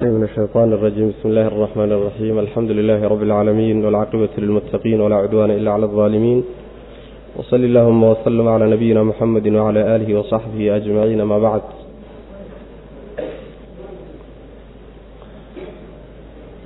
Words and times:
من 0.00 0.23
الشيطان 0.23 0.73
الرجيم 0.73 1.09
بسم 1.09 1.29
الله 1.29 1.47
الرحمن 1.47 1.91
الرحيم 1.91 2.39
الحمد 2.39 2.71
لله 2.71 3.07
رب 3.07 3.23
العالمين 3.23 3.85
والعاقبة 3.85 4.29
للمتقين 4.37 5.01
ولا 5.01 5.15
عدوان 5.15 5.51
إلا 5.51 5.71
على 5.71 5.85
الظالمين 5.85 6.43
وصل 7.37 7.55
اللهم 7.55 8.03
وسلم 8.03 8.47
على 8.47 8.65
نبينا 8.71 9.03
محمد 9.03 9.47
وعلى 9.47 9.95
آله 9.95 10.19
وصحبه 10.19 10.75
أجمعين 10.75 11.21
ما 11.23 11.39
بعد 11.39 11.61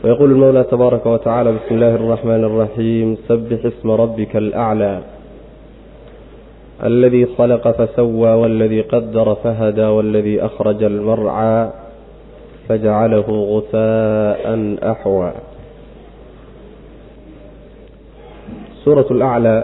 ويقول 0.03 0.31
المولى 0.31 0.63
تبارك 0.63 1.05
وتعالى 1.05 1.51
بسم 1.51 1.75
الله 1.75 1.95
الرحمن 1.95 2.43
الرحيم 2.43 3.17
سبح 3.27 3.65
اسم 3.65 3.91
ربك 3.91 4.35
الأعلى 4.35 5.01
الذي 6.83 7.25
خلق 7.37 7.71
فسوى 7.71 8.29
والذي 8.29 8.81
قدر 8.81 9.35
فهدى 9.35 9.85
والذي 9.85 10.45
أخرج 10.45 10.83
المرعى 10.83 11.69
فجعله 12.70 13.28
غثاء 13.52 14.42
أحوى 14.92 15.30
سورة 18.84 19.08
الأعلى 19.10 19.56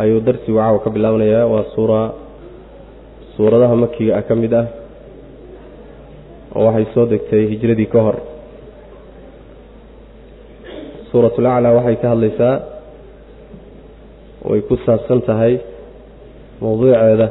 ayuu 0.00 0.20
darsigu 0.24 0.56
caawa 0.56 0.80
ka 0.80 0.88
bilaabanayaa 0.94 1.44
waa 1.44 1.64
suura 1.76 2.02
suuradaha 3.36 3.76
makiga 3.76 4.16
ah 4.16 4.24
ka 4.24 4.32
mid 4.32 4.48
ah 4.56 4.66
oo 6.56 6.64
waxay 6.66 6.86
soo 6.96 7.04
degtay 7.10 7.42
hijradii 7.52 7.84
ka 7.92 8.00
hor 8.06 8.16
suuratul 11.12 11.44
aclaa 11.52 11.76
waxay 11.76 11.96
ka 12.00 12.06
hadlaysaa 12.16 12.54
way 14.48 14.60
ku 14.68 14.74
saabsan 14.88 15.20
tahay 15.28 15.60
mowduuceeda 16.64 17.26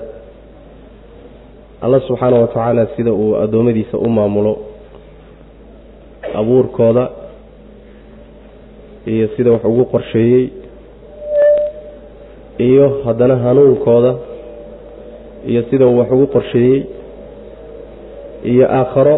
alla 1.84 1.98
subxaana 2.06 2.36
wa 2.42 2.46
tacaala 2.52 2.86
sida 2.96 3.12
uu 3.12 3.30
addoommadiisa 3.44 3.96
u 3.98 4.08
maamulo 4.16 4.52
abuurkooda 6.40 7.04
iyo 9.12 9.26
sida 9.36 9.50
wax 9.54 9.64
ugu 9.64 9.84
qorsheeyey 9.92 10.44
iyo 12.68 12.84
haddana 13.04 13.36
hanuunkooda 13.44 14.12
iyo 15.50 15.62
sida 15.70 15.86
uu 15.86 15.98
wax 15.98 16.10
ugu 16.16 16.26
qorsheeyey 16.34 16.80
iyo 18.52 18.64
aakharo 18.78 19.16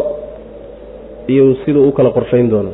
iyo 1.27 1.45
siduu 1.65 1.87
u 1.87 1.91
kala 1.91 2.09
qorshayn 2.17 2.49
doono. 2.51 2.71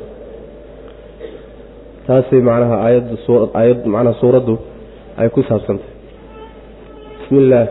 Taasay 2.07 2.41
macnaha 2.47 2.75
aayaddu 2.85 3.17
suu 3.25 3.37
aayad 3.53 3.85
macnaha 3.93 4.19
suuraddu 4.21 4.55
ay 5.17 5.29
ku 5.35 5.41
saabsantahay 5.49 5.93
bismi 7.19 7.37
illaah 7.43 7.67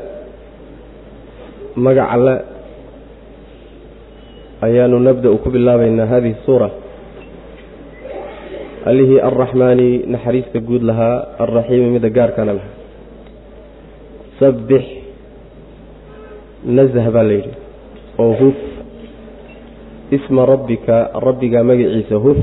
magac 1.77 2.09
alle 2.13 2.35
ayaanu 4.63 4.99
nabda-u 5.01 5.39
ku 5.43 5.51
bilaabaynaa 5.51 6.07
hadihi 6.07 6.37
suura. 6.45 6.71
Allihii 8.87 9.21
alraxmaani 9.23 10.07
naxariista 10.11 10.59
guud 10.61 10.83
lahaa 10.83 11.39
alraxiimi 11.39 11.91
midda 11.95 12.11
gaarkana 12.11 12.53
lahaa. 12.59 12.75
Sabbix 14.39 14.85
nazah 16.67 17.07
baa 17.15 17.23
la 17.23 17.35
yidhi. 17.39 17.53
Oo 18.19 18.33
huf 18.41 18.59
isma 20.11 20.47
rabbika 20.47 21.11
rabbigaa 21.27 21.63
magaciisa 21.63 22.17
huf. 22.19 22.41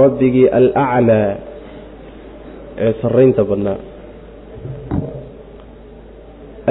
Rabbigii 0.00 0.48
alaclaa 0.48 1.28
ee 2.78 2.92
sarraynta 3.02 3.44
badnaa 3.44 3.78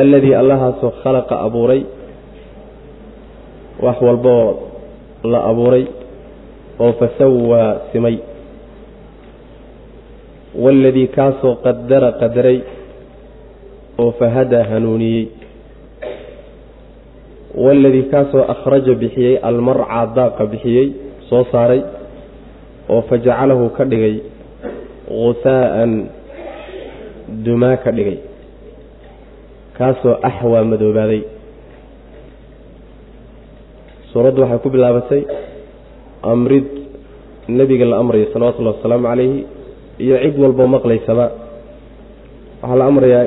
alladii 0.02 0.34
allahaasoo 0.42 0.92
khalaqa 1.04 1.36
abuuray. 1.48 1.82
Wax 3.84 3.98
walboo 4.02 4.46
la 5.32 5.40
abuuray 5.50 5.86
oo 6.80 6.94
fasawaa 7.00 7.70
simay. 7.92 8.18
Waaladii 10.64 11.08
kaasoo 11.18 11.56
qadara 11.66 12.12
qadaray 12.22 12.60
oo 14.02 14.12
fahadaa 14.20 14.64
hanuuniyey. 14.72 15.26
Waaladii 17.64 18.04
kaasoo 18.14 18.44
akhraja 18.54 18.94
bixiyey 19.02 19.36
almarcaa 19.50 20.06
daaqa 20.18 20.46
bixiyey 20.52 20.88
soo 21.30 21.44
saaray 21.52 21.82
oo 22.94 23.02
fajacalahu 23.10 23.70
ka 23.78 23.84
dhigay 23.92 24.16
guhaa'an 25.10 25.92
dumaa 27.46 27.78
ka 27.84 27.92
dhigay 27.98 28.18
kaasoo 29.78 30.16
axwaa 30.30 30.64
madoobaaday. 30.72 31.22
Suuraddu 34.14 34.42
waxay 34.46 34.60
ku 34.64 34.70
bilaabatay 34.70 35.22
amrid 36.32 36.68
nebiga 37.50 37.86
la 37.86 37.98
amrayo 38.02 38.26
salawatullahi 38.34 38.78
wasalaamu 38.78 39.08
calayhi 39.10 39.40
iyo 40.04 40.16
cid 40.24 40.36
walboo 40.44 40.68
maqlaysaba. 40.76 41.26
Waxaa 42.62 42.78
la 42.80 42.86
amrayaa 42.92 43.26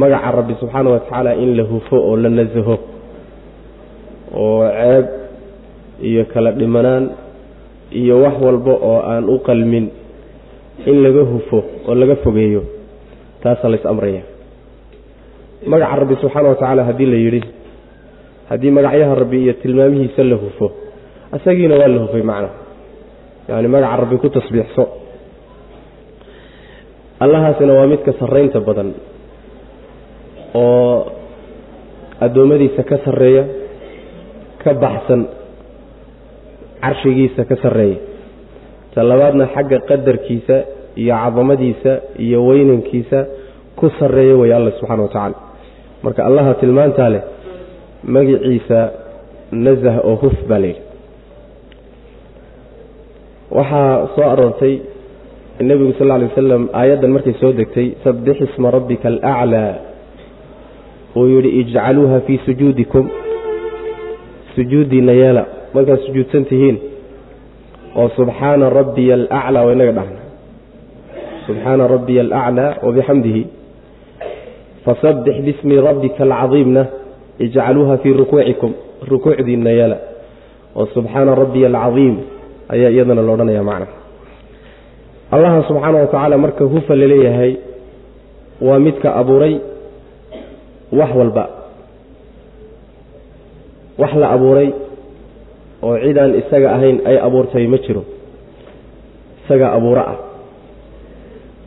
magaca 0.00 0.30
rabbi 0.38 0.54
subxaana 0.60 0.90
wa 0.90 1.00
tacaala 1.00 1.32
in 1.38 1.50
la 1.56 1.62
hufo 1.70 1.96
oo 2.08 2.16
la 2.22 2.28
nasaho 2.28 2.76
oo 4.34 4.62
ceeb 4.66 5.06
iyo 6.08 6.22
kala 6.34 6.50
dhimanaan 6.58 7.04
iyo 8.00 8.14
wax 8.24 8.36
walba 8.46 8.72
oo 8.88 8.98
aan 9.10 9.24
u 9.30 9.38
qalmin 9.46 9.86
in 10.90 10.96
laga 11.04 11.22
hufo 11.32 11.58
oo 11.86 11.94
laga 11.94 12.16
fogeeyo. 12.26 12.62
Taasaa 13.42 13.70
lays 13.70 13.86
amraya 13.86 14.22
magaca 15.72 15.96
rabbi 16.02 16.14
subxaana 16.22 16.48
wa 16.48 16.54
tacaala 16.60 16.82
haddii 16.88 17.06
la 17.12 17.16
yidhi 17.24 17.40
haddii 18.50 18.70
magacyaha 18.78 19.14
rabbi 19.22 19.36
iyo 19.44 19.52
tilmaamihiisa 19.62 20.22
la 20.30 20.36
hufo 20.42 20.66
isagiina 21.36 21.74
waa 21.80 21.88
la 21.94 21.98
hufay 22.04 22.22
macna. 22.30 22.48
Yacani 23.48 23.68
magaca 23.74 23.96
rabbi 24.02 24.16
ku 24.22 24.28
tasbiixso. 24.36 24.84
Allahaasina 27.24 27.72
waa 27.78 27.86
midka 27.92 28.12
sarraynta 28.20 28.60
badan 28.68 28.90
oo 30.54 31.12
addoommadiisa 32.24 32.82
ka 32.90 32.96
sarreeya 33.04 33.44
ka 34.62 34.70
baxsan 34.84 35.20
carshigiisa 36.84 37.42
ka 37.50 37.56
sarreeya. 37.62 37.98
Ta 38.94 39.02
labaadna 39.10 39.46
xagga 39.54 39.78
qadarkiisa 39.90 40.56
iyo 41.02 41.14
cadamadiisa 41.22 41.92
iyo 42.24 42.38
weynankiisa 42.48 43.18
ku 43.78 43.86
sarreeya 43.98 44.36
way 44.40 44.50
alla 44.58 44.70
subxana 44.78 45.02
wa 45.02 45.08
tacaala 45.08 45.36
marka 46.04 46.20
allaha 46.28 46.52
tilmaantaa 46.62 47.08
leh 47.14 47.22
magiciisa 48.14 48.80
nasah 49.66 49.96
oo 50.08 50.16
huf 50.22 50.36
baa 50.48 50.60
layidhi 50.64 50.82
waxaa 53.56 53.90
soo 54.14 54.26
aroortay 54.32 54.74
nebigu 55.68 55.92
sal 55.98 56.06
lla 56.08 56.14
alay 56.18 56.28
wasalam 56.32 56.62
aayaddan 56.80 57.10
markay 57.16 57.34
soo 57.40 57.52
degtay 57.60 57.88
sabbix 58.04 58.36
isma 58.46 58.68
rabbika 58.76 59.06
alaclaa 59.12 59.72
uu 61.16 61.26
yidhi 61.34 61.50
ijcaluuha 61.60 62.20
fii 62.26 62.38
sujuudikum. 62.46 63.04
Sujuuddiinna 64.54 65.12
yeela 65.20 65.42
markaad 65.74 66.00
sujuudsan 66.06 66.44
tihiin 66.50 66.76
oo 68.00 68.08
subxaana 68.16 68.66
rabbiya 68.78 69.14
alaclaa 69.14 69.62
waa 69.66 69.72
inaga 69.76 69.92
dhahna. 69.98 70.20
Subxaana 71.46 71.84
rabbiya 71.94 72.22
alaclaa 72.26 72.70
wabixamdihi 72.86 73.42
fasabbix 74.84 75.36
bismi 75.46 75.80
rabbika 75.80 76.22
alcadiimna 76.24 76.86
ijcaluuha 77.38 77.96
fii 78.02 78.12
rukuucikum 78.20 78.72
rukuucdiinna 79.10 79.70
yeela 79.78 79.96
oo 80.76 80.86
subxaana 80.94 81.34
rabbiya 81.42 81.68
alcadiim 81.72 82.16
ayaa 82.74 82.90
iyadana 82.94 83.22
la 83.26 83.32
odhanaya 83.32 83.62
macna. 83.62 83.86
Allaha 85.34 85.62
subxaana 85.68 85.98
wa 85.98 86.06
tacaala 86.06 86.38
marka 86.38 86.64
hufa 86.64 86.94
la 87.00 87.06
leeyahay 87.12 87.52
waa 88.66 88.78
midka 88.78 89.08
abuuray 89.20 89.54
wax 90.92 91.10
walba. 91.20 91.44
Wax 93.98 94.12
la 94.22 94.28
abuuray 94.36 94.68
oo 95.82 95.96
cidaan 96.04 96.34
isaga 96.40 96.68
ahayn 96.76 96.96
ay 97.06 97.16
abuurtay 97.26 97.66
ma 97.66 97.78
jiro. 97.84 98.02
Isagaa 99.44 99.72
abuuro 99.76 100.00
ah. 100.00 100.16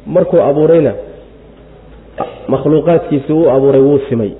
Markuu 0.07 0.41
abuurayna 0.49 0.93
makhluuqaadkiisi 2.47 3.33
uu 3.33 3.49
abuuray 3.49 3.81
wuu 3.81 3.99
simay. 4.09 4.31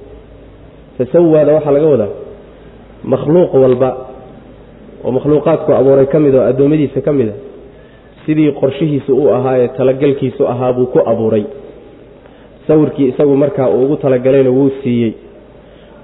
Tasawaada 0.97 1.53
waxaa 1.53 1.71
laga 1.75 1.88
wadaa 1.94 2.12
makhluuq 3.03 3.53
walba 3.63 3.89
oo 5.06 5.12
makhluuqaadku 5.18 5.71
abuuray 5.79 6.06
ka 6.13 6.19
mid 6.19 6.35
oo 6.35 6.41
addoommadiisa 6.51 7.01
ka 7.07 7.12
mid 7.19 7.29
a 7.29 7.33
sidii 8.25 8.51
qorshihiisa 8.62 9.12
u 9.13 9.24
ahaa 9.35 9.57
ee 9.63 9.68
talagalkiisu 9.77 10.41
ahaa 10.47 10.74
buu 10.74 10.85
ku 10.94 11.00
abuuray. 11.12 11.44
Sawirkii 12.68 13.07
isagu 13.12 13.35
markaa 13.38 13.69
uu 13.69 13.83
ugu 13.85 13.95
talagalayna 13.95 14.50
wuu 14.50 14.69
siiyey 14.83 15.13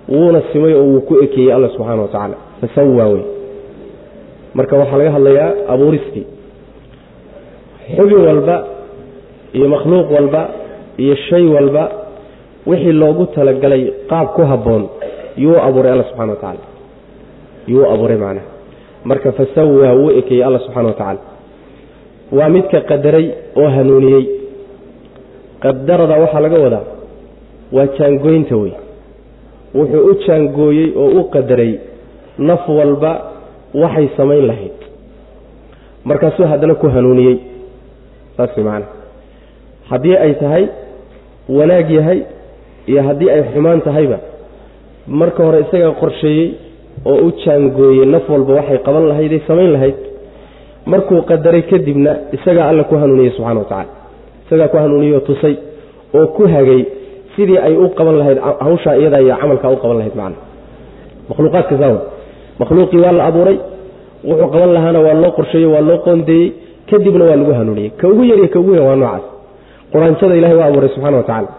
wuuna 0.09 0.41
simay 0.53 0.73
oo 0.73 0.83
wuu 0.91 1.01
ku 1.01 1.13
ekeeyey 1.23 1.53
alla 1.55 1.69
subxaana 1.69 2.01
wa 2.01 2.07
tacaala. 2.07 2.35
Fasawaa 2.61 3.07
wey 3.13 3.23
marka 4.53 4.75
waxaa 4.77 4.97
laga 4.97 5.11
hadlayaa 5.11 5.49
abuuristii 5.73 6.25
xubin 7.97 8.17
walba 8.27 8.57
iyo 9.53 9.67
makhluuq 9.69 10.11
walba 10.11 10.41
iyo 10.97 11.15
shay 11.29 11.45
walba 11.55 11.83
wixii 12.65 12.91
loogu 13.01 13.25
talagalay 13.35 13.83
qaab 14.11 14.27
ku 14.35 14.41
habboon 14.51 14.83
yuu 15.37 15.57
abuuray 15.67 15.91
alla 15.93 16.03
subxana 16.09 16.31
wa 16.33 16.35
tacaala 16.41 16.65
yuu 17.67 17.85
abuuray 17.93 18.17
macnaha. 18.17 18.47
Marka 19.09 19.31
fasawaa 19.31 19.93
wuu 19.99 20.11
ekeeyey 20.19 20.43
alla 20.47 20.59
subxana 20.59 20.87
wa 20.87 20.93
tacaala 20.93 21.19
waa 22.37 22.49
midka 22.49 22.81
qadaray 22.81 23.25
oo 23.61 23.67
hanuuniyey. 23.75 24.23
Qadarada 25.63 26.15
waxaa 26.23 26.39
laga 26.45 26.59
wadaa 26.65 26.85
waa 27.75 27.87
jaangooynta 27.97 28.55
wey 28.63 28.73
wuxuu 29.75 30.05
u 30.11 30.13
jaangooyey 30.27 30.87
oo 31.03 31.09
u 31.19 31.23
qadaray 31.35 31.71
naf 32.37 32.69
walba 32.69 33.11
waxay 33.83 34.07
samayn 34.17 34.45
lahayd. 34.47 34.77
Markaasuu 36.05 36.45
haddana 36.51 36.75
ku 36.75 36.87
hanuuniyey. 36.95 37.37
Saas 38.37 38.55
way 38.57 38.63
macana 38.65 38.85
haddii 39.89 40.15
ay 40.25 40.33
tahay 40.41 40.63
wanaag 41.49 41.89
yahay 41.91 42.19
iyo 42.87 43.01
haddii 43.07 43.29
ay 43.29 43.43
xumaan 43.53 43.81
tahayba 43.81 44.17
marka 45.07 45.43
hore 45.43 45.59
isagaa 45.65 45.91
qorsheeyey 46.01 46.47
oo 47.05 47.15
u 47.27 47.31
jaangooyey 47.45 48.05
naf 48.05 48.29
walba 48.29 48.53
waxay 48.59 48.77
qaban 48.87 49.07
lahayday 49.11 49.41
samayn 49.47 49.71
lahayd. 49.75 49.95
Markuu 50.85 51.21
qadaray 51.29 51.61
kadibna 51.71 52.11
isagaa 52.37 52.67
alla 52.69 52.83
ku 52.83 52.95
hanuuniyey 53.01 53.31
subxana 53.35 53.59
wa 53.59 53.65
tacala 53.65 53.91
isagaa 54.45 54.67
ku 54.73 54.77
hanuuniyey 54.77 55.13
oo 55.15 55.19
tusay 55.29 55.55
oo 56.17 56.27
ku 56.35 56.43
hagay 56.53 56.81
sidii 57.35 57.57
ay 57.57 57.75
u 57.77 57.89
qaban 57.97 58.17
lahayd 58.21 58.39
hawshaa 58.65 58.95
iyadaa 59.01 59.19
iyo 59.25 59.35
camalkaa 59.41 59.71
u 59.71 59.77
qaban 59.83 59.97
lahayd 59.97 60.15
macna. 60.21 60.37
Makhluuqaadka 61.29 61.75
saawa 61.81 61.99
makhluuqii 62.59 62.99
waa 63.05 63.11
la 63.19 63.23
abuuray 63.29 63.57
wuxuu 64.27 64.47
qaban 64.53 64.71
lahaana 64.77 64.99
waa 65.05 65.13
loo 65.23 65.31
qorsheeyey 65.37 65.69
waa 65.73 65.81
loo 65.89 65.97
qoondeeyey 66.05 66.47
kadibna 66.89 67.23
waa 67.29 67.35
lagu 67.41 67.53
hanuuniyey. 67.59 67.89
Ka 67.99 68.05
ugu 68.11 68.23
yar 68.29 68.37
iyo 68.39 68.47
ka 68.53 68.59
ugu 68.59 68.71
weyn 68.71 68.83
waa 68.89 68.95
noocaas 68.95 69.23
quraanjada 69.93 70.35
ilahay 70.39 70.57
waa 70.59 70.67
abuuray 70.71 70.89
subxana 70.95 71.17
wa 71.17 71.23
tacaala. 71.23 71.49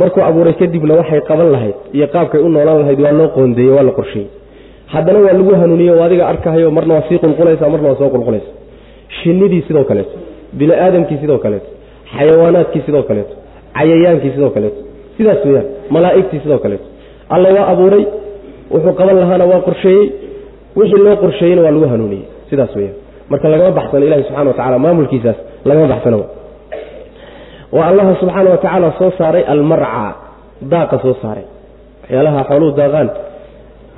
Markuu 0.00 0.22
abuuray 0.28 0.54
kadibna 0.60 0.94
waxay 1.00 1.20
qaban 1.28 1.48
lahayd 1.54 1.74
iyo 1.96 2.06
qaabkay 2.14 2.40
u 2.40 2.48
noolaan 2.54 2.78
lahayd 2.82 3.00
waa 3.04 3.12
loo 3.18 3.28
qoondeeyey 3.36 3.72
waa 3.76 3.82
la 3.88 3.92
qorsheeyey. 3.98 4.28
Haddana 4.92 5.18
waa 5.24 5.32
lagu 5.38 5.52
hanuuniyey 5.60 5.90
oo 5.96 6.02
adiga 6.08 6.24
arkahayo 6.32 6.70
marna 6.76 6.92
waa 6.96 7.04
sii 7.08 7.18
qulqulaysa 7.24 7.64
marna 7.72 7.88
waa 7.90 7.98
soo 8.00 8.08
qulqulaysa. 8.14 8.50
Shinnidii 9.18 9.62
sidoo 9.68 9.84
kaleeto 9.90 10.16
bini 10.58 10.72
aadamkii 10.84 11.18
sidoo 11.22 11.38
kaleeto 11.44 11.68
xayawaanaadkii 12.16 12.82
sidoo 12.86 13.02
kaleeto 13.08 13.34
cayayaankii 13.78 14.30
sidoo 14.36 14.50
kaleeto 14.56 14.80
sidaas 15.16 15.40
weyaan 15.46 15.66
malaa'igtii 15.94 16.40
sidoo 16.44 16.58
kaleeto. 16.64 16.86
Alla 17.34 17.48
waa 17.56 17.66
abuuray 17.72 18.04
wuxuu 18.72 18.92
qaban 19.00 19.16
lahaana 19.22 19.44
waa 19.52 19.60
qorsheeyey 19.68 20.04
wixii 20.78 21.02
loo 21.06 21.16
qorsheeyeyna 21.22 21.62
waa 21.66 21.70
lagu 21.76 21.88
hanuuniyey 21.92 22.24
sidaas 22.50 22.72
weyaan 22.78 22.96
marka 23.30 23.46
lagama 23.52 23.70
baxsano 23.78 24.04
ilahi 24.08 24.22
subxana 24.26 24.48
wa 24.50 24.56
tacala 24.58 24.78
maamulkiisaas 24.84 25.36
lagama 25.68 25.86
baxsano 25.92 26.18
waa 27.72 27.86
allaha 27.90 28.12
subxaana 28.20 28.50
wa 28.50 28.56
tacaala 28.62 28.88
soo 28.98 29.10
saaray 29.18 29.44
almarca 29.52 30.04
daaqa 30.72 30.96
soo 31.04 31.14
saaray. 31.22 31.44
Waxyaalaha 32.02 32.40
xooluhu 32.48 32.72
daaqaan 32.80 33.08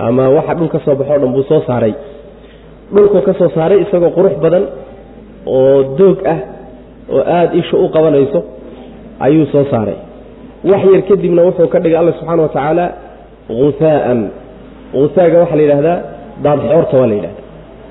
ama 0.07 0.23
waxa 0.37 0.53
dhul 0.57 0.69
ka 0.73 0.79
soo 0.85 0.95
baxo 0.99 1.15
dhan 1.21 1.31
buu 1.35 1.43
soo 1.51 1.61
saaray. 1.67 1.93
Dhulkuu 2.93 3.21
ka 3.27 3.33
soo 3.39 3.49
saaray 3.57 3.77
isagoo 3.85 4.11
qurux 4.17 4.35
badan 4.43 4.63
oo 5.45 5.83
doog 5.99 6.17
ah 6.33 6.39
oo 7.13 7.21
aada 7.37 7.53
isha 7.59 7.75
u 7.77 7.87
qabanayso 7.95 8.39
ayuu 9.25 9.45
soo 9.53 9.65
saaray. 9.71 9.97
Wax 10.69 10.81
yar 10.93 11.01
kadibna 11.09 11.41
wuxuu 11.47 11.67
ka 11.73 11.77
dhigay 11.83 11.97
alla 12.01 12.11
subxaana 12.17 12.41
wa 12.45 12.49
tacaala 12.55 12.85
huhaa'an 13.59 14.19
huhaaga 14.93 15.37
waxaa 15.41 15.55
la 15.59 15.63
yidhahdaa 15.65 15.97
daad 16.45 16.59
xoorta 16.69 16.95
waa 17.01 17.07
la 17.11 17.15
yidhahdaa 17.19 17.45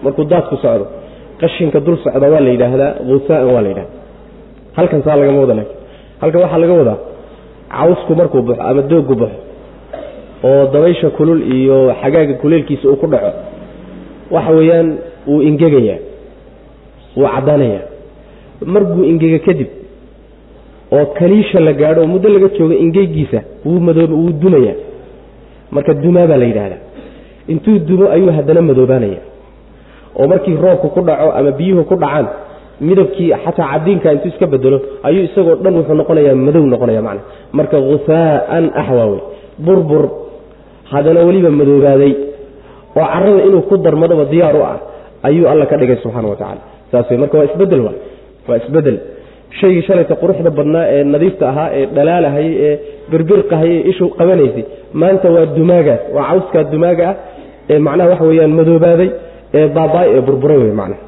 markuu 0.04 0.25
daadku 0.32 0.56
socdo 0.64 0.84
qashinka 1.40 1.78
dul 1.86 1.96
socda 2.04 2.26
waa 2.34 2.40
la 2.46 2.50
yidhaahdaa 2.54 2.90
huhaa'an 3.10 3.48
waa 3.54 3.62
la 3.64 3.69
yidhahda 3.72 3.94
halkan 4.78 5.00
saa 5.06 5.16
lagama 5.20 5.38
wada 5.44 5.54
halkan 6.22 6.40
waxaa 6.44 6.58
laga 6.62 6.75
wadaa 6.80 6.98
cawsku 7.76 8.12
markuu 8.20 8.42
baxo 8.48 8.62
ama 8.70 8.82
dooggu 8.90 9.14
baxo 9.22 9.38
oo 10.48 10.62
dabaysha 10.75 11.08
kulul 11.19 11.40
iyo 11.56 11.76
xagaaga 12.02 12.34
kuleelkiisa 12.42 12.88
uu 12.88 12.96
ku 13.02 13.06
dhaco 13.12 13.30
waxa 14.34 14.50
weeyaan 14.58 14.88
wuu 15.26 15.42
ingegayaa 15.50 15.98
wuu 17.16 17.28
caddaanayaa 17.34 17.84
markuu 18.75 19.04
ingega 19.12 19.38
kadib 19.46 19.69
oo 20.96 21.06
kaliisha 21.19 21.60
la 21.66 21.72
gaadho 21.80 22.00
oo 22.02 22.06
muddo 22.14 22.28
laga 22.34 22.48
joogo 22.58 22.75
ingeygiisa 22.84 23.40
wuu 23.66 23.80
madoob 23.86 24.10
wuu 24.20 24.32
dumayaa 24.42 24.78
marka 25.70 25.94
dumaa 25.94 26.26
baa 26.26 26.36
la 26.42 26.44
yidhaahdaa. 26.50 26.82
Intuu 27.52 27.78
dumo 27.88 28.06
ayuu 28.14 28.32
haddana 28.36 28.62
madoobaanaya 28.62 29.20
oo 30.19 30.26
markii 30.32 30.56
roobku 30.64 30.88
ku 30.94 31.00
dhaco 31.08 31.32
ama 31.38 31.50
biyuhu 31.58 31.84
ku 31.90 31.94
dhacaan 32.02 32.26
midabkii 32.86 33.28
xataa 33.44 33.69
cadiinka 33.72 34.08
intuu 34.14 34.28
iska 34.32 34.46
bedelo 34.54 34.78
ayuu 35.08 35.22
isagoo 35.28 35.56
dhan 35.64 35.75
wuxuu 35.78 35.94
noqonayaa 36.00 36.34
madow 36.46 36.64
noqonaya 36.72 37.02
macna. 37.08 37.22
Marka 37.58 37.76
huhaa'an 37.88 38.64
axwaawe 38.80 39.19
burbur 39.66 40.04
haddana 40.92 41.20
weliba 41.28 41.50
madoobaaday 41.60 42.12
oo 42.98 43.06
carada 43.12 43.42
inuu 43.48 43.62
ku 43.70 43.75
darmadoba 43.86 44.25
diyaar 44.32 44.56
u 44.56 44.62
ah 44.72 44.76
ayuu 45.28 45.46
alla 45.52 45.64
ka 45.70 45.76
dhigay 45.80 45.96
subxaana 46.02 46.28
wa 46.32 46.36
tacala 46.40 46.62
saas 46.92 47.10
marka 47.22 47.34
waa 47.38 47.46
isbeddel 47.50 47.80
wa? 47.86 47.92
Waa 48.48 48.56
isbeddel 48.62 48.96
shaygii 49.60 49.82
shalayta 49.88 50.14
quruxda 50.22 50.50
badnaa 50.58 50.84
ee 50.94 51.02
nadiifta 51.14 51.44
ahaa 51.52 51.69
ee 51.78 51.84
dhalaalahayay 51.96 52.52
ee 52.69 52.75
birbirqahayay 53.12 53.76
ee 53.80 53.88
ishu 53.90 54.06
qabanaysay 54.19 54.64
maanta 55.00 55.28
waa 55.36 55.46
dumaagaas 55.58 56.00
waa 56.16 56.25
cawskaa 56.30 56.64
dumaaga 56.75 57.04
ah 57.10 57.14
ee 57.72 57.78
macnaha 57.86 58.08
waxa 58.12 58.25
weeyaan 58.30 58.52
madoobaaday 58.60 59.08
ee 59.58 59.66
baaba'ay 59.76 60.08
ee 60.16 60.22
burburay 60.28 60.58
wey 60.64 60.72
macnaha 60.80 61.00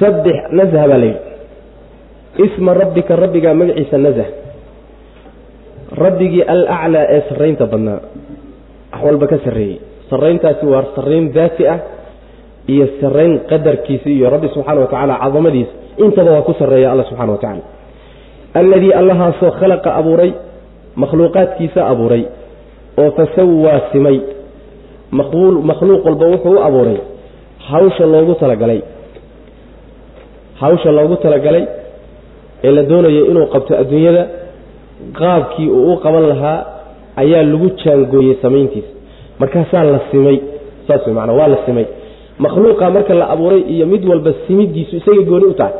sabbix 0.00 0.36
nazha 0.58 0.84
baa 0.90 0.98
layidhi 1.02 1.20
isma 2.46 2.72
rabbika 2.82 3.12
rabbigaa 3.22 3.54
magaciisa 3.60 3.98
nazh 4.06 4.20
rabbigii 6.04 6.42
alaclaa 6.52 7.06
ee 7.14 7.20
sarraynta 7.28 7.66
badnaa. 7.72 8.00
Wax 8.92 9.02
walba 9.06 9.26
ka 9.32 9.38
sarreeyey. 9.44 9.76
Sarrayntaasi 10.10 10.64
waa 10.72 10.84
sarrayn 10.96 11.26
daati 11.36 11.64
ah 11.74 11.78
iyo 12.72 12.86
sarrayn 13.00 13.32
qadarkiisa 13.50 14.08
iyo 14.16 14.26
rabbi 14.34 14.48
subxaana 14.54 14.80
wa 14.80 14.86
tacaala 14.86 15.14
cadamadiisa. 15.24 15.72
Intaba 16.04 16.30
waa 16.36 16.42
ku 16.48 16.52
sarreeya 16.60 16.88
alla 16.92 17.04
subxana 17.10 17.32
wa 17.32 17.38
tacala 17.38 17.62
alladii 18.60 18.92
allahaasoo 19.00 19.50
khalaqa 19.60 19.90
abuuray 20.00 20.30
makhluuqaadkiisa 21.02 21.80
abuuray 21.92 22.22
oo 23.02 23.10
fasawaa 23.18 23.80
simay. 23.92 24.18
Makhluuq 25.68 26.04
walba 26.08 26.26
wuxuu 26.32 26.54
u 26.54 26.62
abuuray. 26.68 26.98
Hawsha 27.68 28.06
loogu 28.12 28.34
talagalay 28.42 28.80
hawsha 30.60 30.90
loogu 30.96 31.16
talagalay 31.24 31.64
ee 32.64 32.70
la 32.76 32.82
doonayo 32.90 33.22
inuu 33.30 33.46
qabto 33.54 33.72
adduunyada 33.82 34.22
qaabkii 35.20 35.68
uu 35.78 35.92
u 35.92 35.96
qaban 36.04 36.24
lahaa 36.32 36.58
ayaa 37.22 37.42
lagu 37.52 37.68
jaangooyey 37.84 38.34
samayntiisa. 38.42 38.88
Markaasaa 39.40 39.84
la 39.84 40.00
simay 40.10 40.36
saas 40.86 41.06
wey 41.06 41.14
maanaa 41.18 41.36
waa 41.40 41.48
la 41.54 41.58
simay. 41.66 41.86
Makhluuqa 42.44 42.90
marka 42.96 43.14
la 43.20 43.26
abuuray 43.34 43.60
iyo 43.74 43.86
mid 43.92 44.02
walba 44.10 44.32
simiddiisu 44.46 44.96
isagay 44.96 45.24
gooni 45.30 45.44
u 45.44 45.54
tahay 45.60 45.72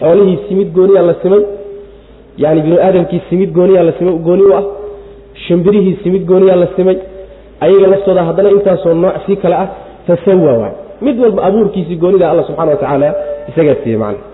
xoolihii 0.00 0.38
simid 0.48 0.68
gooniyaa 0.76 1.02
la 1.10 1.14
simay 1.22 1.42
yani 2.38 2.60
binu 2.64 2.76
aadamkii 2.86 3.20
simid 3.30 3.50
gooniyaa 3.58 3.82
la 3.88 3.92
simay 3.98 4.14
gooni 4.28 4.42
u 4.42 4.52
ah 4.58 4.64
shimbirihii 5.46 5.96
simid 6.02 6.24
gooniyaa 6.30 6.56
la 6.62 6.66
simay 6.76 6.96
ayaga 7.64 7.86
laftooda 7.92 8.22
haddana 8.28 8.50
intaasoo 8.56 8.94
nooc 9.04 9.14
sii 9.26 9.36
kale 9.42 9.54
ah 9.62 9.68
fasawa 10.06 10.52
waay 10.60 10.74
mid 11.06 11.16
walba 11.24 11.42
abuurkiisii 11.48 11.96
goonida 11.96 12.30
alla 12.30 12.42
subxana 12.48 12.70
wa 12.70 12.80
tacaala 12.82 13.14
isagaa 13.48 13.76
siiyey 13.82 13.98
macna. 13.98 14.24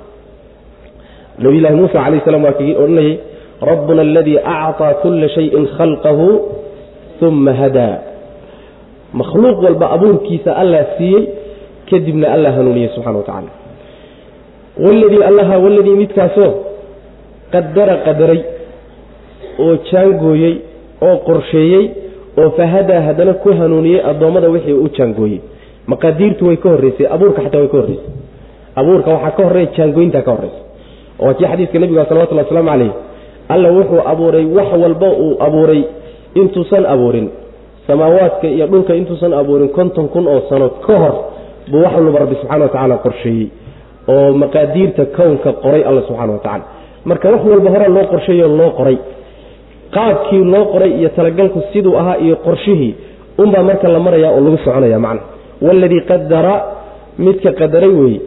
Nabiylahi 1.39 1.75
muusa 1.75 1.99
calayh 2.05 2.21
salam 2.25 2.45
waa 2.45 2.59
kii 2.61 2.75
odhanayay 2.75 3.19
rabbuna 3.63 4.03
aladii 4.03 4.39
acطaa 4.39 4.95
kula 5.03 5.29
shayin 5.29 5.67
khalqahu 5.77 6.27
uma 7.21 7.53
hadaa 7.53 7.99
makhluuq 9.13 9.63
walba 9.63 9.91
abuurkiisa 9.97 10.57
allah 10.57 10.85
siiyey 10.99 11.29
kadibna 11.91 12.33
allah 12.35 12.53
hanuuniyey 12.55 12.91
subxana 12.95 13.19
wa 13.19 13.43
waladii 14.87 15.23
allaha 15.31 15.59
waladii 15.59 15.97
midkaasoo 16.03 16.53
qadara 17.53 17.97
qadaray 18.07 18.43
oo 19.59 19.77
jaangooyey 19.91 20.55
oo 21.03 21.17
qorsheeyey 21.17 21.91
oo 22.39 22.51
fahadaa 22.51 23.01
haddana 23.01 23.35
ku 23.35 23.53
hanuuniyey 23.53 24.03
addoommada 24.11 24.49
wixii 24.49 24.73
u 24.73 24.89
jaangooyey 24.99 25.41
maqaadiirtu 25.93 26.43
way 26.49 26.57
ka 26.63 26.69
horreysay 26.75 27.07
abuurka 27.15 27.41
xataa 27.47 27.61
way 27.65 27.69
ka 27.73 27.77
horreysay. 27.81 28.11
Abuurka 28.81 29.09
waxaa 29.15 29.31
ka 29.37 29.43
horreeya 29.47 29.71
jaangooyintaa 29.77 30.23
ka 30.27 30.31
horreysa 30.35 30.61
waa 31.23 31.35
kii 31.39 31.47
xadiiska 31.53 31.79
nebiga 31.83 32.05
salawatullah 32.09 32.45
waslamu 32.47 32.69
calayh 32.71 32.93
alla 33.55 33.69
wuxuu 33.77 34.01
abuuray 34.13 34.45
wax 34.57 34.69
walba 34.83 35.09
uu 35.25 35.33
abuuray 35.47 35.83
intuusan 36.41 36.85
abuurin. 36.95 37.27
Samaawaadka 37.87 38.47
iyo 38.49 38.67
dhulka 38.67 38.93
intuusan 39.01 39.33
abuurin 39.41 39.69
konton 39.77 40.09
kun 40.13 40.27
oo 40.29 40.41
sano 40.49 40.69
ka 40.87 40.95
hor 41.03 41.15
buu 41.71 41.83
wax 41.85 41.95
walba 41.97 42.19
rabbi 42.23 42.35
subxana 42.41 42.65
wa 42.65 42.69
tacaala 42.73 42.97
qorsheeyey. 43.05 43.47
Oo 44.13 44.33
maqaadiirta 44.43 45.05
kownka 45.17 45.51
qoray 45.65 45.83
alla 45.89 46.03
subxana 46.09 46.33
wa 46.33 46.39
tacala 46.45 46.65
marka 47.09 47.27
wax 47.35 47.41
walba 47.53 47.71
hore 47.75 47.89
loo 47.97 48.05
qorsheeyo 48.13 48.47
loo 48.61 48.71
qoray. 48.79 48.97
Qaabkii 49.97 50.45
loo 50.53 50.65
qoray 50.73 50.91
iyo 51.01 51.09
talagalku 51.17 51.59
siduu 51.73 51.97
ahaa 52.01 52.17
iyo 52.25 52.37
qorshihii 52.47 52.95
unbaa 53.43 53.63
marka 53.63 53.89
la 53.89 53.99
maraya 54.07 54.29
oo 54.31 54.41
lagu 54.45 54.59
soconaya 54.65 54.99
macna 55.07 55.21
waladii 55.67 56.01
qadara 56.11 56.55
midka 57.27 57.51
qadaray 57.61 57.93
weeye 58.01 58.21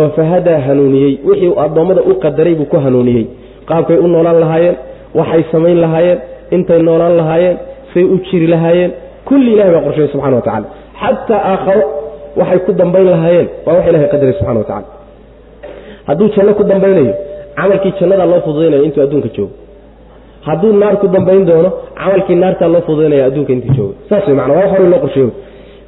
oo 0.00 0.08
fahadaa 0.16 0.58
hanuuniyey 0.66 1.12
wixii 1.28 1.52
addoommada 1.64 2.02
u 2.10 2.14
qadaray 2.24 2.54
buu 2.58 2.68
ku 2.72 2.76
hanuuniyey 2.86 3.24
qaabkay 3.70 3.98
u 4.04 4.08
noolaan 4.14 4.40
lahaayeen 4.44 4.76
waxay 5.18 5.42
samayn 5.52 5.78
lahaayeen 5.84 6.18
intay 6.56 6.80
noolaan 6.88 7.16
lahaayeen 7.20 7.56
say 7.94 8.04
u 8.14 8.16
jiri 8.30 8.46
lahaayeen 8.54 8.90
kulli 9.28 9.50
ilahay 9.54 9.72
baa 9.76 9.82
qorsheeyey 9.86 10.10
subxana 10.12 10.36
wa 10.40 10.42
tacala 10.48 10.66
xataa 11.02 11.40
aakharo 11.52 11.82
waxay 12.40 12.58
ku 12.66 12.72
dambayn 12.80 13.06
lahaayeen 13.14 13.48
waa 13.66 13.74
wax 13.76 13.86
ilahay 13.92 14.08
qadaray 14.14 14.34
subxana 14.38 14.58
wa 14.62 14.66
tacala 14.70 14.86
hadduu 16.08 16.28
janno 16.36 16.52
ku 16.60 16.64
dambaynayo 16.72 17.14
camalkii 17.58 17.92
jannadaa 18.00 18.26
loo 18.32 18.40
fududaynaya 18.46 18.82
intuu 18.86 19.02
adduunka 19.06 19.28
joogo 19.36 19.54
hadduu 20.48 20.72
naar 20.82 20.96
ku 21.02 21.06
dambayn 21.16 21.42
doono 21.50 21.70
camalkii 22.00 22.36
naartaa 22.42 22.68
loo 22.74 22.82
fududaynaya 22.88 23.24
adduunka 23.30 23.52
intuu 23.56 23.74
joogo 23.78 23.94
saas 24.08 24.26
wey 24.28 24.36
mana 24.40 24.52
waa 24.54 24.60
wax 24.62 24.70
horey 24.74 24.88
loo 24.92 25.00
qorsheeyo 25.04 25.30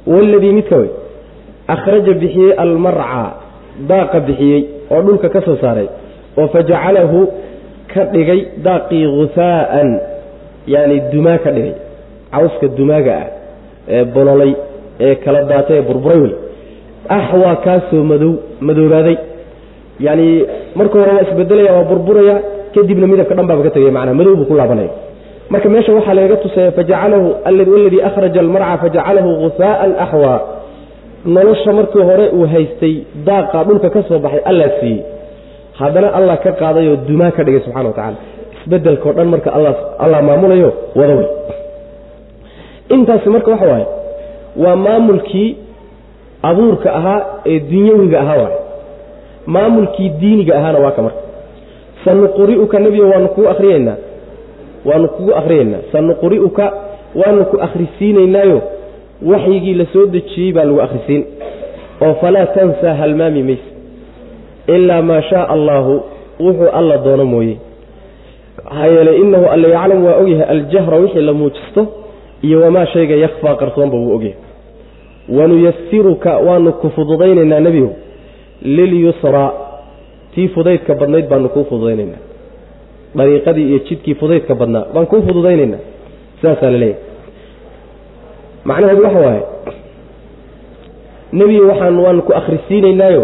waladii 0.07 0.53
midka 0.59 0.75
wey 0.81 0.89
akhraja 1.75 2.13
bixiyey 2.23 2.51
almarca 2.63 3.23
daaqa 3.91 4.19
bixiyey 4.27 4.61
oo 4.93 5.01
dhulka 5.07 5.29
ka 5.35 5.41
soo 5.47 5.57
saaray 5.63 5.87
oo 6.39 6.47
fajacalahu 6.55 7.19
ka 7.93 8.01
dhigay 8.13 8.39
daaqii 8.65 9.05
husaa'an 9.17 9.89
yaani 10.73 10.97
dumaa 11.13 11.37
ka 11.45 11.51
dhigay 11.55 11.73
cawska 12.33 12.67
dumaaga 12.77 13.13
ah 13.23 13.27
ee 13.95 14.03
bololay 14.15 14.51
ee 15.05 15.15
kala 15.23 15.39
daatay 15.51 15.77
ee 15.79 15.85
burburay 15.89 16.19
wey 16.25 16.33
axwaa 17.17 17.55
kaasoo 17.65 18.03
madow 18.11 18.31
madoobaaday 18.67 19.15
yacni 20.05 20.27
marka 20.79 20.95
hore 20.99 21.11
waa 21.17 21.23
isbedelaya 21.27 21.71
waa 21.77 21.87
burburaya 21.91 22.35
kadibna 22.75 23.07
midabka 23.11 23.35
dhan 23.37 23.47
baaba 23.49 23.63
ka 23.67 23.71
tegaya 23.75 23.91
macnaha 23.97 24.17
madow 24.19 24.33
buu 24.39 24.47
ku 24.51 24.55
laabanaya 24.59 24.91
marka 25.49 25.69
meesha 25.69 25.93
waxaa 25.93 26.13
lagaga 26.13 26.37
tusaya 26.37 26.71
fajacalahu 26.71 27.35
waladii 27.45 28.01
akhraja 28.01 28.39
almarca 28.39 28.77
fajacalahu 28.83 29.29
husaa'an 29.43 29.91
axwaa 30.05 30.39
nolosha 31.25 31.73
markii 31.73 32.03
hore 32.09 32.29
uu 32.29 32.45
haystay 32.53 32.95
daaqa 33.25 33.63
dhulka 33.63 33.89
ka 33.89 34.03
soo 34.07 34.19
baxay 34.19 34.41
allaa 34.45 34.69
siiyey. 34.79 35.03
Haddana 35.79 36.13
allah 36.13 36.37
ka 36.43 36.51
qaadayoo 36.51 36.95
dumaa 37.07 37.31
ka 37.31 37.43
dhigay 37.43 37.61
subxana 37.65 37.89
wa 37.89 37.95
tacala 37.95 38.17
isbedelkao 38.61 39.13
dhan 39.13 39.27
marka 39.27 39.49
allah 40.03 40.21
maamulayo 40.21 40.73
wada 40.95 41.13
wey 41.15 41.27
intaasi 42.89 43.29
marka 43.29 43.51
waxa 43.51 43.67
waaye 43.71 43.85
waa 44.63 44.75
maamulkii 44.75 45.57
abuurka 46.49 46.93
ahaa 46.99 47.19
ee 47.45 47.59
dunyawiga 47.59 48.21
ahaa 48.21 48.37
waay 48.37 48.55
maamulkii 49.45 50.09
diiniga 50.09 50.57
ahaana 50.59 50.79
waa 50.79 50.91
ka 50.91 51.01
marka. 51.01 51.21
Sanuquri'uka 52.05 52.79
nebigo 52.79 53.09
waanu 53.09 53.27
kugu 53.27 53.47
akhriyeynaa 53.49 53.95
waanu 54.85 55.07
kugu 55.15 55.31
akhriyeynaa 55.39 55.79
sanuquri'uka 55.91 56.65
waanu 57.21 57.45
ku 57.51 57.57
akhrisiinaynaayo 57.65 58.61
waxyigii 59.31 59.73
la 59.81 59.85
soo 59.93 60.05
dejiyey 60.15 60.51
baa 60.55 60.63
lagu 60.69 60.81
akhrisiin. 60.85 61.21
Oo 62.01 62.13
falaa 62.21 62.45
tansaa 62.55 62.93
halmaami 63.01 63.43
mayse 63.43 63.67
ilaa 64.75 65.01
maa 65.01 65.21
shaaa 65.29 65.47
allaahu 65.55 65.93
wuxuu 66.39 66.69
alla 66.79 66.97
doono 67.05 67.25
mooye. 67.25 67.55
Maxaa 68.63 68.87
yeelay 68.87 69.17
innahu 69.23 69.45
alla 69.53 69.67
yaclamu 69.75 70.07
waa 70.07 70.17
ogyahay 70.21 70.47
aljahra 70.53 70.97
wixii 70.97 71.21
la 71.21 71.33
muujisto 71.33 71.81
iyo 72.41 72.61
wamaa 72.61 72.85
shayga 72.93 73.15
yakhfaa 73.15 73.55
qarsoonba 73.61 73.97
wuu 73.97 74.15
ogyahay 74.15 74.37
wanuyasiruka 75.37 76.37
waanu 76.37 76.71
ku 76.73 76.89
fududaynaynaa 76.95 77.59
nebigu 77.59 77.91
lilyusraa 78.61 79.51
tii 80.35 80.47
fudaydka 80.47 80.95
badnayd 80.95 81.27
baanu 81.29 81.49
kuu 81.49 81.63
fududaynaynaa 81.69 82.21
dariiqadii 83.17 83.65
iyo 83.69 83.79
jidkii 83.87 84.15
fudaydka 84.21 84.55
badnaa. 84.55 84.85
Baan 84.93 85.05
kuu 85.05 85.21
fududaynaynaa. 85.27 85.81
Sidaasaa 86.39 86.71
la 86.71 86.77
leeyahay. 86.77 87.01
Macnaheedu 88.65 89.03
waxa 89.03 89.19
waaye 89.19 89.43
nebiga 91.33 91.65
waxaan 91.71 91.99
waanu 91.99 92.21
ku 92.21 92.31
akhrisiinaynaayo 92.39 93.23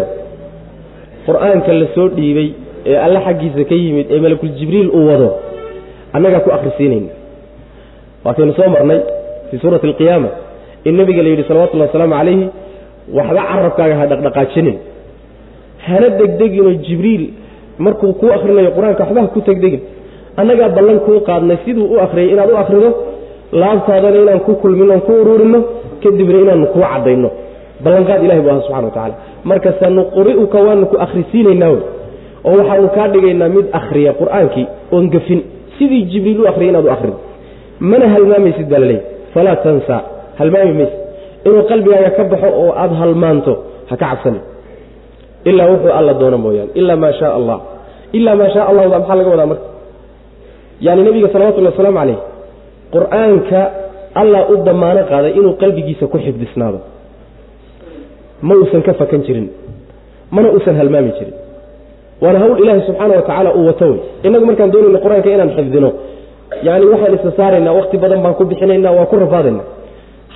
qur'aanka 1.26 1.72
la 1.72 1.86
dhiibay 2.16 2.48
ee 2.86 2.96
alle 2.96 3.20
xaggiisa 3.26 3.64
ka 3.70 3.74
yimid 3.74 4.06
ee 4.10 4.20
malakul 4.20 4.50
uu 4.98 5.06
wado 5.10 5.28
annagaa 6.12 6.40
ku 6.40 6.50
akhrisiinayna 6.56 7.12
waataynu 8.24 8.52
soo 8.58 8.68
marnay 8.74 9.00
fii 9.50 9.58
suurati 9.62 9.86
alqiyaama 9.86 10.28
in 10.84 10.94
nebiga 10.96 11.22
la 11.22 11.28
yidhi 11.28 11.44
salawatullahi 11.48 11.88
wasalaamu 11.90 12.14
calayhi 12.14 12.46
waxba 13.16 13.42
carabkaaga 13.50 13.94
ha 14.00 14.06
dhaqdhaqaajinin. 14.06 14.76
Hana 15.86 16.08
degdeginoo 16.20 16.74
jibriil 16.86 17.24
markuu 17.84 18.12
kuu 18.20 18.30
akhrinayo 18.36 18.70
qur'aanka 18.76 19.02
waxba 19.04 19.20
ha 19.24 19.26
ku 19.34 19.40
tegdegin. 19.48 19.80
Annagaa 20.40 20.68
ballan 20.76 20.98
kuu 21.06 21.18
qaadnay 21.28 21.58
siduu 21.64 21.86
u 21.94 21.96
akhriyay 22.04 22.28
inaad 22.34 22.50
u 22.50 22.56
akhrido 22.62 22.88
laabtaadana 23.60 24.18
inaan 24.24 24.40
ku 24.46 24.52
kulmino 24.62 24.94
ku 25.06 25.12
uruurino 25.22 25.58
kadibna 26.02 26.38
inaanu 26.44 26.66
kuu 26.74 26.82
caddayno. 26.92 27.28
Ballanqaad 27.84 28.20
ilahi 28.26 28.40
bu 28.44 28.48
aha 28.52 28.60
subxana 28.66 28.86
wa 28.88 28.92
tacala 28.96 29.14
marka 29.50 29.70
sanuquri'uka 29.80 30.58
waanu 30.66 30.84
ku 30.92 30.96
akhrisiinaynaa 31.04 31.70
wey 31.74 31.82
oo 32.48 32.52
waxaanu 32.60 32.88
kaa 32.96 33.08
dhigaynaa 33.12 33.48
mid 33.56 33.66
akhriya 33.78 34.12
qur'aankii 34.20 34.66
oon 34.94 35.04
gafin. 35.14 35.40
Sidii 35.78 36.02
jibriil 36.12 36.40
u 36.40 36.46
akhriyay 36.50 36.70
inaad 36.72 36.84
u 36.84 36.90
akhrido 36.96 37.16
mana 37.90 38.06
halmaamaysid 38.14 38.66
baa 38.72 38.78
laleeyahy 38.84 39.04
falaa 39.34 39.56
tansaa 39.64 40.00
halmaami 40.38 40.72
maysid. 40.80 40.98
Inuu 41.46 41.62
qalbigaaga 41.70 42.10
ka 42.16 42.22
baxo 42.32 42.48
oo 42.62 42.70
aada 42.82 42.94
halmaanto 43.02 43.52
ha 43.90 43.94
ka 44.00 44.06
cabsanin 44.10 44.42
ilaa 45.44 45.66
wuxuu 45.72 45.92
alla 45.98 46.12
doono 46.20 46.38
mooyaane. 46.44 46.70
Ilaa 46.80 46.96
maa 46.96 47.12
shaa 47.20 47.32
allah. 47.38 47.58
Ilaa 48.18 48.34
maa 48.40 48.50
shaa 48.54 48.64
allahu 48.70 48.88
maxaa 48.94 49.14
laga 49.18 49.30
wadaa 49.34 49.46
marka? 49.52 49.66
Yaani 50.84 51.02
nebiga 51.06 51.28
salawatullahi 51.32 51.72
wasalaamu 51.74 51.98
calayh 52.00 52.18
qur'aanka 52.94 53.60
allah 54.20 54.40
u 54.52 54.56
damaano 54.68 55.00
qaaday 55.10 55.32
inuu 55.38 55.54
qalbigiisa 55.62 56.04
ku 56.12 56.18
xifdisnaado. 56.24 56.78
Ma 58.46 58.54
uusan 58.60 58.82
ka 58.86 58.92
fakan 59.00 59.20
jirin. 59.26 59.46
Mana 60.34 60.48
uusan 60.54 60.76
halmaami 60.80 61.12
jirin. 61.18 61.34
Waana 62.22 62.38
hawl 62.42 62.58
ilaahi 62.62 62.82
subxaana 62.88 63.14
wa 63.16 63.22
tacaala 63.22 63.50
uu 63.58 63.66
wato 63.70 63.84
wey. 63.90 64.00
Innagu 64.26 64.44
markaan 64.50 64.70
doonayno 64.72 64.98
qur'aanka 65.04 65.28
inaan 65.34 65.50
xifdino. 65.56 65.90
Yani 66.66 66.84
waxaan 66.92 67.14
isa 67.18 67.30
saaraynaa 67.38 67.72
wakti 67.78 67.96
badan 68.02 68.20
baan 68.24 68.34
ku 68.38 68.44
bixinaynaa 68.50 68.92
waa 68.98 69.06
ku 69.10 69.16
rafaadaynaa 69.24 69.66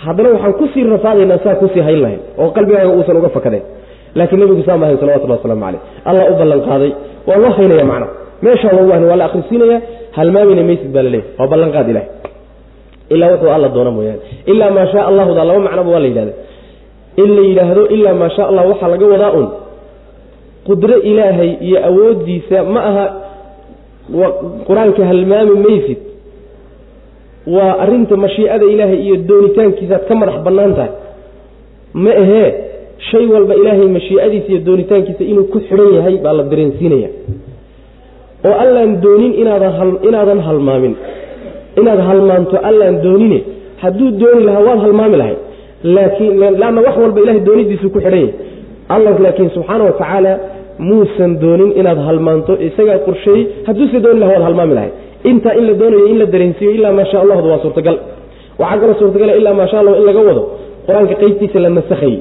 haddana 0.05 0.29
waxaan 0.35 0.53
ku 0.61 0.65
sii 0.75 0.85
rafaadaynaa 0.95 1.39
saa 1.45 1.55
ku 1.61 1.67
sii 1.75 1.81
hayn 1.87 2.01
lahayn 2.05 2.21
oo 2.41 2.49
qalbigaaga 2.57 2.91
uusan 2.97 3.17
uga 3.21 3.29
fakadayn 3.37 3.63
laakiin 4.19 4.41
nebigu 4.43 4.63
saa 4.69 4.77
maahayn 4.81 4.99
salawatullah 5.03 5.37
waslamu 5.39 5.61
caleyh. 5.65 5.81
Allah 6.09 6.25
u 6.33 6.35
ballan 6.41 6.61
qaaday 6.69 6.91
waa 7.29 7.37
loo 7.43 7.51
haynaya 7.59 7.85
macna 7.93 8.07
meeshaa 8.47 8.73
wawaahn 8.79 9.05
waa 9.11 9.17
la 9.21 9.25
akhrisiinaya 9.29 9.79
halmaamina 10.17 10.63
maysid 10.69 10.91
baa 10.95 11.03
laleeyahy 11.07 11.31
waa 11.39 11.49
ballanqaad 11.53 11.89
ilahi 11.93 12.07
ilaa 13.15 13.31
wuxuu 13.33 13.51
alla 13.57 13.69
doono 13.77 13.91
mooyaane. 13.97 14.21
Ilaa 14.53 14.71
maa 14.77 14.87
shaa 14.93 15.05
allahuda 15.11 15.45
laba 15.49 15.61
macnoba 15.67 15.91
waa 15.95 16.01
la 16.05 16.09
yidhahda 16.11 16.33
in 17.23 17.29
la 17.37 17.43
yidhaahdo 17.49 17.83
ilaa 17.97 18.15
maa 18.21 18.31
sha 18.37 18.43
allah 18.51 18.65
waxaa 18.71 18.89
laga 18.95 19.07
wadaa 19.15 19.33
un. 19.41 19.47
Qudro 20.67 20.97
ilaahay 21.11 21.51
iyo 21.67 21.79
awooddiisa 21.89 22.59
ma 22.75 22.81
aha 22.91 23.05
qur'aanka 24.69 25.03
halmaami 25.11 25.55
maysid. 25.67 25.99
Waa 27.55 27.73
arrinta 27.85 28.17
mashiicada 28.25 28.65
ilaahay 28.75 28.99
iyo 29.07 29.17
doonitaankiisaad 29.29 30.03
ka 30.09 30.15
madax 30.21 30.37
bannaan 30.47 30.73
tahay 30.79 30.93
ma 32.05 32.11
ahee 32.23 32.49
shay 33.11 33.25
walba 33.35 33.55
ilaahay 33.61 33.89
mashiicadiisa 33.97 34.49
iyo 34.53 34.61
doonitaankiisa 34.69 35.23
inuu 35.33 35.45
ku 35.53 35.59
xidhan 35.69 35.91
yahay 35.99 36.17
baa 36.25 36.33
la 36.39 36.43
dareensiinaya. 36.53 37.09
oo 38.49 38.55
allaan 38.65 38.93
doonin 39.05 39.33
inaadan 40.09 40.41
halmaamin. 40.49 40.95
Inaad 41.81 42.01
halmaanto 42.09 42.57
allaan 42.71 42.97
doonine 43.05 43.39
hadduu 43.83 44.11
dooni 44.23 44.43
lahaa 44.49 44.63
waad 44.69 44.81
halmaami 44.87 45.17
lahay. 45.23 45.37
Laakiin 45.97 46.33
lanna 46.63 46.81
wax 46.87 46.97
walba 47.05 47.19
ilahay 47.25 47.41
doonidiisu 47.49 47.87
ku 47.95 47.99
xidhan 48.05 48.21
yahay. 48.25 48.33
Allah 48.95 49.13
laakiin 49.25 49.51
subxaana 49.57 49.85
wa 49.89 49.95
tacaala 50.01 50.33
muusan 50.89 51.31
doonin 51.43 51.71
inaad 51.81 51.99
halmaanto 52.09 52.53
isagaa 52.69 52.99
qorsheeyey 53.07 53.43
hadduuse 53.67 53.99
dooni 54.05 54.19
laha 54.23 54.33
waad 54.35 54.45
halmaami 54.49 54.75
lahay. 54.79 54.91
Intaa 55.31 55.55
in 55.61 55.65
la 55.69 55.75
doonayo 55.81 56.07
in 56.13 56.19
la 56.23 56.27
dareensiiyo 56.35 56.71
ilaa 56.79 56.93
maa 56.99 57.07
sha 57.11 57.19
allahdu 57.25 57.47
waa 57.53 57.61
suurtagal. 57.65 57.97
Waxaa 58.61 58.79
kaloo 58.81 58.97
suurtagala 59.01 59.33
ilaa 59.41 59.55
maa 59.61 59.69
sha 59.73 59.77
allah 59.81 59.95
in 60.01 60.05
laga 60.11 60.21
wado 60.29 60.43
qur'aanka 60.87 61.15
qeybtiisa 61.23 61.59
la 61.65 61.71
nasakhayey 61.79 62.19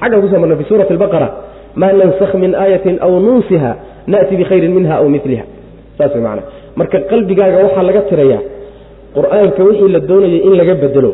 xaggan 0.00 0.20
ku 0.22 0.28
soo 0.32 0.38
marnay 0.42 0.56
fi 0.60 0.64
suurati 0.70 0.92
albaqara 0.96 1.28
maa 1.80 1.92
nansakh 2.00 2.34
min 2.44 2.52
aayatin 2.64 2.96
aw 3.06 3.12
nunsiha 3.26 3.70
na'ti 4.12 4.32
bikhayrin 4.40 4.72
minha 4.78 4.94
aw 5.00 5.06
miliha 5.14 5.44
saas 5.98 6.14
macana 6.24 6.42
marka 6.80 6.98
qalbigaaga 7.10 7.56
waxaa 7.64 7.84
laga 7.88 8.00
tirayaa 8.10 8.40
qur'aanka 9.16 9.60
wixii 9.68 9.90
la 9.96 10.00
doonayay 10.10 10.40
in 10.48 10.54
laga 10.60 10.74
bedelo 10.82 11.10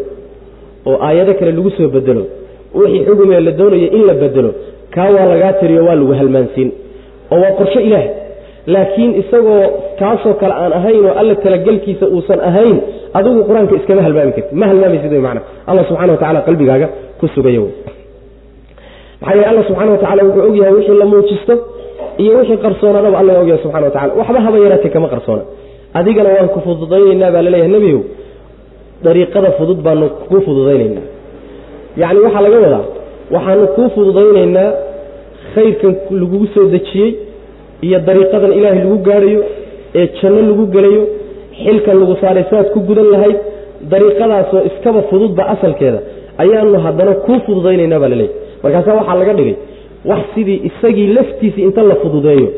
oo 0.89 0.97
aayado 1.07 1.33
kale 1.39 1.53
lagu 1.59 1.71
soo 1.79 1.89
bedelo 1.97 2.23
wixii 2.81 3.05
xugumee 3.09 3.41
la 3.49 3.53
doonayay 3.61 3.89
in 3.99 4.03
la 4.11 4.15
bedelo 4.23 4.51
kaa 4.95 5.11
waa 5.17 5.27
lagaa 5.33 5.53
tiriyo 5.61 5.83
waa 5.89 5.97
lagu 6.01 6.13
halmaansiin. 6.21 6.71
Oo 7.33 7.39
waa 7.43 7.53
qorsho 7.59 7.81
ilaahay 7.89 8.11
laakiin 8.75 9.11
isagoo 9.23 9.63
kaasoo 10.01 10.35
kale 10.41 10.55
aan 10.63 10.73
ahayn 10.79 11.05
oo 11.09 11.15
alla 11.21 11.35
talagelkiisa 11.45 12.07
uusan 12.15 12.41
ahayn 12.51 12.77
adigu 13.19 13.41
qur'aanka 13.49 13.75
iskama 13.81 14.03
halmaami 14.07 14.33
karti 14.37 14.55
ma 14.61 14.67
halmaamaysid 14.71 15.13
wy 15.17 15.23
macana 15.27 15.41
allah 15.71 15.85
subxana 15.89 16.13
wa 16.15 16.19
tacala 16.23 16.41
qalbigaaga 16.49 16.87
ku 17.21 17.27
sugaya 17.35 17.61
wey 17.65 17.73
maxaa 19.21 19.35
yeele 19.37 19.47
alla 19.51 19.63
subxana 19.69 19.91
wa 19.95 19.99
tacala 20.03 20.23
wuxuu 20.29 20.45
ogyahay 20.51 20.73
wixii 20.79 20.99
la 21.03 21.07
muujisto 21.13 21.55
iyo 22.23 22.33
wixii 22.41 22.59
qarsoonaadaba 22.65 23.17
alla 23.21 23.33
ogyahay 23.43 23.63
subxana 23.65 23.85
wa 23.89 23.93
tacala 23.97 24.13
waxba 24.21 24.41
haba 24.47 24.59
yaraatee 24.65 24.91
kama 24.97 25.09
qarsoona. 25.15 25.43
Adigana 25.99 26.29
waan 26.37 26.49
ku 26.55 26.59
fududaynaynaa 26.67 27.31
baa 27.35 27.43
la 27.47 27.51
leeyahay 27.55 27.73
nebigow 27.77 28.03
dariiqada 29.05 29.51
fudud 29.59 29.79
baanu 29.87 30.07
kuu 30.29 30.41
fududaynaynaa. 30.47 31.07
Yacni 32.03 32.21
waxaa 32.27 32.43
laga 32.47 32.59
wadaa 32.65 32.85
waxaanu 33.35 33.67
kuu 33.77 33.89
fududaynaynaa 33.97 34.69
khayrkan 35.55 35.93
lagugu 36.21 36.47
soo 36.55 36.67
dejiyey 36.75 37.11
iyo 37.87 37.99
dariiqadan 38.09 38.53
ilaahay 38.59 38.81
lagu 38.85 38.99
gaadhayo 39.09 39.41
ee 40.01 40.07
janno 40.21 40.41
lagu 40.51 40.65
gelayo 40.75 41.03
xilkan 41.63 41.97
lagu 42.03 42.15
saaray 42.23 42.45
sidaad 42.51 42.69
ku 42.75 42.79
gudan 42.89 43.09
lahayd 43.15 43.37
dariiqadaasoo 43.93 44.61
iskaba 44.71 45.01
fududba 45.11 45.43
asalkeeda 45.55 46.01
ayaanu 46.43 46.79
haddana 46.87 47.13
kuu 47.27 47.39
fududaynaynaa 47.47 48.01
baa 48.03 48.11
laleeyahy 48.15 48.37
markaasaa 48.63 48.95
waxaa 49.01 49.15
laga 49.21 49.33
dhigay 49.39 49.57
wax 50.11 50.19
sidii 50.35 50.59
isagii 50.69 51.07
laftiisii 51.17 51.63
inta 51.69 51.83
la 51.91 51.95
fududeeyo 52.03 52.49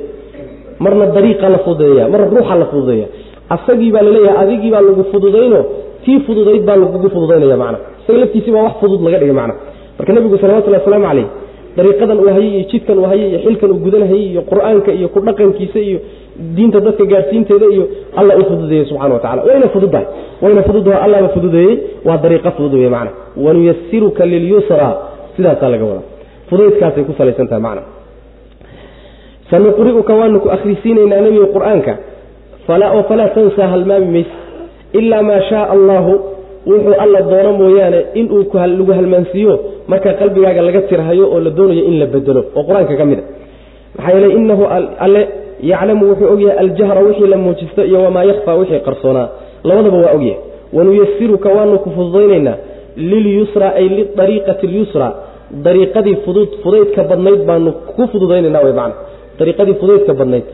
marna 0.85 1.07
dariiqa 1.16 1.49
la 1.54 1.59
fududeeya 1.66 2.09
marna 2.12 2.26
ruuxa 2.35 2.54
la 2.62 2.66
fududeeya 2.73 3.07
asagii 3.57 3.90
baa 3.95 4.02
la 4.07 4.11
leeyahay 4.16 4.42
adigii 4.45 4.71
baa 4.75 4.80
lagu 4.88 5.04
fududayno 5.12 5.61
tii 6.04 6.19
fududayd 6.26 6.62
baa 6.69 6.76
lagugu 6.83 7.09
fududaynaya 7.14 7.57
macna. 7.62 7.78
Isaga 8.02 8.19
laftiisii 8.23 8.50
baa 8.57 8.62
wax 8.66 8.73
fudud 8.80 9.00
laga 9.07 9.19
dhigay 9.23 9.35
macna. 9.40 9.54
Marka 9.99 10.12
nebigu 10.16 10.37
salawatullahi 10.42 10.80
wasalaamu 10.83 11.07
calayh 11.09 11.26
dariiqadan 11.76 12.19
uu 12.23 12.28
hayay 12.35 12.49
iyo 12.54 12.62
jidkan 12.71 12.99
uu 12.99 13.04
hayay 13.11 13.28
iyo 13.30 13.38
xilkan 13.45 13.71
uu 13.71 13.78
gudanahayay 13.85 14.25
iyo 14.33 14.42
qur'aanka 14.50 14.90
iyo 14.99 15.09
ku 15.14 15.19
dhaqankiisa 15.26 15.78
iyo 15.88 15.99
diinta 16.57 16.78
dadka 16.87 17.04
gaadhsiinteeda 17.12 17.66
iyo 17.75 17.85
alla 18.21 18.33
u 18.40 18.45
fududeeyey 18.50 18.85
subxana 18.90 19.14
wa 19.14 19.21
tacala 19.25 19.42
wayna 19.49 19.69
fududahay 19.75 20.07
wayna 20.42 20.62
fududaho 20.69 20.99
allaba 21.04 21.28
fududeeyey 21.37 21.75
waa 22.09 22.16
dariiqo 22.25 22.50
fudud 22.57 22.75
wey 22.80 22.88
macna 22.97 23.11
wanuyasiruka 23.45 24.23
lilyusra 24.33 24.88
sidaasaa 25.37 25.68
laga 25.75 25.84
wadaa. 25.90 26.06
Fudaydkaasay 26.49 27.04
ku 27.08 27.12
salaysan 27.18 27.49
tahay 27.50 27.62
macna. 27.66 27.82
Sanuqri'uka 29.50 30.12
waanu 30.20 30.40
ku 30.44 30.49
akhrisiinaynaa 30.56 31.20
nebiga 31.26 31.46
qur'aanka. 31.56 31.92
Oo 32.70 33.02
falaa 33.10 33.28
tansaa 33.37 33.68
halmaami 33.72 34.06
mayse 34.14 34.34
ilaa 34.99 35.22
maa 35.28 35.40
shaaa 35.50 35.66
allahu. 35.75 36.12
Wuxuu 36.70 36.94
alla 37.04 37.20
doono 37.30 37.52
mooyaane 37.60 38.00
inuu 38.20 38.42
lagu 38.52 38.92
halmaansiiyo 38.99 39.54
marka 39.90 40.10
qalbigaaga 40.20 40.62
laga 40.66 40.80
tirhayo 40.90 41.25
oo 41.34 41.40
la 41.46 41.50
doonayo 41.58 41.82
in 41.90 41.96
la 42.00 42.06
bedelo 42.14 42.42
oo 42.56 42.62
qur'aanka 42.68 42.94
ka 43.00 43.04
mid 43.10 43.18
a. 43.18 43.22
Maxaa 43.96 44.12
yeele 44.14 44.28
inahu 44.40 44.64
alle 45.04 45.22
yaclamu 45.70 46.02
wuxuu 46.10 46.28
ogyahay 46.34 46.56
aljahra 46.62 47.00
wixii 47.06 47.26
la 47.32 47.37
muujisto 47.44 47.80
iyo 47.90 47.99
wamaa 48.06 48.25
yakhfaa 48.30 48.54
wixii 48.60 48.80
qarsoonaa. 48.87 49.26
Labadaba 49.64 49.96
waa 50.04 50.12
ogyahay 50.16 50.38
wanuyasiruka 50.76 51.49
waanu 51.56 51.78
ku 51.84 51.88
fududaynaynaa 51.96 52.56
lilyusra 53.12 53.69
ay 53.80 53.87
liariiqati 53.97 54.66
lyusra 54.75 55.09
dariiqadii 55.66 56.16
fudud 56.25 56.50
fudaydka 56.62 57.02
badnayd 57.11 57.40
baanu 57.50 57.71
ku 57.97 58.02
fududaynayna 58.12 58.61
wy 58.66 58.73
macna 58.80 58.97
dariiqadii 59.38 59.76
fudaydka 59.83 60.12
badnayd 60.21 60.45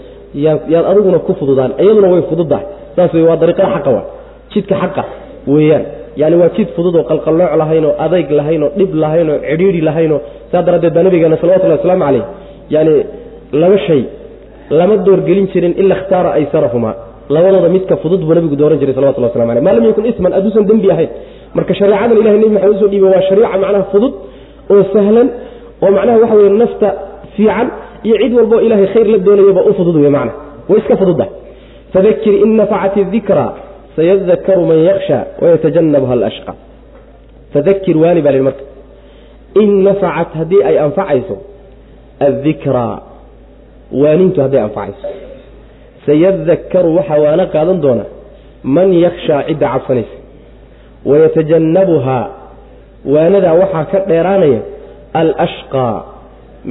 yaad 0.45 0.85
adiguna 0.91 1.19
ku 1.27 1.33
fududaan 1.41 1.71
iyaduna 1.83 2.09
way 2.15 2.23
fududdahay 2.31 2.67
saas 2.97 3.11
wey 3.17 3.25
waa 3.29 3.37
dariiqada 3.43 3.69
xaqa 3.77 3.91
waa 3.97 4.05
jidka 4.53 4.75
xaqa 4.83 5.03
weeyaan 5.55 5.85
yani 6.21 6.37
waa 6.41 6.51
jid 6.57 6.69
fudud 6.77 6.95
oo 7.01 7.05
qalqallooc 7.11 7.53
lahaynoo 7.63 7.93
adayg 8.07 8.29
lahaynoo 8.41 8.71
dhib 8.79 8.91
lahaynoo 9.05 9.37
cidhiidhi 9.49 9.81
lahaynoo 9.89 10.21
saa 10.53 10.63
daraaddeed 10.67 10.95
baa 10.97 11.05
nabigeena 11.09 11.37
salawatullahi 11.43 11.79
wasalaamu 11.81 12.05
calayh 12.09 12.25
yani 12.75 12.95
laba 13.63 13.79
shay 13.87 14.03
lama 14.79 14.95
doorgelin 15.07 15.47
jirin 15.53 15.75
ila 15.83 15.95
ikhtaara 15.99 16.31
aysarahumaa 16.39 16.95
labadooda 17.37 17.69
midka 17.77 17.95
fudud 18.03 18.21
buu 18.27 18.35
nabigu 18.39 18.57
dooran 18.61 18.79
jiray 18.83 18.95
salawatullah 18.99 19.31
waslamu 19.31 19.53
aleh 19.55 19.63
maa 19.67 19.75
lam 19.79 19.85
yakun 19.91 20.05
isman 20.13 20.33
hadduusan 20.37 20.65
dembi 20.71 20.89
ahayn 20.95 21.11
marka 21.55 21.73
shareecadan 21.81 22.17
ilahay 22.23 22.39
nebi 22.43 22.53
maxamed 22.57 22.77
u 22.77 22.81
soo 22.83 22.89
dhiibay 22.93 23.11
waa 23.15 23.23
shariica 23.29 23.59
macnaha 23.63 23.85
fudud 23.93 24.13
oo 24.73 24.83
sahlan 24.95 25.29
oo 25.85 25.91
macnaha 25.97 26.19
waxa 26.23 26.35
weye 26.41 26.51
nafta 26.63 26.89
fiican 27.37 27.67
iyo 28.07 28.17
cid 28.23 28.33
walboo 28.39 28.61
ilahay 28.67 28.87
khayr 28.95 29.07
la 29.15 29.19
doonayaba 29.27 29.63
u 29.71 29.73
fudud 29.79 29.97
wey 30.05 30.11
macna 30.17 30.33
way 30.69 30.79
iska 30.83 30.97
fududda 31.01 31.27
fadakir 31.95 32.35
in 32.45 32.51
nafacat 32.61 32.95
dikra 33.15 33.47
sayadakaru 33.97 34.63
man 34.71 34.79
yaksha 34.89 35.19
wayatajanabha 35.43 36.13
alashqa. 36.19 36.53
Fadakir 37.55 37.97
waani 38.03 38.21
baa 38.25 38.33
lihi 38.35 38.45
marka. 38.49 38.65
In 39.63 39.71
nafacat 39.87 40.31
haddii 40.39 40.63
ay 40.69 40.77
anfacayso 40.87 41.37
addikraa 42.27 42.97
waanintu 44.03 44.39
hadday 44.45 44.61
anfacayso. 44.67 45.07
Sayadakaru 46.07 46.89
waxaa 46.99 47.19
waana 47.25 47.45
qaadan 47.55 47.79
doona 47.85 48.05
man 48.77 48.89
yakshaa 49.05 49.41
cidda 49.49 49.67
cabsanaysa 49.75 50.16
wayatajannabuhaa 51.11 52.25
waanadaa 53.15 53.55
waxaa 53.63 53.85
ka 53.93 53.99
dheeraanaya 54.11 54.61
alashqaa 55.21 55.95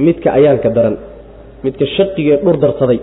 midka 0.06 0.28
ayaanka 0.38 0.68
daran 0.76 0.96
midka 1.64 1.84
shaqigee 1.96 2.36
dhur 2.44 2.56
darsaday 2.64 2.98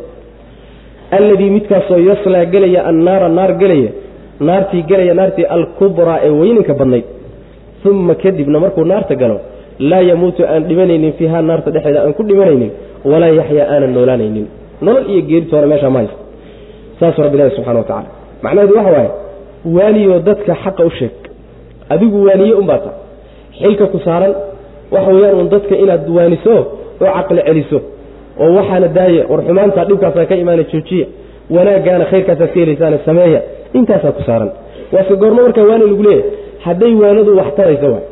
alladii 1.18 1.50
midkaasoo 1.58 2.00
yaslaa 2.10 2.46
gelaya 2.54 2.82
annaara 2.92 3.30
naar 3.40 3.52
gelaya 3.62 3.92
naartii 4.50 4.84
gelaya 4.92 5.14
naartii 5.20 5.46
alkubraa 5.56 6.20
ee 6.28 6.30
weyninka 6.42 6.74
badnayd 6.82 7.06
uma 7.92 8.16
kadibna 8.24 8.58
markuu 8.64 8.86
naarta 8.94 9.16
galo 9.22 9.38
laa 9.90 10.02
yamuutu 10.10 10.42
aan 10.54 10.62
dhimanaynin 10.70 11.14
fiiha 11.20 11.40
naarta 11.50 11.70
dhexeeda 11.76 12.00
aan 12.06 12.14
ku 12.18 12.24
dhimanaynin 12.30 12.72
walaa 13.12 13.32
yaxyaa 13.40 13.68
aanan 13.74 13.92
noolaanaynin 13.98 14.46
nolol 14.86 15.06
iyo 15.14 15.22
geeritoona 15.30 15.68
meeshaa 15.72 15.90
ma 15.96 16.00
haysto 16.02 16.18
saasuu 17.00 17.24
rabbi 17.26 17.38
ilahi 17.40 17.56
subxana 17.58 17.80
wa 17.82 17.86
tacala 17.90 18.10
macnaheedu 18.46 18.76
waxa 18.80 18.92
waaye 18.98 19.10
waaniyoo 19.66 20.20
dadka 20.20 20.54
xaqa 20.64 20.84
u 20.86 20.90
sheeg. 20.98 21.12
Adigu 21.90 22.18
waaniye 22.28 22.54
unbaa 22.62 22.78
ta. 22.86 22.92
Xilka 23.60 23.86
ku 23.94 24.00
saaran 24.06 24.34
waxa 24.92 25.12
weeyaan 25.16 25.36
uun 25.40 25.50
dadka 25.50 25.76
inaad 25.84 26.10
waaniso 26.18 26.54
oo 27.02 27.12
caqli 27.16 27.42
celiso 27.48 27.80
oo 28.42 28.50
waxaana 28.58 28.88
daaye 28.98 29.22
war 29.32 29.42
xumaanta 29.48 29.86
dhibkaasaa 29.90 30.26
ka 30.30 30.36
imaana 30.44 30.64
joojiya. 30.72 31.06
Wanaaggaana 31.56 32.06
khayrkaasaad 32.12 32.50
ka 32.54 32.60
helaysaana 32.60 32.98
sameeya. 33.06 33.42
Intaasaa 33.78 34.12
ku 34.18 34.22
saaran. 34.28 34.50
Waase 34.94 35.14
goormo 35.22 35.42
markaa 35.46 35.64
waani 35.70 35.86
lagu 35.92 36.04
leeyahay 36.04 36.30
hadday 36.66 36.94
waanadu 37.02 37.32
wax 37.40 37.50
tarayso 37.58 37.88
waay. 37.94 38.06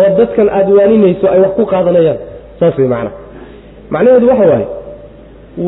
Oo 0.00 0.08
dadkan 0.18 0.48
aad 0.58 0.68
waaninayso 0.78 1.26
ay 1.34 1.40
wax 1.44 1.52
ku 1.58 1.64
qaadanayaan 1.72 2.18
saas 2.60 2.74
wey 2.78 2.88
macnaha 2.88 3.14
macnaheedu 3.94 4.26
waxa 4.32 4.46
waaye 4.52 4.66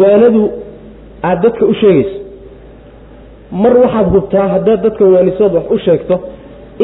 waanadu 0.00 0.42
aad 1.28 1.38
dadka 1.44 1.64
u 1.66 1.74
sheegayso 1.80 2.17
mar 3.50 3.74
waxaad 3.82 4.06
hubtaa 4.14 4.48
haddaad 4.54 4.80
dadkan 4.82 5.12
waanisood 5.14 5.52
wax 5.54 5.64
u 5.70 5.78
sheegto 5.78 6.20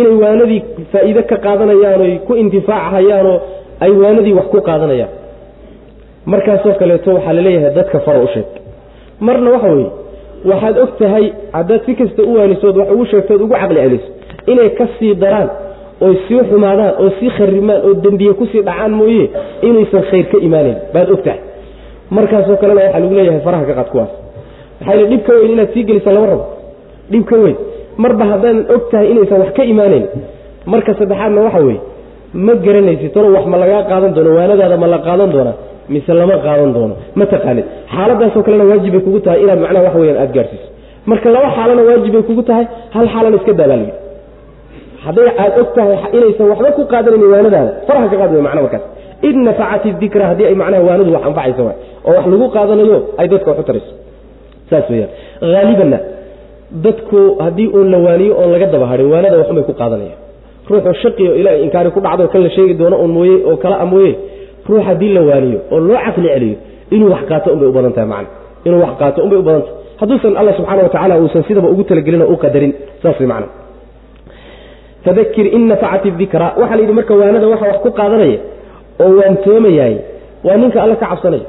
inay 0.01 0.15
waanadii 0.23 0.61
faa'iide 0.93 1.23
ka 1.31 1.37
qaadanayaan 1.47 2.01
oy 2.07 2.15
ku 2.27 2.33
intifaachayaanoo 2.43 3.37
ay 3.85 3.91
waanadii 4.03 4.33
wax 4.39 4.47
ku 4.53 4.61
qaadanayaan. 4.69 5.13
Markaasoo 6.33 6.75
kaleeto 6.81 7.11
waxaa 7.15 7.33
la 7.33 7.43
leeyahay 7.43 7.75
dadka 7.75 7.99
faro 8.01 8.21
u 8.25 8.29
sheeg. 8.35 8.47
Marna 9.21 9.51
waxa 9.51 9.69
weeye 9.73 9.91
waxaad 10.51 10.77
og 10.85 10.91
tahay 10.99 11.25
haddaad 11.53 11.81
si 11.87 11.95
kasta 11.95 12.23
u 12.23 12.33
waanisood 12.39 12.77
wax 12.77 12.89
ugu 12.95 13.05
sheegtood 13.11 13.41
ugu 13.43 13.55
caqli 13.55 13.81
celiso 13.85 14.09
inay 14.53 14.71
ka 14.79 14.87
sii 14.99 15.15
daraan 15.23 15.49
oy 16.01 16.15
sii 16.29 16.41
xumaadaan 16.51 16.93
oo 17.03 17.11
sii 17.21 17.31
kharimaan 17.37 17.81
oo 17.89 17.95
dembiye 18.05 18.33
ku 18.39 18.47
sii 18.53 18.63
dhacaan 18.69 18.93
mooye 19.01 19.31
inaysan 19.69 20.03
khayr 20.11 20.27
ka 20.33 20.37
imaanayn 20.47 20.77
baad 20.95 21.11
og 21.11 21.23
tahay. 21.25 21.41
Markaasoo 22.11 22.57
kalena 22.57 22.81
waxaa 22.85 23.01
lagu 23.01 23.15
leeyahay 23.19 23.41
faraha 23.47 23.65
ka 23.69 23.75
qad 23.81 23.89
kuwaas. 23.93 24.13
Maxaa 24.81 24.97
yidhi 25.01 25.11
dhib 25.17 25.23
ka 25.27 25.33
weyn 25.39 25.53
inaad 25.55 25.71
sii 25.75 25.85
gelisa 25.89 26.11
lama 26.13 26.27
rabo 26.33 26.45
dhib 27.13 27.25
ka 27.31 27.37
weyn. 27.45 27.57
Marba 28.03 28.25
haddaadan 28.31 28.59
og 28.75 28.83
tahay 28.91 29.07
inaysan 29.13 29.39
wax 29.43 29.51
ka 29.57 29.63
imaanayn 29.73 30.05
marka 30.73 30.91
saddexaadna 31.01 31.41
waxa 31.47 31.61
weeye 31.69 31.81
ma 32.47 32.53
garanaysid 32.65 33.11
tano 33.15 33.29
wax 33.37 33.45
ma 33.53 33.57
lagaa 33.63 33.83
qaadan 33.91 34.11
doono 34.17 34.31
waanadaada 34.39 34.77
ma 34.83 34.87
la 34.95 34.99
qaadan 35.07 35.29
doonaa 35.35 35.57
mise 35.93 36.13
lama 36.21 36.37
qaadan 36.47 36.71
doono 36.77 36.95
ma 37.19 37.25
taqaanid. 37.33 37.65
Xaaladaasoo 37.95 38.43
kalena 38.47 38.65
waajibay 38.71 39.01
kugu 39.07 39.21
tahay 39.27 39.39
inaad 39.45 39.59
macnaha 39.65 39.85
wax 39.87 39.95
weyaan 40.01 40.19
aada 40.23 40.33
gaarhsiiso 40.37 40.67
marka 41.11 41.29
laba 41.37 41.49
xaalana 41.57 41.83
waajibay 41.89 42.23
kugu 42.29 42.43
tahay 42.49 42.65
hal 42.95 43.07
xaalana 43.15 43.37
iska 43.41 43.53
daabaa 43.61 43.77
layidhi 43.81 43.95
hadday 45.07 45.29
aad 45.45 45.53
og 45.63 45.69
tahay 45.77 45.97
inaysan 46.17 46.47
waxba 46.53 46.69
ku 46.79 46.83
qaadanayn 46.93 47.25
waanadaada 47.35 47.71
faraha 47.89 48.07
ka 48.13 48.17
qaad 48.21 48.31
wey 48.37 48.43
macna 48.47 48.61
markaas 48.67 48.85
id 49.29 49.37
nafacat 49.49 49.85
dikra 50.03 50.25
haddii 50.31 50.47
ay 50.51 50.57
macnaha 50.63 50.83
waanadu 50.89 51.11
wax 51.17 51.23
anfacaysa 51.31 51.63
waay. 51.69 51.77
Oo 52.07 52.13
wax 52.19 52.25
lagu 52.33 52.47
qaadanayo 52.57 52.97
ay 53.21 53.27
dadka 53.33 53.49
wax 53.53 53.59
u 53.63 53.65
tarayso. 53.69 53.93
Saas 54.71 54.87
weyaan 54.93 55.11
haalibanna 55.57 55.99
dadku 56.85 57.37
haddii 57.45 57.69
uun 57.77 57.91
la 57.95 57.99
waaniyo 58.07 58.33
oon 58.41 58.51
laga 58.55 58.67
daba 58.75 58.87
hadhin 58.93 59.07
waanada 59.13 59.37
waxunbay 59.41 59.65
ku 59.69 59.73
qaadanaya 59.81 60.15
ruuxuu 60.71 60.95
shaqi 61.03 61.25
o 61.29 61.35
ilaah 61.41 61.55
inkaari 61.65 61.91
ku 61.97 62.01
dhacdo 62.01 62.29
kan 62.33 62.41
la 62.47 62.51
sheegi 62.57 62.75
doono 62.81 62.97
un 63.05 63.11
mooye 63.17 63.37
oo 63.49 63.57
kala 63.63 63.77
a 63.81 63.87
mooye 63.93 64.13
ruux 64.69 64.83
haddii 64.89 65.13
la 65.17 65.23
waaniyo 65.29 65.59
oo 65.75 65.79
loo 65.89 65.99
caqli 66.07 66.29
celiyo 66.35 66.57
inuu 66.95 67.11
wax 67.15 67.23
qaato 67.31 67.49
unbay 67.55 67.69
u 67.69 67.73
badan 67.77 67.93
tahay 67.97 68.09
macna 68.15 68.29
inuu 68.67 68.81
wax 68.85 68.93
qaato 69.01 69.19
unbay 69.27 69.39
u 69.39 69.43
badan 69.49 69.63
tahay. 69.63 69.83
Hadduusan 70.01 70.37
alla 70.41 70.53
subxana 70.59 70.83
wa 70.83 70.89
tacala 70.95 71.15
uusan 71.23 71.43
sidaba 71.49 71.69
ugu 71.73 71.83
talagelin 71.89 72.23
oo 72.23 72.33
u 72.33 72.37
qadarin 72.45 72.73
saas 73.03 73.17
way 73.21 73.29
macna 73.33 73.47
fadakir 75.05 75.47
in 75.57 75.63
nafacat 75.71 76.05
dikra 76.21 76.47
waxaa 76.61 76.77
la 76.77 76.83
yidhi 76.83 76.93
marka 76.99 77.15
waanada 77.21 77.47
waxa 77.53 77.67
wax 77.71 77.79
ku 77.85 77.91
qaadanaya 77.99 78.39
oo 79.05 79.11
waantoomayaay 79.21 79.95
waa 80.47 80.57
ninka 80.63 80.79
alla 80.85 80.97
ka 81.03 81.07
cabsanaya 81.13 81.45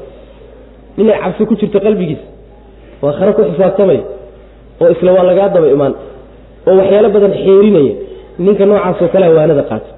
ninay 0.97 1.17
cabsi 1.23 1.41
ku 1.49 1.53
jirto 1.59 1.79
qalbigiisa 1.85 2.25
waa 3.03 3.13
khare 3.17 3.31
ku 3.37 3.41
xisaabtamaya 3.49 4.01
oo 4.81 4.89
isla 4.95 5.09
waa 5.17 5.25
lagaa 5.29 5.49
daba 5.55 5.67
imaan 5.75 5.93
oo 6.67 6.73
waxyaalo 6.79 7.09
badan 7.15 7.33
xeerinaya. 7.43 7.93
Ninka 8.45 8.63
noocaasoo 8.69 9.07
kalea 9.13 9.29
waanada 9.37 9.63
qaata. 9.69 9.89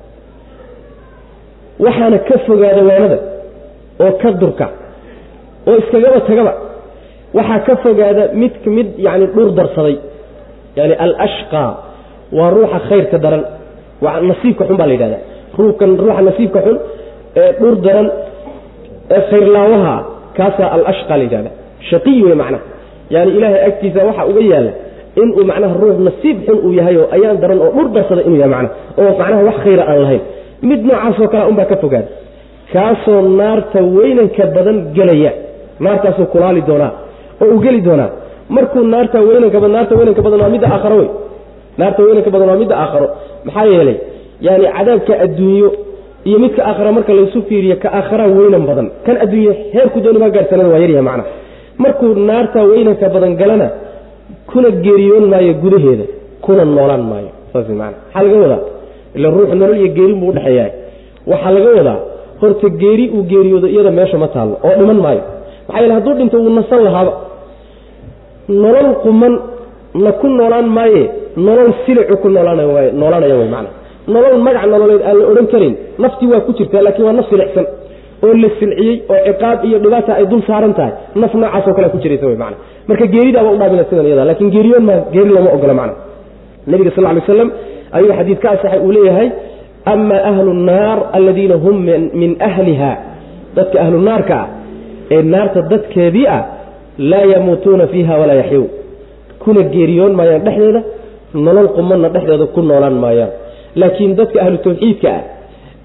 Waxaana 1.86 2.18
ka 2.28 2.36
fogaada 2.48 2.82
waanada 2.90 3.18
oo 4.04 4.12
ka 4.22 4.30
durka 4.42 4.68
oo 5.68 5.76
iskagaba 5.82 6.20
tagaba. 6.30 6.54
Waxaa 7.38 7.60
ka 7.68 7.74
fogaada 7.84 8.24
mid 8.42 8.54
mid 8.76 8.88
yani 9.06 9.26
dhur 9.36 9.50
darsaday. 9.58 9.96
Yani 10.78 10.94
alashqa 11.06 11.63
waa 12.38 12.50
ruuxa 12.56 12.80
khayrka 12.90 13.18
daran. 13.24 13.44
Nasiibka 14.30 14.63
xun 14.68 14.78
baa 14.80 14.88
la 14.90 14.94
yidhahda 14.96 15.18
ruukan 15.60 15.92
ruuxa 16.02 16.22
nasiibka 16.30 16.60
xun 16.66 16.78
ee 17.42 17.50
dhur 17.60 17.76
daran 17.86 18.08
ee 19.16 19.22
khayrlaawaha 19.30 19.96
kaasaa 20.38 20.70
alashqa 20.78 21.13
la 21.20 21.24
yidhahda 21.28 21.50
shaqiy 21.90 22.20
wey 22.28 22.36
macnaha 22.42 22.63
yani 23.15 23.30
ilaahay 23.38 23.62
agtiisa 23.70 24.00
waxa 24.10 24.24
uga 24.32 24.41
yaalla 24.52 24.72
inuu 25.22 25.43
macnaha 25.50 25.74
ruux 25.84 25.98
nasiib 26.08 26.38
xun 26.48 26.58
uu 26.67 26.72
yahay 26.80 26.96
oo 27.02 27.08
ayaan 27.15 27.38
daran 27.41 27.60
oo 27.65 27.72
dhur 27.78 27.88
darsada 27.96 28.22
inuu 28.28 28.39
yahay 28.43 28.52
macnaha 28.56 28.74
oo 29.02 29.12
macnaha 29.20 29.41
wax 29.48 29.58
khayra 29.65 29.84
aan 29.91 30.00
lahayn. 30.04 30.22
Mid 30.70 30.82
noocaasoo 30.89 31.28
kale 31.32 31.43
unbaa 31.52 31.65
ka 31.72 31.76
fogaada 31.84 32.08
kaasoo 32.74 33.22
naarta 33.39 33.80
weynanka 33.98 34.43
badan 34.56 34.78
gelaya 34.98 35.32
naartaasuu 35.86 36.26
kulaali 36.34 36.62
doonaa 36.70 36.91
oo 37.41 37.48
uu 37.54 37.60
geli 37.65 37.82
doonaa. 37.88 38.10
Markuu 38.56 38.84
naarta 38.93 39.17
weynanka 39.28 39.60
naarta 39.76 39.93
weynanka 40.00 40.22
badan 40.26 40.39
waa 40.43 40.50
midda 40.56 40.67
aakharo 40.76 40.96
wey. 41.02 41.10
Naarta 41.80 42.00
weynanka 42.08 42.30
badan 42.34 42.48
waa 42.52 42.60
midda 42.62 42.76
aakharo. 42.84 43.08
Maxaa 43.46 43.65
yeelay? 43.74 43.98
Yaani 44.46 44.65
cadaabka 44.78 45.13
adduunyo 45.26 45.70
iyo 46.28 46.38
midka 46.43 46.62
aakhara 46.70 46.91
marka 46.98 47.12
laysu 47.17 47.39
fiiriyo 47.50 47.76
ka 47.84 47.88
aakhara 48.00 48.24
weynan 48.38 48.63
badan. 48.70 48.88
Kan 49.06 49.15
adduunye 49.24 49.54
heerku 49.74 49.98
dooni 50.06 50.20
baa 50.24 50.30
gaarsanada 50.36 50.70
waa 50.74 50.80
yaryahay 50.84 51.06
macnaha 51.10 51.30
markuu 51.84 52.10
naarta 52.30 52.60
weynanka 52.72 53.06
badan 53.16 53.34
galana 53.42 53.68
kuna 54.52 54.70
geeriyoon 54.86 55.26
maayo 55.32 55.54
gudaheeda 55.63 56.06
kuna 56.46 56.63
noolaan 56.66 57.04
maayo. 57.12 57.30
Saas 57.54 57.68
man 57.70 57.78
maxaa 57.80 58.24
laga 58.26 58.38
wadaa 58.44 58.62
ila 59.18 59.28
ruuxu 59.36 59.56
nolol 59.62 59.78
iyo 59.82 59.90
geerin 59.98 60.18
buu 60.22 60.30
udhexeeyahay 60.34 60.72
waxaa 61.32 61.52
laga 61.56 61.70
wadaa 61.80 61.98
horta 62.42 62.68
geeri 62.82 63.06
uu 63.16 63.24
geeriyoodo 63.32 63.68
iyada 63.74 63.92
meesha 63.98 64.18
ma 64.24 64.28
taallo 64.36 64.56
oo 64.68 64.74
dhiman 64.80 65.00
maayo. 65.06 65.22
Maxaa 65.68 65.82
yeele 65.82 65.94
hadduu 65.98 66.13
dhinto 66.20 66.38
wuu 66.44 66.54
nasan 66.60 66.82
lahaaba. 66.88 67.13
Nolol 68.63 68.90
quman 69.04 69.34
na 70.04 70.12
ku 70.20 70.28
noolaan 70.38 70.68
maaye 70.78 71.04
nolol 71.48 71.70
silicu 71.86 72.16
ku 72.22 72.28
noolaanay 72.36 72.92
noolaanaya 73.02 73.36
way 73.40 73.50
macana 73.54 73.70
nolol 74.13 74.36
magac 74.46 74.66
nololeed 74.72 75.02
aan 75.10 75.18
la 75.20 75.26
odhan 75.32 75.48
karin 75.54 75.74
naftii 76.04 76.28
waa 76.32 76.42
ku 76.48 76.52
jirtaa 76.58 76.82
laakiin 76.86 77.06
waa 77.08 77.13
naf 77.20 77.28
silicsan 77.32 77.66
oo 78.25 78.34
la 78.43 78.49
silciyey 78.60 78.95
oo 79.13 79.19
ciqaab 79.27 79.60
iyo 79.67 79.77
dhibaata 79.84 80.12
ay 80.19 80.25
dul 80.32 80.41
saaran 80.49 80.73
tahay 80.80 80.93
naf 81.23 81.34
noocaasoo 81.41 81.73
kale 81.77 81.88
ku 81.93 81.97
jiraysa 82.03 82.25
wey 82.32 82.38
mana 82.43 82.56
marka 82.89 83.06
geeridaaba 83.13 83.49
udhaamina 83.56 83.84
sidan 83.89 84.06
iyada 84.10 84.25
laakiin 84.30 84.49
geeriyoon 84.56 84.84
ma 84.89 84.95
geeri 85.15 85.30
looma 85.36 85.49
ogola 85.58 85.73
macna 85.80 85.95
nabiga 86.71 86.91
sal 86.95 87.03
lay 87.17 87.21
slam 87.30 87.49
ayuu 87.97 88.13
xadiid 88.19 88.39
ka 88.43 88.47
asaxay 88.56 88.80
uu 88.88 88.91
leeyahay 88.97 89.27
ama 89.93 90.17
ahlu 90.32 90.49
nnaar 90.62 90.97
aladiina 91.17 91.56
hum 91.63 91.75
min 92.21 92.32
ahliha. 92.49 92.91
Dadka 93.58 93.77
ahlu 93.84 93.97
naarka 94.08 94.36
ah 94.43 94.47
ee 95.15 95.21
naarta 95.34 95.60
dadkeedii 95.71 96.25
ah 96.36 96.41
laa 97.12 97.25
yamuutuuna 97.34 97.86
fiiha 97.93 98.13
walaa 98.21 98.38
yaxyuun 98.41 98.67
kuna 99.43 99.62
geeriyoon 99.75 100.13
maayaan 100.19 100.43
dhexdeeda 100.47 100.82
nolol 101.45 101.69
qumanna 101.77 102.10
dhexdeeda 102.15 102.45
ku 102.56 102.62
noolaan 102.69 102.97
maayaan. 103.03 103.32
Laakiin 103.82 104.12
dadka 104.19 104.38
ahlu 104.45 104.58
tawxiidka 104.65 105.08
ah 105.17 105.21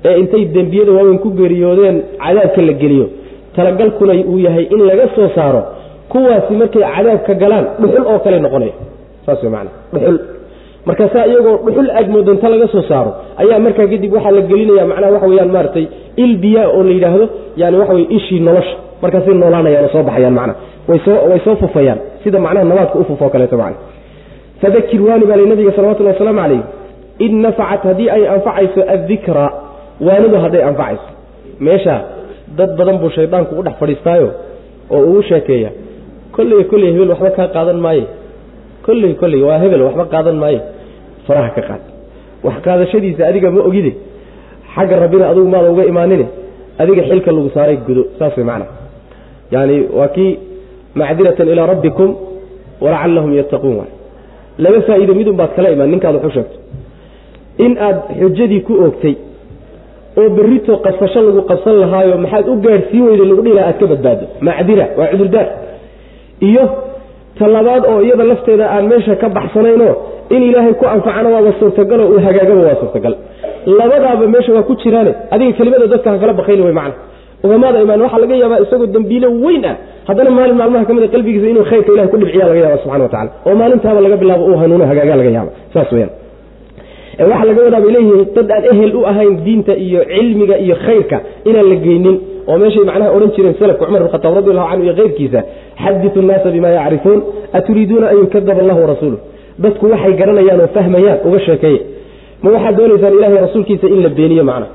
ee 0.04 0.14
intay 0.20 0.44
dembiyada 0.56 0.92
waaweyn 0.92 1.18
ku 1.18 1.30
geeriyoodeen 1.40 2.02
cadaabka 2.24 2.62
la 2.62 2.72
geliyo. 2.82 3.06
Talagalkuna 3.56 4.12
uu 4.30 4.38
yahay 4.38 4.64
in 4.74 4.80
laga 4.90 5.08
soo 5.14 5.28
saaro 5.34 5.62
kuwaasi 6.08 6.54
markay 6.60 6.82
cadaabka 6.94 7.34
galaan 7.34 7.66
dhuxul 7.80 8.04
oo 8.12 8.18
kale 8.24 8.38
noqonaya 8.40 8.72
saas 9.26 9.42
maana 9.54 9.70
dhuxul. 9.92 10.18
Markaasaa 10.86 11.26
iyagoo 11.26 11.56
dhuxul 11.64 11.90
aad 11.90 12.08
inta 12.32 12.48
laga 12.48 12.66
soo 12.74 12.82
saaro 12.90 13.10
ayaa 13.42 13.58
markaa 13.58 13.86
kadib 13.86 14.12
waxaa 14.12 14.32
la 14.32 14.40
gelinaya 14.50 14.86
macnaha 14.86 15.12
waxa 15.12 15.26
weyaan 15.32 15.50
maaragtay 15.56 15.86
il 16.16 16.32
oo 16.76 16.82
la 16.82 16.92
yidhaahdo 16.96 17.28
yani 17.56 17.76
waxa 17.76 17.94
wey 17.94 18.06
ishii 18.16 18.40
nolosha. 18.40 18.76
Markaasay 19.02 19.34
noolaanayaan 19.34 19.84
oo 19.84 19.92
soo 19.94 20.02
baxayaan 20.02 20.34
macna. 20.34 20.54
Waysoo 20.88 21.28
way 21.30 21.40
soo 21.44 21.56
fufayaan. 21.56 21.98
Sida 22.24 22.38
macnaha 22.38 22.64
nabaadka 22.64 22.98
u 22.98 23.04
fufoo 23.04 23.28
kaleeto 23.28 23.56
macna. 23.56 23.76
Fadakir 24.60 25.02
waani 25.02 25.24
baa 25.26 25.36
li 25.36 25.46
nabiga 25.46 25.72
salawatullahi 25.76 26.14
wasalaamu 26.14 26.40
calayh 26.40 26.62
in 27.18 27.42
nafacat 27.42 27.82
haddii 27.84 28.10
ay 28.10 28.22
anfacayso 28.34 28.80
addikra 28.94 29.46
waanidu 30.06 30.36
hadday 30.44 30.62
anfacayso. 30.70 31.08
Meesha 31.66 31.94
dad 32.58 32.70
badan 32.78 32.96
buu 33.02 33.10
shaydaanku 33.16 33.52
u 33.60 33.62
dhex 33.66 33.74
fadhiistaayo 33.82 34.28
oo 34.94 35.00
ugu 35.08 35.22
sheekeeya 35.30 35.70
kolley 36.36 36.64
kolley 36.70 36.90
hebel 36.94 37.10
waxba 37.12 37.30
kaa 37.38 37.48
qaadan 37.56 37.78
maaye. 37.86 38.04
Kolley 38.86 39.12
kolley 39.20 39.42
waa 39.48 39.58
hebel 39.62 39.82
waxba 39.86 40.04
qaadan 40.14 40.36
maaye. 40.42 40.60
Faraha 41.26 41.50
ka 41.56 41.62
qaad. 41.68 41.82
Wax 42.46 42.56
qaadashadiisa 42.66 43.22
adiga 43.30 43.48
ma 43.56 43.60
ogide. 43.68 43.92
Xagga 44.74 44.96
rabbina 45.02 45.24
adugu 45.32 45.48
maada 45.54 45.68
uga 45.74 45.84
imaanine. 45.92 46.26
Adiga 46.82 47.02
xilka 47.08 47.30
lagu 47.36 47.50
saaray 47.56 47.76
gudo 47.86 48.02
saas 48.18 48.34
way 48.38 48.44
macana 48.50 48.66
yaani 49.54 49.76
waa 49.98 50.08
kii 50.14 50.30
macdiratan 51.00 51.48
ilaa 51.52 51.66
rabbikum 51.72 52.10
walacallahum 52.84 53.32
yattaquun 53.40 53.74
waay 53.80 53.90
laba 54.64 54.78
faa'iido 54.88 55.12
midun 55.18 55.36
baad 55.40 55.50
kala 55.56 55.68
imaan 55.74 55.90
ninkaad 55.94 56.14
wax 56.16 56.24
u 56.24 56.30
sheegto 56.36 56.56
in 57.64 57.72
aad 57.86 57.98
xujadii 58.20 58.60
ku 58.66 58.72
oogtay 58.84 59.14
oo 60.20 60.28
berrito 60.36 60.72
qasfasho 60.86 61.20
lagu 61.26 61.42
qabsan 61.50 61.74
lahaayo 61.82 62.16
maxaad 62.24 62.46
u 62.48 62.54
gaadhsiin 62.66 63.02
weyday 63.08 63.26
lagu 63.30 63.42
dhihi 63.46 63.54
laha 63.58 63.66
aad 63.70 63.78
ka 63.82 63.86
badbaado. 63.92 64.24
Macdira 64.48 64.84
waa 64.98 65.06
cudurdaar. 65.12 65.46
Iyo 66.48 66.64
talabaad 67.38 67.82
oo 67.90 67.98
iyada 68.06 68.24
lafteeda 68.30 68.64
aan 68.74 68.84
meesha 68.92 69.14
ka 69.22 69.28
baxsanaynoo 69.36 69.92
in 70.34 70.42
ilaahay 70.48 70.74
ku 70.80 70.84
anfacana 70.94 71.28
waaba 71.34 71.50
suurtagalo 71.60 72.04
uu 72.12 72.20
hagaagaba 72.26 72.60
waa 72.68 72.76
suurtagal. 72.82 73.14
Labadaaba 73.78 74.24
meesha 74.34 74.52
waa 74.56 74.62
ku 74.68 74.74
jiraane 74.82 75.12
adiga 75.34 75.52
kelimada 75.58 75.86
dadka 75.92 76.08
ha 76.12 76.18
kala 76.22 76.32
bakayni 76.40 76.62
way 76.66 76.72
macna. 76.80 76.94
Ugamaada 77.44 77.78
imaan 77.84 78.00
waxaa 78.06 78.20
laga 78.24 78.34
yaabaa 78.42 78.60
isagoo 78.64 78.86
dembiile 78.94 79.26
weyn 79.44 79.64
ah. 79.70 79.74
Haddana 80.08 80.30
maalin 80.36 80.56
maalmaha 80.60 80.84
ka 80.88 80.92
mid 80.96 81.04
a 81.04 81.08
qalbigiisa 81.14 81.46
inuu 81.52 81.64
khayrka 81.70 81.90
ilahay 81.94 82.08
ku 82.12 82.16
dhibciya 82.22 82.44
laga 82.50 82.60
yaaba 82.64 82.76
subxana 82.82 83.02
wa 83.06 83.08
tacala 83.14 83.30
oo 83.48 83.54
maalintaaba 83.60 84.00
laga 84.06 84.16
bilaabo 84.22 84.44
uu 84.50 84.56
hanuuno 84.62 84.84
hagaaga 84.90 85.14
laga 85.20 85.30
yaaba 85.36 85.50
saas 85.74 85.90
weyaan 85.94 86.10
waxaa 87.18 87.44
laga 87.48 87.60
wadaa 87.66 87.80
bay 87.84 87.92
leeyihiin 87.96 88.26
dad 88.36 88.50
aan 88.56 88.64
ehel 88.72 88.92
u 88.96 89.02
ahayn 89.10 89.34
diinta 89.46 89.72
iyo 89.86 90.00
cilmiga 90.14 90.56
iyo 90.64 90.74
khayrka 90.86 91.16
inaan 91.48 91.66
la 91.72 91.76
geynin 91.86 92.16
oo 92.50 92.56
meeshay 92.62 92.84
macnaha 92.90 93.10
odhan 93.16 93.30
jireen 93.36 93.54
salafka 93.60 93.84
cumar 93.88 94.02
bnkhataab 94.04 94.34
radi 94.38 94.50
allahu 94.52 94.68
canhu 94.70 94.84
iyo 94.86 94.94
keyrkiisa 95.00 95.40
xaditu 95.84 96.18
nnaasa 96.24 96.48
bima 96.54 96.68
yacrifuun 96.78 97.18
aturiiduuna 97.58 98.06
an 98.12 98.16
yukadaba 98.22 98.60
allahu 98.64 98.80
warasuuluh 98.84 99.18
dadku 99.64 99.84
waxay 99.94 100.12
garanayaan 100.20 100.60
oo 100.64 100.68
fahmayaan 100.76 101.18
uga 101.28 101.38
sheekeeye 101.46 101.80
ma 102.44 102.48
waxaad 102.56 102.74
doonaysaan 102.80 103.14
ilahay 103.18 103.38
rasuulkiisa 103.46 103.86
in 103.94 104.00
la 104.02 104.08
beeniyo 104.18 104.44
macna? 104.50 104.66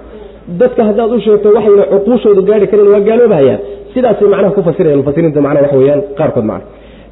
Dadka 0.62 0.82
haddaad 0.90 1.12
u 1.16 1.20
sheegto 1.26 1.48
waxayna 1.58 1.84
cuquushoodu 1.94 2.42
gaari 2.50 2.66
karin 2.72 2.88
waa 2.94 3.02
gaaloobahayaan. 3.10 3.60
Sidaasay 3.94 4.28
macnaha 4.34 4.52
ku 4.58 4.62
fasirayan 4.68 4.98
mufasiriinta 5.02 5.40
macnaha 5.48 5.64
wax 5.66 5.74
weeyaan 5.80 6.02
qaarkood 6.20 6.46
macna. 6.52 6.66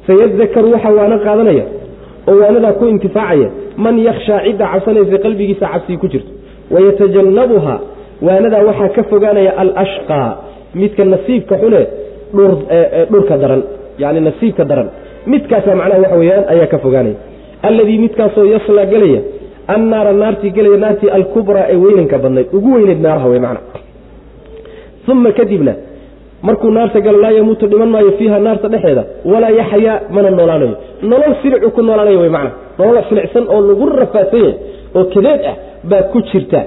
Sayadakaru 0.06 0.68
waxa 0.74 0.90
waana 0.98 1.16
qaadanaya 1.26 1.64
oo 2.30 2.36
waanadaa 2.42 2.72
ku 2.80 2.84
intifaacaya 2.94 3.48
man 3.84 3.94
yakhshaa 4.08 4.40
cidda 4.46 4.66
cabsanaysa 4.72 5.18
qalbigiisa 5.24 5.66
cabsii 5.74 5.96
ku 6.02 6.06
jirto 6.12 6.30
wayatajannabuha 6.74 7.74
waanadaa 8.28 8.62
waxaa 8.68 8.88
ka 8.96 9.02
fogaanaya 9.12 9.52
alashqaa 9.62 10.28
midka 10.80 11.04
nasiibka 11.14 11.54
xune 11.62 11.82
dhurka 13.12 13.34
daran 13.42 13.62
yani 14.02 14.20
nasiibka 14.28 14.64
daran. 14.70 14.88
Midkaasa 15.32 15.70
macnaha 15.80 16.00
waxa 16.04 16.16
weyaan 16.22 16.44
ayaa 16.52 16.66
ka 16.72 16.78
fogaanaya. 16.84 17.14
Alladii 17.68 17.98
midkaasoo 18.04 18.44
yaslaa 18.54 18.84
gelaya 18.92 19.20
annaara 19.74 20.12
naartii 20.22 20.50
gelaya 20.56 20.76
naartii 20.84 21.10
alkubraa 21.18 21.66
ee 21.72 21.76
weynanka 21.84 22.16
badnayd 22.24 22.46
ugu 22.56 22.70
weyneyd 22.76 23.00
naaraha 23.06 23.28
wey 23.32 23.40
macna. 23.46 23.60
Uma 25.12 25.30
kadibna 25.38 25.72
markuu 26.42 26.70
naarta 26.70 27.00
galo 27.06 27.18
laa 27.24 27.30
yamuutu 27.38 27.66
dhiman 27.70 27.88
maayo 27.94 28.10
fiiha 28.18 28.38
naarta 28.46 28.68
dhexeeda 28.72 29.02
walaa 29.32 29.50
yaxyaa 29.60 30.00
mana 30.14 30.30
noolaanayo. 30.30 30.74
Nolol 31.10 31.34
silicu 31.42 31.70
ku 31.76 31.82
noolaanayo 31.82 32.20
wey 32.20 32.28
macna. 32.36 32.50
Nolol 32.78 33.02
silicsan 33.08 33.44
oo 33.54 33.60
lagu 33.68 33.84
rafaadsanya 34.00 34.52
oo 34.98 35.04
kadeed 35.14 35.40
ah 35.50 35.54
baa 35.90 36.02
ku 36.12 36.18
jirta. 36.30 36.60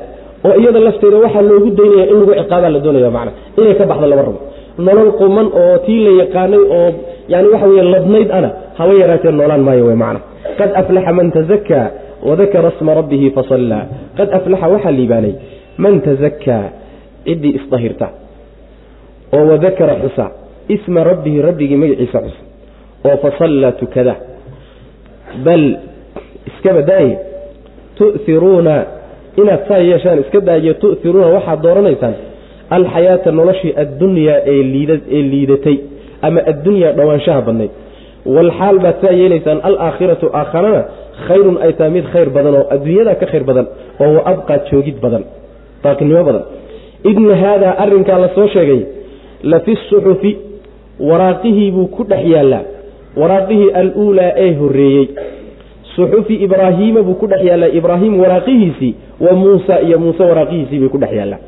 Oo 0.47 0.55
iyada 0.61 0.79
lafteeda 0.87 1.17
waxaa 1.25 1.41
loogu 1.49 1.69
daynaya 1.79 2.05
in 2.11 2.17
lagu 2.21 2.33
ciqaabaa 2.41 2.69
la 2.75 2.79
doonaya 2.85 3.11
macna 3.17 3.31
inay 3.59 3.75
ka 3.79 3.85
baxdo 3.91 4.07
lama 4.11 4.21
rabo. 4.27 4.39
Nolol 4.87 5.11
quman 5.19 5.47
oo 5.61 5.75
tii 5.85 5.99
la 6.05 6.11
yaqaanay 6.23 6.63
oo 6.77 6.89
yani 7.33 7.47
waxa 7.53 7.67
weye 7.71 7.83
ladnayd 7.93 8.29
ana 8.37 8.49
haba 8.79 8.93
yaraatee 9.01 9.31
noolaan 9.39 9.61
maayo 9.67 9.83
wey 9.89 9.95
macna. 10.03 10.19
Qad 10.59 10.69
aflaxa 10.81 11.11
man 11.17 11.27
tazakaa 11.37 11.85
wadakara 12.29 12.71
sma 12.79 12.91
rabbihi 12.99 13.27
fasallaa 13.37 13.83
qad 14.17 14.29
aflaxa 14.37 14.67
waxaa 14.73 14.91
liibaanay 14.97 15.33
man 15.83 15.95
tazakaa 16.07 16.63
ciddii 17.27 17.53
isdahirta 17.59 18.07
oo 19.35 19.45
wadakara 19.51 19.95
xusa. 20.03 20.25
Isma 20.75 21.03
rabbihi 21.03 21.41
rabbigii 21.47 21.77
magaciisa 21.83 22.19
xusa. 22.25 22.41
Oo 23.05 23.17
fasallaa 23.23 23.71
tukada. 23.71 24.15
Bal 25.45 25.63
iska 26.49 26.73
badaaye 26.73 27.13
tu'iruuna 27.97 28.75
inaad 29.37 29.61
saa 29.67 29.81
yeeshaan 29.89 30.19
iska 30.23 30.39
daayo 30.41 30.73
tu'iruuna 30.73 31.27
waxaad 31.35 31.59
dooranaysaan 31.65 32.15
alxayaata 32.77 33.31
noloshii 33.39 33.73
addunyaa 33.83 34.39
ee 34.53 34.63
liidatay 35.33 35.77
ama 36.27 36.39
addunyaa 36.51 36.93
dhowaanshaha 36.97 37.41
badnayd. 37.47 37.71
Walxaal 38.35 38.77
baad 38.85 38.95
saa 39.03 39.13
yeelaysaan 39.21 39.59
alaakhiratu 39.69 40.25
aakharana 40.39 40.81
khayrun 41.27 41.57
ay 41.65 41.71
tahay 41.77 41.91
mid 41.97 42.05
khayr 42.13 42.29
badan 42.35 42.53
oo 42.59 42.65
adduunyadaa 42.75 43.15
ka 43.21 43.25
khayr 43.31 43.43
badan 43.49 43.67
oo 44.03 44.09
wa 44.17 44.21
abqaa 44.31 44.59
joogid 44.69 44.97
badan 45.05 45.23
baaqinimo 45.83 46.23
badan. 46.29 46.43
Ina 47.09 47.35
haadaa 47.43 47.73
arrinkaa 47.83 48.19
la 48.23 48.29
sheegay 48.55 48.81
la 49.43 49.59
fi 49.59 49.75
suxufi 49.89 50.37
waraaqihii 50.99 51.71
buu 51.71 51.87
ku 51.87 52.03
dhex 52.03 52.25
yaallaa. 52.33 52.63
Waraaqihii 53.17 53.71
aluulaa 53.81 54.31
ee 54.45 54.53
horreeyey. 54.59 55.07
Suxufi 55.95 56.35
ibraahiima 56.45 57.01
buu 57.03 57.13
ku 57.21 57.27
dhex 57.27 57.41
yaallaa. 57.49 57.67
Ibraahim 57.79 58.19
waraaqihiisii 58.19 58.93
wa 59.25 59.33
muusa 59.41 59.81
iyo 59.81 59.99
muuse 59.99 60.23
waraaqihiisii 60.23 60.79
bay 60.79 60.89
ku 60.89 60.97
dhex 60.97 61.13
yaallaa. 61.19 61.39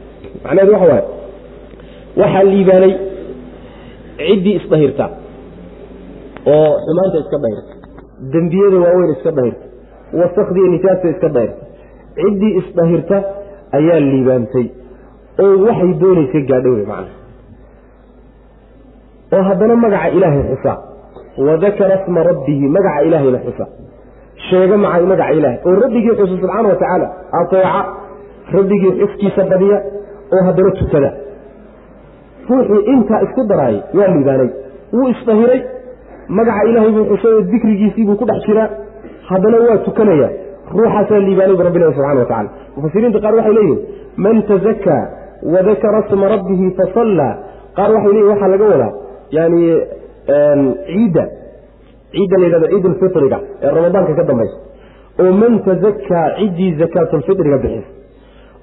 Macnaheedu 0.43 0.73
waxa 0.73 0.87
waaye 0.91 1.03
waxaa 2.21 2.43
liibaanay 2.51 2.93
ciddii 4.17 4.55
isdahirta 4.59 5.05
oo 6.53 6.71
xumaanta 6.85 7.17
iska 7.23 7.37
dhahirta. 7.43 7.73
Dembiyada 8.33 8.77
waaweyn 8.85 9.11
iska 9.17 9.31
dhahirta. 9.37 9.65
Wasakdiiyo 10.19 10.67
nijaasta 10.73 11.07
iska 11.13 11.29
dhahirta. 11.35 11.63
Ciddii 12.19 12.53
isdhahirta 12.61 13.17
ayaa 13.77 13.99
liibaantay. 13.99 14.65
Oo 15.43 15.55
waxay 15.67 15.91
doonaysay 16.01 16.41
gaadho 16.51 16.71
wey 16.77 16.85
macna 16.91 17.19
oo 19.35 19.41
haddana 19.49 19.75
magaca 19.83 20.09
ilaahay 20.17 20.43
xusa 20.51 20.73
wadakara 21.47 21.95
sma 22.05 22.23
rabbihi 22.29 22.65
magaca 22.75 23.01
ilaahayna 23.07 23.39
xusa 23.45 23.65
sheega 24.49 24.77
maca 24.83 25.05
magaca 25.11 25.33
ilaahay. 25.37 25.57
Oo 25.67 25.75
rabbigii 25.83 26.13
xusa 26.19 26.31
subxaana 26.33 26.67
wa 26.71 26.75
tacaala 26.81 27.07
ateeca 27.39 27.81
rabbigii 28.55 28.91
xuskiisa 29.01 29.43
badiya 29.51 29.77
oo 30.35 30.41
haddana 30.47 30.71
tukada. 30.79 31.09
Ruuxii 32.49 32.81
intaa 32.93 33.21
isku 33.25 33.41
daraayay 33.49 33.81
waa 33.97 34.07
liibaanay. 34.13 34.49
Wuu 34.93 35.07
isdahiray 35.13 35.59
magaca 36.37 36.63
ilaahay 36.69 36.91
buu 36.95 37.05
xusay 37.11 37.35
dikrigiisii 37.51 38.05
buu 38.07 38.15
ku 38.21 38.25
dhex 38.29 38.39
jiraa. 38.47 38.69
Haddana 39.29 39.57
waa 39.67 39.77
tukanaya. 39.87 40.29
Ruuxaasaa 40.75 41.19
liibaanay 41.27 41.55
bu 41.59 41.63
rabbilahi 41.67 41.93
subxana 41.95 42.19
wa 42.23 42.25
tacala 42.31 42.49
mufasiriinta 42.75 43.19
qaar 43.23 43.33
waxay 43.39 43.53
leeyihiin 43.57 43.79
man 44.23 44.35
tazakaa 44.49 45.01
wadakara 45.53 45.99
sma 46.09 46.25
rabbihi 46.33 46.67
fasallaa 46.79 47.33
qaar 47.77 47.89
waxay 47.95 48.11
leeyihiin 48.15 48.31
waxaa 48.33 48.51
laga 48.53 48.65
wadaa 48.73 48.91
yani 49.37 49.61
ciidda. 50.91 51.23
Ciidda 52.13 52.35
la 52.41 52.45
yidhahdo 52.47 52.67
ciid 52.73 52.85
ulfitriga 52.89 53.37
ee 53.63 53.69
ramadaanka 53.77 54.13
ka 54.19 54.23
dambaysa 54.29 54.57
oo 55.23 55.31
man 55.41 55.53
tazakaa 55.67 56.25
ciddii 56.39 56.71
zakaatulfitriga 56.81 57.57
bixisa 57.63 57.89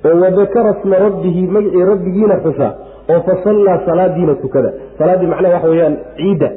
oo 0.09 0.15
wadakara 0.25 0.73
sma 0.83 0.97
rabbihi 1.07 1.43
magacii 1.57 1.85
rabbigiina 1.93 2.37
xusa 2.45 2.69
oo 3.13 3.21
fasallaa 3.29 3.79
salaadiina 3.87 4.35
tukada 4.43 4.71
salaaddii 4.99 5.27
macnaha 5.33 5.55
waxa 5.55 5.69
weeyaan 5.73 5.97
ciidda. 6.19 6.49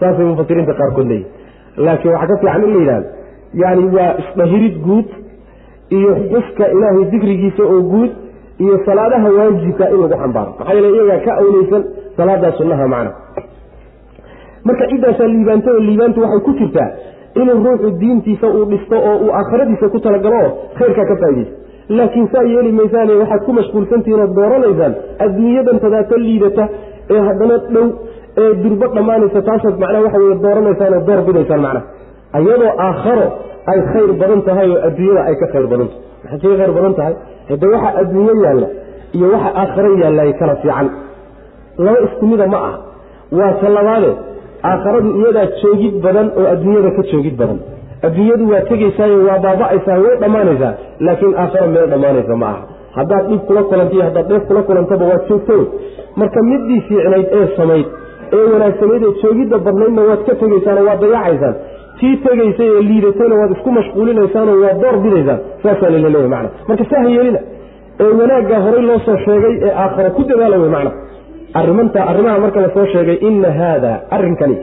Saasay 0.00 0.24
mufasiriinta 0.30 0.74
qaarkood 0.80 1.06
leeyihiin 1.12 1.84
laakiin 1.86 2.12
waxaa 2.14 2.28
ka 2.32 2.36
fiican 2.42 2.62
in 2.68 2.72
la 2.74 2.80
yidhahdo 2.82 3.08
yani 3.62 3.84
waa 3.96 4.10
isdhahirid 4.22 4.76
guud 4.86 5.08
iyo 5.96 6.10
xuska 6.32 6.64
ilaahay 6.74 7.04
dikrigiisa 7.12 7.62
oo 7.72 7.80
guud 7.92 8.10
iyo 8.64 8.74
salaadaha 8.86 9.28
waajibka 9.38 9.84
in 9.92 9.98
lagu 10.02 10.16
xambaaro. 10.22 10.50
Maxaa 10.58 10.74
yeele 10.76 10.88
iyagaa 10.96 11.20
ka 11.26 11.32
awleysan 11.40 11.82
salaadaa 12.16 12.52
sunnaha 12.58 12.86
macna 12.94 13.12
marka 14.68 14.84
ciddaasaa 14.92 15.28
liibaanta 15.34 15.68
oo 15.76 15.82
liibaantu 15.88 16.18
waxay 16.24 16.40
ku 16.48 16.52
jirtaa 16.60 16.88
inuu 17.40 17.58
ruuxu 17.66 17.88
diintiisa 18.02 18.46
uu 18.58 18.64
dhisto 18.72 18.96
oo 19.10 19.16
uu 19.24 19.30
aakhiradiisa 19.40 19.86
ku 19.94 19.98
talagalo 20.06 20.42
khayrkaa 20.78 21.06
ka 21.10 21.16
faaidaysto 21.22 21.54
laakiin 21.98 22.28
saa 22.34 22.44
yeeli 22.52 22.72
maysaane 22.80 23.12
waxaad 23.22 23.42
ku 23.48 23.52
mashquulsantihiin 23.58 24.34
dooranaysaan 24.38 24.94
adduunyadan 25.24 25.78
tadaata 25.84 26.16
liidata 26.26 26.64
ee 27.14 27.20
haddana 27.28 27.56
dhow 27.74 27.86
ee 28.42 28.50
durbo 28.62 28.86
dhammaanaysa 28.96 29.42
taasaad 29.48 29.76
macnaha 29.82 30.04
waxa 30.06 30.18
weye 30.24 30.38
dooranaysaan 30.46 30.94
oo 30.98 31.04
macnaha. 31.66 31.80
Iyadoo 32.40 32.72
aakharo 32.86 33.26
ay 33.72 33.78
khayr 33.92 34.10
badan 34.20 34.40
tahay 34.48 34.68
oo 34.74 34.80
adduunyada 34.88 35.22
ay 35.30 35.34
ka 35.42 35.46
khayr 35.52 35.66
badan 35.72 35.88
tahay 35.92 36.32
maxay 36.32 36.48
kaga 36.50 36.56
khayr 36.60 36.72
badan 36.78 36.94
tahay? 36.98 37.14
Hade 37.50 37.66
waxa 37.74 37.90
adduunyo 38.00 38.34
yaalla 38.46 38.66
iyo 39.16 39.26
waxa 39.34 39.50
aakharo 39.62 39.90
yaallay 40.02 40.30
kala 40.40 40.54
fiican. 40.62 40.88
Laba 41.84 41.98
isku 42.06 42.24
mida 42.32 42.46
ma 42.54 42.58
ah 42.70 42.74
waa 43.38 43.52
ta 43.60 43.68
labaade 43.76 44.10
aakharadu 44.70 45.08
iyadaa 45.20 45.46
joogid 45.62 45.94
badan 46.06 46.26
oo 46.40 46.46
adduunyada 46.54 46.90
ka 46.98 47.02
joogid 47.12 47.36
badan. 47.40 47.58
Adduunyadu 48.06 48.44
waa 48.52 48.62
tegaysaayo 48.70 49.18
waa 49.28 49.38
baaba'aysaa 49.46 49.98
way 50.04 50.14
dhammaanaysaa 50.22 50.72
laakiin 51.06 51.34
aakhara 51.42 51.66
meel 51.74 51.86
dhammaanaysa 51.92 52.36
ma 52.42 52.46
aha. 52.52 52.60
Haddaad 52.98 53.24
dhib 53.30 53.40
kula 53.48 53.62
kulantiyo 53.70 54.02
haddaad 54.08 54.28
dheef 54.32 54.42
kula 54.50 54.62
kulantaba 54.68 55.04
waad 55.10 55.22
joogto 55.30 55.56
marka 56.20 56.40
middii 56.50 56.80
fiicnayd 56.88 57.26
ee 57.38 57.46
samayd 57.58 57.86
ee 58.36 58.44
wanaagsanayd 58.52 59.02
ee 59.08 59.14
joogidda 59.22 59.58
badnaydna 59.66 60.02
waad 60.10 60.22
ka 60.28 60.34
tegaysaanoo 60.42 60.84
waad 60.88 61.00
dayacaysaan 61.04 61.54
tii 62.00 62.14
tegaysay 62.26 62.68
ee 62.76 62.82
liidatayna 62.90 63.34
waad 63.40 63.52
isku 63.56 63.70
mashquulinaysaanoo 63.78 64.56
waad 64.64 64.78
door 64.84 64.96
bidaysaan. 65.04 65.38
Saasaa 65.62 65.90
lalaleeya 65.94 66.28
macna. 66.34 66.48
Marka 66.68 66.84
saha 66.92 67.08
yeelina 67.16 67.40
ee 68.04 68.10
wanaaggaa 68.20 68.60
horay 68.66 68.82
loo 68.88 68.98
soo 69.06 69.18
sheegay 69.26 69.54
ee 69.66 69.72
aakhara 69.84 70.10
ku 70.16 70.22
dadaala 70.30 70.56
wey 70.62 70.70
macna 70.76 70.90
arrimanta 71.60 72.00
arrimaha 72.10 72.38
marka 72.44 72.60
la 72.64 72.70
soo 72.76 72.86
sheegay 72.94 73.18
inna 73.28 73.50
haada 73.60 73.92
arrinkani 74.16 74.56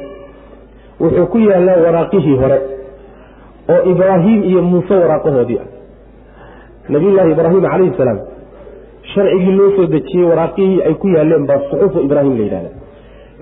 wuxuu 1.04 1.26
ku 1.34 1.38
yaallaa 1.50 1.78
waraaqihii 1.86 2.38
hore 2.44 2.60
oo 3.74 3.82
ibraahim 3.92 4.40
iyo 4.50 4.62
muuse 4.62 4.94
waraaqahoodii 5.04 5.60
ah. 5.64 5.68
Nabiyullaahi 6.94 7.32
ibraahim 7.36 7.62
calayhi 7.62 7.98
salaam 7.98 8.20
sharcigii 9.14 9.56
loo 9.60 9.72
soo 9.76 9.86
dejiyey 9.96 10.26
waraaqihii 10.32 10.82
ay 10.88 10.94
ku 11.02 11.08
yaaleen 11.16 11.46
baa 11.50 11.60
suxuufu 11.70 12.00
ibraahim 12.08 12.34
la 12.38 12.44
yidhahda 12.44 12.72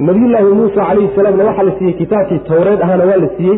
nabiyullaahi 0.07 0.53
muusa 0.59 0.75
calayhi 0.89 1.09
salaamna 1.15 1.43
waxaa 1.49 1.63
la 1.69 1.73
siiyey 1.79 1.93
kitaabkii 2.01 2.39
towreed 2.49 2.81
ahaana 2.85 3.05
waa 3.09 3.21
la 3.23 3.29
siiyey. 3.37 3.57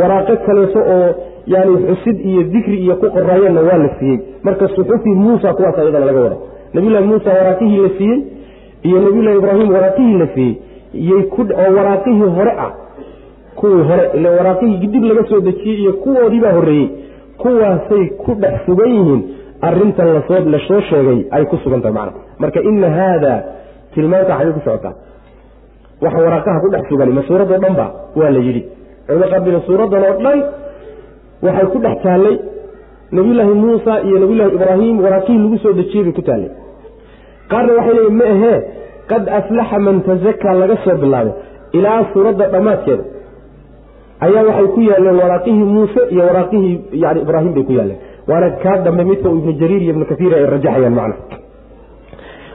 Waraaqo 0.00 0.34
kaleeto 0.46 0.80
oo 0.94 1.08
yani 1.46 1.74
xusid 1.86 2.16
iyo 2.30 2.42
dikri 2.54 2.76
iyo 2.84 2.94
ku 3.00 3.06
qoraayeenna 3.16 3.60
waa 3.68 3.78
la 3.84 3.88
siiyey. 3.98 4.18
Marka 4.42 4.68
suxufi 4.68 5.10
muusa 5.24 5.54
kuwaas 5.54 5.78
iyadana 5.78 6.06
laga 6.10 6.20
wada 6.26 6.36
nabiyullahi 6.74 7.06
muusa 7.12 7.30
waraaqihii 7.38 7.80
la 7.86 7.90
siiyey 7.98 8.18
iyo 8.82 9.00
nabiyullahi 9.00 9.36
ibraahim 9.38 9.68
waraaqihii 9.74 10.18
la 10.18 10.26
yay 10.92 11.22
oo 11.32 11.74
waraaqihii 11.76 12.30
hore 12.36 12.52
ah. 12.58 12.72
Kuwii 13.54 13.82
hore 13.82 14.10
ile 14.14 14.28
waraaqihii 14.30 14.86
dib 14.86 15.04
laga 15.04 15.28
soo 15.28 15.40
dejiyey 15.40 15.80
iyo 15.80 15.92
kuwoodiibaa 15.92 16.52
horreeyey. 16.52 16.88
Kuwaasay 17.38 18.04
ku 18.24 18.34
dhex 18.34 18.54
sugan 18.66 18.90
yihiin. 18.90 19.22
Arintan 19.62 20.14
la 20.14 20.22
soo 20.28 20.40
la 20.50 20.58
soo 20.68 20.80
sheegay 20.80 21.26
ay 21.30 21.44
ku 21.44 21.56
sugantahay 21.56 21.94
macna. 21.94 22.12
Marka 22.38 22.60
ina 22.62 22.90
haada 22.90 23.44
tilmaanta 23.94 24.38
xagay 24.38 24.52
ku 24.52 24.60
socotaa. 24.64 24.94
Waxa 26.02 26.18
waraaqaha 26.18 26.60
ku 26.60 26.70
dhex 26.70 26.82
sugan 26.88 27.10
ma 27.10 27.22
suuradoo 27.22 27.58
dhan 27.58 27.74
ba? 27.74 27.86
Waa 28.16 28.30
la 28.30 28.38
yidhi. 28.38 28.62
Culamada 29.06 29.30
qaarbina 29.30 29.58
oo 29.68 30.22
dhan? 30.22 30.38
Waxay 31.42 31.66
ku 31.72 31.78
dhex 31.78 32.02
taallay 32.02 32.36
nabiyullaahi 33.12 33.54
muusa 33.54 33.92
iyo 34.06 34.18
nabiyullahi 34.18 34.54
ibraahim 34.54 35.00
waraaqihii 35.04 35.38
lagu 35.38 35.58
soo 35.58 35.72
dejiyey 35.72 36.04
bay 36.04 36.12
ku 36.12 36.22
taallay 36.22 36.50
qaarna 37.52 37.72
waxay 37.78 37.94
leeyiin 37.98 38.16
ma 38.20 38.24
ahee 38.34 38.56
qad 39.10 39.22
aflaxa 39.38 39.78
man 39.86 39.96
tazakaa 40.08 40.54
laga 40.62 40.76
soo 40.84 40.96
bilaabay. 41.02 41.32
Ilaa 41.78 42.00
suuradda 42.12 42.44
dhammaadkeeda 42.54 43.04
ayaa 44.26 44.42
waxay 44.48 44.68
ku 44.74 44.80
yaaleen 44.90 45.16
waraaqihii 45.22 45.66
muuse 45.74 46.00
iyo 46.14 46.22
waraaqihii 46.28 46.74
yani 47.04 47.18
ibraahim 47.24 47.52
bay 47.56 47.64
ku 47.68 47.72
yaaleen 47.78 47.98
waana 48.30 48.48
kaa 48.62 48.76
dambe 48.86 49.02
midka 49.10 49.28
ibnu 49.38 49.52
jariir 49.60 49.82
iyo 49.84 49.92
ibnu 49.94 50.04
kaiir 50.10 50.32
ay 50.38 50.44
rajaxayaan 50.54 50.94
macna 51.00 51.16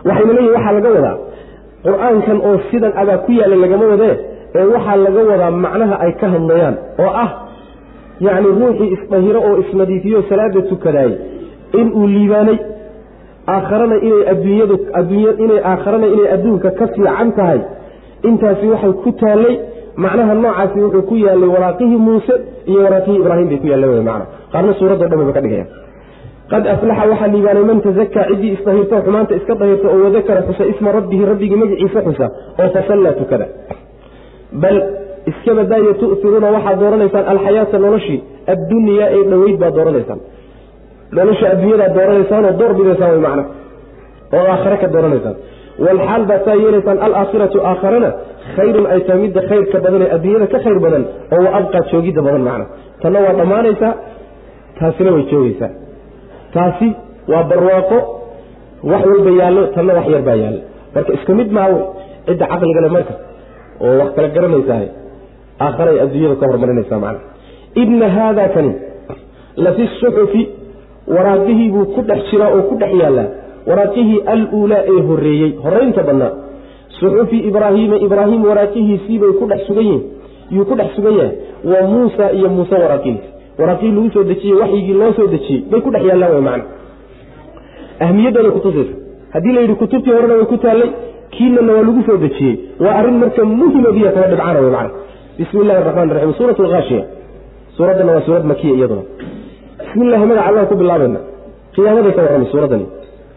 waxayna 0.08 0.34
leeyihiin 0.38 0.56
waxaa 0.58 0.74
laga 0.78 0.90
wadaa 0.98 1.16
qur'aankan 1.86 2.38
oo 2.50 2.56
sidan 2.72 2.94
abaa 3.02 3.18
ku 3.26 3.32
yaalla 3.40 3.56
lagama 3.64 3.86
wadee 3.94 4.16
ee 4.60 4.66
waxaa 4.76 4.98
laga 5.06 5.22
wadaa 5.32 5.52
macnaha 5.66 5.96
ay 6.06 6.12
ka 6.22 6.28
hadlayaan 6.34 6.76
oo 7.04 7.12
ah 7.24 7.30
yacni 8.26 8.50
ruuxii 8.60 8.90
isdhahiro 8.96 9.40
oo 9.50 9.56
isnadiifiyo 9.64 10.20
salaada 10.30 10.62
tukadaayey 10.72 11.16
inuu 11.80 12.06
liibaanay 12.16 12.58
aakharana 13.56 13.96
inay 14.08 14.24
adduunyadu 14.34 14.76
adduunya 15.00 15.32
inay 15.46 15.60
aakharana 15.72 16.08
inay 16.16 16.28
adduunka 16.36 16.70
ka 16.80 16.86
fiican 16.94 17.30
tahay. 17.38 17.60
Intaasi 18.30 18.66
waxay 18.74 18.94
ku 19.04 19.12
taallay 19.22 19.56
macnaha 20.04 20.34
noocaasi 20.44 20.78
wuxuu 20.86 21.04
ku 21.10 21.16
yaalay 21.26 21.50
waraaqihii 21.56 22.00
muuse 22.08 22.36
iyo 22.72 22.80
waraaqihii 22.86 23.20
ibraahim 23.24 23.48
bay 23.52 23.60
ku 23.64 23.68
yaallen 23.72 23.90
wy 23.96 24.02
macna. 24.10 24.26
Qaarna 24.54 24.74
suuraddo 24.80 25.06
dhan 25.10 25.18
bayba 25.22 25.34
ka 25.38 25.42
dhigayaan 25.46 25.70
qad 26.52 26.64
aflaxa 26.76 27.04
waxaa 27.12 27.28
liibaanay 27.34 27.64
man 27.70 27.80
tazakaa 27.86 28.26
ciddii 28.30 28.52
isdahirta 28.58 28.96
xumaanta 29.06 29.34
iska 29.40 29.54
dahirta 29.62 29.88
oo 29.94 30.00
wadakara 30.06 30.42
xusa 30.48 30.64
isma 30.74 30.90
rabbihi 30.98 31.24
rabbigii 31.32 31.60
magaciisa 31.64 32.00
xusa 32.08 32.26
oo 32.62 32.70
fasallaa 32.76 33.14
tukada. 33.20 33.46
Bal 34.64 34.78
iska 35.32 35.52
badaayo 35.60 35.92
tu'tiruuna 36.02 36.48
waxaad 36.56 36.78
dooranaysaan 36.84 37.26
alxayaata 37.34 37.78
noloshii 37.86 38.20
addunyaa 38.54 39.08
ee 39.18 39.24
dhoweyd 39.32 39.58
baad 39.64 39.74
dooranaysaan 39.80 40.20
nolosha 41.18 41.46
adduunyadaad 41.54 41.94
dooranaysaan 41.98 42.44
oo 42.50 42.54
door 42.60 42.72
bidaysaan 42.80 43.12
way 43.16 43.22
macna 43.28 43.44
oo 44.38 44.46
aakhare 44.54 44.78
ka 44.84 44.88
dooranaysaan. 44.96 45.36
Walxaal 45.86 46.24
baad 46.30 46.42
saa 46.48 46.56
yeelaysaan 46.64 46.98
alaakhiratu 47.08 47.58
aakharana 47.70 48.10
khayrun 48.56 48.86
ay 48.94 49.00
midda 49.24 49.42
khayrka 49.50 49.78
badan 49.86 50.02
adduunyada 50.16 50.48
ka 50.54 50.60
khayr 50.66 50.80
badan 50.86 51.04
oo 51.34 51.40
wa 51.46 51.50
abqaa 51.60 51.84
joogidda 51.92 52.22
badan 52.28 52.44
macna 52.50 52.66
tanna 53.02 53.20
waa 53.26 53.34
dhammaanaysaa 53.40 53.92
taasina 54.80 55.10
way 55.16 55.24
joogaysaa. 55.32 55.72
Taasi 56.56 56.88
waa 57.32 57.44
barwaaqo 57.52 57.98
wax 58.92 59.04
walba 59.12 59.32
yaallo 59.42 59.62
tanna 59.76 59.92
wax 59.98 60.06
yar 60.16 60.24
baa 60.30 60.38
yaallo 60.44 60.62
marka 60.96 61.12
isku 61.18 61.32
mid 61.40 61.50
maawe 61.58 61.80
cidda 62.28 62.46
caqligale 62.52 62.90
marka 62.98 63.14
oo 63.86 63.94
wax 64.02 64.10
kala 64.16 64.28
garanaysahay 64.36 64.88
aakharay 65.66 65.96
adduunyada 66.06 66.36
ka 66.42 66.46
hormarinaysaa 66.52 67.00
macna 67.06 67.22
ina 67.82 68.08
haada 68.18 68.46
kani 68.56 68.74
lafi 69.66 69.84
suxufi 70.00 70.42
waraaqihii 71.08 71.70
buu 71.72 71.86
ku 71.96 72.02
dhex 72.02 72.32
jiraa 72.32 72.52
oo 72.56 72.62
ku 72.70 72.76
dhex 72.82 72.94
yaallaa 73.02 73.28
waraaqihii 73.70 74.20
aluulaa 74.34 74.84
ee 74.94 75.02
horreeyey 75.10 75.52
horraynta 75.64 76.04
badnaa. 76.04 76.32
Suxufi 77.00 77.38
ibraahiima 77.50 77.98
ibraahim 78.08 78.42
waraaqihiisiibay 78.50 79.34
ku 79.40 79.46
dhex 79.52 79.62
sugan 79.68 79.86
yihiin 79.86 80.04
yuu 80.56 80.66
ku 80.66 80.76
dhex 80.80 80.96
sugan 80.96 81.16
yahay. 81.20 81.36
Wa 81.72 81.88
muusa 81.94 82.32
iyo 82.38 82.50
muuse 82.50 82.76
waraaqihiisi 82.84 83.28
waraaqihii 83.60 83.96
lagu 83.96 84.10
soo 84.16 84.24
dejiyey 84.32 84.58
waxyigii 84.62 84.94
loo 85.02 85.12
soo 85.18 85.28
dejiyey 85.34 85.62
bay 85.72 85.82
ku 85.82 85.90
dhex 85.96 86.04
yaallaan 86.10 86.32
way 86.36 86.44
macna. 86.50 86.66
Ahmiyadooday 88.06 88.52
kutusaysa 88.58 88.94
haddii 89.34 89.54
la 89.56 89.62
yidhi 89.62 89.76
kutubtii 89.82 90.14
horena 90.18 90.36
way 90.40 90.46
ku 90.46 90.58
taallay 90.58 90.90
kiinana 91.36 91.74
waa 91.74 91.84
lagu 91.90 92.02
soo 92.08 92.18
dejiyey. 92.26 92.56
Waa 92.80 92.96
arrin 93.00 93.18
marka 93.24 93.46
muhima 93.46 93.92
biya 93.98 94.12
kaba 94.16 94.28
dhibcaana 94.32 94.60
way 94.66 94.72
macna. 94.78 94.92
Bismi 95.38 95.60
illahi 95.64 95.78
araxmaan 95.82 96.10
raxiim 96.16 96.34
suurat 96.40 96.58
suuraddana 97.78 98.12
waa 98.16 98.22
suurad 98.26 98.46
makiya 98.52 98.74
iyaduna 98.78 99.04
bismi 99.94 100.06
illahi 100.08 100.26
magaca 100.26 100.48
allaan 100.50 100.68
ku 100.72 100.76
bilaabayna 100.82 101.20
qiyaamaday 101.76 102.14
ka 102.18 102.22
warramaysa 102.26 102.52
suuraddani. 102.54 102.86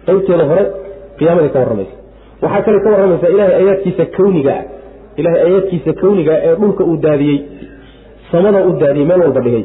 Qaybteeda 0.06 0.44
hore 0.50 0.64
qiyaamaday 1.18 1.50
ka 1.54 1.58
warramaysa 1.62 1.94
waxaa 2.42 2.62
kale 2.66 2.78
ka 2.84 2.88
warramaysaa 2.94 3.28
ilahay 3.34 3.54
aayaadkiisa 3.60 4.04
kawniga 4.16 4.52
ah. 4.58 4.64
Ilahay 5.20 5.40
aayaadkiisa 5.46 5.92
kawniga 6.02 6.32
ee 6.46 6.54
dhulka 6.60 6.82
uu 6.84 6.96
daadiyey 7.06 7.38
samada 8.30 8.58
u 8.68 8.72
daadiyey 8.82 9.06
meel 9.10 9.20
walba 9.26 9.40
dhigay 9.46 9.64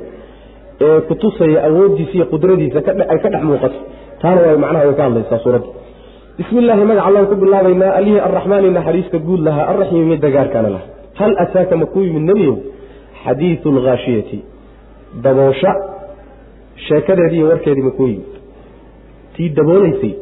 ee 0.85 0.99
kutusaya 1.09 1.59
awoodiisa 1.67 2.13
iyo 2.17 2.25
qudradiisa 2.33 2.79
ay 3.11 3.19
ka 3.23 3.29
dhex 3.33 3.43
muuqato. 3.49 3.77
Taana 4.21 4.41
waa 4.47 4.57
macnaha 4.63 4.85
way 4.87 4.95
ka 4.99 5.03
hadlaysaa 5.07 5.39
suuradda. 5.45 5.69
Bismi 6.37 6.59
illaahi 6.63 6.83
magaca 6.89 7.07
allaan 7.07 7.27
ku 7.31 7.35
bilaabaynaa 7.43 7.91
allihii 7.99 8.19
arraxmaani 8.27 8.69
naxariista 8.77 9.17
guud 9.27 9.41
lahaa 9.47 9.65
arraxiimi 9.71 10.05
midda 10.11 10.29
gaarkaana 10.35 10.69
laha 10.75 10.85
hal 11.19 11.31
ataaka 11.43 11.73
ma 11.81 11.85
ku 11.93 11.99
yimid 12.05 12.23
nebiyow? 12.31 12.55
Xadiidu 13.23 13.67
alkhaashiyati 13.77 14.37
daboosha 15.23 15.71
sheekadeedii 16.87 17.37
iyo 17.37 17.47
warkeedii 17.51 17.81
ma 17.87 17.91
kuu 17.97 18.07
yimid 18.07 18.29
tii 19.35 19.49
daboolaysay 19.57 20.13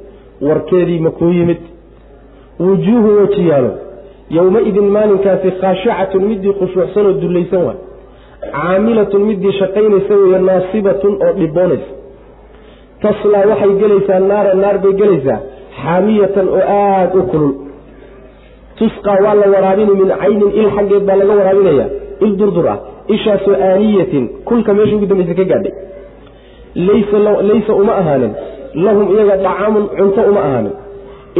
warkeedii 0.41 0.99
ma 0.99 1.11
kuu 1.11 1.31
yimid. 1.39 1.61
Wujuuhu 2.59 3.09
wejiyaalo 3.19 3.71
yowmaidin 4.37 4.87
maalinkaasi 4.95 5.51
khaashicatun 5.61 6.23
midii 6.29 6.53
khushuucsanoo 6.59 7.13
dullaysan 7.21 7.61
waay 7.67 7.79
caamilatun 8.55 9.21
midii 9.29 9.53
shaqaynaysa 9.59 10.13
weeye 10.21 10.39
naasibatun 10.49 11.13
oo 11.25 11.31
dhiboonaysa 11.39 11.91
taslaa 13.03 13.45
waxay 13.51 13.73
gelaysaa 13.81 14.19
naara 14.29 14.53
naar 14.63 14.77
bay 14.83 14.93
gelaysaa. 15.01 15.39
Xaamiyatan 15.81 16.47
oo 16.57 16.63
aada 16.77 17.17
u 17.19 17.23
kulul. 17.31 17.53
Tusqaa 18.79 19.17
waa 19.25 19.35
la 19.41 19.47
waraabini 19.53 19.93
min 20.01 20.09
caynin 20.21 20.51
il 20.61 20.69
xaggeed 20.75 21.03
baa 21.07 21.15
laga 21.21 21.33
waraabinaya 21.39 21.85
il 22.25 22.31
durdur 22.39 22.67
ah 22.73 22.77
ishaasoo 23.15 23.55
aaniyatin 23.69 24.25
kulka 24.49 24.73
meesha 24.77 24.95
ugu 24.97 25.05
dambaysa 25.11 25.33
ka 25.39 25.43
gaadhay 25.51 25.73
laysa 26.87 27.73
uma 27.81 27.93
ahaanin 28.01 28.33
lahum 28.85 29.05
iyaga 29.15 29.35
dacaamun 29.45 29.83
cunto 29.97 30.21
uma 30.31 30.41
ahaanin 30.47 30.73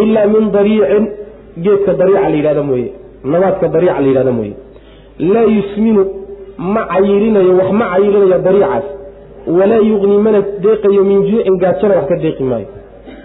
ilaa 0.04 0.28
min 0.34 0.44
dariicin 0.56 1.06
geedka 1.66 1.92
dariica 2.02 2.30
la 2.32 2.36
yidhahda 2.40 2.64
mooye 2.70 2.90
nabaadka 3.34 3.68
dariica 3.76 4.00
la 4.04 4.08
yidhahda 4.12 4.32
mooye 4.40 4.54
laa 5.34 5.48
yusminu 5.58 6.02
ma 6.76 6.82
cayirinayo 6.94 7.52
wax 7.60 7.70
ma 7.82 7.86
cayirinayo 7.94 8.40
dariicaas 8.48 8.86
walaa 9.58 9.82
yuqni 9.92 10.18
mana 10.26 10.40
deeqayo 10.66 11.02
min 11.12 11.20
juucin 11.30 11.56
gaajana 11.64 11.94
wax 12.00 12.06
ka 12.12 12.16
deeqi 12.26 12.44
maayo 12.52 12.68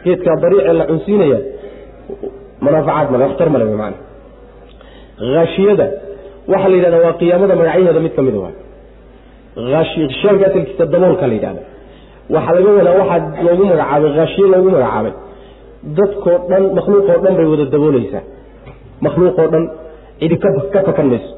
geedkaa 0.05 0.37
dariice 0.44 0.72
la 0.81 0.85
cunsiinaya 0.90 1.38
manaafacaad 2.64 3.09
male 3.12 3.24
waxtar 3.29 3.48
male 3.55 3.64
wy 3.70 3.77
maana 3.83 3.96
haashiyada 5.35 5.87
waxaa 6.53 6.68
la 6.72 6.77
yidhahda 6.79 6.98
waa 7.07 7.12
qiyaamada 7.20 7.55
magacyaheeda 7.61 8.00
mid 8.07 8.14
ka 8.18 8.22
mida 8.29 8.38
waay 8.44 8.55
asalkiisa 9.83 10.85
daboolka 10.94 11.27
la 11.31 11.35
yidhahda 11.38 11.62
waxaa 12.34 12.54
laga 12.56 12.70
wadaa 12.78 12.94
waxaa 13.00 13.44
loogu 13.46 13.64
magacaabay 13.70 14.12
haashiye 14.18 14.46
loogu 14.54 14.70
magacaabay. 14.76 15.12
Dadkoo 15.96 16.38
dhan 16.50 16.62
makhluuqoo 16.78 17.18
dhan 17.24 17.34
bay 17.38 17.46
wada 17.52 17.64
daboolaysaa 17.74 18.22
makhluuqoo 19.04 19.48
dhan 19.52 19.64
cidi 20.20 20.37
ka 20.42 20.48
fakan 20.88 21.06
mayso 21.12 21.30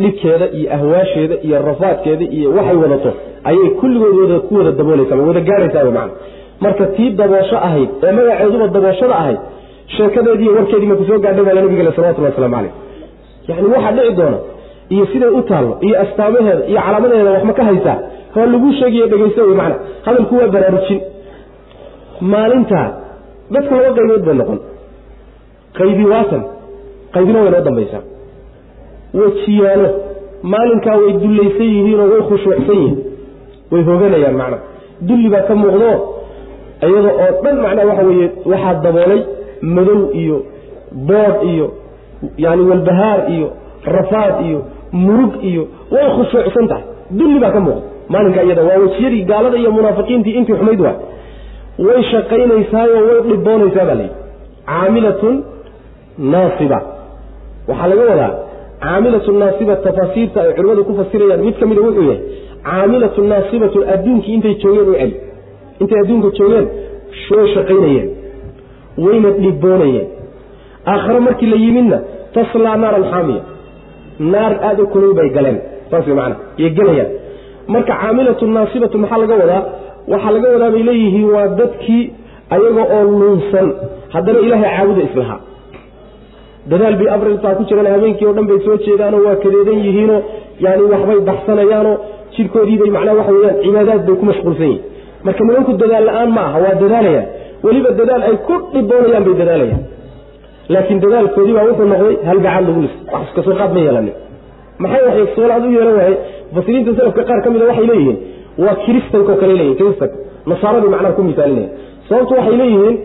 dhibkeeda 0.00 0.46
iyo 0.58 0.68
ahwaasheeda 0.76 1.34
iyo 1.46 1.56
rafaadkeeda 1.68 2.24
iyo 2.36 2.48
waxay 2.56 2.76
wadato 2.84 3.10
ayay 3.48 3.68
kulligood 3.80 4.16
wada 4.22 4.36
ku 4.48 4.52
wada 4.58 4.72
daboolaysaa 4.80 5.16
wada 5.28 5.40
gaaraysaa 5.48 5.84
man 5.98 6.10
marka 6.64 6.84
tii 6.96 7.10
daboosho 7.20 7.56
ahayd 7.68 7.90
ee 8.06 8.12
magaceeduba 8.18 8.66
dabooshada 8.76 9.14
ahayd 9.22 9.38
sheekadeediiy 9.96 10.50
warkeedii 10.56 10.86
ma 10.92 10.96
ku 11.00 11.04
soo 11.10 11.18
gaadhay 11.24 11.44
baa 11.48 11.54
nabigale 11.58 11.92
salawatullah 11.96 12.30
waslamu 12.32 12.54
caleyh 12.56 12.72
yani 13.48 13.68
waxaa 13.74 13.92
dhici 13.98 14.14
doona 14.20 14.38
iyo 14.94 15.04
siday 15.12 15.30
u 15.38 15.42
taallo 15.50 15.72
iyo 15.86 15.94
astaamaheeda 16.04 16.62
iyo 16.70 16.80
calaamadeeda 16.86 17.30
wax 17.36 17.44
ma 17.50 17.52
ka 17.58 17.64
haysaa 17.70 17.96
waa 18.36 18.46
laguu 18.52 18.72
sheegayo 18.78 19.06
dhegaysta 19.12 19.42
wey 19.48 19.54
macna 19.60 19.76
hadalku 20.06 20.34
waa 20.40 20.48
baraarujin. 20.54 21.00
Maalintaa 22.32 22.86
dadka 23.54 23.74
laba 23.76 23.94
qaybood 23.98 24.22
bay 24.26 24.34
noqon. 24.40 24.58
Qaybi 25.78 26.04
waatan 26.12 26.42
qaybina 27.14 27.38
way 27.44 27.50
noo 27.54 27.60
dambaysaa. 27.68 28.02
Wejiyaalo 29.18 29.88
maalinkaa 30.52 30.96
way 31.02 31.12
dullaysan 31.22 31.68
yihiinoo 31.74 32.08
way 32.12 32.22
khushuucsan 32.28 32.76
yihiin. 32.80 32.96
Way 33.72 33.82
hooganayaan 33.88 34.36
macna. 34.40 34.58
Dulli 35.08 35.28
baa 35.34 35.42
ka 35.48 35.54
muuqdo 35.62 35.90
iyada 36.86 37.10
oo 37.22 37.30
dhan 37.44 37.56
macnaha 37.64 37.86
waxa 37.90 38.04
weeye 38.08 38.26
waxaa 38.52 38.74
daboolay 38.84 39.20
madow 39.76 40.00
iyo 40.22 40.36
boodh 41.08 41.38
iyo 41.52 41.66
yani 42.44 42.62
walbahaar 42.70 43.20
iyo 43.34 43.46
rafaad 43.96 44.34
iyo 44.46 44.58
murug 45.04 45.32
iyo 45.50 45.62
way 45.94 46.06
khushuucsan 46.16 46.66
tahay. 46.70 46.84
Dulli 47.18 47.38
baa 47.44 47.50
ka 47.56 47.60
muuqda 47.66 47.88
maalinka 48.12 48.42
iyada 48.46 48.62
waa 48.68 48.78
wejiyadii 48.84 49.22
gaalada 49.30 49.56
iyo 49.62 49.70
munaafiqiintii 49.76 50.34
intii 50.38 50.56
xumayd 50.60 50.80
waa. 50.86 50.94
Way 51.86 52.00
shaqaynaysaayo 52.12 52.98
way 53.08 53.18
dhiboonaysaa 53.28 53.84
baa 53.88 53.94
layidhi 54.00 54.14
caamilatun 54.70 55.34
naasiba. 56.32 56.78
Waxaa 57.68 57.88
laga 57.90 58.04
wadaa 58.10 58.32
caamilatun 58.84 59.36
naasiba 59.42 59.74
tafaasiirta 59.86 60.38
ay 60.44 60.52
culimmadu 60.56 60.82
ku 60.88 60.92
fasirayaan. 61.00 61.40
Mid 61.46 61.56
ka 61.60 61.66
mida 61.70 61.80
wuxuu 61.86 62.04
yahay 62.10 62.20
caamilatun 62.68 63.26
naasibatun 63.32 63.82
adduunkii 63.94 64.34
intay 64.36 64.54
joogeen 64.62 64.88
u 64.92 64.94
celi. 65.00 65.16
Intay 65.82 65.98
adduunka 66.02 66.28
joogeen 66.38 66.66
way 67.36 67.46
shaqaynayeen. 67.54 68.08
Wayna 69.04 69.30
dhiboonayeen. 69.42 70.06
Aakhare 70.92 71.20
markii 71.26 71.46
la 71.52 71.56
yimidna 71.64 71.98
taslaa 72.34 72.76
naaran 72.82 73.04
xaamiya. 73.12 73.42
Naar 74.32 74.52
aada 74.68 74.82
u 74.82 74.86
kulul 74.92 75.14
bay 75.18 75.28
galeen. 75.36 75.58
Saas 75.90 76.06
macana 76.18 76.36
yay 76.62 76.70
gelayaan 76.78 77.10
marka 77.72 77.92
caamilatu 78.02 78.44
naasibatu 78.56 78.96
maxaa 79.02 79.18
laga 79.22 79.34
wadaa? 79.42 79.62
Waxaa 80.12 80.32
laga 80.36 80.48
wadaa 80.54 80.70
bay 80.74 80.82
leeyihiin 80.88 81.28
waa 81.34 81.48
dadkii 81.60 82.02
ayaga 82.54 82.82
oo 82.96 83.02
luunsan. 83.20 83.68
Haddana 84.14 84.38
ilaahay 84.46 84.70
caabuda 84.76 85.02
islahaa 85.08 85.40
dadaal 86.70 86.96
bay 87.00 87.08
abrintaa 87.16 87.54
ku 87.58 87.62
jiraan 87.68 87.86
habeenkii 87.94 88.26
oo 88.28 88.34
dhan 88.36 88.46
bay 88.50 88.58
soo 88.66 88.76
jeedaanoo 88.86 89.22
waa 89.26 89.36
kadeedan 89.44 89.78
yihiinoo 89.86 90.20
yani 90.64 90.82
waxbay 90.92 91.18
baxsanayaanoo 91.28 91.96
jidhkoodiibay 92.36 92.90
macnaha 92.96 93.16
waxa 93.20 93.32
weyaan 93.36 93.56
cibaadaad 93.64 94.08
ku 94.20 94.24
mashquulsan 94.30 94.68
yihiin 94.72 94.82
marka 95.26 95.42
nimanku 95.48 95.72
dadaal 95.82 96.04
la'aan 96.08 96.30
ma 96.36 96.42
aha 96.48 96.58
waa 96.64 96.74
dadaalayaan. 96.82 97.26
Weliba 97.64 97.90
dadaal 98.00 98.22
ay 98.28 98.36
ku 98.46 98.54
dhiboonayaan 98.74 99.24
bay 99.28 99.34
dadaalayaan. 99.40 99.82
Laakiin 100.72 100.98
dadaalkoodii 101.04 101.54
baa 101.58 101.64
wuxuu 101.68 101.86
noqday 101.92 102.14
halbacaad 102.30 102.64
lagu 102.68 102.80
lis 102.86 102.94
wax 103.12 103.22
iskasoo 103.28 103.54
qaad 103.60 103.70
ma 103.76 103.80
yeelanin. 103.86 104.14
Maxay 104.82 105.02
waxay 105.08 105.26
soolaad 105.36 105.62
u 105.68 105.70
yeelan 105.76 105.94
waayey 106.00 106.16
mufasiriinta 106.54 106.92
salafka 106.98 107.22
qaar 107.28 107.40
ka 107.44 107.50
mida 107.54 107.64
waxay 107.70 107.86
leeyihiin 107.90 108.16
waa 108.64 108.74
kiristanko 108.84 109.32
kale 109.40 109.54
leyihin 109.60 109.76
kiristanka. 109.80 110.16
Nasaaradii 110.50 110.88
macnaha 110.94 111.12
ku 111.18 111.22
misaalinaya 111.30 111.68
sababtu 112.08 112.32
waxay 112.38 112.56
leeyihiin 112.62 112.96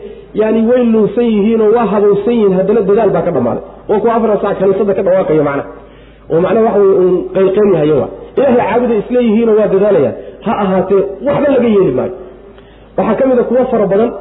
yani 0.42 0.60
way 0.70 0.84
luunsan 0.94 1.26
yihiinoo 1.36 1.70
waa 1.78 1.86
habowsan 1.94 2.34
yihiin 2.38 2.54
haddana 2.60 2.82
dadaal 2.90 3.10
baa 3.16 3.22
ka 3.28 3.32
dhammaaday 3.38 3.64
oo 3.92 4.00
kuwa 4.04 4.14
afar 4.18 4.30
sac 4.44 4.56
kaniisada 4.62 4.94
ka 4.98 5.04
dhawaaqayo 5.08 5.44
macna. 5.50 5.64
Oo 6.32 6.40
macnaha 6.46 6.66
waxa 6.68 6.80
wey 6.86 6.94
uun 7.04 7.16
qayqaynyahayo 7.36 7.96
wa 8.02 8.08
ilaahay 8.38 8.58
caabuda 8.70 8.96
isleeyihiinoo 9.02 9.56
waa 9.60 9.68
dadaalayaan 9.74 10.16
ha 10.46 10.52
ahaatee 10.64 11.02
waxba 11.28 11.48
laga 11.56 11.68
yeeli 11.76 11.92
maayo. 12.00 12.14
Waxaa 12.98 13.16
ka 13.20 13.26
mid 13.30 13.40
a 13.40 13.44
kuwo 13.50 13.64
fara 13.72 13.86
badan 13.94 14.12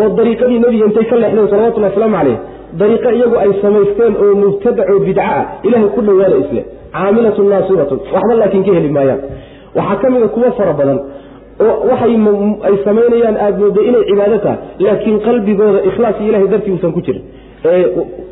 oo 0.00 0.08
dariiqadii 0.18 0.58
nebiga 0.64 0.84
intay 0.88 1.04
ka 1.10 1.16
leexdeen 1.22 1.48
salawatullahi 1.52 1.92
wasalaamu 1.92 2.16
caleyh 2.20 2.38
dariiqo 2.80 3.08
iyagu 3.18 3.36
ay 3.44 3.50
samaysteen 3.62 4.12
oo 4.24 4.30
mubtadac 4.42 4.86
oo 4.94 5.00
bidca 5.08 5.24
ah. 5.38 5.44
Ilaahay 5.66 5.88
ku 5.96 6.00
dhowaada 6.08 6.36
isle 6.44 6.62
caamilatun 6.96 7.46
naasibatun 7.52 7.98
waxba 8.14 8.34
laakiin 8.42 8.64
ka 8.66 8.72
heli 8.78 8.90
maayaan. 8.96 9.20
Waxaa 9.78 9.96
ka 10.02 10.06
mid 10.14 10.22
a 10.22 10.28
kuwo 10.34 10.48
fara 10.58 10.72
badan 10.80 10.98
oo 11.64 11.74
waxay 11.90 12.14
ay 12.68 12.74
samaynayaan 12.86 13.36
aada 13.44 13.58
mooday 13.62 13.84
inay 13.90 14.04
cibaado 14.10 14.38
tahay 14.44 14.58
laakiin 14.86 15.18
qalbigooda 15.26 15.80
ikhlaas 15.90 16.16
ilahay 16.28 16.48
dartii 16.52 16.72
uusan 16.76 16.92
ku 16.96 17.00
jirin. 17.06 17.22
Ee 17.70 17.84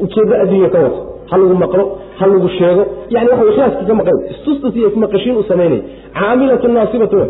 ujeeddo 0.05 0.35
adduunya 0.43 0.69
ka 0.75 0.79
wato 0.85 1.01
ha 1.31 1.35
lagu 1.41 1.55
maqlo 1.65 1.85
ha 2.19 2.25
lagu 2.33 2.49
sheego. 2.59 2.83
Yani 3.15 3.29
waxa 3.33 3.45
ikhlaaskii 3.53 3.87
ka 3.91 3.95
maqan 4.01 4.17
istustus 4.33 4.73
iyo 4.79 4.89
ismaqashiin 4.93 5.37
u 5.41 5.43
samaynaya 5.51 5.83
caamilatun 6.19 6.73
naasibatun 6.79 7.29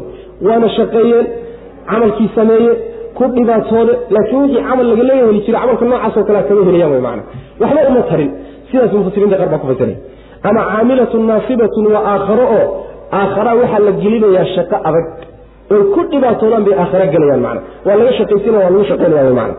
waana 0.48 0.68
shaqeeyeen 0.78 1.26
camalkii 1.90 2.28
sameeye 2.38 2.70
ku 3.18 3.24
dhibaatoode 3.36 3.92
laakiin 4.14 4.40
wixii 4.44 4.62
camal 4.68 4.86
laga 4.92 5.04
leeya 5.10 5.24
heli 5.28 5.40
jira 5.46 5.58
camalka 5.62 5.84
noocaasoo 5.90 6.24
kalea 6.28 6.42
kama 6.48 6.62
helayaan 6.68 6.92
wy 6.96 7.00
maana 7.08 7.22
waxba 7.62 7.80
uma 7.92 8.02
tarin. 8.10 8.30
Sidaas 8.70 8.92
mufasiriinta 8.98 9.36
qaar 9.40 9.48
baa 9.52 9.60
ku 9.62 9.66
fasiray 9.72 9.96
ama 10.48 10.60
caamilatun 10.70 11.26
naasibatun 11.30 11.84
waa 11.94 12.02
aakharo 12.12 12.44
oo 12.58 12.66
aakhara 13.20 13.52
waxaa 13.60 13.78
la 13.86 13.92
gelinayaa 14.02 14.46
shaqo 14.56 14.76
adag 14.88 15.06
oy 15.74 15.82
ku 15.94 16.00
dhibaatoodaan 16.12 16.64
bay 16.66 16.74
aakhara 16.82 17.06
gelayaan 17.14 17.40
macna. 17.46 17.60
Waa 17.86 17.96
laga 18.00 18.12
shaqaysinaya 18.18 18.64
waa 18.64 18.70
lagu 18.74 18.84
shaqaynaya 18.90 19.32
maana 19.40 19.54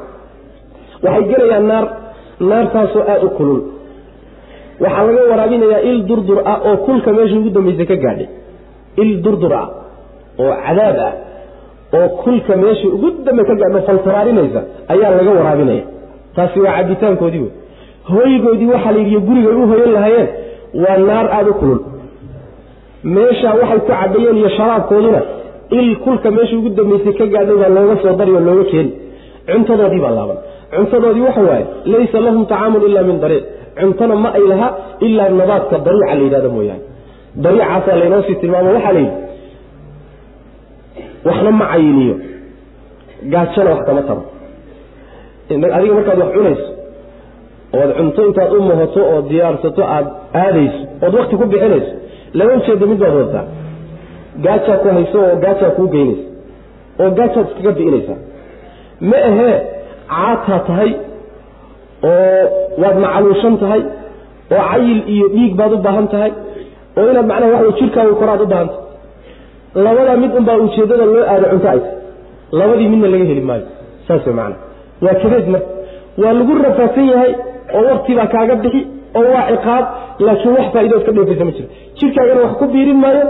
waxay 1.05 1.23
gelayaan 1.31 1.65
naar 1.71 1.85
naartaasoo 2.49 3.03
aada 3.11 3.25
u 3.27 3.29
kulul. 3.37 3.59
Waxaa 4.83 5.03
laga 5.07 5.21
waraabinayaa 5.31 5.81
il 5.91 5.97
durdur 6.09 6.37
ah 6.51 6.57
oo 6.69 6.75
kulka 6.85 7.09
meesha 7.17 7.35
ugu 7.39 7.49
dambaysa 7.55 7.85
ka 7.91 7.95
gaadhay. 8.03 8.27
Il 9.03 9.11
durdur 9.25 9.53
ah 9.61 9.67
oo 10.41 10.51
cadaab 10.65 10.97
ah 11.07 11.13
oo 11.97 12.07
kulka 12.23 12.53
meesha 12.63 12.87
ugu 12.95 13.07
dambe 13.25 13.43
ka 13.49 13.53
gaadho 13.61 13.79
faltaraarinaysa 13.87 14.61
ayaa 14.93 15.11
laga 15.19 15.31
waraabinaya. 15.39 15.83
Taasi 16.35 16.57
waa 16.65 16.73
cabitaankoodii 16.77 17.45
wey 17.45 17.51
hoygoodii 18.13 18.69
waxaa 18.73 18.91
la 18.95 18.99
yidhi 19.03 19.19
gurigay 19.27 19.53
u 19.61 19.67
hoyan 19.71 19.91
lahaayeen 19.97 20.27
waa 20.83 20.97
naar 21.07 21.27
aada 21.37 21.49
u 21.49 21.53
kulul. 21.61 21.79
Meeshaa 23.15 23.53
waxay 23.61 23.79
ku 23.79 23.87
cabayeen 23.91 24.37
iyo 24.41 24.49
sharaabkooduna 24.57 25.21
il 25.79 25.89
kulka 26.03 26.31
meesha 26.37 26.55
ugu 26.59 26.69
dambaysay 26.77 27.13
ka 27.19 27.25
gaadhay 27.33 27.57
baa 27.61 27.69
looga 27.77 27.95
soo 28.03 28.13
dari 28.19 28.31
oo 28.37 28.39
looga 28.47 28.63
keeni 28.71 28.91
cuntadoodii 29.49 30.01
baa 30.05 30.13
laaban. 30.17 30.37
Cuntadoodii 30.75 31.23
waxa 31.27 31.41
waaye 31.49 31.65
laysa 31.91 32.17
lahum 32.25 32.43
tacaamun 32.51 32.81
ila 32.89 33.01
min 33.09 33.17
dariic 33.23 33.43
cuntona 33.79 34.15
ma 34.23 34.29
ay 34.37 34.45
laha 34.51 34.67
ilaa 35.07 35.29
nabaadka 35.39 35.75
dariica 35.85 36.13
la 36.17 36.23
yidhahdo 36.25 36.49
mooyaane. 36.55 36.83
Dariicaasaa 37.43 37.95
laynoo 38.01 38.21
sii 38.27 38.35
tilmaamo 38.41 38.69
waxaa 38.77 38.93
la 38.97 38.99
yidhi 39.05 39.17
waxna 41.27 41.51
ma 41.59 41.65
cayiniyo. 41.71 42.15
Gaajona 43.31 43.69
wax 43.73 43.81
kama 43.87 44.01
taro. 44.07 44.21
Adiga 45.77 45.93
markaad 45.97 46.19
wax 46.23 46.31
cunayso 46.35 46.65
ood 47.77 47.91
cunto 47.97 48.21
intaad 48.29 48.51
u 48.57 48.61
muhato 48.69 49.01
oo 49.11 49.19
diyaarsato 49.29 49.81
aada 49.95 50.09
aadayso 50.43 50.81
ood 51.05 51.13
wakti 51.19 51.35
ku 51.41 51.45
bixinayso 51.53 51.91
laba 52.37 52.51
ujeeda 52.59 52.85
mid 52.91 52.99
baad 53.03 53.13
wadataa 53.19 53.45
gaajaa 54.45 54.77
ku 54.83 54.87
hayso 54.97 55.17
oo 55.27 55.35
gaajaa 55.43 55.71
kuu 55.77 55.87
geynaysa 55.95 56.25
oo 57.03 57.09
gaajaad 57.19 57.45
iskaga 57.49 57.71
bi'inaysaa 57.79 58.17
ma 59.09 59.17
ahee 59.29 59.55
caataa 60.15 60.59
tahay 60.69 60.91
oo 62.11 62.43
waad 62.81 62.97
macaluushan 63.05 63.55
tahay 63.63 63.81
oo 64.55 64.61
cayil 64.71 64.99
iyo 65.15 65.25
dhiig 65.35 65.53
baad 65.59 65.71
u 65.73 65.77
baahan 65.87 66.07
tahay 66.13 66.31
oo 66.97 67.05
inaad 67.11 67.27
macnaha 67.31 67.51
waxa 67.57 67.77
jirkaaga 67.79 68.13
koraad 68.21 68.41
u 68.45 68.47
baahanta 68.53 68.77
labadaa 69.85 70.17
mid 70.23 70.31
unbaa 70.39 70.57
ujeeddada 70.65 71.05
loo 71.13 71.23
aado 71.33 71.45
cunto 71.53 71.67
ay 71.73 71.79
tahay. 71.79 71.97
Labadii 72.59 72.87
midna 72.93 73.07
laga 73.13 73.25
heli 73.31 73.41
maayo. 73.49 73.65
Saas 74.07 74.23
way 74.27 74.33
macana 74.39 74.55
waa 75.05 75.15
kadeed 75.23 75.47
marka. 75.53 75.67
Waa 76.21 76.33
lagu 76.39 76.53
rafaadsan 76.65 77.05
yahay 77.13 77.31
oo 77.77 77.83
waktibaa 77.93 78.27
kaaga 78.33 78.55
bixi 78.63 78.81
oo 79.19 79.25
waa 79.35 79.45
ciqaab 79.51 79.85
laakiin 80.27 80.53
wax 80.57 80.67
faa'idood 80.75 81.03
ka 81.07 81.11
dheefaysa 81.17 81.45
ma 81.47 81.51
jiro 81.57 81.67
jirkaagana 81.99 82.41
wax 82.45 82.53
ku 82.61 82.65
biirin 82.73 82.99
maayo 83.03 83.23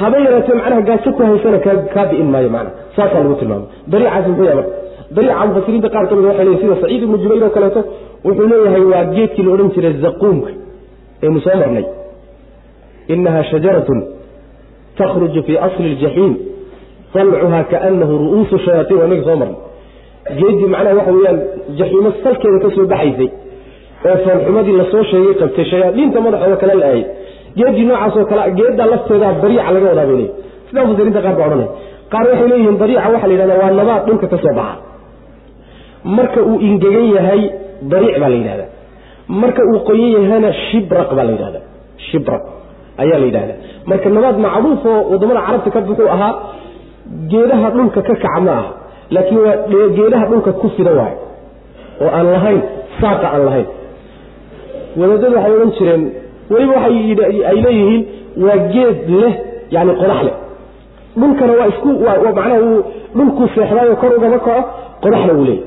haba 0.00 0.16
yaraatee 0.26 0.56
macnaha 0.60 0.82
gaajo 0.88 1.10
ku 1.16 1.22
haysana 1.28 1.58
kaa 1.94 2.04
bi'in 2.10 2.28
maayo 2.34 2.50
macna 2.56 2.70
saasaa 2.96 3.22
lagu 3.24 3.34
tilmaamay. 3.40 3.68
Dariicaasi 3.92 4.28
muxuu 4.30 4.44
yahay 4.50 4.56
marka 4.60 4.72
dariica 5.16 5.46
mufasiriinta 5.50 5.88
qaar 5.94 6.04
ka 6.10 6.14
mid 6.18 6.24
waxay 6.30 6.44
leeyihiin 6.46 6.62
sida 6.70 6.76
saciid 6.82 7.02
ibnu 7.06 7.16
jubayr 7.22 7.44
oo 7.46 7.50
kaleeto 7.56 7.80
wuxuu 8.26 8.46
leeyahay 8.52 8.82
waa 8.92 9.04
geedkii 9.16 9.44
la 9.46 9.50
odhan 9.54 9.70
jiray 9.74 9.94
zaquumka 10.04 10.50
aynu 11.24 11.40
soo 11.46 11.56
marnay. 11.62 11.84
Inaha 13.14 13.42
shajaratun 13.50 14.00
takhruju 14.98 15.40
fii 15.46 15.58
asli 15.66 15.88
ljaxiim 16.00 16.32
salcuha 17.12 17.60
kaanahu 17.72 18.12
ru'uusu 18.22 18.56
shayaatiin 18.66 18.98
waa 19.00 19.06
inaga 19.10 19.24
soo 19.28 19.36
marnay. 19.42 19.56
Geeddii 20.38 20.68
macnaha 20.74 20.94
waxa 20.98 21.12
weeyaan 21.16 21.38
jaxiimo 21.78 22.10
salkeeda 22.24 22.58
ka 22.64 22.68
soo 22.76 22.86
baxaysay 22.92 23.28
oo 24.06 24.16
foolxumadii 24.24 24.76
la 24.80 24.84
soo 24.92 25.02
sheegay 25.10 25.34
qabtay 25.42 25.64
shayaadiinta 25.72 26.18
madaxooda 26.26 26.56
kale 26.62 26.74
la 26.82 26.86
ahayd 26.90 27.06
geeddii 27.58 27.86
noocaasoo 27.90 28.24
kale 28.30 28.42
geeddaa 28.58 28.88
lafteedaa 28.92 29.32
dariica 29.42 29.70
laga 29.76 29.86
wadaa 29.92 30.06
bay 30.10 30.16
leeyihiin 30.20 30.34
sidaa 30.68 30.84
mufasiriinta 30.86 31.20
qaar 31.26 31.34
baa 31.40 31.46
odhanaya 31.48 31.70
qaar 32.12 32.24
waxay 32.30 32.48
leeyihiin 32.52 32.76
dariica 32.82 33.08
waxaa 33.14 33.28
la 33.30 33.34
yidhahdaa 33.34 33.58
waa 33.62 33.72
nabaad 33.80 34.02
dhulka 34.08 34.26
ka 34.32 34.38
soo 34.44 34.54
baxa. 34.58 34.76
Marka 36.16 36.40
uu 36.50 36.58
ingegan 36.68 37.06
yahay 37.16 37.42
dariic 37.92 38.16
baa 38.22 38.28
la 38.34 38.36
yidhahdaa. 38.40 38.68
Marka 39.42 39.62
uu 39.70 39.78
qoyan 39.88 40.10
yahayna 40.16 40.50
shibraq 40.66 41.08
baa 41.16 41.24
la 41.28 41.32
yidhahdaa. 41.36 41.64
Shibraq 42.08 42.42
ayaa 43.02 43.18
la 43.22 43.26
yidhahdaa. 43.30 43.58
Marka 43.90 44.06
nabaad 44.16 44.36
macruuf 44.46 44.84
oo 44.92 45.18
carabta 45.46 45.70
ka 45.74 45.80
buxuu 45.88 46.08
ahaa 46.16 46.32
geedaha 47.30 47.66
dhulka 47.76 48.00
ka 48.02 48.14
kaca 48.22 48.40
ma 48.46 48.56
laakiin 49.14 49.38
waa 49.44 49.56
geedaha 49.98 50.24
dhulka 50.30 50.50
ku 50.60 50.66
fida 50.76 50.92
waay 51.00 51.14
oo 52.02 52.10
aan 52.18 52.26
lahayn 52.34 52.60
saaqa 53.00 53.26
aan 53.34 53.42
lahayn 53.48 53.66
wadaadadu 55.00 55.34
waxay 55.36 55.52
odhan 55.56 55.70
jireen 55.78 56.02
weliba 56.52 56.72
waxay 56.76 56.96
leeyihiin 57.64 58.02
waa 58.46 58.58
geed 58.74 58.98
leh 59.22 59.34
yani 59.74 59.92
qodax 60.00 60.20
leh. 60.28 60.36
Dhulkana 61.20 61.52
waa 61.60 61.68
isku 61.72 61.88
macnaha 62.38 62.58
uu 62.68 62.78
dhulkuu 63.16 63.46
seexdaayo 63.54 63.94
kor 64.02 64.12
ugama 64.18 64.38
kaco 64.46 64.54
qodaxna 65.02 65.32
wuu 65.38 65.46
leeyahy 65.50 65.64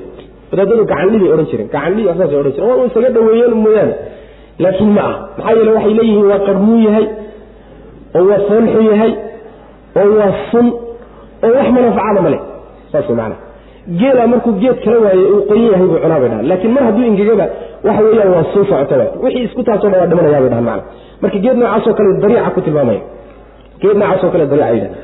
wadaadadu 0.52 0.84
gacandhibay 0.92 1.30
odhan 1.36 1.48
jireen 1.52 1.70
gacandhi 1.76 2.02
saasay 2.20 2.38
odhan 2.42 2.54
jireen. 2.56 2.70
Waa 2.80 2.86
isaga 2.90 3.10
dhaweeyeen 3.16 3.54
mooyaane. 3.66 3.94
Laakiin 4.64 4.92
ma 4.98 5.02
ah. 5.10 5.16
Maxaa 5.38 5.54
yeele 5.58 5.72
waxay 5.78 5.94
leeyihiin 6.00 6.26
waa 6.32 6.40
qarmuu 6.48 6.80
yahay 6.88 7.06
oo 8.18 8.24
waa 8.30 8.40
foolxu 8.48 8.82
yahay 8.92 9.12
oo 10.02 10.10
waa 10.20 10.32
sun 10.52 10.68
oo 11.46 11.52
wax 11.58 11.68
manafacada 11.76 12.22
male 12.26 12.40
saas 12.92 13.10
maana 13.20 13.36
geela 14.00 14.24
markuu 14.32 14.54
geed 14.64 14.78
kala 14.84 14.98
waaye 15.06 15.24
uu 15.34 15.42
qoyan 15.50 15.68
yahay 15.74 15.88
buu 15.92 16.00
cunaa 16.04 16.20
bay 16.22 16.30
dhahan 16.32 16.48
laakiin 16.52 16.72
mar 16.76 16.84
hadduu 16.88 17.06
ingegaba 17.12 17.46
waxa 17.88 18.02
weeyaan 18.08 18.32
waa 18.36 18.44
sun 18.54 18.66
socoto 18.72 18.96
waay 19.00 19.10
wixii 19.24 19.44
isku 19.48 19.64
taasoo 19.70 19.92
waa 19.96 20.06
dhimanayaa 20.12 20.42
bay 20.44 20.50
dhahan 20.54 20.66
macana 20.70 20.84
marka 21.22 21.38
geed 21.46 21.58
noocaasoo 21.62 21.94
kale 21.98 22.10
dariica 22.24 22.52
ku 22.56 22.62
tilmaamaya 22.68 23.02
geed 23.82 23.98
noocaasoo 24.02 24.32
kale 24.34 24.46
dariica 24.52 24.74
yidhaha 24.76 24.96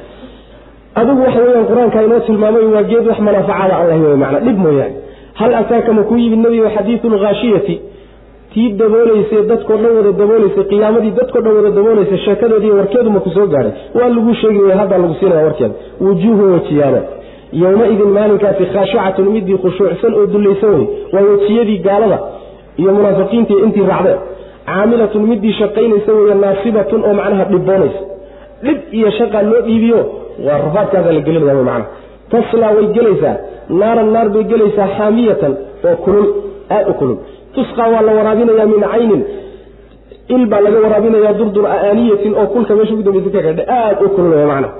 adigu 0.99 1.21
waxa 1.25 1.39
weeyaan 1.45 1.67
qur'aanka 1.71 1.99
inoo 2.07 2.19
tilmaamay 2.29 2.65
waa 2.75 2.83
geed 2.91 3.05
wax 3.11 3.19
manafacada 3.29 3.73
aan 3.81 4.01
wey 4.05 4.15
macana 4.23 4.39
dhib 4.45 4.57
mooyaane. 4.65 4.95
Hal 5.39 5.51
ataaka 5.61 5.93
ma 5.93 6.03
kuu 6.09 6.17
yimid 6.23 6.39
nebiga 6.45 6.69
xadiidu 6.75 7.09
lghaashiyati 7.13 7.75
tii 8.53 8.69
dabooleysay 8.79 9.41
dadkoo 9.51 9.77
dhan 9.81 9.91
wada 9.97 10.11
dabooleysay 10.21 10.63
qiyaamadii 10.71 11.11
dadkoo 11.19 11.41
dhan 11.45 11.53
wada 11.57 11.69
dabooleysay 11.77 12.17
sheekadoodii 12.25 12.71
warkeedu 12.79 13.09
ma 13.15 13.19
ku 13.25 13.29
soo 13.35 13.47
gaadhay 13.53 13.73
waa 13.97 14.09
lagu 14.15 14.33
sheegi 14.41 14.59
way 14.67 14.75
haddaa 14.81 14.97
lagu 15.03 15.15
siinaya 15.19 15.43
warkeeda 15.47 15.75
wujuuhu 16.05 16.43
wejiyaalo 16.53 17.01
yowmaidin 17.63 18.09
maalinkaasi 18.17 18.65
khaashicatun 18.73 19.29
midii 19.35 19.57
khushuucsan 19.63 20.13
oo 20.19 20.25
dullaysan 20.33 20.69
wey 20.77 20.85
waa 21.13 21.23
wejiyadii 21.31 21.77
gaalada 21.87 22.17
iyo 22.81 22.91
munaafiqiintii 22.97 23.59
intii 23.65 23.85
raacdeen 23.91 24.19
caamilatun 24.69 25.21
midii 25.31 25.53
shaqaynaysa 25.61 26.11
weeye 26.17 26.35
naasibatun 26.43 27.01
oo 27.07 27.13
macnaha 27.19 27.45
dhiboonaysa 27.51 28.01
dhib 28.65 28.77
iyo 28.97 29.09
shaqaa 29.19 29.43
loo 29.51 29.61
dhiibiyo 29.67 29.99
waa 30.45 30.57
rafaadkaasaa 30.65 31.13
la 31.17 31.21
gelinaya 31.27 31.55
wy 31.59 31.63
macnaha. 31.69 31.89
Taslaa 32.31 32.71
way 32.77 32.87
gelaysaa 32.97 33.35
naaran 33.81 34.09
naar 34.15 34.27
bay 34.35 34.43
gelaysaa 34.51 34.87
xaamiyatan 34.97 35.53
oo 35.89 35.95
kulul 36.05 36.27
aad 36.75 36.85
u 36.91 36.93
kulul. 36.99 37.17
Tusqaa 37.55 37.87
waa 37.93 38.01
la 38.07 38.11
waraabinayaa 38.17 38.67
min 38.73 38.81
caynin 38.91 39.21
il 40.35 40.43
baa 40.51 40.61
laga 40.65 40.79
waraabinayaa 40.85 41.33
durdur 41.39 41.65
aaniyatin 41.75 42.33
oo 42.41 42.47
kulka 42.53 42.71
meesha 42.77 42.93
ugu 42.95 43.03
dambaysa 43.07 43.29
ka 43.35 43.41
gadha 43.47 43.63
aad 43.79 43.97
u 44.05 44.09
kulul 44.15 44.31
wey 44.39 44.45
macnaha. 44.51 44.73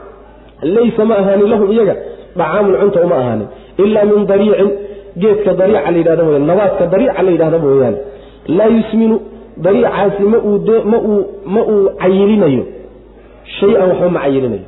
Laysa 0.76 1.04
ma 1.10 1.16
ahaanin 1.22 1.50
lahum 1.54 1.70
iyaga 1.76 1.96
dhacaamun 2.40 2.74
cunta 2.82 3.00
uma 3.08 3.16
ahaanin 3.22 3.48
ilaa 3.84 4.06
min 4.12 4.22
dariicin 4.32 4.70
geedka 5.22 5.52
dariica 5.60 5.92
la 5.92 5.98
yidhahdo 5.98 6.24
mooyaan 6.28 6.48
nabaadka 6.52 6.84
dariica 6.94 7.22
la 7.28 7.32
yidhahdo 7.36 7.58
mooyaane 7.66 7.98
laa 8.58 8.70
yusminu 8.78 9.16
dariicaasi 9.66 10.24
ma 10.34 11.62
uu 11.72 11.90
cayilinayo 12.02 12.64
shay-an 13.60 13.90
waxba 13.92 14.10
ma 14.10 14.20
cayilinayo. 14.26 14.66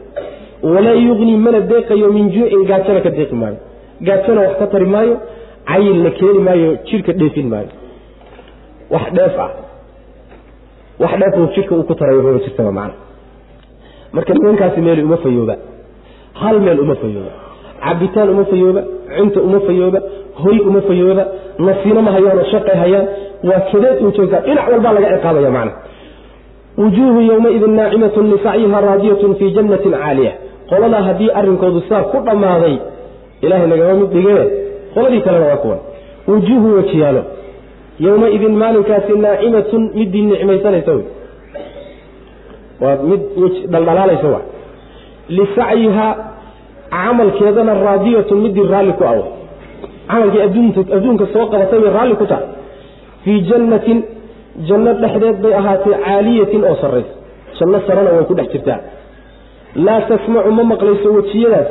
Walaa 0.63 0.97
yugnii 1.07 1.37
mana 1.45 1.59
deeqayo 1.71 2.11
min 2.13 2.31
juucin 2.33 2.63
gaajana 2.69 3.01
ka 3.01 3.09
deeqi 3.09 3.35
maayo. 3.35 3.57
Gaajana 4.01 4.41
wax 4.41 4.53
ka 4.59 4.67
tari 4.67 4.85
maayo 4.85 5.15
cayilna 5.69 6.09
keeni 6.17 6.39
maayo 6.47 6.69
jidhka 6.87 7.13
dheefin 7.13 7.47
maayo. 7.53 7.69
Wax 8.93 9.05
dheef 9.17 9.39
ah. 9.45 9.51
Wax 10.99 11.11
dheefuu 11.21 11.47
jidhka 11.55 11.75
uu 11.75 11.83
ku 11.83 11.95
tarayo 11.95 12.21
mama 12.23 12.39
jirtaba 12.45 12.71
macana 12.71 12.93
marka 14.13 14.33
nimankaasi 14.33 14.81
meeli 14.81 15.03
uma 15.03 15.17
fayooba. 15.17 15.55
Hal 16.33 16.59
meel 16.59 16.79
uma 16.79 16.95
fayooba. 16.95 17.31
Cabitaan 17.83 18.29
uma 18.29 18.45
fayooba. 18.45 18.81
Cunta 19.17 19.39
uma 19.41 19.59
fayooba 19.59 19.99
hoy 20.43 20.57
uma 20.69 20.81
fayooba 20.89 21.23
nasiino 21.67 22.01
ma 22.07 22.11
hayaanoo 22.15 22.43
shaqay 22.53 22.75
hayaan 22.83 23.05
waa 23.49 23.59
kadeed 23.71 23.97
uu 24.05 24.11
joogtaa. 24.17 24.41
Dhinac 24.47 24.67
walbaa 24.73 24.93
laga 24.97 25.09
ciqaabaya 25.15 25.51
macna. 25.57 25.71
Wujuuhu 26.81 27.19
yowmaidin 27.29 27.73
naacimatun 27.79 28.25
lisacyiha 28.33 28.81
raadiyatun 28.87 29.31
fii 29.39 29.51
jannatin 29.55 29.91
caaliya. 30.01 30.31
Qoladaa 30.69 31.01
haddii 31.07 31.29
arrinkoodu 31.39 31.81
saa 31.89 32.03
ku 32.11 32.17
dhammaaday 32.27 32.75
ilahay 33.45 33.67
nagama 33.71 33.93
mid 34.01 34.09
dhigee 34.15 34.43
qoladii 34.93 35.21
kalena 35.25 35.45
waa 35.51 35.57
kuwan. 35.63 35.79
Wujuuhu 36.29 36.67
wejiyaalo. 36.77 37.23
Yowmaidin 38.05 38.55
maalinkaasi 38.61 39.13
naacimatun 39.25 39.83
midii 39.97 40.21
nicmaysanaysa 40.31 40.91
wey. 40.97 41.05
Waa 42.81 42.95
mid 43.11 43.21
dhaldhalaalaysa 43.73 44.27
wa 44.35 44.41
lisacyiha 45.37 46.07
camalkeedana 46.93 47.73
raadiyatun 47.85 48.37
midii 48.45 48.67
raalli 48.73 48.93
ku 48.99 49.03
awa 49.11 49.25
camalkii 50.09 50.41
adduunka 50.95 51.25
soo 51.33 51.45
qabatay 51.53 51.79
bay 51.83 51.91
raalli 51.97 52.15
ku 52.21 52.25
tahay 52.31 52.47
fii 53.23 53.37
jannatin 53.49 53.99
janno 54.69 54.91
dhexdeed 55.01 55.37
bay 55.43 55.53
ahaatay 55.61 55.93
caaliyatin 56.05 56.61
oo 56.69 56.75
sarraysa 56.83 57.13
janno 57.59 57.77
sarana 57.87 58.09
way 58.15 58.25
ku 58.29 58.33
dhex 58.39 58.47
jirtaa. 58.53 58.79
Laa 59.85 60.01
tasmacu 60.09 60.51
ma 60.57 60.63
maqlayso 60.73 61.09
wejiyadaas. 61.17 61.69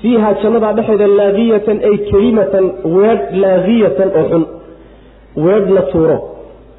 Fiiha 0.00 0.28
jannadaa 0.42 0.72
dhexeeda 0.78 1.06
laaqiyatan 1.20 1.78
ay 1.88 1.94
kelimatan 2.10 2.64
weedh 2.96 3.24
laaqiyatan 3.42 4.08
oo 4.18 4.24
xun. 4.30 4.44
Weedh 5.44 5.68
la 5.76 5.82
tuuro 5.92 6.16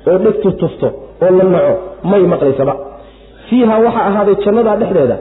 oo 0.10 0.18
dhegtu 0.26 0.50
tufto 0.62 0.88
oo 1.26 1.32
la 1.38 1.44
naco 1.54 1.74
may 2.12 2.24
maqlaysaba. 2.34 2.74
Fiiha 3.50 3.76
waxaa 3.86 4.06
ahaaday 4.12 4.36
jannadaa 4.46 4.76
dhexdeeda. 4.82 5.18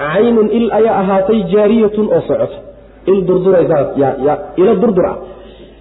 Caynun 0.00 0.48
il 0.58 0.66
ayaa 0.78 0.96
ahaatay 1.02 1.38
jaariyatun 1.52 2.06
oo 2.16 2.20
socoto 2.28 2.56
il 3.06 3.24
durduraysailo 3.26 4.74
durdur 4.82 5.06
ah 5.12 5.16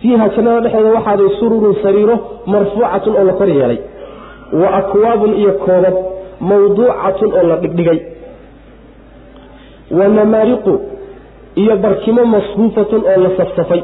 fiiha 0.01 0.26
jannada 0.36 0.61
dhexeeda 0.65 0.89
waxaaday 0.97 1.30
sururun 1.39 1.76
sariiro 1.84 2.15
marfuucatun 2.53 3.13
oo 3.20 3.24
la 3.30 3.34
kor 3.39 3.49
yeelay. 3.49 3.80
Wa 4.61 4.68
akwaabun 4.80 5.34
iyo 5.41 5.51
koobab 5.65 5.95
mawduucatun 6.49 7.30
oo 7.39 7.43
la 7.51 7.55
dhigdhigay. 7.63 7.99
Wa 9.97 10.07
namaariqu 10.07 10.74
iyo 11.55 11.76
barkimo 11.78 12.26
masfuufatun 12.26 13.01
oo 13.11 13.18
la 13.24 13.30
safsafay. 13.38 13.82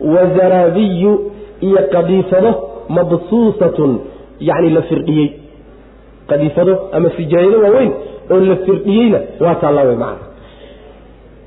Wa 0.00 0.22
zaraabiyu 0.36 1.12
iyo 1.60 1.80
qadiifado 1.92 2.50
mabsuusatun 2.88 3.92
yacni 4.40 4.70
la 4.70 4.82
firdhiyey. 4.82 5.28
Qadiifado 6.30 6.72
ama 6.92 7.10
sijaayado 7.16 7.58
waaweyn 7.64 7.92
oo 8.30 8.40
la 8.50 8.56
firdhiyeyna 8.56 9.18
waa 9.40 9.54
taalla 9.54 9.82
wey 9.88 9.96
macana 9.96 10.25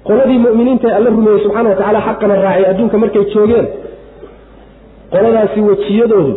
qoladii 0.07 0.39
mu'miniinta 0.45 0.87
alla 0.97 1.09
rumeeyey 1.15 1.41
subxana 1.45 1.69
wa 1.71 1.75
tacala 1.81 1.99
xaqana 2.07 2.35
raacay 2.45 2.65
adduunka 2.71 2.97
markay 3.03 3.23
joogeen 3.33 3.65
qoladaasi 5.13 5.59
wejiyadoodu 5.69 6.33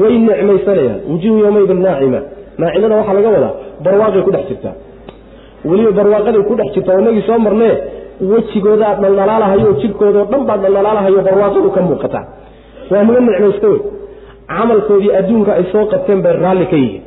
way 0.00 0.14
nicmaysanayaan 0.28 1.00
wujuuhu 1.10 1.38
yowmaydin 1.44 1.80
naacima 1.86 2.20
naacimada 2.62 2.94
waxaa 3.00 3.14
laga 3.18 3.30
wadaa 3.36 3.52
barwaaqay 3.84 4.22
ku 4.26 4.30
dhex 4.34 4.44
jirtaa. 4.50 4.74
Weliba 5.68 5.92
barwaaqaday 5.98 6.42
ku 6.48 6.54
dhex 6.60 6.68
jirtaa 6.74 6.98
inagii 7.02 7.24
soo 7.28 7.38
marnee 7.46 7.74
wejigoodaa 8.30 8.94
dhaldhalaalahayo 9.02 9.70
jidhkoodao 9.82 10.24
dhan 10.32 10.42
baa 10.48 10.58
dhaldhalaalahayo 10.64 11.20
barwaaqadu 11.28 11.68
ka 11.76 11.80
muuqataa. 11.88 12.24
Waa 12.90 13.02
niman 13.06 13.24
nicmaysta 13.28 13.68
wey. 13.72 13.80
Camalkoodii 14.52 15.12
adduunka 15.20 15.50
ay 15.58 15.64
soo 15.72 15.84
qabteen 15.92 16.20
bay 16.24 16.34
raalli 16.44 16.66
ka 16.72 16.76
yihiin. 16.82 17.02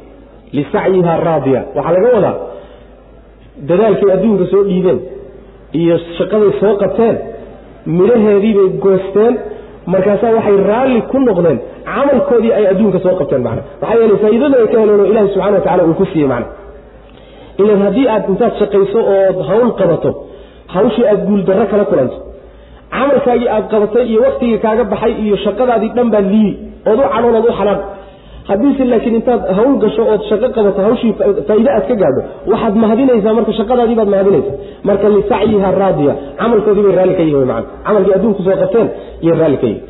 Lisacyiha 0.57 1.13
raadiya. 1.27 1.61
Waxaa 1.75 1.93
laga 1.97 2.09
wadaa 2.17 2.35
dadaalkay 3.69 4.09
adduunka 4.15 4.45
soo 4.53 4.63
dhiibeen 4.69 4.99
iyo 5.79 5.95
shaqaday 6.17 6.51
soo 6.61 6.73
qabteen 6.83 7.15
midhaheediibay 7.99 8.69
goosteen 8.85 9.33
markaasaa 9.93 10.31
waxay 10.37 10.57
raalli 10.71 11.01
ku 11.11 11.17
noqdeen 11.27 11.57
camalkoodii 11.93 12.53
ay 12.57 12.65
adduunka 12.71 12.99
soo 13.05 13.15
qabteen 13.21 13.41
macna. 13.47 13.61
Maxaa 13.81 13.97
yeelay 14.01 14.17
faa'iidada 14.23 14.55
ay 14.63 14.67
ka 14.73 14.77
heleen 14.81 14.99
oo 15.03 15.07
ilahi 15.11 15.27
subxana 15.33 15.55
wa 15.57 15.63
tacala 15.65 15.83
uu 15.89 15.93
ku 16.01 16.05
siiyey 16.11 16.29
macna. 16.33 16.47
Ilan 17.61 17.79
haddii 17.85 18.07
aad 18.13 18.23
intaad 18.31 18.53
shaqayso 18.61 18.99
ood 19.15 19.37
hawl 19.49 19.69
qabato 19.79 20.09
hawshii 20.75 21.05
aad 21.11 21.21
guuldarro 21.29 21.65
kala 21.71 21.85
kulanto 21.91 22.17
camalkaagii 22.95 23.49
aad 23.55 23.65
qabatay 23.73 24.03
iyo 24.11 24.19
waktigii 24.27 24.59
kaaga 24.65 24.83
baxay 24.93 25.13
iyo 25.25 25.35
shaqadaadii 25.45 25.91
dhan 25.97 26.07
baad 26.13 26.25
liibi 26.33 26.53
ood 26.91 26.99
u 27.03 27.07
canoon 27.13 27.35
ood 27.39 27.47
u 27.49 27.53
xanaan 27.59 27.79
haddiise 28.49 28.83
laakiin 28.91 29.15
intaad 29.19 29.41
hawl 29.57 29.75
gasho 29.83 30.03
ood 30.13 30.21
shaqo 30.29 30.47
qabato 30.55 30.81
hawshii 30.87 31.13
faa'iide 31.47 31.69
aad 31.77 31.85
ka 31.89 31.95
gaadho 32.01 32.21
waxaad 32.51 32.75
mahadinaysaa 32.83 33.33
marka 33.37 33.51
shaqadaadii 33.59 33.97
baad 33.99 34.09
mahadinaysaa. 34.15 34.55
Marka 34.89 35.09
lisacyiha 35.15 35.69
raadiya 35.83 36.13
camalkoodii 36.41 36.83
bay 36.87 36.95
raalli 36.99 37.15
ka 37.19 37.23
yihiin 37.27 37.47
man 37.53 37.63
camalkii 37.85 38.13
adduunku 38.17 38.41
soo 38.47 38.55
qabteen 38.61 38.87
iyo 39.25 39.33
raalli 39.41 39.57
ka 39.63 39.67
yihiin 39.71 39.85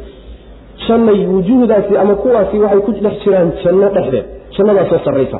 jannay 0.85 1.19
wujuuhdaasi 1.35 1.93
ama 2.03 2.13
kuwaasi 2.23 2.55
waxay 2.63 2.81
ku 2.87 2.91
dhex 3.03 3.15
jiraan 3.23 3.49
janno 3.63 3.87
dhexdeed. 3.95 4.25
Jannadaasoo 4.55 4.99
sarraysa. 5.05 5.39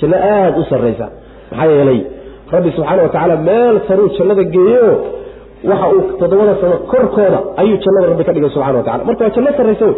Janno 0.00 0.16
aada 0.32 0.58
u 0.60 0.64
sarraysa. 0.72 1.06
Maxaa 1.50 1.70
yeelay 1.72 2.00
rabbi 2.54 2.70
subxaana 2.76 3.02
wa 3.02 3.08
tacaala 3.14 3.36
meel 3.48 3.76
saruu 3.88 4.08
jannada 4.18 4.44
geeyo 4.54 4.86
waxa 5.70 5.86
uu 5.94 6.02
toddobada 6.20 6.54
sano 6.60 6.76
korkooda 6.92 7.38
ayuu 7.60 7.78
jannada 7.84 8.06
rabbi 8.12 8.24
ka 8.28 8.32
dhigay 8.32 8.50
subxana 8.56 8.78
wa 8.78 9.04
marka 9.08 9.24
waa 9.24 9.34
janno 9.36 9.50
sarraysa 9.58 9.84
wey 9.90 9.96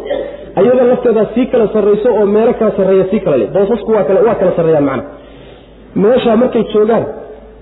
ayada 0.61 0.83
lafteedaa 0.91 1.27
sii 1.35 1.47
kala 1.53 1.67
sarrayso 1.75 2.09
oo 2.19 2.27
meelo 2.35 2.53
kala 2.59 2.71
sarreeya 2.79 3.05
sii 3.11 3.21
kala 3.25 3.37
le 3.43 3.47
boosasku 3.55 3.91
waa 3.97 4.05
kala 4.41 4.53
sarreeyaan 4.59 4.85
macna. 4.91 5.05
Meeshaa 6.03 6.37
markay 6.43 6.65
joogaan 6.73 7.05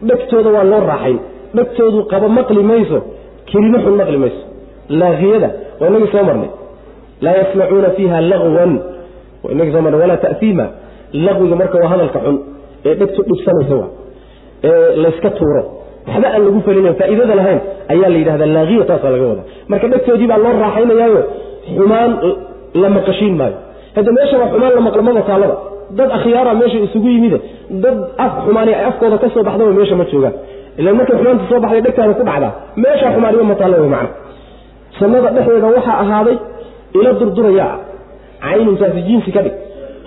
dhegtooda 0.08 0.50
waa 0.56 0.64
loo 0.72 0.80
raaxayn. 0.90 1.18
Dhegtoodu 1.56 1.98
qaba 2.12 2.28
maqli 2.38 2.62
mayso 2.70 2.98
kelimo 3.50 3.78
xun 3.84 3.94
maqli 4.00 4.18
mayso. 4.24 4.40
Laaqiyada 5.00 5.48
waa 5.80 5.88
inagii 5.90 6.10
soo 6.14 6.24
marnay. 6.28 6.50
Laa 7.24 7.34
yasmacuuna 7.40 7.90
fiiha 7.96 8.18
lagwan. 8.30 8.72
Waa 9.42 9.52
inagii 9.54 9.72
soo 9.74 9.82
marnay 9.84 10.00
walaa 10.04 10.16
ta'fiima 10.26 10.66
laqwiga 11.26 11.56
marka 11.60 11.76
waa 11.82 11.88
hadalka 11.94 12.18
xun 12.24 12.36
ee 12.88 12.94
dhegtu 13.00 13.20
dhibsanaysa 13.28 13.74
waa. 13.80 13.88
Ee 14.68 14.96
layska 15.02 15.30
tuuro. 15.38 15.62
Waxba 16.08 16.28
aan 16.34 16.42
lagu 16.46 16.60
felinayn 16.66 16.94
faa'iidada 17.00 17.34
lahayn 17.40 17.60
ayaa 17.92 18.08
la 18.14 18.18
yidhahdaa 18.22 18.46
laaqiya 18.56 18.84
taasaa 18.90 19.10
laga 19.14 19.26
wadaa. 19.32 19.46
Marka 19.72 19.86
dhegtoodii 19.92 20.26
baa 20.32 20.38
loo 20.44 20.52
raaxaynayaayo. 20.64 21.20
Xumaan 21.76 22.10
la 22.82 22.88
maqashiin 22.96 23.34
maayo. 23.40 23.56
Hadda 23.96 24.10
meesha 24.16 24.36
waa 24.40 24.48
xumaan 24.52 24.72
la 24.74 24.80
maqlo 24.86 25.02
maba 25.08 25.22
taalaba 25.30 25.56
dad 25.98 26.10
akhyaara 26.18 26.52
meesha 26.60 26.78
isugu 26.86 27.08
yimide. 27.14 27.38
Dad 27.84 27.96
af 28.24 28.32
xumaani 28.44 28.72
ay 28.78 28.84
afkooda 28.90 29.16
ka 29.22 29.28
soo 29.34 29.42
baxdaba 29.48 29.72
meesha 29.78 29.94
ma 30.00 30.04
joogaan. 30.12 30.34
Ilan 30.80 30.94
markay 30.98 31.16
xumaanta 31.20 31.44
soo 31.50 31.60
baxday 31.64 31.82
dhegtaada 31.86 32.14
ku 32.18 32.22
dhacdaa. 32.28 32.52
Meeshaa 32.82 33.10
xumaaniba 33.14 33.44
ma 33.50 33.54
taallo 33.60 33.76
wey 33.82 33.90
macna 33.94 34.10
jannada 35.00 35.28
dhexdeeda 35.36 35.68
waxaa 35.76 35.96
ahaaday 36.04 36.36
ila 36.98 37.10
durdurayaa 37.20 37.72
caynuntaasi 38.44 39.00
jinsi 39.08 39.30
ka 39.36 39.40
dhig. 39.46 39.54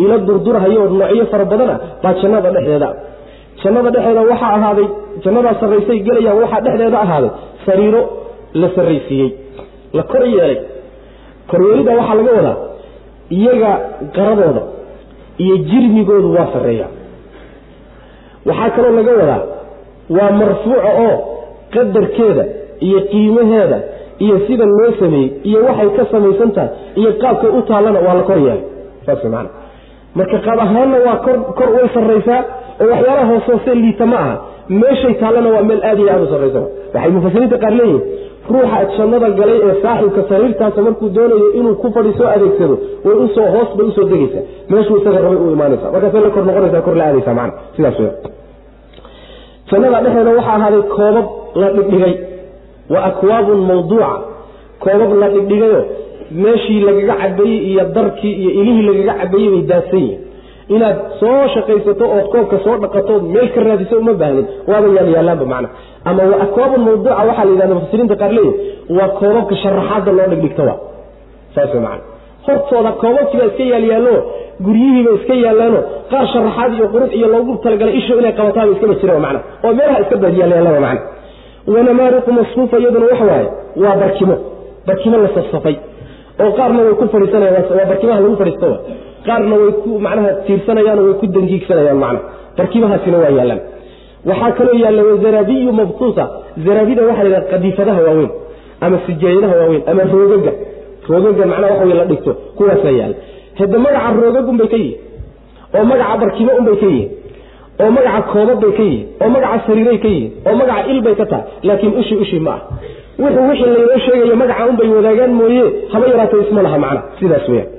Ila 0.03 0.15
durdurahayo 0.27 0.81
noocyo 0.99 1.25
fara 1.31 1.45
badana 1.51 1.75
baa 2.03 2.13
jannada 2.21 2.49
dhexdeeda. 2.55 2.89
Jannada 3.63 3.89
dhexeeda 3.95 4.21
waxaa 4.31 4.51
ahaaday 4.57 4.87
jannadaa 5.23 5.55
sarraysay 5.61 5.97
gelayaan 6.07 6.37
waxaa 6.43 6.61
dhexdeeda 6.65 6.97
ahaaday. 7.05 7.31
Sariiro 7.65 8.01
la 8.61 8.67
sarraysiiyey 8.75 9.29
la 9.97 10.03
kor 10.11 10.23
yeelay 10.35 10.57
koryeelida 11.51 11.91
waxaa 11.99 12.15
laga 12.19 12.31
wadaa 12.39 12.57
iyaga 13.37 13.71
qaradooda 14.15 14.61
iyo 15.43 15.55
jirmigoodu 15.69 16.29
waa 16.35 16.47
sarreeya. 16.53 16.87
Waxaa 18.47 18.69
kaloo 18.75 18.91
laga 18.99 19.11
wadaa 19.21 19.41
waa 20.15 20.31
marfuuca 20.39 20.89
oo 21.05 21.13
qadarkeeda 21.73 22.43
iyo 22.87 22.99
qiimaheeda 23.11 23.77
iyo 24.23 24.35
sida 24.47 24.65
loo 24.77 24.91
sameeyey 24.99 25.29
iyo 25.49 25.59
waxay 25.67 25.89
ka 25.97 26.03
samaysan 26.11 26.51
tahay 26.55 26.69
iyo 26.99 27.11
qaabkay 27.21 27.49
u 27.57 27.61
taallana 27.69 27.99
waa 28.05 28.13
la 28.19 28.23
kor 28.29 28.37
yeelay 28.45 28.61
saas 29.05 29.23
maana 29.33 29.49
marka 30.17 30.37
qaab 30.45 30.59
ahaanna 30.65 30.97
waa 31.07 31.15
kor 31.25 31.37
kor 31.57 31.69
way 31.75 31.87
sarraysaa 31.95 32.39
oo 32.81 32.87
waxyaalaha 32.93 33.25
hoos 33.31 33.45
hoose 33.49 33.71
liita 33.83 34.05
ma 34.11 34.17
aha. 34.23 34.35
Meeshay 34.81 35.13
taallana 35.21 35.49
waa 35.55 35.63
meel 35.69 35.81
aad 35.89 35.99
iyo 36.03 36.09
aad 36.15 36.21
u 36.23 36.27
sarraysa 36.33 36.59
waxay 36.93 37.11
mufasiriinta 37.15 37.57
qaar 37.63 37.73
leeyihiin 37.79 38.01
ruuxa 38.51 38.79
jannada 38.97 39.29
galay 39.39 39.59
ee 39.67 39.75
saaxibka 39.83 40.21
sariirtaasa 40.31 40.81
markuu 40.87 41.09
doonayo 41.17 41.47
inuu 41.59 41.75
ku 41.81 41.87
fadhiisoo 41.95 42.27
adeegsado 42.35 42.75
way 43.05 43.15
u 43.23 43.27
soo 43.35 43.47
hoos 43.55 43.69
bay 43.77 43.85
u 43.87 43.91
soo 43.97 44.03
degaysaa. 44.11 44.43
Meeshuu 44.69 44.97
isaga 45.01 45.19
rabay 45.25 45.37
u 45.45 45.51
imaanaysa 45.55 45.91
markaasay 45.93 46.21
la 46.25 46.29
kor 46.35 46.43
noqonaysa 46.49 46.81
kor 46.87 46.95
la 46.99 47.05
aadaysa 47.09 47.33
macana 47.39 47.53
sidaas 47.75 47.99
wey 47.99 48.11
jannada 49.71 50.01
dhexeeda 50.05 50.31
waxaa 50.37 50.55
ahaaday 50.59 50.81
koobab 50.95 51.25
la 51.61 51.67
dhigdhigay. 51.77 52.13
Wa 52.93 52.99
akwaabun 53.09 53.59
mawduuca. 53.69 54.11
Koobab 54.83 55.11
la 55.21 55.27
dhigdhigayo 55.35 55.81
meeshii 56.43 56.79
lagaga 56.87 57.15
cabeeyey 57.21 57.59
iyo 57.71 57.83
darkii 57.95 58.33
iyo 58.41 58.51
ilihii 58.61 58.85
lagaga 58.89 59.13
cabeeyey 59.21 59.49
bay 59.55 59.61
daadsan 59.71 59.99
yihiin 59.99 60.19
inaad 60.75 60.97
soo 61.19 61.41
shaqaysato 61.55 62.05
ood 62.15 62.27
koobka 62.33 62.57
soo 62.65 62.75
dhaqato 62.83 63.13
meel 63.33 63.47
ka 63.55 63.59
raadiso 63.67 63.95
uma 64.03 64.13
baahnid 64.21 64.45
waaba 64.71 64.87
yaalyaalaanba 64.97 65.45
macna. 65.53 65.69
Ama 66.09 66.21
akwaabun 66.45 66.81
mawduuca 66.87 67.11
waxaa 67.29 67.45
la 67.45 67.51
yidhahda 67.51 67.75
mufasiriinta 67.79 68.15
qaar 68.21 68.31
leeyihi 68.37 68.53
waa 68.97 69.09
koobabka 69.19 69.55
sharaxaadda 69.63 70.11
loo 70.17 70.27
dhigdhigta 70.31 70.63
wa 70.69 70.75
saas 71.55 71.73
macana 71.85 72.03
hortooda 72.47 72.91
koobabkiibaa 73.01 73.47
iska 73.51 73.63
yaalyaallo 73.73 74.13
guryihiiba 74.65 75.11
iska 75.19 75.33
yaallaano 75.45 75.79
qaar 76.11 76.25
sharaxaad 76.33 76.71
iyo 76.77 76.85
qurux 76.93 77.09
iyo 77.19 77.27
loogu 77.33 77.51
talagalay 77.63 77.95
isho 77.99 78.13
inay 78.21 78.33
qabataaba 78.39 78.71
iskaba 78.75 78.93
jira 79.01 79.19
macna. 79.25 79.39
Oo 79.65 79.71
meelaha 79.79 79.99
iska 80.03 80.15
baadyaalayaallaba 80.23 80.79
macna. 80.87 81.01
Wanamaariqu 81.73 82.31
masfuufa 82.39 82.75
iyaduna 82.81 83.05
waxa 83.11 83.25
waaye 83.31 83.47
waa 83.83 83.95
barkimo. 84.01 84.35
Barkimo 84.87 85.17
la 85.23 85.29
safsafay. 85.37 85.75
Oo 86.43 86.51
qaarna 86.57 86.79
way 86.85 86.93
ku 87.01 87.05
fadhiisanayaan 87.13 87.65
waa 87.77 87.85
barkimaha 87.91 88.19
lagu 88.23 88.35
fadhiisto 88.41 88.67
qaarna 89.27 89.55
way 89.61 89.71
ku 89.83 89.89
macnaha 90.05 90.29
tiirsanayaan 90.47 90.99
way 91.05 91.13
ku 91.21 91.25
dangiigsanayaan 91.35 91.99
macna 92.03 92.19
barkimahaasina 92.57 93.17
waa 93.23 93.31
yaallaan 93.39 93.61
waxaa 94.29 94.51
kaloo 94.59 94.77
yaalla 94.83 95.01
wazaraabiyu 95.09 95.71
mabtuusa 95.81 96.23
zaraabida 96.65 97.01
waxaa 97.09 97.23
la 97.23 97.29
yidhaha 97.29 97.49
qadiifadaha 97.53 98.01
waaweyn 98.07 98.31
ama 98.85 98.97
sijaayadaha 99.07 99.55
waaweyn 99.61 99.83
ama 99.91 100.03
roogaga. 100.13 100.53
Roogaga 101.09 101.45
macnaha 101.51 101.71
waxa 101.73 101.85
wey 101.89 101.95
la 102.01 102.05
dhigto 102.11 102.31
kuwaasaa 102.57 102.93
yaalla 102.99 103.15
hadda 103.59 103.77
magaca 103.85 104.09
roogag 104.21 104.47
unbay 104.53 104.67
ka 104.73 104.77
yihiin 104.83 104.99
oo 105.77 105.83
magaca 105.91 106.15
barkimo 106.21 106.51
unbay 106.59 106.75
ka 106.81 106.85
yihiin 106.93 107.09
oo 107.83 107.89
magaca 107.97 108.21
koobab 108.33 108.59
bay 108.63 108.71
ka 108.77 108.83
yihiin 108.89 109.05
oo 109.23 109.29
magaca 109.35 109.57
sariiray 109.67 109.97
ka 110.03 110.07
yihiin 110.13 110.31
oo 110.47 110.55
magaca 110.61 110.81
il 110.93 110.99
bay 111.05 111.15
ka 111.21 111.25
tahay. 111.31 111.45
Laakiin 111.67 111.93
ushi 112.01 112.15
ushi 112.23 112.39
ma 112.47 112.51
ah 112.55 112.61
wuxuu 113.23 113.43
wixii 113.49 113.69
laynoo 113.75 113.99
sheegayo 114.05 114.35
magaca 114.43 114.63
unbay 114.71 114.89
wadaagaan 114.97 115.33
mooye 115.39 115.63
haba 115.93 116.05
yaraatay 116.11 116.39
isma 116.45 116.61
laha 116.67 116.77
macna. 116.85 117.01
Sidaas 117.19 117.47
weyaan 117.51 117.69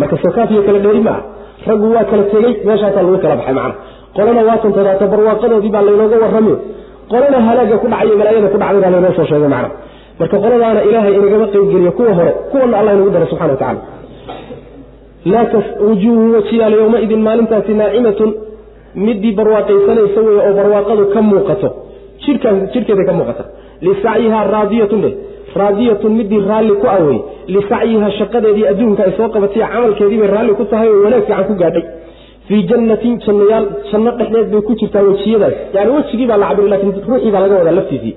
marka 0.00 0.16
sokaafiyo 0.24 0.62
kala 0.66 0.78
dheeri 0.84 1.00
ma 1.08 1.10
ah 1.16 1.22
raggu 1.68 1.86
waa 1.96 2.04
kala 2.10 2.22
tegey 2.32 2.52
meeshaasaa 2.68 3.02
lagu 3.06 3.18
kala 3.24 3.34
baxay 3.40 3.54
macna 3.60 3.74
qolana 4.16 4.40
waa 4.48 4.58
tantadaata 4.64 5.06
barwaaqadoodii 5.12 5.72
baa 5.76 5.82
laynooga 5.88 6.16
warrami 6.24 6.54
qolana 7.12 7.38
halaaga 7.48 7.76
ku 7.82 7.86
dhacayo 7.92 8.14
malaayada 8.20 8.48
ku 8.54 8.58
dhacday 8.62 8.80
baa 8.84 8.92
laynoo 8.94 9.12
soo 9.18 9.26
sheegay 9.30 9.50
macna 9.54 9.70
marka 10.20 10.36
qoladaana 10.44 10.80
ilaahay 10.88 11.12
inagama 11.20 11.46
qaybgeliyo 11.54 11.92
kuwa 11.98 12.12
hore 12.18 12.32
kuwana 12.52 12.74
allah 12.80 12.92
inagu 12.96 13.10
daro 13.16 13.26
subxana 13.32 13.52
wa 13.54 13.60
tacala 13.62 13.80
laa 15.32 15.46
wujuuhu 15.88 16.24
wajiyaal 16.36 16.72
yowmaidin 16.80 17.20
maalintaasi 17.28 17.72
naacimatun 17.80 18.30
midii 19.06 19.32
barwaaqaysanaysa 19.38 20.20
wey 20.26 20.36
oo 20.46 20.52
barwaaqadu 20.58 21.04
ka 21.14 21.20
muuqato. 21.28 21.68
Jidhkaas 22.24 22.58
jidhkeeday 22.74 23.06
ka 23.08 23.12
muuqata. 23.18 23.44
Lisacyihaa 23.86 24.44
raadiyatun 24.54 25.00
dheh 25.04 25.12
raadiyatun 25.60 26.12
midii 26.18 26.40
raalli 26.50 26.74
ku 26.82 26.86
awey 26.96 27.18
lisacyihaa 27.54 28.12
shaqadeedii 28.18 28.66
adduunka 28.72 29.02
ay 29.06 29.12
soo 29.18 29.28
qabatay 29.34 29.62
camalkeedii 29.72 30.18
bay 30.22 30.30
raalli 30.36 30.52
ku 30.60 30.64
tahay 30.72 30.88
oo 30.94 31.00
wanaag 31.06 31.22
fiican 31.28 31.44
ku 31.50 31.54
gaadhay. 31.62 31.84
Fii 32.48 32.62
jannatin 32.70 33.14
jannayaal 33.26 33.66
janno 33.90 34.10
dhexdeed 34.18 34.48
bay 34.54 34.62
ku 34.68 34.72
jirtaa 34.80 35.02
wejiyadaas. 35.08 35.54
Yani 35.76 35.90
wejigii 35.96 36.26
baa 36.30 36.38
la 36.42 36.46
cabiri 36.50 36.68
laakiin 36.72 36.92
ruuxii 37.08 37.30
baa 37.34 37.42
laga 37.44 37.54
wadaa 37.60 37.76
laftiisii. 37.78 38.12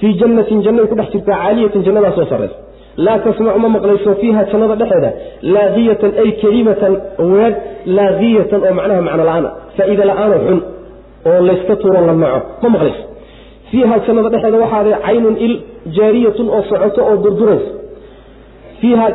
Fii 0.00 0.12
jannatin 0.20 0.58
jannay 0.66 0.86
ku 0.90 0.94
dhex 0.98 1.08
jirtaa 1.14 1.36
caaliyatin 1.42 1.82
jannadaas 1.86 2.18
oo 2.22 2.26
sarraysa 2.32 2.56
laa 3.06 3.18
tasmacu 3.24 3.58
ma 3.64 3.68
maqlayso 3.76 4.10
fiiha 4.20 4.42
jannada 4.52 4.74
dhexeeda 4.80 5.10
laaqiyatan 5.54 6.12
ay 6.22 6.30
kelimatan 6.42 6.92
weedh 7.32 7.56
laaqiyatan 7.98 8.60
oo 8.68 8.72
macnaha 8.78 9.00
macno 9.08 9.24
la'aan. 9.28 9.44
Faa'iida 9.76 10.04
la'aanoo 10.10 10.40
xun 10.46 10.58
oo 11.30 11.38
layska 11.48 11.74
tuuro 11.82 12.00
la 12.08 12.14
naco 12.22 12.40
ma 12.62 12.68
maqlayso 12.74 13.02
fiiha 13.70 13.94
jannada 14.06 14.28
dhexeeda 14.34 14.58
waxaaday 14.64 14.94
caynun 15.06 15.36
il 15.46 15.54
jaariyatun 15.98 16.46
oo 16.56 16.62
socoto 16.70 17.00
oo 17.10 17.16
durduraysa 17.24 17.70
fiiha 18.80 19.06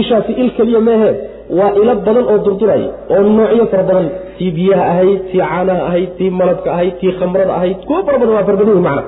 ishaasi 0.00 0.32
il 0.42 0.50
keliya 0.58 0.80
meehe 0.88 1.10
waa 1.58 1.72
ilo 1.82 1.94
badan 2.06 2.24
oo 2.32 2.38
durduraya 2.46 2.88
oo 3.14 3.20
noocyo 3.36 3.66
fara 3.72 3.82
badan. 3.90 4.08
Tii 4.38 4.50
biyaha 4.56 4.84
ahayd 4.92 5.18
tii 5.30 5.40
caanaha 5.48 5.82
ahayd 5.88 6.10
tii 6.18 6.30
malabka 6.40 6.68
ahayd 6.76 6.94
tii 7.00 7.12
khamrada 7.18 7.52
ahayd 7.58 7.76
kuwo 7.88 7.98
fara 8.06 8.18
badan 8.22 8.34
waa 8.36 8.44
farbadan 8.48 8.80
macna. 8.86 9.02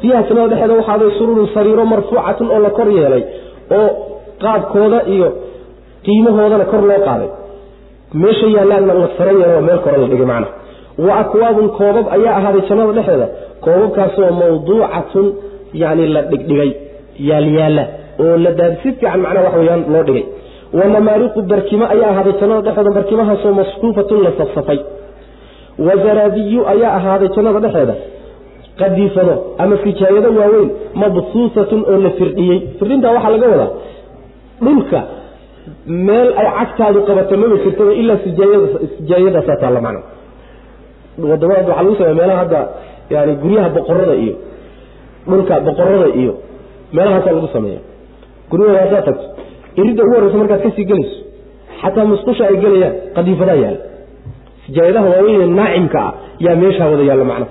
Fiiha 0.00 0.20
jannada 0.28 0.48
dhexeeda 0.52 0.74
waxaaday 0.80 1.10
sururun 1.18 1.48
sariiro 1.54 1.84
marfuucatun 1.92 2.48
oo 2.54 2.60
la 2.66 2.70
kor 2.78 2.88
yeelay 2.98 3.22
oo 3.78 3.88
qaabkooda 4.44 4.98
iyo 5.14 5.28
qiimahoodana 6.06 6.64
kor 6.72 6.82
loo 6.90 7.00
qaaday. 7.08 7.28
Meesha 8.22 8.46
yaallaanna 8.56 8.94
la 9.02 9.08
sara 9.18 9.32
yeelo 9.40 9.60
meel 9.68 9.78
kore 9.84 9.96
la 10.02 10.06
dhigay 10.12 10.26
macna. 10.32 10.48
Wa 11.06 11.12
akwaabun 11.22 11.68
koobab 11.78 12.06
ayaa 12.16 12.34
ahaaday 12.40 12.62
jannada 12.68 12.92
dhexeeda 12.98 13.26
koobabkaasoo 13.64 14.30
mawduucatun 14.40 15.26
yani 15.82 16.04
la 16.14 16.22
dhigdhigay 16.30 16.70
yaalyaalla 17.30 17.84
oo 18.24 18.36
la 18.44 18.50
daadi 18.58 18.76
si 18.82 18.88
fiican 18.92 19.20
macnaha 19.24 19.44
wax 19.46 19.54
weyaan 19.60 19.82
loo 19.94 20.02
dhigay. 20.08 20.24
Wa 20.78 20.84
namaariqu 20.94 21.40
barkimo 21.52 21.84
ayaa 21.94 22.10
ahaaday 22.12 22.34
jannada 22.40 22.62
dhexeeda 22.66 22.90
barkimahaasoo 22.98 23.52
masfuufatun 23.60 24.18
la 24.26 24.30
safsafay. 24.40 24.78
Wa 25.86 25.92
zaraabiyu 26.04 26.60
ayaa 26.72 26.92
ahaaday 26.98 27.28
jannada 27.36 27.60
dhexeeda 27.64 27.94
qadiifado 28.80 29.34
ama 29.62 29.76
fijaayado 29.84 30.28
waaweyn 30.40 30.70
mabsuusatun 31.02 31.80
oo 31.92 31.98
la 32.06 32.10
firdhiyey. 32.18 32.58
Firdhintaa 32.78 33.12
waxaa 33.16 33.30
laga 33.34 33.46
wadaa 33.54 33.70
dhulka 34.64 35.00
meel 36.06 36.28
ay 36.40 36.48
cagtaadu 36.58 36.98
qabato 37.08 37.34
maba 37.42 37.56
jirtaba 37.64 37.92
ilaa 38.00 38.18
sijaayadaasaa 38.24 39.56
taalla 39.62 39.80
macna. 39.86 40.00
Wadamada 41.30 41.60
waxaa 41.68 41.82
lagu 41.82 41.94
samey 42.00 42.14
meelaha 42.20 42.38
hadda 42.42 42.60
yani 43.14 43.32
guryaha 43.42 43.68
boqorada 43.76 44.14
iyo 44.24 44.34
dhulka 45.28 45.54
boqorada 45.68 46.08
iyo 46.20 46.32
meelahaasaa 46.96 47.32
lagu 47.36 47.48
sameeya 47.56 47.80
guryahooda 48.50 48.80
haddaad 48.84 49.04
tagto 49.08 49.26
iridda 49.80 50.02
ugu 50.06 50.14
horreysa 50.16 50.38
markaad 50.42 50.62
ka 50.66 50.70
sii 50.76 50.84
gelayso 50.90 51.16
xataa 51.82 52.04
musqusha 52.12 52.44
ay 52.50 52.56
gelayaan 52.64 52.94
qadiifadaa 53.16 53.58
yaalla 53.64 53.80
sijaayadaha 54.66 55.06
waaweyn 55.14 55.52
naacimka 55.60 55.98
ah 56.08 56.12
yaa 56.46 56.56
meeshaa 56.62 56.88
wada 56.92 57.02
yaalla 57.10 57.24
macna. 57.30 57.46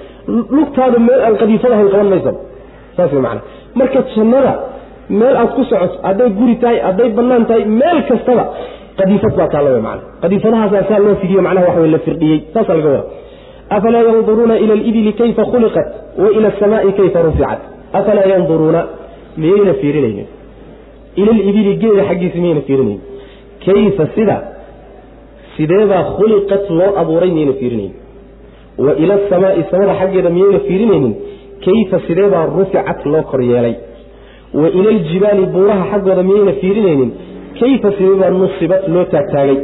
Lugtaadu 0.57 0.97
meel 1.07 1.21
aan 1.27 1.35
qadiifadahayn 1.41 1.89
qaban 1.93 2.07
maysaba 2.13 2.39
saas 2.97 3.11
macna. 3.25 3.41
Marka 3.79 3.99
jannada 4.15 4.53
meel 5.19 5.35
aad 5.41 5.51
ku 5.57 5.63
socoto 5.71 5.95
hadday 6.07 6.29
guri 6.39 6.55
tahay 6.63 6.77
hadday 6.87 7.09
bannaan 7.17 7.43
tahay 7.49 7.63
meel 7.81 7.99
kastaba 8.09 8.43
qadiifad 8.99 9.33
baa 9.39 9.47
taalla 9.53 9.79
macna. 9.87 10.03
Qadiifadahaasaa 10.23 10.83
saa 10.89 10.99
loo 11.05 11.15
fidiyo 11.21 11.41
macnaha 11.47 11.65
wax 11.69 11.77
wey 11.83 11.91
la 11.95 11.99
firdhiyey. 12.07 12.39
Saasaa 12.53 12.75
laga 12.79 12.89
wada 12.95 13.03
afalaa 13.69 14.03
yanduruuna 14.03 14.59
ila 14.59 14.73
alibili 14.73 15.13
kayfa 15.13 15.45
khuliqat 15.45 15.87
wa 16.17 16.31
ila 16.31 16.47
asamaai 16.47 16.91
kayfa 16.91 17.21
ruficat 17.21 17.59
afalaa 17.93 18.25
yanduruuna 18.33 18.87
miyayna 19.37 19.73
fiirinaynin 19.73 20.25
ila 21.15 21.31
alibili 21.31 21.75
geeda 21.75 22.03
xaggiisa 22.09 22.37
miyayna 22.37 22.61
fiirinaynin 22.61 23.01
kayfa 23.65 24.07
sida 24.15 24.37
sideebaa 25.57 26.03
khuliqat 26.17 26.69
loo 26.69 26.91
abuuray 27.01 27.31
miyayna 27.31 27.53
fiirinaynin 27.53 27.95
wa 28.77 28.95
ila 29.03 29.13
asamaai 29.13 29.63
samada 29.71 29.93
xaggeeda 30.01 30.29
miyayna 30.29 30.59
fiirinaynin 30.59 31.15
kayfa 31.65 31.99
sideebaa 32.07 32.45
ruficat 32.45 33.05
loo 33.05 33.23
kor 33.31 33.41
yeelay 33.41 33.75
wa 34.53 34.69
ila 34.69 34.89
aljibaali 34.89 35.45
buuraha 35.45 35.85
xaggooda 35.91 36.23
miyayna 36.23 36.53
fiirinaynin 36.61 37.11
kayfa 37.59 37.91
sideebaa 37.97 38.29
nusibat 38.29 38.87
loo 38.87 39.05
taagtaagay 39.13 39.57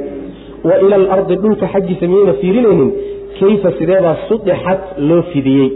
wa 0.63 0.79
ila 0.83 0.95
alardi 0.95 1.35
dhulka 1.35 1.67
xaggiisa 1.73 2.07
miyayna 2.07 2.33
fiirinaynin 2.41 2.91
kayfa 3.39 3.69
sideebaa 3.79 4.15
sudixat 4.29 4.81
loo 5.09 5.21
fidiyey? 5.31 5.69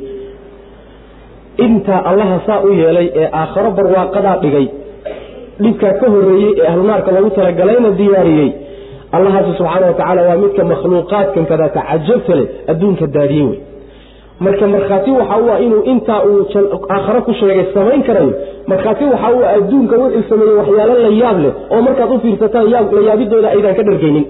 Intaa 1.65 2.01
allaha 2.11 2.37
saa 2.47 2.59
u 2.67 2.71
yeelay 2.81 3.07
ee 3.21 3.27
aakharo 3.41 3.71
barwaaqadaa 3.77 4.37
dhigay. 4.43 4.67
Dhibkaa 5.63 5.93
ka 6.01 6.07
horreeyey 6.13 6.51
ee 6.61 6.67
ahlunaarka 6.71 7.09
loogu 7.15 7.29
talagalayna 7.37 7.89
diyaariyey. 7.99 8.49
Allahaasi 9.15 9.51
subxaana 9.59 9.85
wa 9.91 9.93
tacaala 9.99 10.21
waa 10.29 10.37
midka 10.43 10.63
makhluuqaadkan 10.71 11.45
kadaata 11.51 11.81
cajabta 11.89 12.33
leh 12.39 12.47
adduunka 12.71 13.05
daadiyey 13.17 13.45
wey. 13.49 13.59
Marka 14.45 14.65
markhaati 14.75 15.11
waxa 15.19 15.35
u 15.45 15.49
ah 15.55 15.59
inuu 15.65 15.81
intaa 15.93 16.19
uu 16.29 16.41
aakharo 16.95 17.19
ku 17.27 17.31
sheegay 17.39 17.65
samayn 17.75 18.01
karayo. 18.07 18.33
Markhaati 18.71 19.03
waxa 19.13 19.29
u 19.37 19.39
ah 19.47 19.51
adduunka 19.59 19.95
wuxuu 20.03 20.23
sameeyey 20.31 20.55
waxyaalo 20.61 20.93
la 21.05 21.11
yaab 21.21 21.37
leh 21.45 21.53
oo 21.73 21.81
markaad 21.87 22.11
u 22.15 22.19
fiirsataan 22.23 22.65
la 22.73 22.79
yaabidooda 23.09 23.47
aydaan 23.55 23.75
ka 23.79 23.83
dhargaynin. 23.89 24.25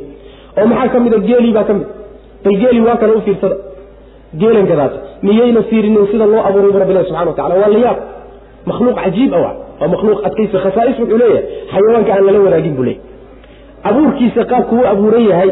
Oo 0.60 0.66
maxaa 0.72 0.90
ka 0.94 1.00
mida 1.06 1.18
geelii 1.30 1.54
baa 1.58 1.64
ka 1.70 1.74
mid 1.80 1.88
bal 2.44 2.56
geeli 2.62 2.82
waa 2.88 2.98
kana 3.02 3.14
u 3.14 3.22
fiirsada 3.28 3.56
geelankadaas 4.42 4.94
miyayna 5.28 5.62
fiirinin 5.70 6.06
sida 6.12 6.26
loo 6.32 6.42
abuuray 6.50 6.72
bu 6.76 6.80
rabbilahi 6.84 7.06
subxana 7.10 7.30
wa 7.32 7.36
tacala 7.40 7.56
waa 7.62 7.72
la 7.76 7.80
yaab. 7.86 7.98
Makhluuq 8.70 8.96
cajiib 9.04 9.32
ah 9.38 9.42
waa. 9.46 9.88
Makhluuq 9.94 10.20
adkaysa 10.28 10.58
khasaais 10.66 10.98
wuxuu 11.02 11.18
leeyahay. 11.22 11.44
Xayawaanka 11.74 12.12
aan 12.16 12.26
lala 12.28 12.40
wanaagin 12.46 12.74
buu 12.78 12.86
leeyahy 12.90 13.12
abuurkiisa 13.90 14.42
qaabku 14.52 14.76
u 14.82 14.86
abuuran 14.94 15.24
yahay 15.32 15.50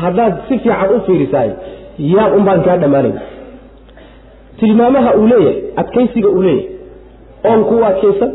haddaad 0.00 0.34
si 0.48 0.54
fiican 0.64 0.90
u 0.96 1.00
fiirisaay 1.06 1.50
yaab 2.14 2.32
un 2.38 2.44
baan 2.48 2.60
kaa 2.66 2.76
dhammaanay 2.82 3.12
tilmaamaha 4.60 5.10
uu 5.20 5.26
leeyahay 5.32 5.56
adkaysiga 5.82 6.28
uu 6.36 6.42
leeyahay 6.42 6.68
oonku 7.50 7.74
u 7.80 7.84
adkaysan 7.90 8.30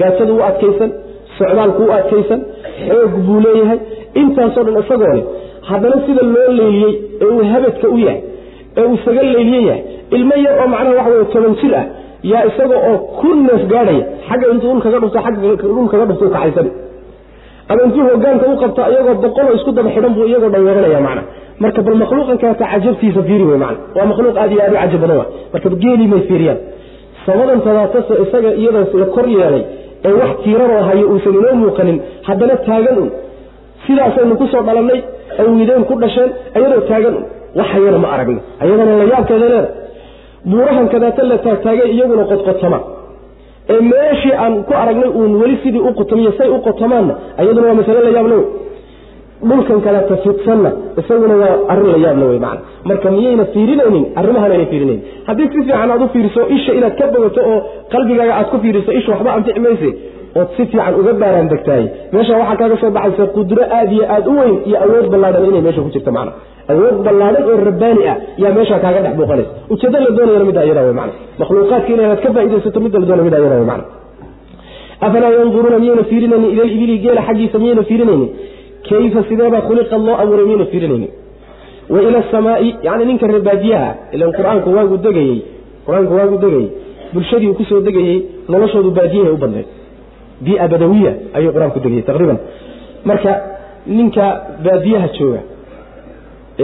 gaajadu 0.00 0.32
u 0.38 0.42
adkaysan 0.50 0.90
socdaalku 1.38 1.82
u 1.88 1.92
adkaysan 1.98 2.40
xoog 2.88 3.12
buu 3.26 3.40
leeyahay. 3.46 3.78
Intaasoo 4.20 4.64
dhan 4.66 4.76
isagoo 4.82 5.12
leh 5.18 5.24
haddana 5.70 5.96
sida 6.06 6.22
loo 6.34 6.48
leyliyey 6.58 6.94
ee 7.22 7.30
uu 7.34 7.44
habadka 7.52 7.88
u 7.94 7.98
yahay 8.06 8.20
ee 8.78 8.84
uu 8.88 8.94
isaga 8.98 9.22
leyliye 9.34 9.62
yahay 9.68 9.82
ilmo 10.16 10.34
yar 10.44 10.54
oo 10.62 10.68
macnaha 10.74 10.96
waxa 10.98 11.10
wey 11.16 11.26
toban 11.34 11.54
jir 11.62 11.74
ah 11.80 11.84
yaa 12.32 12.44
isaga 12.50 12.76
oo 12.90 12.96
kun 13.20 13.38
neef 13.48 13.62
gaadhaya 13.72 14.04
xagga 14.28 14.46
intuu 14.54 14.68
dhul 14.72 14.82
kaga 14.86 14.98
dhufto 15.02 15.18
agga 15.28 15.40
dhul 15.62 15.88
kaga 15.92 16.04
dhufto 16.10 16.24
u 16.26 16.30
kacaysan 16.36 16.68
ama 17.70 17.80
intuu 17.86 18.04
hogaanka 18.12 18.44
u 18.52 18.56
qabto 18.62 18.80
iyagoo 18.92 19.14
boqoloo 19.24 19.54
isku 19.58 19.70
daba 19.78 20.08
buu 20.16 20.26
iyagoo 20.30 20.50
dhan 20.54 20.62
yeeranaya 20.68 21.00
macna 21.06 21.22
marka 21.62 21.82
bal 21.86 21.96
makhluuqan 22.02 22.38
cajabtiisa 22.62 23.22
fiiri 23.28 23.44
wey 23.50 23.58
macna 23.64 23.78
waa 23.96 24.06
makhluuq 24.10 24.36
aad 24.42 24.52
iyo 24.52 24.62
aad 24.66 24.72
u 24.72 24.78
cajab 24.82 25.00
badan 25.04 25.16
wa 25.22 25.26
marka 25.52 25.68
geelii 25.82 26.08
may 26.12 26.22
fiiriyaan. 26.28 26.58
Sabadan 27.26 27.60
tadaatase 27.66 28.14
isaga 28.24 28.50
iyadoo 28.60 28.98
la 29.02 29.06
kor 29.14 29.26
yeelay 29.28 29.64
ee 30.04 30.12
wax 30.20 30.30
tiiraroo 30.44 30.82
hayo 30.88 31.04
uusan 31.12 31.34
inoo 31.40 31.54
muuqanin 31.62 31.98
haddana 32.28 32.54
taagan 32.66 32.96
un 33.02 33.08
sidaasaynu 33.86 34.34
ku 34.40 34.46
soo 34.52 34.62
dhalannay 34.68 35.00
awideen 35.40 35.84
ku 35.90 35.94
dhasheen 36.02 36.30
iyadoo 36.58 36.80
taagan 36.90 37.16
waxayana 37.58 37.98
ma 38.04 38.08
aragno 38.14 38.40
ayadana 38.62 38.92
la 39.00 39.04
yaabkeeda 39.12 39.46
leeda 39.54 41.22
la 41.30 41.38
taagtaagay 41.46 41.88
iyaguna 41.96 42.24
qodqotama 42.32 42.78
ee 43.72 43.80
meeshii 43.92 44.34
aan 44.44 44.54
ku 44.68 44.72
aragnay 44.82 45.10
uun 45.18 45.32
weli 45.42 45.56
sidii 45.62 45.82
u 45.88 45.92
qotamiyo 46.00 46.32
say 46.38 46.48
u 46.56 46.58
qotomaanna 46.66 47.14
iyaduna 47.42 47.66
waa 47.68 47.78
masale 47.80 48.00
la 48.06 48.10
yaabla 48.16 48.36
dhulkan 49.48 49.80
kaleeta 49.84 50.16
fidsanna 50.24 50.70
isaguna 51.00 51.34
waa 51.42 51.54
arrin 51.72 51.88
la 51.92 51.98
yaabla 52.06 52.24
wey 52.30 52.38
macana 52.44 52.60
marka 52.88 53.10
miyayna 53.16 53.44
fiirinaynin 53.54 54.04
arrimahan 54.20 54.50
ayna 54.54 54.66
fiirinaynin 54.72 55.04
haddii 55.28 55.48
si 55.52 55.58
fiican 55.66 55.90
aad 55.94 56.02
u 56.02 56.08
fiiriso 56.14 56.40
isha 56.56 56.72
inaad 56.78 56.94
ka 57.00 57.06
bogato 57.14 57.40
oo 57.52 57.58
qalbigaaga 57.92 58.34
aad 58.38 58.48
ku 58.52 58.58
fiiriso 58.64 58.92
isha 59.00 59.12
waxba 59.12 59.30
anfici 59.36 59.60
mayse 59.66 59.90
ood 60.38 60.48
si 60.56 60.62
fiican 60.70 60.94
uga 61.00 61.12
baaraan 61.22 61.48
degtaay 61.52 61.84
meesha 62.14 62.34
waxaa 62.40 62.56
kaaga 62.60 62.76
soo 62.82 62.90
baxaysa 62.96 63.24
qudro 63.36 63.62
aad 63.78 63.90
iyo 63.96 64.04
aad 64.16 64.26
u 64.32 64.34
weyn 64.40 64.56
iyo 64.68 64.76
awood 64.86 65.06
ballaadhan 65.14 65.44
inay 65.50 65.62
meesha 65.66 65.80
ku 65.86 65.90
jirto 65.96 66.12
macna 66.18 66.32
awood 66.72 66.96
ballaadhan 67.06 67.42
oo 67.52 67.56
rabbaani 67.70 68.02
ah 68.12 68.16
yaa 68.42 68.52
meesha 68.58 68.76
kaaga 68.84 69.00
dhex 69.06 69.14
muuqanaysa 69.20 69.50
ujeeddo 69.74 69.98
la 70.04 70.10
doonayana 70.18 70.44
midda 70.50 70.62
iyada 70.68 70.82
wey 70.88 70.94
macna 71.00 71.14
makhluuqaadka 71.40 71.90
inaad 71.96 72.20
ka 72.24 72.28
faaidaysato 72.36 72.80
midda 72.86 72.98
la 73.02 73.06
doonaya 73.10 73.26
midda 73.28 73.38
iyada 73.44 73.56
wey 73.60 73.68
macna 73.72 73.86
afalaa 75.06 75.32
yanduruuna 75.38 75.78
miyayna 75.84 76.04
fiirinaynin 76.10 76.50
ila 76.54 76.64
libili 76.72 76.94
geela 77.04 77.22
xaggiisa 77.28 77.58
miyayna 77.64 77.82
fiirinaynin 77.90 78.30
kayfa 78.88 79.20
sideebaa 79.30 79.62
khuliqad 79.68 80.00
loo 80.08 80.16
abuuray 80.22 80.44
miyayna 80.50 80.66
fiirinaynin 80.72 81.10
wa 81.94 81.98
ila 82.08 82.18
asamaai 82.24 82.68
yani 82.86 83.04
ninka 83.10 83.26
reebaadiyaha 83.34 83.90
ilan 84.16 84.30
qur'aanku 84.38 84.68
waagu 84.76 84.96
degayey 85.06 85.38
qur'aanku 85.86 86.12
waagu 86.18 86.36
degayey 86.44 86.68
bulshadii 87.14 87.48
uu 87.52 87.56
ku 87.60 87.64
soo 87.70 87.80
degayey 87.88 88.16
noloshoodu 88.52 88.90
baadiyahay 88.98 89.32
u 89.36 89.40
badneed 89.44 89.68
bia 90.40 90.68
badawiya 90.72 91.12
ayuu 91.36 91.52
qur'aanku 91.54 91.78
degayey 91.84 92.02
taqriiban. 92.08 92.38
Marka 93.04 93.32
ninka 93.86 94.24
baadiyaha 94.64 95.08
jooga 95.18 95.40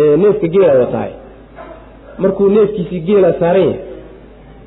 ee 0.00 0.16
neefka 0.22 0.46
geela 0.54 0.74
watahay 0.82 1.12
markuu 2.18 2.48
neefkiisii 2.56 3.00
geela 3.08 3.32
saaran 3.40 3.62
yahay 3.66 3.80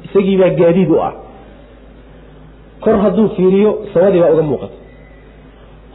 isagii 0.06 0.38
baa 0.42 0.50
gaadiid 0.62 0.90
u 0.90 0.98
ah. 1.08 1.14
Kor 2.84 2.98
hadduu 3.04 3.28
fiiriyo 3.36 3.72
sawadii 3.94 4.22
baa 4.24 4.32
uga 4.36 4.42
muuqata. 4.42 4.76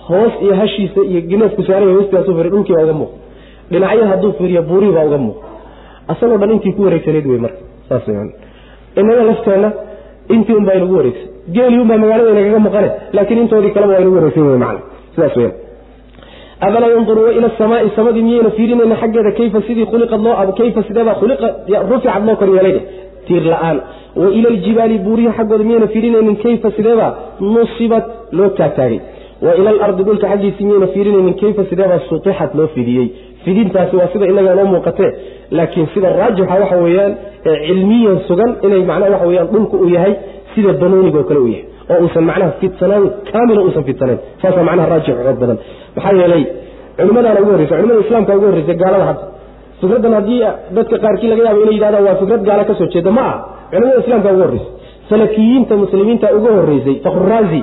Hoos 0.09 0.33
iyo 0.43 0.55
hashiisa 0.61 1.01
iyo 1.11 1.39
neefku 1.39 1.63
saaran 1.63 1.89
yahay 1.89 1.97
hoostiiasuu 1.99 2.35
fiiriy 2.35 2.51
dhulkii 2.55 2.75
baa 2.77 2.85
uga 2.85 2.93
muuqata. 3.01 3.19
Dhinacyo 3.71 4.07
hadduu 4.13 4.33
fiiriyo 4.39 4.63
buurihii 4.63 4.95
baa 4.95 5.07
uga 5.11 5.19
muuqa 5.19 5.47
asagoo 6.13 6.39
dhan 6.41 6.51
intii 6.57 6.73
ku 6.77 6.83
wareegsanayd 6.87 7.27
wey 7.27 7.39
marka 7.45 7.61
saas 7.89 8.09
inaga 9.01 9.23
lafteenna 9.31 9.71
intii 10.35 10.57
un 10.59 10.65
baa 10.69 10.75
inagu 10.81 10.97
wareegsan 10.97 11.31
geelii 11.57 11.81
un 11.85 11.89
baa 11.91 11.99
magaalada 12.05 12.31
inagaga 12.35 12.59
maqane 12.69 12.89
laakiin 13.17 13.39
intoodii 13.45 13.73
kaleba 13.77 13.93
waa 13.95 14.01
inagu 14.03 14.17
wareegsan 14.19 14.47
wey 14.51 14.59
macana 14.59 14.81
sidaas 15.15 15.37
weyan 15.37 15.53
afalaa 16.67 16.91
yanduruuna 16.97 17.33
ila 17.39 17.47
asamaai 17.55 17.91
samadii 17.97 18.23
miyayna 18.29 18.51
fiirinayna 18.59 18.97
xaggeeda 19.03 19.31
kayfa 19.39 19.63
sidii 19.67 19.87
kayfa 20.61 20.83
sideebaa 20.89 21.17
ruficad 21.91 22.23
loo 22.29 22.37
kor 22.41 22.49
yeelay 22.57 22.77
tiir 23.27 23.45
la'aan. 23.53 23.79
Wa 24.21 24.29
ila 24.39 24.49
aljibaali 24.55 24.99
buurihi 25.05 25.31
xaggooda 25.39 25.65
miyayna 25.69 25.87
fiirinaynin 25.95 26.37
kayfa 26.45 26.71
sideebaa 26.77 27.11
nusibat 27.41 28.05
loo 28.33 28.49
taagtaagay. 28.59 29.01
Wa 29.45 29.55
ila 29.59 29.71
alardi 29.71 30.03
dhulka 30.09 30.27
xaggiisi 30.33 30.63
miyayna 30.69 30.87
fiirinaynin 30.95 31.35
kayfa 31.43 31.63
sideebaa 31.71 32.01
sutixat 32.09 32.55
loo 32.59 32.67
fidiyey. 32.75 33.07
Fidintaasi 33.45 33.97
waa 33.97 34.09
sida 34.13 34.27
inaga 34.33 34.55
noo 34.59 34.65
muuqatee 34.75 35.11
laakiin 35.51 35.87
sida 35.95 36.09
raajixa 36.21 36.55
waxa 36.63 36.77
weeyaan 36.85 37.13
ee 37.51 37.57
cilmiyan 37.67 38.19
sugan 38.29 38.51
inay 38.67 38.83
macnaha 38.91 39.11
waxa 39.15 39.27
weyaan 39.31 39.49
dhulku 39.55 39.77
uu 39.85 39.89
yahay 39.97 40.15
sida 40.55 40.73
banooniga 40.83 41.19
oo 41.23 41.27
kale 41.31 41.41
u 41.41 41.49
yahay 41.55 41.65
oo 41.93 41.99
uusan 42.05 42.25
macnaha 42.31 42.51
fidsanaan 42.61 43.05
kaamila 43.33 43.61
uusan 43.67 43.85
fidsanayn 43.89 44.19
saasaa 44.43 44.65
macnaha 44.69 44.89
raajix 44.93 45.15
xoog 45.27 45.39
badan. 45.43 45.59
Maxaa 45.97 46.13
yeelay 46.21 46.43
culimadaana 46.99 47.41
ugu 47.43 47.51
horreysa 47.55 47.75
culimada 47.81 48.01
islaamka 48.07 48.33
ugu 48.39 48.47
horreysay 48.51 48.77
gaalada 48.83 49.05
hadda. 49.11 49.25
Fikraddan 49.81 50.13
haddii 50.19 50.41
dadka 50.77 50.97
qaarkii 51.05 51.29
laga 51.33 51.43
yaabo 51.49 51.61
inay 51.65 51.75
yidhahdaan 51.79 52.05
waa 52.09 52.17
fikrad 52.23 52.43
gaala 52.49 52.65
ka 52.69 52.75
soo 52.81 52.89
jeeda 52.95 53.11
ma 53.19 53.23
aha. 53.29 53.37
Culimada 53.73 54.01
islaamka 54.05 54.29
ugu 54.35 54.43
horreysay 54.47 54.71
salafiyiinta 55.11 55.75
muslimiinta 55.83 56.27
ugu 56.39 56.49
horreysay 56.59 56.95
fakruraazi 57.07 57.61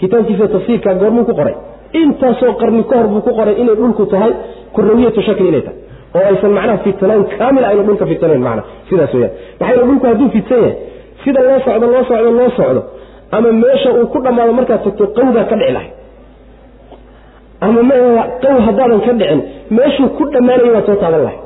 kitaabkiisa 0.00 0.46
tafsiirka 0.54 0.90
goormuu 1.02 1.24
ku 1.28 1.34
qoray. 1.40 1.54
Intaasoo 2.02 2.52
qarni 2.60 2.82
ka 2.90 2.94
hor 3.00 3.08
buu 3.12 3.20
ku 3.26 3.32
qoray 3.38 3.54
inay 3.62 3.76
dhulku 3.80 4.04
tahay 4.12 4.32
kurawiyatu 4.76 5.20
shakli 5.28 5.48
inay 5.52 5.62
tahay 5.66 5.78
oo 6.16 6.24
aysan 6.30 6.52
macnaha 6.58 6.78
fidsanaan 6.86 7.22
kaamil 7.38 7.64
ayna 7.70 7.82
dhulka 7.88 8.04
fidsanayn 8.10 8.42
macna 8.48 8.62
sidaas 8.90 9.12
weyaan 9.16 9.32
maxaa 9.60 9.72
yeele 9.74 9.86
dhulku 9.90 10.06
hadduu 10.10 10.28
fidsan 10.36 10.58
yahay 10.64 10.74
sida 11.24 11.40
loo 11.48 11.58
socdo 11.66 11.86
loo 11.94 12.04
socdo 12.10 12.30
loo 12.38 12.50
socdo 12.58 12.80
ama 13.36 13.48
meesha 13.62 13.90
uu 13.98 14.06
ku 14.12 14.18
dhammaado 14.24 14.52
markaad 14.58 14.80
tagto 14.86 15.04
qawdaa 15.16 15.44
ka 15.50 15.56
dhici 15.60 15.72
lahay. 15.76 15.90
Ama 17.66 17.80
m 17.82 17.90
qaw 18.42 18.56
haddaadan 18.66 19.00
ka 19.06 19.12
dhicin 19.20 19.40
meeshuu 19.76 20.08
ku 20.18 20.22
dhammaanaya 20.34 20.70
waad 20.76 20.86
soo 20.88 20.96
taaban 21.02 21.22
lahay. 21.26 21.38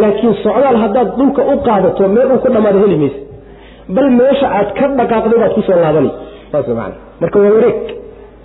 Laakiin 0.00 0.34
socdaal 0.44 0.76
haddaad 0.84 1.08
dhulka 1.18 1.42
u 1.52 1.54
qaadato 1.66 2.08
meel 2.16 2.28
uu 2.34 2.40
ku 2.44 2.48
dhammaado 2.54 2.78
heli 2.84 2.96
maysa. 3.02 3.18
Bal 3.96 4.08
meesha 4.20 4.46
aad 4.58 4.68
ka 4.78 4.84
dhaqaaqday 4.98 5.38
baad 5.42 5.52
ku 5.56 5.62
soo 5.68 5.76
laabanay 5.84 6.12
saas 6.52 6.68
man 6.78 6.92
marka 7.20 7.36
waa 7.44 7.52
wareeg. 7.56 7.78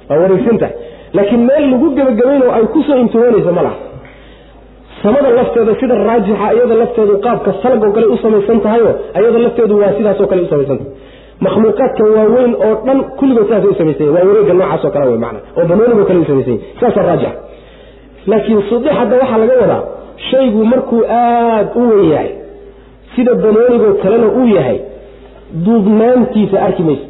Waa 0.10 0.18
wareegsantahay. 0.24 0.74
Laakiin 1.18 1.42
meel 1.50 1.64
lagu 1.72 1.88
gebagabayn 1.98 2.42
oo 2.48 2.52
ay 2.58 2.66
ku 2.74 2.80
soo 2.88 2.98
intihoonaysa 3.04 3.52
ma 3.58 3.62
laha 3.68 3.78
samada 5.04 5.30
lafteeda 5.40 5.76
sida 5.80 5.96
raajixa 6.10 6.48
iyada 6.56 6.76
lafteedu 6.82 7.14
qaabka 7.26 7.54
salagoo 7.64 7.92
kale 7.96 8.06
u 8.06 8.18
samaysan 8.24 8.60
tahayoo 8.66 8.94
iyada 9.22 9.40
lafteedu 9.46 9.80
waa 9.82 9.94
sidaasoo 9.98 10.28
kale 10.32 10.42
u 10.42 10.48
samaysantahay 10.54 10.92
makhluuqaadka 11.46 12.04
waaweyn 12.16 12.54
oo 12.68 12.74
dhan 12.88 13.00
kulligood 13.20 13.46
sidaasay 13.48 13.70
u 13.72 13.76
samaysanya 13.82 14.12
waa 14.16 14.26
wareegga 14.30 14.54
noocaasoo 14.60 14.92
kale 14.96 15.18
mana 15.26 15.40
oo 15.58 15.66
banoonigoo 15.72 16.06
kale 16.10 16.20
u 16.20 16.26
samaysanya 16.32 16.60
sidaasa 16.80 17.02
raajix 17.10 17.34
laakiin 18.32 18.62
sudix 18.70 18.92
hadda 19.00 19.16
waxaa 19.22 19.38
laga 19.44 19.54
wadaa 19.62 19.82
shaygu 20.30 20.66
markuu 20.74 21.02
aad 21.22 21.68
u 21.76 21.90
wen 21.92 22.04
yahay 22.14 22.30
sida 23.16 23.34
banoonigoo 23.46 23.94
kalena 24.04 24.28
uu 24.40 24.48
yahay 24.58 24.80
duubnaantiisa 25.66 26.58
arki 26.68 26.84
maysa. 26.84 27.06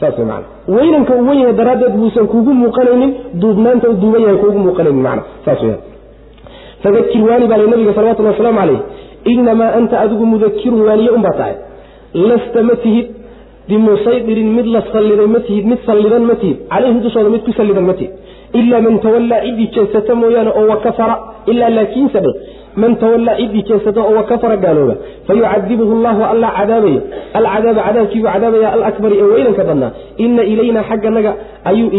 Saas 0.00 0.18
mana 0.18 0.44
weynanka 0.76 1.12
uu 1.14 1.26
wen 1.28 1.38
yahay 1.42 1.54
daraaddeed 1.60 1.92
buusan 2.00 2.26
kuugu 2.32 2.52
muuqanaynin 2.62 3.12
duubnaanta 3.42 3.88
duuban 4.02 4.22
yahay 4.26 4.36
kuugu 4.42 4.58
muuqanaynin 4.66 5.02
mana 5.08 5.22
saas 5.44 5.62
weyan 5.62 5.78
fadakir 6.82 7.22
waani 7.28 7.46
baa 7.50 7.56
nabiga 7.72 7.94
salawatullah 7.98 8.32
wasalaamu 8.34 8.58
calayh. 8.60 8.80
Inamaa 9.32 9.70
anta 9.78 9.94
adigu 10.04 10.24
mudakirun 10.32 10.80
waaniye 10.88 11.10
unbaa 11.16 11.36
tahay. 11.40 11.54
Lasta 12.28 12.62
ma 12.68 12.74
tihid. 12.84 13.06
Bimusaydirin 13.68 14.50
mid 14.56 14.66
la 14.74 14.80
salliday 14.92 15.26
ma 15.34 15.40
tihid. 15.46 15.64
Mid 15.70 15.78
sallidan 15.86 16.24
ma 16.30 16.34
tihid. 16.42 16.56
Calayhim 16.72 17.00
dushooda 17.04 17.28
mid 17.34 17.42
ku 17.46 17.52
sallidan 17.58 17.84
ma 17.90 17.94
tihid. 18.00 18.12
Ilaa 18.58 18.80
man 18.86 18.98
tawallaa 19.04 19.40
ciddii 19.46 19.68
jeesata 19.74 20.14
mooyaane 20.20 20.50
oo 20.58 20.66
wakafara 20.72 21.14
ilaa 21.52 21.70
laakiinse 21.76 22.20
dhe 22.26 22.30
man 22.82 22.92
tawallaa 23.02 23.34
ciddii 23.40 23.62
jeesata 23.68 24.00
oo 24.06 24.14
wakafara 24.20 24.56
gaalooba 24.64 24.94
fayucadibuhu 25.26 25.94
llahu 26.04 26.22
alla 26.32 26.48
cadaabaya. 26.58 27.00
Alcadaaba 27.38 27.82
cadaabkiibuu 27.86 28.30
cadaabaya 28.34 28.68
alakbari 28.76 29.16
ee 29.22 29.28
weynanka 29.34 29.64
badnaa. 29.70 29.90
Ina 30.24 30.42
ilaynaa 30.52 30.84
xagganaga 30.90 31.32
ayuu 31.70 31.90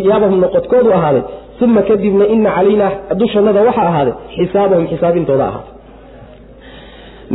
iyaabahum 0.00 0.38
noqodkoodu 0.44 0.90
ahaaday 0.98 1.22
uma 1.64 1.82
kadibna 1.88 2.24
ina 2.34 2.50
calaynaa 2.56 2.90
dushannada 3.20 3.60
waxaa 3.68 3.86
ahaaday 3.92 4.14
xisaabahum 4.36 4.86
xisaabintooda 4.92 5.44
ahaaday 5.50 5.72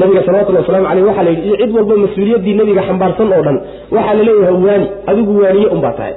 nabiga 0.02 0.22
salawatulli 0.26 0.58
waslamu 0.62 0.88
aleyh 0.92 1.06
waxaa 1.10 1.24
la 1.28 1.30
yidhi 1.36 1.48
iyo 1.48 1.58
cid 1.62 1.72
walba 1.78 1.96
mas'uuliyaddii 2.04 2.54
nebiga 2.60 2.82
xambaarsan 2.90 3.28
oo 3.38 3.42
dhan 3.48 3.58
waxaa 3.96 4.14
la 4.20 4.24
leeyahay 4.28 4.58
waani 4.68 4.88
adigu 5.12 5.34
waaniye 5.44 5.68
unbaa 5.76 5.94
tahay 6.00 6.14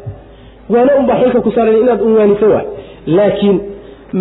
waane 0.74 0.92
unbaa 1.00 1.16
xilka 1.22 1.40
ku 1.46 1.50
saaran 1.56 1.76
inaad 1.82 2.00
un 2.08 2.12
waaniso 2.18 2.46
waay 2.54 2.66
laakiin 3.18 3.56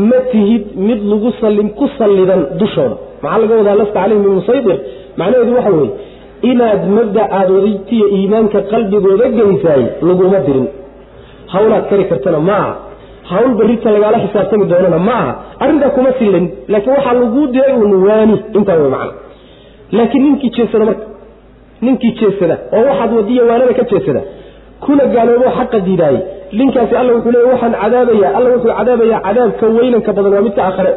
ma 0.10 0.20
tihid 0.32 0.64
mid 0.88 1.00
lagu 1.12 1.30
sallim 1.42 1.68
ku 1.80 1.86
sallidan 2.00 2.42
dushooda 2.62 2.96
maxaa 3.24 3.40
laga 3.44 3.54
wadaa 3.62 3.76
lasta 3.82 3.94
calayhim 4.00 4.24
bimusaydir 4.28 4.78
macnaheedu 5.20 5.54
waxa 5.58 5.72
weeye 5.78 5.92
inaad 6.52 6.82
mabda 6.98 7.24
aad 7.40 7.50
wadaytiya 7.58 8.06
iimaanka 8.18 8.60
qalbigooda 8.72 9.26
gelisaay 9.38 9.84
laguma 10.10 10.40
dirin 10.48 10.68
hawlaad 11.54 11.84
kari 11.92 12.04
kartana 12.12 12.40
ma 12.50 12.58
aha 12.64 12.74
hawl 13.32 13.52
barrita 13.60 13.92
lagaala 13.96 14.18
xisaabtami 14.26 14.66
doonana 14.72 15.00
ma 15.08 15.16
aha 15.22 15.34
arrintaa 15.64 15.90
kuma 15.98 16.12
sillan 16.20 16.46
laakiin 16.74 16.94
waxaa 16.98 17.14
laguu 17.22 17.46
diray 17.56 17.76
un 17.86 17.94
waani 18.08 18.36
intaa 18.58 18.78
wey 18.82 18.90
macna 18.96 19.14
laakiin 19.98 20.24
ninkii 20.28 20.52
jeesada 20.58 20.86
marka 20.90 21.06
ninkii 21.86 22.14
jeesada 22.22 22.56
oo 22.76 22.84
waxaad 22.90 23.12
wadiya 23.20 23.44
waanada 23.50 23.74
ka 23.80 23.84
jeesada 23.92 24.22
kuna 24.86 25.04
gaaloobo 25.16 25.48
xaqa 25.58 25.80
diidaayey 25.88 26.22
ninkaasi 26.60 26.96
alla 27.02 27.12
wuxuu 27.16 27.32
leeya 27.36 27.50
waxaan 27.54 27.76
cadaabaya 27.84 28.28
alla 28.38 28.50
wuxuu 28.56 28.74
cadaabayaa 28.80 29.22
cadaabka 29.28 29.66
weynanka 29.78 30.14
badan 30.18 30.34
waa 30.36 30.46
midka 30.48 30.62
aakhare. 30.68 30.94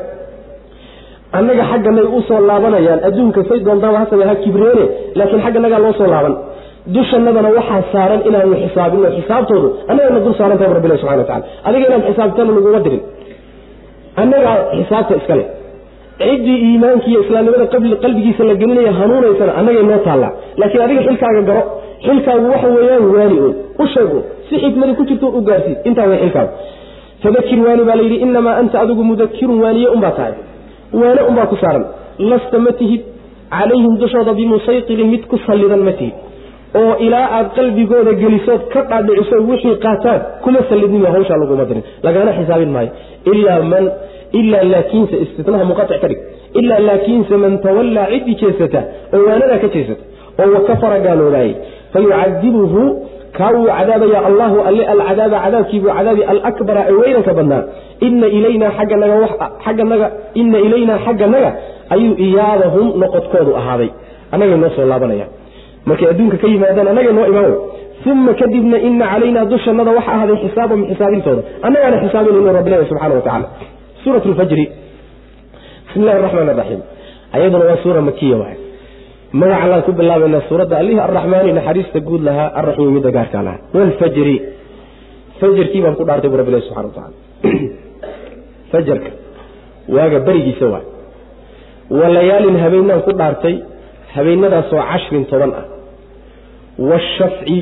Annaga 1.39 1.65
xagganay 1.71 2.07
u 2.17 2.21
laabanayaan 2.49 3.01
adduunka 3.09 3.41
say 3.49 3.59
doontaaba 3.67 3.99
hasame 4.03 4.25
ha 4.31 4.35
kibreene 4.43 4.85
laakiin 5.19 5.43
xagganagaa 5.47 5.81
loo 5.85 5.93
soo 5.99 6.09
laaban 6.15 6.35
dushannadana 6.95 7.49
waxaa 7.59 7.83
saaran 7.93 8.21
inaanu 8.29 8.57
xisaabino 8.63 9.09
xisaabtoodu 9.17 9.69
annagana 9.91 10.21
dul 10.25 10.35
saaran 10.41 10.59
tahay 10.61 10.75
rabbilah 10.79 10.97
subxana 11.03 11.23
wa 11.23 11.29
tacala 11.31 11.45
adiga 11.69 11.85
inaad 11.91 12.05
xisaabtana 12.11 12.51
laguma 12.57 12.81
dirin. 12.87 13.03
Annagaa 14.23 14.57
xisaabta 14.79 15.15
iska 15.21 15.35
leh 15.41 15.47
ciddii 16.21 16.59
iimaanki 16.69 17.09
iyo 17.11 17.21
islaamnimada 17.25 17.67
qalbigiisa 18.05 18.43
la 18.51 18.55
gelinaya 18.61 18.93
hanuunaysana 19.01 19.53
annagay 19.61 19.83
noo 19.91 19.99
taallaa 20.09 20.33
laakiin 20.61 20.83
adiga 20.87 21.03
xilkaaga 21.09 21.43
garo. 21.49 21.63
Xilkaagu 22.07 22.47
waxa 22.53 22.69
weeyaan 22.77 23.05
waani 23.17 23.37
un 23.47 23.53
u 23.83 23.87
sheeg 23.95 24.11
un 24.17 24.23
si 24.49 24.55
xikmadi 24.63 24.93
ku 24.99 25.03
jirto 25.11 25.27
u 25.39 25.41
gaarsiid. 25.49 25.79
Intaa 25.89 26.07
way 26.11 26.19
xilkaagu. 26.25 26.53
Fadakir 27.23 27.59
waani 27.67 27.83
baa 27.89 27.97
layidhi 28.01 28.17
inamaa 28.27 28.55
anta 28.61 28.77
adigu 28.85 29.03
mudakirun 29.11 29.59
waaniye 29.65 29.89
unbaa 29.97 30.11
tahay. 30.19 30.35
Waane 31.01 31.21
unbaa 31.31 31.47
ku 31.53 31.57
saaran. 31.63 31.85
Lasta 32.31 32.59
ma 32.67 32.73
tihid? 32.81 33.03
Calayhim 33.57 33.95
dushooda 34.03 34.33
bimusaytirin 34.39 35.09
mid 35.15 35.23
ku 35.31 35.37
sallidan 35.47 35.83
ma 35.89 35.93
tihid 36.01 36.15
oo 36.81 36.93
ilaa 37.07 37.27
aad 37.37 37.49
qalbigooda 37.59 38.13
gelisood 38.23 38.63
ka 38.75 38.81
dhaadhiciso 38.91 39.37
wixii 39.51 39.77
qaataan 39.85 40.21
kuma 40.45 40.59
sallidnima 40.71 41.09
hawshaa 41.15 41.39
laguma 41.43 41.65
dirin. 41.71 41.85
Lagana 42.07 42.31
xisaabin 42.39 42.71
maayo. 42.77 42.91
Ilaa 44.41 44.63
laakiinse 44.73 45.17
istinaha 45.25 45.65
muqatic 45.71 45.99
ka 46.03 46.09
dhig. 46.11 46.21
Ilaa 46.61 46.81
laakiinse 46.89 47.35
man 47.43 47.55
tawallaa 47.67 48.07
ciddii 48.13 48.37
jeesata 48.43 48.81
oo 49.15 49.21
waanadaa 49.29 49.59
ka 49.65 49.69
jeesata 49.75 50.03
oo 50.43 50.49
wakafara 50.57 50.99
gaaloobaayey. 51.07 51.55
Fayucadibuhu 51.93 52.83
kaa 53.39 53.51
wuu 53.57 53.67
cadaabaya 53.79 54.19
allahu 54.31 54.57
alle 54.69 54.83
alcadaaba 54.93 55.39
cadaabkiibuu 55.45 55.91
cadaabi 55.99 56.23
alakbara 56.33 56.83
ee 56.91 56.97
weynanka 57.03 57.33
badnaa. 57.39 57.63
Ina 58.07 58.27
ilaynaa 58.39 58.73
xagganaga 59.65 60.07
ina 60.41 60.59
ilaynaa 60.67 60.99
xagganaga 61.07 61.51
ayuu 61.95 62.15
iyaabahum 62.27 62.87
noqodkoodu 63.03 63.53
ahaaday. 63.61 63.91
Annagay 64.33 64.57
noo 64.63 64.71
soo 64.77 64.87
laabanayaan 64.93 65.31
markay 65.87 66.09
adduunka 66.11 66.37
ka 66.43 66.47
yimaadaan 66.47 66.89
annagay 66.93 67.13
noo 67.13 67.27
imaan 67.33 67.51
wey 67.51 68.13
uma 68.13 68.35
kadibna 68.35 68.79
ina 68.79 69.07
calaynaa 69.13 69.45
dushannada 69.45 69.91
waxa 69.91 70.13
ahaaday 70.13 70.37
xisaabahum 70.45 70.83
xisaabintooda. 70.91 71.43
Annagaana 71.63 71.97
xisaabinayno 72.03 72.53
rabbilahi 72.59 72.89
subxana 72.91 73.15
wa 73.15 73.21
tacala 73.27 73.47
suurat 74.05 74.25
lfajri 74.27 74.65
bismi 75.87 76.03
illahi 76.03 76.19
araxmaan 76.19 76.49
araxiim 76.55 76.83
ayaduna 77.37 77.65
waa 77.71 77.79
suura 77.85 78.01
makiya 78.09 78.37
waay 78.43 78.57
magaca 79.33 79.63
allaan 79.67 79.83
ku 79.87 79.93
bilaabaynaa 79.99 80.43
suuradda 80.49 80.75
allihii 80.83 81.03
arraxmaani 81.07 81.53
naxariista 81.59 82.01
guud 82.09 82.23
lahaa 82.29 82.49
arraxiimi 82.61 82.93
midda 82.97 83.11
gaarkaa 83.17 83.43
lahaa. 83.47 83.61
Waalfajri 83.75 84.37
fajarkii 85.41 85.83
baan 85.85 85.95
ku 85.99 86.05
dhaartay 86.09 86.31
bu 86.31 86.37
rabbilahi 86.41 86.63
subxana 86.67 86.89
wa 86.89 86.95
tacala 86.97 87.15
fajarka. 88.73 89.11
Waaga 89.95 90.19
berigiisa 90.27 90.67
waay 90.75 90.87
wa 91.99 92.07
layaalin 92.17 92.57
habeenaan 92.65 93.01
ku 93.07 93.13
dhaartay 93.21 93.57
habeenadaasoo 94.17 94.83
cashrin 94.91 95.25
toban 95.33 95.53
ah 95.61 95.76
washafci 96.79 97.59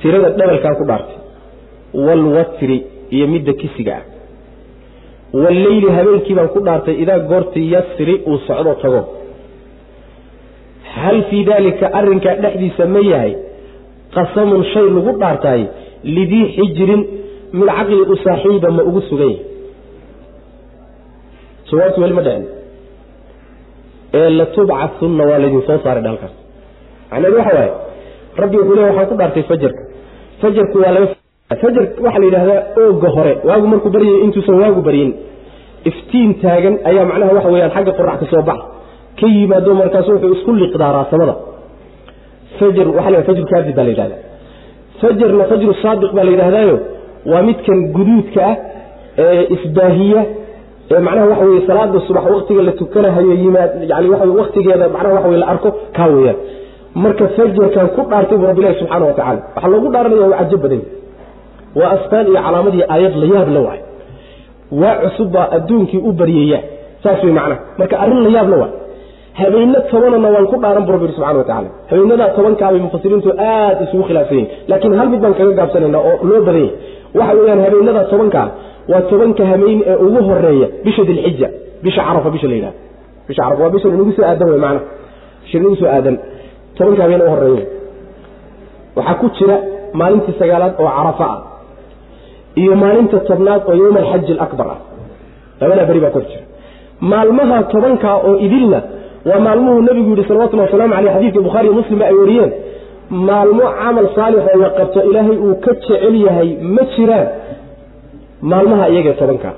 tirada 0.00 0.30
dhabalkaan 0.38 0.76
ku 0.80 0.84
dhaartay. 0.90 1.18
waalwatri 1.94 2.78
iyo 3.10 3.26
midda 3.28 3.52
kisiga 3.52 3.96
ah. 3.96 4.04
walleyli 5.42 5.88
habeenkii 5.96 6.34
baan 6.34 6.48
ku 6.48 6.60
dhaartay 6.60 6.96
idaa 7.02 7.18
goortii 7.18 7.72
yasri 7.72 8.14
uu 8.26 8.38
socdo 8.46 8.74
tago. 8.82 9.02
hal 10.94 11.22
fii 11.30 11.44
daalika 11.44 11.86
arrinkaa 11.98 12.36
dhexdiisa 12.42 12.86
ma 12.94 13.00
yahay 13.12 13.34
qasamun 14.14 14.64
shay 14.72 14.86
lagu 14.96 15.12
dhaartaay 15.22 15.62
lidii 16.16 16.46
xijirin 16.56 17.02
mid 17.58 17.68
caqli 17.76 18.00
u 18.12 18.16
saaxiiba 18.24 18.70
ma 18.76 18.82
ugu 18.88 19.00
sugan 19.08 19.30
yahay 19.30 19.44
jawaabtu 21.68 22.00
weli 22.02 22.14
ma 22.18 22.22
dhicin 22.26 22.44
ee 24.18 24.30
latubcasunna 24.38 25.22
waa 25.30 25.38
laydin 25.44 25.62
soo 25.68 25.78
saaray 25.84 26.04
dhalkaas 26.08 26.45
macnaheedu 27.10 27.36
waxa 27.40 27.54
waaye 27.58 27.72
rabbi 28.42 28.56
wuxuu 28.60 28.74
leey 28.78 28.86
waxaan 28.90 29.06
ku 29.10 29.14
dhaartay 29.20 29.42
fajarka. 29.50 29.82
Fajarku 30.42 30.76
waa 30.84 30.92
laba 30.96 31.06
fajar 31.62 31.84
waxaa 32.04 32.20
la 32.22 32.26
yidhahdaa 32.28 32.60
ooga 32.84 33.08
hore. 33.16 33.32
Waagu 33.48 33.66
markuu 33.72 33.90
baryay 33.96 34.16
intuusan 34.26 34.56
waagu 34.62 34.80
baryin. 34.88 35.10
Iftiin 35.90 36.30
taagan 36.42 36.74
ayaa 36.90 37.04
macnaha 37.10 37.32
waxa 37.38 37.48
weyaan 37.54 37.72
xagga 37.76 37.92
qorax 37.98 38.16
ka 38.22 38.26
soo 38.32 38.42
bax 38.50 38.58
ka 39.20 39.26
yimaado 39.34 39.70
markaasu 39.80 40.10
wuxuu 40.14 40.32
isku 40.38 40.50
liqdaaraa 40.62 41.06
samada. 41.12 41.34
Fajar 42.58 42.86
waxa 42.96 43.10
la 43.14 43.22
fajru 43.28 43.44
kaadib 43.52 43.74
baa 43.78 43.84
la 43.84 43.90
yidhahdaa 43.94 44.20
fajarna 45.00 45.44
fajru 45.50 45.72
saadiq 45.82 46.10
baa 46.16 46.24
la 46.28 46.30
yidhahdaayo 46.34 46.76
waa 47.32 47.42
midkan 47.48 47.78
guduudka 47.96 48.40
ah 48.50 48.54
ee 49.24 49.42
isbaahiya 49.56 50.20
ee 50.94 51.00
macnaha 51.06 51.26
waxa 51.32 51.44
weye 51.50 51.60
salaada 51.70 52.00
subax 52.08 52.24
waktiga 52.36 52.62
la 52.68 52.72
tukanahayo 52.80 53.32
yimaad 53.42 53.70
yani 53.92 54.08
waxa 54.12 54.26
waktigeeda 54.40 54.86
macnaha 54.94 55.14
waxa 55.16 55.28
weye 55.32 55.40
la 55.42 55.48
arko 55.54 55.68
kaa 55.96 56.08
weeyaan 56.14 56.36
marka 57.04 57.24
fajarkan 57.36 57.88
ku 57.96 58.02
dhaartay 58.10 58.36
buu 58.40 58.46
rabbilahi 58.50 58.74
subxaana 58.80 59.04
wa 59.10 59.14
tacala 59.18 59.40
waxaa 59.54 59.70
loogu 59.74 59.88
dhaaranaya 59.94 60.26
waa 60.32 60.38
cajo 60.42 60.56
badan. 60.64 60.82
Waa 61.78 61.90
astaan 61.96 62.26
iyo 62.30 62.40
calaamadii 62.46 62.84
aayad 62.94 63.14
la 63.22 63.26
yaab 63.34 63.48
la 63.56 63.60
waay 63.66 63.80
waa 64.82 64.94
cusub 65.02 65.28
baa 65.34 65.46
adduunkii 65.56 66.00
u 66.08 66.12
baryaya 66.20 66.58
saas 67.04 67.20
wey 67.24 67.32
macnaha 67.38 67.60
marka 67.80 67.94
arrin 68.04 68.20
la 68.26 68.30
yaab 68.36 68.48
la 68.52 68.56
waay 68.62 68.72
habeenno 69.40 69.80
tobanana 69.90 70.28
waan 70.34 70.46
ku 70.52 70.56
dhaaran 70.62 70.84
bu 70.86 70.92
rabbi 70.94 71.06
subxana 71.16 71.38
wa 71.40 71.44
tacala 71.50 71.68
habeenadaa 71.90 72.28
tobankaabay 72.38 72.80
mufasiriintu 72.86 73.28
aad 73.48 73.76
isugu 73.86 74.02
khilaafsan 74.08 74.36
yihiin 74.38 74.50
laakiin 74.70 74.94
hal 75.00 75.08
mid 75.12 75.20
baan 75.24 75.34
kaga 75.40 75.52
gaabsanayna 75.60 75.98
oo 76.08 76.14
loo 76.28 76.40
badanyay 76.48 76.70
waxa 77.18 77.32
weeyaan 77.40 77.60
habeenada 77.66 78.02
tobankaa 78.12 78.46
waa 78.92 79.02
tobanka 79.10 79.42
hameyn 79.52 79.78
ee 79.90 79.96
ugu 80.06 80.20
horreeya 80.28 80.68
bisha 80.86 81.02
dilxija 81.10 81.48
bisha 81.84 82.00
carafa 82.08 82.30
bisha 82.36 82.46
la 82.50 82.54
yidhahda 82.58 82.78
bisha 83.28 83.40
carafa 83.44 83.62
waa 83.64 83.72
bisha 83.76 83.88
inagu 83.92 84.12
soo 84.18 84.24
aadan 84.30 84.48
wey 84.54 84.60
maana 84.66 84.80
bisha 85.44 85.56
inagu 85.60 85.76
soo 85.82 85.88
aadan 85.96 86.16
tobanka 86.78 87.02
habeen 87.04 87.22
u 87.26 87.30
horreeya 87.32 87.64
waxaa 88.96 89.14
ku 89.20 89.26
jira 89.38 89.56
maalintii 90.00 90.34
sagaalaad 90.40 90.72
oo 90.82 90.90
carafa 90.96 91.26
ah 91.34 91.40
iyo 92.62 92.72
maalinta 92.82 93.18
tobnaad 93.30 93.62
oo 93.68 93.74
yowma 93.82 93.98
alxaji 94.00 94.32
alakbar 94.38 94.66
ah. 94.74 94.78
Labadaa 95.60 95.86
beri 95.90 96.00
baa 96.04 96.10
kor 96.16 96.24
jira. 96.30 96.44
Maalmaha 97.10 97.56
tobankaa 97.72 98.16
oo 98.28 98.34
idilna 98.46 98.78
waa 99.28 99.40
maalmuhuu 99.46 99.80
nebigu 99.88 100.10
yidhi 100.10 100.24
salawatullhi 100.28 100.66
wasalaamu 100.66 100.94
aleyh 100.98 101.12
xadiidka 101.16 101.40
bukhaariyo 101.46 101.72
muslim 101.80 101.98
ba 101.98 102.06
ay 102.10 102.14
wariyeen 102.22 102.52
maalmo 103.28 103.64
camal 103.80 104.06
saalixoo 104.16 104.58
la 104.64 104.70
qabto 104.78 105.00
ilaahay 105.10 105.36
uu 105.46 105.54
ka 105.64 105.72
jecel 105.74 106.14
yahay 106.26 106.48
ma 106.74 106.82
jiraan 106.96 107.26
maalmaha 108.52 108.84
iyagee 108.92 109.14
tobankaa 109.22 109.54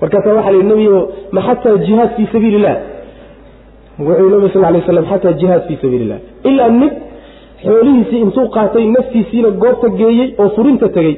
markaasaa 0.00 0.34
waxa 0.38 0.50
la 0.52 0.58
yidhi 0.58 0.68
nebigo 0.72 1.00
ma 1.34 1.40
xataa 1.46 1.76
jihaad 1.86 2.10
fii 2.16 2.28
sabiili 2.32 2.56
illah 2.60 2.76
wuxuu 3.98 4.30
nabi 4.34 4.48
sal 4.54 4.62
lay 4.74 4.82
slam 4.88 5.06
xataa 5.12 5.32
jihaad 5.40 5.62
fii 5.68 5.78
sabiili 5.82 6.04
illah 6.06 6.18
ilaa 6.50 6.68
nin 6.80 6.90
xoolihiisii 7.64 8.20
intuu 8.26 8.46
qaatay 8.56 8.84
naftiisiina 8.96 9.50
goobta 9.62 9.88
geeyey 10.00 10.28
oo 10.42 10.48
furinta 10.56 10.88
tegey. 10.96 11.14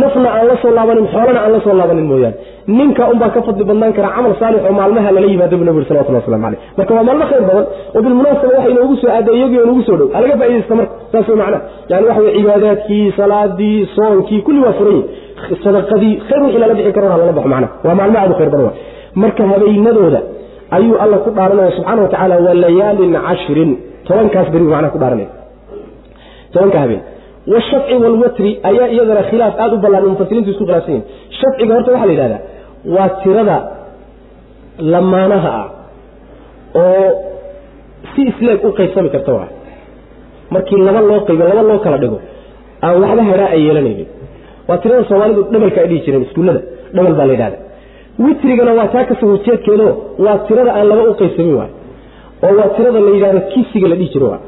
Nafna 0.00 0.28
aan 0.36 0.46
la 0.48 0.54
soo 0.62 0.70
laabanin 0.76 1.06
xoolana 1.12 1.40
aan 1.44 1.52
la 1.54 1.60
soo 1.64 1.74
laabanin 1.78 2.04
mooyaane. 2.10 2.36
Ninka 2.78 3.02
unbaa 3.12 3.30
ka 3.34 3.40
fadli 3.46 3.64
badnaan 3.70 3.92
karaa 3.96 4.12
camal 4.16 4.34
saalix 4.40 4.60
oo 4.68 4.72
maalmaha 4.78 5.10
lala 5.16 5.26
yimaado 5.32 5.56
bu 5.60 5.64
nabig 5.68 5.86
salawatulli 5.88 6.18
waslamu 6.20 6.46
aleyh 6.48 6.60
marka 6.78 6.92
waa 6.96 7.02
maalmo 7.08 7.24
khayr 7.30 7.42
badan 7.48 7.64
oo 7.96 8.00
bilmunaasaba 8.04 8.52
waxa 8.56 8.70
inoogu 8.74 8.96
soo 9.02 9.10
aada 9.16 9.32
iyagii 9.38 9.58
oo 9.62 9.66
nagu 9.70 9.82
soo 9.88 9.96
dhow. 10.00 10.08
Halaga 10.16 10.36
faa'idaysta 10.40 10.74
marka 10.80 10.94
saas 11.12 11.28
way 11.30 11.36
macnaha 11.42 11.60
yani 11.92 12.04
waxa 12.08 12.22
wey 12.26 12.32
cibaadaadkii 12.38 13.04
salaadii 13.18 13.76
soonkii 13.96 14.40
kulli 14.46 14.60
waa 14.66 14.72
furan 14.78 14.94
yihiin 14.98 15.58
sadaqadii 15.64 16.12
khayr 16.28 16.40
wixii 16.44 16.60
lala 16.62 16.74
bixi 16.78 16.92
karona 16.96 17.16
lala 17.22 17.32
baxo 17.38 17.48
macnaha 17.54 17.72
waa 17.86 17.94
maalmo 18.00 18.18
aad 18.22 18.30
u 18.30 18.34
khayr 18.40 18.50
badan 18.54 18.70
marka 19.22 19.42
habeenadooda 19.52 20.20
ayuu 20.76 20.96
alla 21.04 21.16
ku 21.24 21.30
dhaaranaya 21.38 21.70
subxana 21.76 22.00
wa 22.04 22.08
tacaala 22.12 22.34
wa 22.46 22.52
layaalin 22.64 23.12
cashrin. 23.28 23.70
Tobankaas 24.06 24.48
beri 24.52 24.64
bu 24.66 24.70
macnaha 24.74 24.92
ku 24.94 24.98
dhaaranaya. 25.02 25.30
Tobanka 26.54 26.78
habeen. 26.84 27.02
Washafci 27.52 27.94
walwatri 28.04 28.50
ayaa 28.70 28.88
iyadana 28.94 29.22
khilaaf 29.30 29.54
aada 29.62 29.74
u 29.76 29.78
ballaan 29.84 30.06
mufasiriintu 30.14 30.50
isku 30.54 30.64
khilaafsan 30.68 30.92
yihiin 30.94 31.06
shafciga 31.40 31.72
horta 31.76 31.90
waxaa 31.94 32.06
la 32.10 32.12
yidhahdaa 32.14 32.40
waa 32.94 33.08
tirada 33.22 33.56
lamaanaha 34.92 35.50
ah 35.62 35.68
oo 36.82 37.08
si 38.12 38.20
isleeg 38.30 38.60
u 38.64 38.70
qaybsami 38.78 39.08
karta 39.14 39.32
waa. 39.38 39.48
Markii 40.54 40.78
laba 40.88 41.00
loo 41.08 41.20
qaybo 41.28 41.42
laba 41.50 41.62
loo 41.70 41.78
kala 41.84 41.98
dhigo 42.02 42.18
aan 42.86 42.96
waxba 43.04 43.22
hedhaa 43.30 43.48
ay 43.56 43.60
yeelanaynin. 43.66 44.08
Waa 44.68 44.78
tirada 44.82 45.02
soomaalidu 45.10 45.40
dhabalka 45.52 45.78
ay 45.82 45.88
dhihi 45.90 46.00
jireen 46.06 46.22
iskuullada. 46.26 46.60
Dhabal 46.94 47.14
baa 47.18 47.26
la 47.26 47.32
yidhahda 47.36 47.58
witrigana 48.18 48.72
waa 48.78 48.88
taa 48.94 49.04
ka 49.10 49.14
soo 49.20 49.28
horjeedkeedo 49.34 49.86
waa 50.24 50.38
tirada 50.48 50.72
aan 50.78 50.88
laba 50.90 51.02
u 51.10 51.14
qaybsamin 51.20 51.54
waay. 51.60 51.70
oo 52.46 52.52
waa 52.58 52.68
tirada 52.76 53.00
la 53.06 53.10
yidhahdo 53.16 53.40
kisiga 53.52 53.88
la 53.92 53.96
dhihi 54.00 54.10
jiro 54.14 54.26
waa 54.32 54.40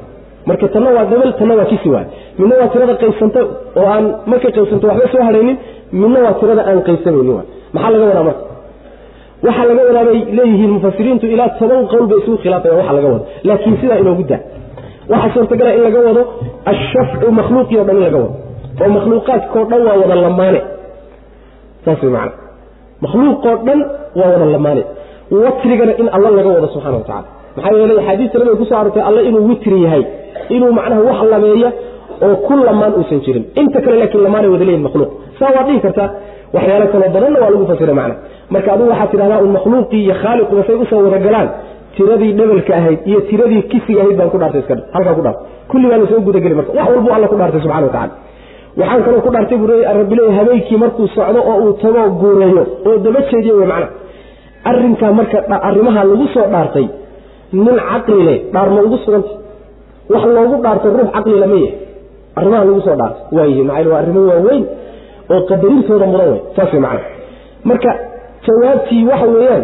marka 0.48 0.68
tanna 0.74 0.90
waa 0.96 1.04
dabal 1.12 1.32
tanna 1.38 1.54
waa 1.60 1.64
kisi 1.72 1.88
waay. 1.94 2.06
midna 2.38 2.54
waa 2.60 2.68
tirada 2.74 2.94
qaybsanta 3.02 3.40
oo 3.80 3.86
aan 3.94 4.04
markay 4.30 4.52
qaybsanto 4.56 4.84
waxba 4.90 5.06
soo 5.14 5.22
hadhaynin 5.28 5.56
midna 6.00 6.18
waa 6.26 6.34
tirada 6.40 6.62
aan 6.70 6.80
qaybsamaynin 6.88 7.34
waay. 7.38 7.46
maxaa 7.74 7.90
laga 7.94 8.04
wadaa 8.10 8.24
marka? 8.28 8.42
waxaa 9.46 9.64
laga 9.70 9.82
wadaa 9.88 10.04
bay 10.08 10.18
leeyihiin 10.38 10.70
mufasiriintu 10.76 11.26
ilaa 11.34 11.48
toban 11.60 11.82
qowl 11.92 12.06
bay 12.10 12.18
isugu 12.22 12.36
khilaafaya 12.44 12.74
waxa 12.80 12.92
laga 12.98 13.08
wado. 13.12 13.24
laakiin 13.48 13.76
sidaa 13.82 13.98
inoogu 14.02 14.22
daa. 14.30 14.40
waxaa 15.12 15.30
suurtagala 15.34 15.70
in 15.76 15.82
laga 15.86 16.00
wado 16.08 16.22
ashafcu 16.72 17.26
makhluuqii 17.40 17.78
o 17.82 17.84
dhan 17.88 17.96
in 17.98 18.02
laga 18.08 18.18
wado. 18.24 18.34
oo 18.82 18.88
makhluuqaadkao 18.96 19.64
dhan 19.70 19.82
waa 19.88 19.96
wada 20.02 20.14
lamaane. 20.26 20.60
saas 21.84 22.00
way 22.04 22.12
macana 22.16 22.41
makhluuqoo 23.05 23.55
dhan 23.66 23.80
waa 24.18 24.28
wada 24.34 24.46
lamaane. 24.57 24.82
Watrigana 25.44 25.92
in 26.03 26.09
alla 26.16 26.30
laga 26.38 26.48
wado 26.57 26.68
subxana 26.74 26.96
wa 26.96 27.05
tacala 27.09 27.24
maxaa 27.57 27.74
yeelay 27.78 27.98
axaadiista 28.03 28.36
nabiga 28.40 28.57
ku 28.61 28.64
soo 28.70 28.76
arortay 28.80 29.03
alle 29.09 29.20
inuu 29.28 29.44
witri 29.50 29.78
yahay 29.86 30.03
inuu 30.57 30.70
macnaha 30.78 31.00
wax 31.09 31.18
lameeya 31.32 31.70
oo 32.26 32.34
ku 32.46 32.53
lamaan 32.68 32.92
uusan 32.98 33.20
jirin. 33.24 33.44
Inta 33.61 33.78
kale 33.84 33.96
laakiin 34.00 34.22
lamaanay 34.26 34.50
wada 34.55 34.64
leeyihiin 34.68 34.84
makhluuq. 34.88 35.11
Saa 35.38 35.50
waad 35.57 35.66
dhihi 35.68 35.80
kartaa 35.86 36.09
waxyaalo 36.57 36.86
kaloo 36.92 37.11
badanna 37.16 37.38
waa 37.42 37.50
lagu 37.55 37.66
fasira 37.70 37.94
macna. 38.00 38.14
Marka 38.55 38.68
adigu 38.74 38.88
waxaad 38.92 39.11
tidhahdaa 39.12 39.40
un 39.46 39.50
makhluuqii 39.57 40.00
iyo 40.07 40.14
khaaliquba 40.22 40.62
say 40.68 40.74
u 40.82 40.84
soo 40.90 41.00
wada 41.07 41.18
galaan 41.26 41.48
tiradii 41.96 42.32
dhabalka 42.38 42.72
ahayd 42.80 42.98
iyo 43.11 43.20
tiradii 43.30 43.62
kisiga 43.72 44.00
ahayd 44.03 44.16
baan 44.20 44.30
ku 44.34 44.38
dhaartay 44.42 44.61
iska 44.64 44.74
halkaa 44.96 45.14
ku 45.18 45.22
dhaartay. 45.26 45.44
Kulli 45.70 45.86
baana 45.90 46.07
soo 46.12 46.20
gudageli 46.26 46.55
marka. 46.59 46.70
Wax 46.78 46.86
walbuu 46.94 47.12
alla 47.16 47.26
ku 47.32 47.36
dhaartay 47.40 47.61
subxana 47.64 47.86
wa 47.88 47.92
tacala 47.96 48.12
waxaan 48.81 49.03
kaloo 49.07 49.20
ku 49.27 49.31
dhaartay 49.35 49.59
buu 49.62 49.68
rabbi 49.99 50.14
leeya 50.18 50.33
habeenkii 50.39 50.79
markuu 50.83 51.07
socdo 51.16 51.41
oo 51.51 51.57
uu 51.66 51.73
tago 51.83 52.03
guureeyo 52.20 52.62
oo 52.89 52.97
daba 53.05 53.20
jeediyo 53.31 53.55
wey 53.61 53.66
macna. 53.73 53.89
Arrinkaa 54.70 55.12
marka 55.18 55.39
arrimaha 55.68 56.01
lagu 56.11 56.27
soo 56.35 56.47
dhaartay 56.55 56.87
nin 57.64 57.77
caqli 57.91 58.23
leh 58.29 58.39
dhaarma 58.55 58.81
ugu 58.87 58.97
suganta 59.05 59.33
wax 60.12 60.25
loogu 60.37 60.57
dhaartay 60.64 60.91
ruux 60.97 61.11
caqli 61.16 61.37
lama 61.43 61.57
yahay 61.62 61.75
arrimaha 62.39 62.62
lagu 62.68 62.81
soo 62.87 62.97
dhaartay 63.01 63.23
waayihi 63.39 63.62
maxaa 63.70 63.91
waa 63.93 63.99
arrimo 64.03 64.20
waaweyn 64.31 64.64
oo 65.35 65.41
qadarintooda 65.51 66.07
mudan 66.12 66.29
wey 66.33 66.41
saas 66.57 66.73
macna. 66.87 67.01
Marka 67.68 67.91
jawaabtii 68.47 69.03
waxa 69.11 69.27
weeyaan 69.37 69.62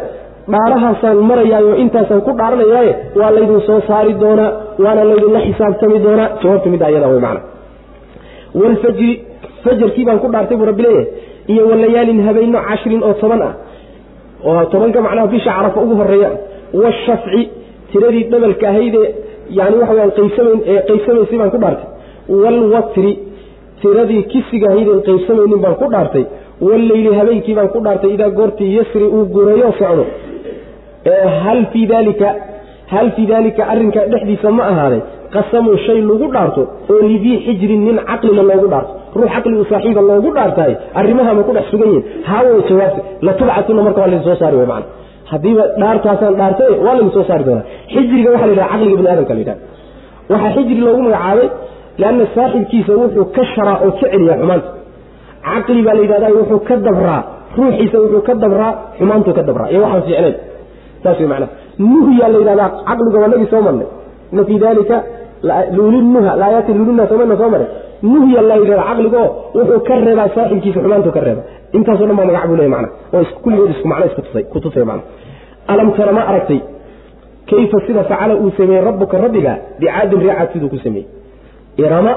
dhaarahaasaan 0.53 1.19
marayaayo 1.31 1.73
intaasaan 1.85 2.21
ku 2.27 2.31
dhaaranayaaye 2.41 2.93
waa 3.21 3.31
laydin 3.37 3.61
soo 3.69 3.81
saari 3.89 4.13
doonaa 4.23 4.51
waana 4.85 5.03
laydinla 5.11 5.41
xisaabtami 5.47 5.99
doonaa 6.07 6.29
jawaabta 6.43 6.69
midda 6.75 6.87
ayada 6.91 7.09
wey 7.15 7.21
macna 7.27 7.41
walfajri 8.55 9.11
fajarkii 9.65 10.05
baan 10.09 10.19
ku 10.25 10.29
dhaartay 10.35 10.57
buu 10.61 10.67
rabbi 10.73 10.85
iyo 11.53 11.63
walayaalin 11.71 12.21
habeenno 12.27 12.59
cashrin 12.69 13.03
oo 13.09 13.13
toban 13.23 13.43
ah. 13.49 13.55
Oo 14.49 14.65
tobanka 14.73 15.01
macnaha 15.07 15.27
bisha 15.35 15.51
carafa 15.57 15.81
ugu 15.85 15.95
horreeya 16.01 16.31
washafci 16.83 17.41
tiradii 17.93 18.25
dhabalka 18.33 18.67
ahaydee 18.73 19.07
yani 19.59 19.77
waxa 19.81 19.95
weyaan 19.95 20.13
qaybsamayn 20.19 20.61
ee 20.73 20.81
qaybsamaysay 20.89 21.39
baan 21.41 21.51
ku 21.55 21.59
dhaartay. 21.65 21.87
Waalwatri 22.43 23.13
tiradii 23.83 24.23
kisiga 24.33 24.67
ahaydeen 24.73 25.01
qaybsamaynin 25.09 25.61
baan 25.65 25.77
ku 25.83 25.87
dhaartay. 25.95 26.25
Walleyli 26.67 27.11
habeenkii 27.19 27.55
baan 27.59 27.69
ku 27.75 27.81
dhaartay 27.87 28.11
idaa 28.17 28.31
goortii 28.39 28.71
yasri 28.79 29.07
uu 29.17 29.25
gureeyo 29.35 29.73
socdo 29.81 30.05
hal 31.45 31.61
fii 31.73 31.87
dalika 31.93 32.29
hal 32.93 33.07
fii 33.17 33.27
daalika 33.33 33.63
arrinkaa 33.73 34.05
dhexdiisa 34.13 34.49
ma 34.59 34.63
ahaaday 34.73 35.01
qasamun 35.35 35.77
shay 35.87 35.99
lagu 36.11 36.27
dhaarto 36.35 36.63
oo 36.93 36.99
lidii 37.13 37.37
xijrin 37.47 37.81
nin 37.89 37.97
caqlina 38.11 38.43
loogu 38.51 38.67
dhaarto 38.73 38.93
ruux 39.19 39.31
caqli 39.35 39.55
u 39.63 39.65
saaxiiba 39.73 40.01
loogu 40.11 40.29
dhaartaay 40.37 40.73
arrimaha 41.01 41.31
ma 41.39 41.43
ku 41.49 41.53
dhex 41.57 41.67
sugan 41.73 41.89
yihiin 41.95 42.05
haaway 42.31 42.61
jawaabta 42.71 43.01
latubcatuna 43.27 43.81
marka 43.87 43.99
waa 44.03 44.09
laydin 44.13 44.25
soo 44.29 44.37
saari 44.43 44.57
wey 44.61 44.67
macana 44.73 44.87
haddiiba 45.33 45.65
dhaartaasaan 45.83 46.35
dhaartay 46.41 46.71
waa 46.87 46.95
laydin 46.97 47.13
soo 47.17 47.25
saari 47.31 47.45
doonaa. 47.49 47.65
Xijriga 47.93 48.29
waxa 48.35 48.47
la 48.49 48.53
yidhaha 48.55 48.71
caqliga 48.73 48.97
bini 49.01 49.09
aadamka 49.13 49.35
la 49.37 49.41
yidhaha 49.43 49.59
waxaa 50.33 50.51
xijri 50.57 50.81
loogu 50.87 51.01
magacaabay 51.07 51.49
lianna 52.01 52.25
saaxibkiisa 52.37 52.93
wuxuu 53.03 53.25
ka 53.37 53.43
sharaa 53.55 53.77
oo 53.85 53.91
ka 54.01 54.07
celiyaa 54.13 54.37
xumaanta. 54.43 54.69
Caqli 55.49 55.81
baa 55.87 55.95
la 55.99 56.03
yidhahda 56.05 56.29
wuxuu 56.39 56.61
ka 56.69 56.75
dabraa 56.87 57.21
ruuxiisa 57.59 57.97
wuxuu 58.05 58.23
ka 58.29 58.33
dabraa 58.45 58.73
xumaantuu 58.99 59.35
ka 59.39 59.43
dabraa. 59.49 59.69
Iyo 59.73 59.81
waxaan 59.85 60.03
fiicnayn 60.09 60.35
saas 61.03 61.19
wey 61.21 61.29
macnaha 61.33 61.51
nuhyaa 61.79 62.29
la 62.33 62.39
yidhahdaa 62.43 62.69
caqliga 62.89 63.19
waa 63.23 63.29
nagii 63.33 63.49
soo 63.53 63.63
marnay. 63.67 63.87
Ina 64.33 64.45
fii 64.49 64.59
dalika 64.65 64.97
luulinuha 65.77 66.37
laayaati 66.41 66.73
luulina 66.79 67.05
soomana 67.11 67.37
soo 67.41 67.49
maray 67.55 67.67
nuhya 68.03 68.41
la 68.49 68.55
yidhahda 68.61 68.85
caqligo 68.89 69.23
wuxuu 69.57 69.81
ka 69.89 69.95
reebaa 70.07 70.29
saaxibkiisa 70.37 70.81
xumaantuu 70.85 71.13
ka 71.17 71.21
reeba 71.27 71.43
intaasoo 71.77 72.07
dhan 72.09 72.17
baa 72.19 72.27
magac 72.31 72.45
buu 72.51 72.57
leeya 72.61 72.71
macna 72.75 72.89
oo 73.17 73.23
kulligood 73.43 73.71
isku 73.75 73.87
macno 73.93 74.05
iskutusay 74.11 74.45
ku 74.53 74.59
tusay 74.65 74.85
macna 74.91 75.03
alam 75.73 75.89
tara 75.97 76.13
ma 76.19 76.23
aragtay? 76.31 76.61
Kayfa 77.51 77.79
sida 77.87 78.03
facala 78.11 78.35
uu 78.43 78.51
sameeyey 78.59 78.85
rabbuka 78.89 79.17
rabbiga? 79.25 79.53
Bicaadin 79.81 80.21
reecaad 80.25 80.49
siduu 80.53 80.69
ku 80.73 80.79
sameeyey. 80.85 81.07
Irama 81.85 82.13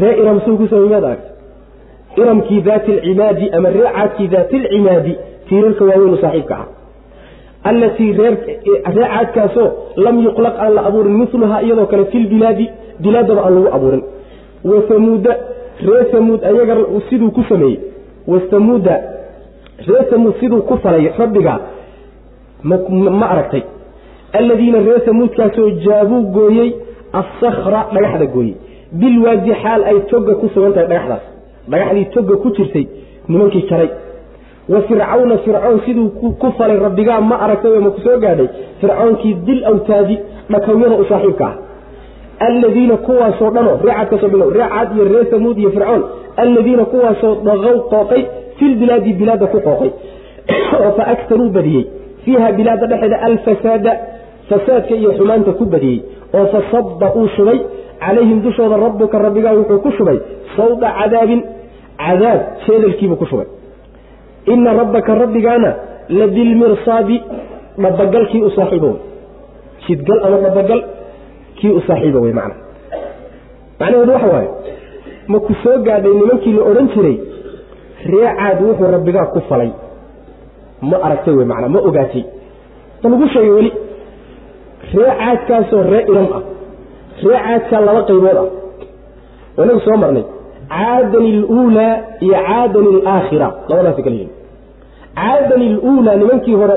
ree 0.00 0.14
iram 0.22 0.38
siduu 0.44 0.56
ku 0.60 0.66
sameeyey 0.72 0.90
maad 0.94 1.04
aragtay? 1.10 1.32
Iramkii 2.20 2.60
daati 2.68 2.92
alcimaadi 2.96 3.46
ama 3.56 3.68
reecaadkii 3.76 4.28
daati 4.34 4.56
alcimaadi 4.62 5.12
tiirarka 5.48 5.82
waaweynu 5.90 6.18
saaxiibka 6.24 6.54
ah 6.62 6.66
allatii 7.70 8.12
reecaadkaasoo 8.96 9.68
lam 10.04 10.16
yuqlaq 10.26 10.54
aan 10.64 10.74
la 10.74 10.82
abuurin 10.88 11.16
miluhaa 11.22 11.60
iyadoo 11.66 11.86
kale 11.92 12.04
fi 12.12 12.18
lbilaadi 12.24 12.66
bilaadaba 13.00 13.40
aan 13.46 13.54
lagu 13.54 13.68
abuurin 13.76 14.02
wa 14.70 14.82
samuuda 14.88 15.32
ree 15.88 16.04
samuud 16.12 16.40
ayaga 16.50 16.74
siduu 17.10 17.30
ku 17.30 17.42
sameeyey 17.48 17.78
wasamuuda 18.32 18.94
ree 19.88 20.04
samuud 20.10 20.34
siduu 20.40 20.62
ku 20.68 20.76
falay 20.84 21.08
rabbiga 21.18 21.54
ma 23.20 23.26
aragtay 23.34 23.62
alladiina 24.32 24.78
ree 24.88 25.00
samuudkaasoo 25.06 25.70
jaabuu 25.86 26.22
gooyey 26.36 26.70
assakra 27.20 27.80
dhagaxda 27.94 28.26
gooyey 28.34 28.54
bilwaadi 28.92 29.52
xaal 29.62 29.82
ay 29.90 29.98
toga 30.10 30.34
ku 30.40 30.48
sugan 30.54 30.72
tahay 30.72 30.88
dhagaxdaas 30.92 31.24
dhagaxdii 31.70 32.06
toga 32.14 32.36
ku 32.42 32.48
jirtay 32.56 32.86
nimankii 33.28 33.64
jaray 33.70 33.90
wa 34.68 34.82
fircawna 34.82 35.38
fircoon 35.38 35.80
siduu 35.86 36.10
ku 36.40 36.52
falay 36.58 36.78
rabbigaa 36.78 37.20
ma 37.20 37.36
aragtay 37.44 37.78
ma 37.78 37.90
ku 37.90 38.00
soo 38.00 38.18
gaadhay? 38.18 38.48
Fircoonkii 38.80 39.34
dil 39.46 39.64
awtaadi 39.64 40.18
dhakawyada 40.50 40.96
u 41.02 41.04
saaxiibka 41.08 41.46
ah. 41.46 41.54
Alladiina 42.48 42.96
kuwaasoo 42.96 43.50
dhano 43.50 43.70
reecadkaasoo 43.84 44.28
dhano 44.28 44.50
reecad 44.50 44.88
iyo 44.96 45.04
ree 45.04 45.30
samuud 45.30 45.58
iyo 45.58 45.70
fircoon 45.70 46.02
alladiina 46.36 46.84
kuwaasoo 46.84 47.34
dhaqow 47.46 47.76
qooqay 47.92 48.22
filbilaadi 48.58 49.12
bilaadda 49.12 49.46
ku 49.46 49.58
qooqay. 49.66 49.90
Oo 50.80 50.90
fa 50.96 51.06
aktaruu 51.14 51.50
badiyey. 51.56 51.86
Fiiha 52.24 52.52
bilaadda 52.52 52.86
dhexeeda 52.86 53.16
alfasaada 53.28 53.92
fasaadka 54.48 54.94
iyo 54.94 55.12
xumaanta 55.18 55.52
ku 55.52 55.64
badiyey. 55.64 56.02
Oo 56.34 56.46
fasaba 56.52 57.08
uu 57.18 57.28
shubay 57.36 57.60
calayhim 58.00 58.42
dushooda 58.42 58.76
rabbuka 58.76 59.18
rabbigaa 59.18 59.54
wuxuu 59.58 59.78
ku 59.78 59.90
shubay. 59.98 60.18
Sawda 60.56 60.88
cadaabin 60.98 61.40
cadaab 62.06 62.40
jeedalkiibuu 62.66 63.16
ku 63.16 63.26
shubay 63.26 63.55
ina 64.54 64.72
rabbaka 64.80 65.14
rabbigaana 65.22 65.70
la 66.18 66.26
bilmirsaadi 66.26 67.16
dhabagalkii 67.82 68.42
u 68.42 68.50
saaxiibo. 68.56 68.86
Wey 68.86 69.00
jidgal 69.86 70.18
ama 70.26 70.36
dhabagal 70.44 70.80
kii 71.58 71.72
u 71.78 71.80
saaxiiba 71.86 72.20
wey 72.24 72.32
macna. 72.38 72.54
Macnaheedu 73.80 74.12
waxa 74.12 74.26
waaye 74.34 74.48
ma 75.28 75.38
ku 75.46 75.52
soo 75.62 75.78
gaadhay 75.86 76.14
nimankii 76.20 76.52
la 76.58 76.62
odhan 76.70 76.88
jiray 76.94 77.16
reecaad 78.12 78.58
wuxuu 78.66 78.90
rabbigaa 78.96 79.26
ku 79.34 79.40
falay. 79.48 79.70
Ma 80.82 80.96
aragtay 81.06 81.34
wey 81.38 81.46
macnaa 81.52 81.68
ma 81.74 81.80
ogaatay. 81.88 82.24
Ma 83.02 83.06
lagu 83.10 83.28
sheegay 83.34 83.50
weli 83.58 83.72
reecaadkaasoo 84.94 85.82
ree 85.92 86.04
iram 86.12 86.28
ah 86.38 86.42
reecaadkaa 87.24 87.80
laba 87.88 88.02
qaybood 88.08 88.38
ah. 88.42 88.48
Wanagu 89.56 89.80
soo 89.86 89.96
marnay 90.02 90.24
caadani 90.68 91.30
aluulaa 91.36 91.94
iyo 92.24 92.34
caadani 92.46 92.88
alaakhira 93.00 93.48
labadaasi 93.68 94.02
kala 94.02 94.16
yihiin 94.16 94.32
caadani 95.18 95.66
aluulaa 95.72 96.16
nimankii 96.22 96.54
hore 96.60 96.74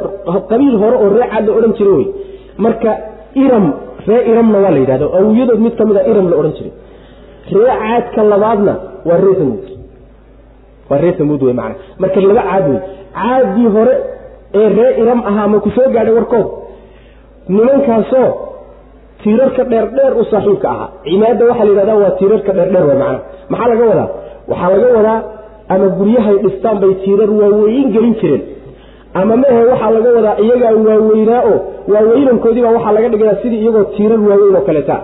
qabiil 0.52 0.76
hore 0.82 0.96
oo 1.04 1.10
reecaad 1.20 1.46
la 1.48 1.54
odhan 1.60 1.74
jiray 1.80 1.94
wey. 2.00 2.08
Marka 2.66 2.92
iram 3.44 3.66
ree 4.08 4.22
iramna 4.32 4.58
waa 4.64 4.72
la 4.76 4.80
yidhahda 4.84 5.06
awiyadood 5.20 5.60
mid 5.66 5.74
ka 5.80 5.84
mid 5.90 5.98
a 5.98 6.04
iram 6.12 6.28
la 6.32 6.36
odhan 6.42 6.54
jiray. 6.58 6.74
Ree 7.56 7.72
caadka 7.84 8.22
labaadna 8.34 8.74
waa 9.10 9.18
ree 9.24 9.36
samuud. 9.42 9.66
Waa 10.90 11.00
ree 11.04 11.14
samuud 11.20 11.42
wey 11.48 11.54
maana 11.60 11.76
marka 12.02 12.18
laba 12.30 12.44
caad 12.50 12.66
wey 12.72 12.80
caadii 13.20 13.68
hore 13.78 13.94
ee 14.60 14.68
ree 14.78 14.92
iram 15.02 15.20
ahaa 15.32 15.48
ma 15.54 15.58
ku 15.66 15.70
soo 15.78 15.88
gaadhay 15.96 16.14
warkood 16.20 16.48
nimankaasoo 17.56 18.28
tiirarka 19.24 19.64
dheerdheer 19.72 20.14
u 20.22 20.24
saaxiibka 20.32 20.68
ahaa. 20.74 20.90
Cimaadda 21.06 21.44
waxaa 21.50 21.66
la 21.66 21.72
yidhahda 21.72 21.96
waa 22.04 22.12
tiirarka 22.20 22.52
dheerdheer 22.58 22.86
wey 22.90 22.98
macana 23.02 23.20
maxaa 23.52 23.70
laga 23.72 23.86
wadaa? 23.92 24.08
Waxaa 24.52 24.70
laga 24.74 24.88
wadaa 24.98 25.20
ama 25.74 25.88
guryahay 26.00 26.38
dhistaan 26.46 26.78
bay 26.84 26.94
tiirar 27.04 27.32
waaweyn 27.42 27.88
gelin 27.96 28.14
jireen. 28.22 28.44
Ama 29.20 29.34
mehe 29.44 29.62
waxaa 29.72 29.92
laga 29.96 30.10
wadaa 30.18 30.36
iyagaa 30.46 30.74
waaweynaa 30.88 31.42
oo 31.52 31.58
waaweynankoodiibaa 31.94 32.74
waxaa 32.78 32.92
laga 32.98 33.10
dhigaya 33.14 33.36
sidii 33.42 33.62
iyagoo 33.64 33.84
tiirar 33.96 34.20
waaweyn 34.30 34.56
oo 34.60 34.62
kaleeta 34.70 34.96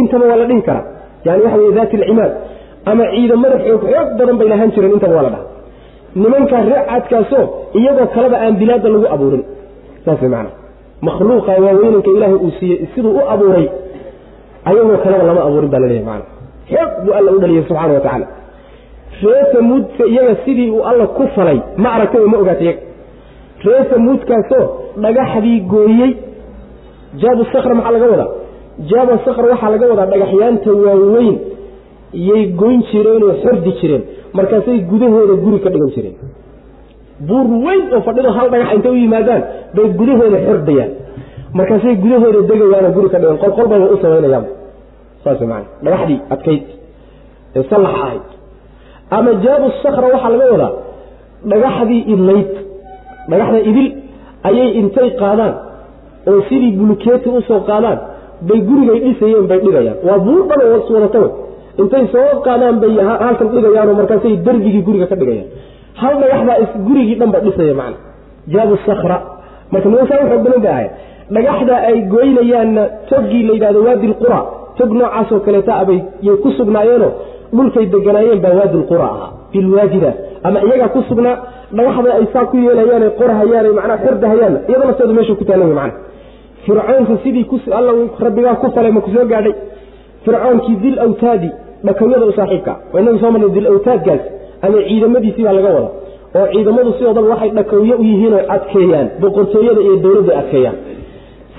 intaba 0.00 0.24
waa 0.30 0.36
la 0.42 0.44
dhihi 0.50 0.62
karaa. 0.68 0.84
Yani 1.26 1.42
waxa 1.44 1.58
wey 1.62 1.72
daati 1.78 1.96
alcimaad 2.00 2.32
ama 2.90 3.04
ciidamada 3.14 3.56
xoog 3.66 3.82
xoog 3.92 4.08
badan 4.18 4.36
bay 4.40 4.48
lahaan 4.52 4.70
jireen 4.74 4.92
intaba 4.96 5.14
waa 5.18 5.26
la 5.26 5.30
dhaha 5.34 5.44
nimankaa 6.22 6.62
reecaadkaasoo 6.70 7.44
iyagoo 7.80 8.06
kaleba 8.16 8.36
aan 8.44 8.54
bilaadda 8.60 8.88
lagu 8.94 9.06
abuurin. 9.14 9.42
Saas 10.04 10.22
maana 10.34 10.50
makhluuqa 11.08 11.52
waaweynanka 11.66 12.10
ilaahay 12.16 12.38
uu 12.46 12.52
siiyey 12.58 12.86
siduu 12.94 13.12
u 13.18 13.22
abuuray 13.34 13.66
ayagoo 14.68 14.98
kaleba 15.04 15.22
lama 15.30 15.40
abuurin 15.48 15.70
baa 15.74 15.80
laleeyahy 15.84 16.06
maana 16.10 16.24
xoog 16.72 16.90
buu 17.04 17.12
alla 17.18 17.30
u 17.36 17.38
dhaliyay 17.42 17.64
subxana 17.68 17.92
wa 17.96 18.00
tacaala 18.06 18.26
ree 19.24 19.42
samuudka 19.54 20.04
iyaga 20.12 20.34
sidii 20.44 20.70
uu 20.76 20.82
alla 20.90 21.06
ku 21.16 21.24
falay 21.36 21.58
ma 21.82 21.88
aragtay 21.96 22.20
oo 22.24 22.28
ma 22.34 22.38
ogaatay 22.42 22.66
iyaga 22.66 22.82
ree 23.66 23.82
samuudkaasoo 23.92 24.64
dhagaxdii 25.04 25.58
gooyey 25.72 26.10
jaabu 27.22 27.42
sakra 27.52 27.74
maxaa 27.78 27.92
laga 27.96 28.06
wadaa? 28.14 28.30
Jaaba 28.90 29.14
sakr 29.26 29.44
waxaa 29.52 29.70
laga 29.74 29.86
wadaa 29.92 30.06
dhagaxyaanta 30.12 30.70
waaweyn 30.84 31.36
yay 32.28 32.42
goyn 32.60 32.80
jireenoo 32.90 33.32
xordi 33.42 33.72
jireen. 33.80 34.02
Markaasay 34.38 34.78
gudahooda 34.90 35.34
guri 35.44 35.58
ka 35.64 35.70
dhigan 35.74 35.90
jireen. 35.96 36.14
Buur 37.28 37.46
weyn 37.66 37.82
oo 37.96 38.00
fadhido 38.06 38.30
hal 38.36 38.46
dhagax 38.54 38.70
intay 38.76 38.92
u 38.92 38.98
yimaadaan 39.04 39.42
bay 39.76 39.86
gudahooda 40.00 40.38
xordayaan. 40.48 40.90
Markaasay 41.58 41.94
gudahooda 42.02 42.40
degayaanoo 42.50 42.92
guri 42.96 43.08
ka 43.14 43.18
dhigan 43.22 43.38
qolqolbaba 43.44 43.86
u 43.94 43.96
samaynayaan 44.02 44.46
saas 45.24 45.40
maana 45.50 45.66
dhagaxdii 45.86 46.18
adkayd 46.34 46.62
ee 47.58 47.62
sallax 47.70 47.94
ahayd 48.04 48.24
ama 49.10 49.30
jaabu 49.44 49.66
sakra 49.82 50.06
waxaa 50.14 50.30
laga 50.34 50.46
wadaa 50.54 50.72
dhagaxdii 51.50 52.02
idlayd 52.14 52.50
dhagaxda 53.30 53.60
idil 53.70 53.88
ayay 54.48 54.68
intay 54.80 55.08
qaadaan 55.22 55.54
oo 56.30 56.40
sidii 56.48 56.72
bulukeeti 56.78 57.28
u 57.28 57.40
soo 57.48 57.60
qaadaan 57.70 57.98
bay 58.48 58.60
gurigay 58.68 58.98
dhisayeen 59.04 59.46
bay 59.50 59.58
dhigayaan. 59.64 59.96
Waa 60.06 60.18
buur 60.26 60.42
dhan 60.48 60.60
wadatawa 60.96 61.28
intay 61.82 62.04
soo 62.14 62.28
qaadaan 62.46 62.76
bay 62.82 62.92
halkan 63.22 63.48
dhigayaanoo 63.54 63.94
markaasay 64.00 64.34
darbigii 64.46 64.82
guriga 64.86 65.06
ka 65.12 65.16
dhigayaan. 65.20 65.48
Hal 66.00 66.14
dhagaxbaa 66.22 66.56
gurigii 66.86 67.16
dhanba 67.20 67.38
dhisaya 67.46 67.74
macna. 67.80 67.98
Jaabu 68.52 68.74
sakra 68.86 69.16
marka 69.72 69.88
nimankaa 69.88 70.18
u 70.22 70.26
xoog 70.30 70.42
badan 70.46 70.60
bay 70.64 70.72
ahayd 70.76 70.90
dhagaxda 71.34 71.74
ay 71.88 71.96
goynayaanna 72.14 72.82
toggii 73.10 73.42
la 73.48 73.52
yidhahdo 73.56 73.80
waadi 73.86 74.06
lqura 74.12 74.40
tog 74.78 74.90
noocaasoo 75.00 75.40
kaleeta 75.46 75.72
abay 75.82 75.98
yay 76.26 76.36
ku 76.42 76.48
sugnaayeeno 76.58 77.08
dhulkay 77.56 77.86
deganaayeen 77.94 78.40
baa 78.44 78.54
waadi 78.58 78.76
lqura 78.82 79.04
ahaa. 79.14 79.30
Bilwaadida 79.52 80.10
ama 80.46 80.58
iyagaa 80.66 80.88
ku 80.94 81.00
sugnaa 81.08 81.36
dhagaxda 81.76 82.10
ay 82.18 82.26
saa 82.32 82.44
ku 82.50 82.56
yeelayaane 82.66 83.08
qorahayaan 83.20 83.66
macnaa 83.78 83.98
xordahayaanna 84.04 84.58
iyadoo 84.68 84.86
naftooda 84.90 85.12
meesha 85.18 85.34
ku 85.40 85.44
taalan 85.48 85.66
wey 85.70 85.76
macna 85.80 85.98
fircoonka 86.64 87.14
sidii 87.24 87.46
alla 87.78 87.92
rabbigaa 88.26 88.54
ku 88.62 88.66
falay 88.76 88.92
ma 88.96 89.00
soo 89.14 89.26
gaadhay. 89.32 89.54
Fircoonkii 90.24 90.76
dil 90.84 90.96
awtaadi 91.06 91.50
dhakawyada 91.86 92.26
u 92.26 92.32
saaxiibka. 92.38 92.72
Waa 92.92 93.00
inagu 93.02 93.18
soo 93.22 93.30
marnay 93.34 93.50
dil 93.56 93.66
awtaadkaas 93.72 94.22
ama 94.64 94.78
ciidamadiisii 94.88 95.44
baa 95.46 95.52
laga 95.58 95.70
wada 95.76 95.90
oo 96.38 96.46
ciidamadu 96.52 96.92
sidoodaba 96.98 97.28
waxay 97.32 97.50
dhakawyo 97.58 97.94
u 98.02 98.04
yihiin 98.10 98.34
oo 98.38 98.44
adkeeyaan 98.54 99.06
boqortooyada 99.22 99.80
iyo 99.86 99.96
dowladda 100.04 100.32
adkeeyaan 100.40 100.76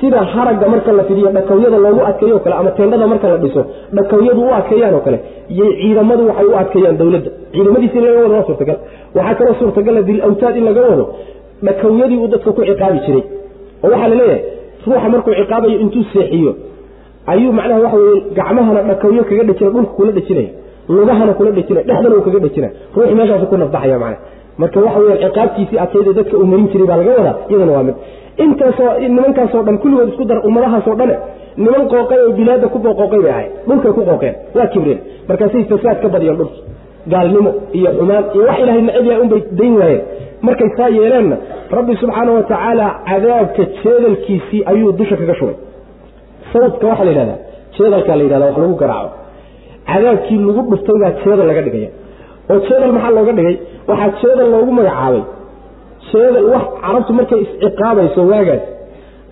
sida 0.05 0.19
haragga 0.33 0.67
marka 0.73 0.91
la 0.99 1.03
fidiyo 1.09 1.29
dhakawyada 1.37 1.77
loogu 1.85 2.01
adkeeyo 2.09 2.37
kale 2.43 2.55
ama 2.61 2.71
teendhada 2.77 3.07
marka 3.13 3.27
la 3.33 3.37
dhiso 3.43 3.61
dhakawyadu 3.97 4.41
u 4.41 4.51
adkeeyaan 4.59 4.93
oo 4.93 4.99
kale 5.07 5.17
yay 5.59 5.71
ciidamadu 5.81 6.23
waxay 6.29 6.45
u 6.51 6.55
adkeeyaan 6.61 6.97
dowladda 7.01 7.29
ciidamadiisi 7.55 7.97
in 7.99 8.03
laga 8.07 8.19
wado 8.23 8.33
waa 8.37 8.43
suurtagal. 8.49 8.77
Waxaa 9.17 9.35
kaloo 9.39 9.55
suurtagala 9.59 10.01
dil 10.09 10.19
awtaad 10.27 10.55
in 10.59 10.65
laga 10.69 10.81
wado 10.89 11.05
dhakawyadii 11.67 12.17
uu 12.23 12.27
dadka 12.33 12.51
ku 12.57 12.61
ciqaabi 12.69 12.99
jiray. 13.05 13.23
Oo 13.83 13.89
waxaa 13.93 14.07
la 14.11 14.15
leeyahay 14.21 14.41
ruuxa 14.87 15.09
markuu 15.13 15.33
ciqaabayo 15.39 15.77
intuu 15.83 16.03
seexiyo 16.13 16.51
ayuu 17.31 17.51
macnaha 17.59 17.79
waxa 17.85 17.97
weye 18.03 18.21
gacmahana 18.37 18.81
dhakawyo 18.89 19.21
kaga 19.29 19.43
dhejina 19.49 19.69
dhulka 19.75 19.91
kula 19.97 20.11
dhejinaya 20.17 20.49
lugahana 20.95 21.33
kula 21.37 21.51
dhejinaya 21.57 21.83
dhexdana 21.89 22.15
uu 22.17 22.23
kaga 22.27 22.39
dhejinaya 22.45 22.71
ruuxii 22.95 23.15
meeshaasu 23.19 23.45
ku 23.51 23.57
nafbaxaya 23.63 23.97
macnaha. 24.03 24.21
Marka 24.61 24.77
waxa 24.85 24.99
weya 25.05 25.17
ciqaabtiisii 25.23 25.77
adkayda 25.83 26.11
dadka 26.19 26.35
uu 26.41 26.45
marin 26.51 26.67
jiray 26.73 26.87
baa 26.91 26.97
laga 27.01 27.11
wadaa 27.19 27.35
iyadana 27.49 27.71
waa 27.77 27.83
mid 27.87 27.95
intaasoo 28.43 28.91
nimankaasoo 29.15 29.63
dhan 29.67 29.77
kulligood 29.83 30.09
isku 30.11 30.23
dar 30.31 30.39
ummadahaasoo 30.47 30.95
dhane 31.01 31.15
niman 31.63 31.83
qooqay 31.93 32.19
oo 32.25 32.31
bilaadda 32.39 32.67
ku 32.73 32.77
qooqay 32.85 33.19
bay 33.25 33.31
ahayd 33.35 33.51
dhulkay 33.67 33.91
ku 33.97 34.01
qooqeen. 34.09 34.35
Waa 34.55 34.67
kibreen. 34.73 34.99
Markaasay 35.29 35.63
fasaad 35.71 35.97
ka 36.03 36.07
badiyeen 36.15 36.37
dhulki 36.39 36.59
gaalnimo 37.13 37.51
iyo 37.77 37.89
xumaan 37.99 38.23
iyo 38.35 38.43
wax 38.49 38.57
ilahay 38.63 38.81
necab 38.87 39.05
yahay 39.09 39.21
unbay 39.25 39.41
dayn 39.59 39.73
waayeen 39.81 40.01
markay 40.47 40.69
saa 40.77 40.89
yeeleenna 40.97 41.37
rabbi 41.77 41.93
subxaana 42.01 42.31
wa 42.37 42.43
tacaala 42.51 42.87
cadaabka 43.09 43.63
jeedalkiisii 43.83 44.61
ayuu 44.71 44.91
dusha 44.99 45.15
kaga 45.21 45.35
shubay. 45.39 45.55
Sawdka 46.53 46.85
waxaa 46.91 47.05
la 47.07 47.11
yidhahdaa 47.13 47.39
jeedalkaa 47.77 48.15
la 48.19 48.23
yidhahda 48.25 48.45
wax 48.49 48.57
lagu 48.63 48.75
garaaco. 48.81 49.09
Cadaabkii 49.91 50.37
lagu 50.47 50.61
dhuftay 50.71 50.97
baa 51.03 51.11
jeedal 51.23 51.47
laga 51.51 51.61
dhigaya. 51.67 51.89
Oo 52.51 52.59
jeedal 52.67 52.91
maxaa 52.97 53.11
looga 53.17 53.33
dhigay? 53.39 53.55
Waxaa 53.89 54.11
jeedal 54.21 54.47
loogu 54.53 54.71
magacaabay 54.79 55.21
jeedal 56.11 56.45
wax 56.53 56.63
carabtu 56.83 57.11
markay 57.19 57.39
isciqaabayso 57.45 58.21
waagaas 58.31 58.63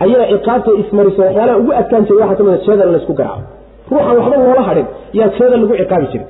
ayaa 0.05 0.25
ciqaabta 0.33 0.71
ismariso 0.81 1.21
waxyaalaha 1.27 1.57
ugu 1.61 1.71
adkaan 1.81 2.03
jiray 2.09 2.21
waxaa 2.29 2.37
ka 2.39 2.43
mid 2.47 2.53
a 2.53 2.61
jeedal 2.67 2.87
in 2.89 2.93
laysku 2.95 3.13
garaaco. 3.19 3.43
Ruuxan 3.91 4.15
waxba 4.19 4.35
loola 4.45 4.63
hadhin 4.69 4.87
yaa 5.19 5.29
jeedal 5.37 5.59
lagu 5.63 5.73
ciqaabi 5.81 6.07
jiray. 6.13 6.27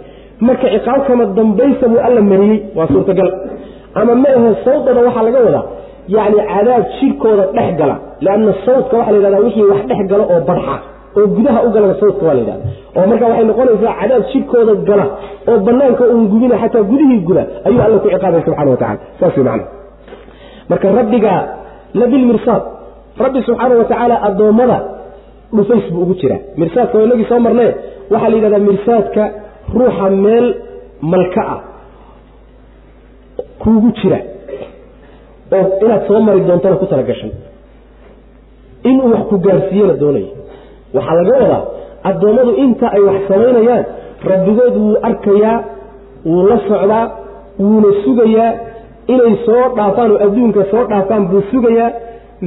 Marka 0.47 0.67
ciqaabkama 0.75 1.25
dambaysa 1.37 1.85
buu 1.91 1.99
alla 2.07 2.21
mariyey 2.31 2.59
waa 2.77 2.87
suurtagal. 2.93 3.29
Ama 3.99 4.13
ma 4.23 4.29
ahe 4.37 4.51
sawdana 4.65 4.99
waxaa 5.07 5.23
laga 5.27 5.39
wadaa 5.47 5.65
yacni 6.15 6.41
cadaab 6.53 6.83
jirkooda 6.99 7.43
dhex 7.57 7.69
gala. 7.79 7.95
Leanna 8.25 8.51
sawdka 8.65 8.93
waxaa 8.99 9.11
la 9.13 9.17
yidhahdaa 9.19 9.43
wixii 9.47 9.67
wax 9.71 9.81
dhex 9.89 9.99
gala 10.11 10.23
oo 10.33 10.39
badxa 10.49 10.75
oo 11.17 11.25
gudaha 11.35 11.59
u 11.67 11.69
galana 11.75 11.95
sawdka 12.01 12.23
waa 12.27 12.33
la 12.37 12.41
yidhahda 12.43 12.65
oo 12.99 13.05
marka 13.11 13.25
waxay 13.29 13.45
noqonaysaa 13.51 13.93
cadaab 14.01 14.23
jirkooda 14.31 14.73
gala 14.89 15.05
oo 15.49 15.57
banaanka 15.67 16.03
uun 16.13 16.25
gubina 16.33 16.55
xataa 16.63 16.83
gudihii 16.91 17.19
guda 17.29 17.43
ayuu 17.67 17.81
alla 17.85 17.97
ku 18.03 18.07
ciqaabay 18.13 18.41
subxana 18.47 18.69
wa 18.73 18.77
tacala 18.83 18.99
saas 19.19 19.35
wey 19.37 19.45
macana 19.49 19.65
marka 20.69 20.87
rabbiga 20.99 21.33
labilmirsaad 22.01 22.63
rabbi 23.23 23.39
subxaana 23.47 23.75
wa 23.81 23.85
tacaala 23.91 24.15
addoommada 24.27 24.77
dhufays 25.55 25.85
buu 25.93 26.01
ugu 26.05 26.13
jiraa. 26.21 26.39
Mirsaadka 26.57 26.97
waa 26.97 27.05
inagii 27.07 27.25
soo 27.31 27.39
marnee 27.45 27.71
waxaa 28.11 28.29
la 28.29 28.35
yidhahdaa 28.37 28.59
mirsaadka 28.69 29.23
ruuxa 29.77 30.09
meel 30.25 30.47
malka 31.13 31.41
ah 31.55 31.59
kuugu 33.61 33.89
jira 34.01 34.19
oo 35.57 35.65
inaad 35.85 36.01
soo 36.07 36.19
mari 36.27 36.41
doontana 36.47 36.75
ku 36.81 36.85
talagashan 36.91 37.31
inuu 38.89 39.09
wax 39.13 39.23
ku 39.31 39.37
gaarsiiyena 39.45 39.93
doonayo 40.01 40.29
waxaa 40.95 41.15
laga 41.19 41.33
wadaa 41.41 41.61
addoommadu 42.09 42.51
inta 42.65 42.87
ay 42.95 43.01
wax 43.09 43.17
samaynayaan 43.31 43.83
rabbigood 44.31 44.75
wuu 44.83 44.95
arkayaa 45.09 45.57
wuu 46.25 46.43
la 46.51 46.57
socdaa 46.67 47.05
wuuna 47.59 47.89
sugayaa 48.03 48.49
inay 49.13 49.33
soo 49.45 49.63
dhaafaan 49.77 50.11
oo 50.11 50.19
adduunka 50.25 50.61
soo 50.71 50.83
dhaafaan 50.91 51.23
buu 51.31 51.41
sugayaa. 51.51 51.91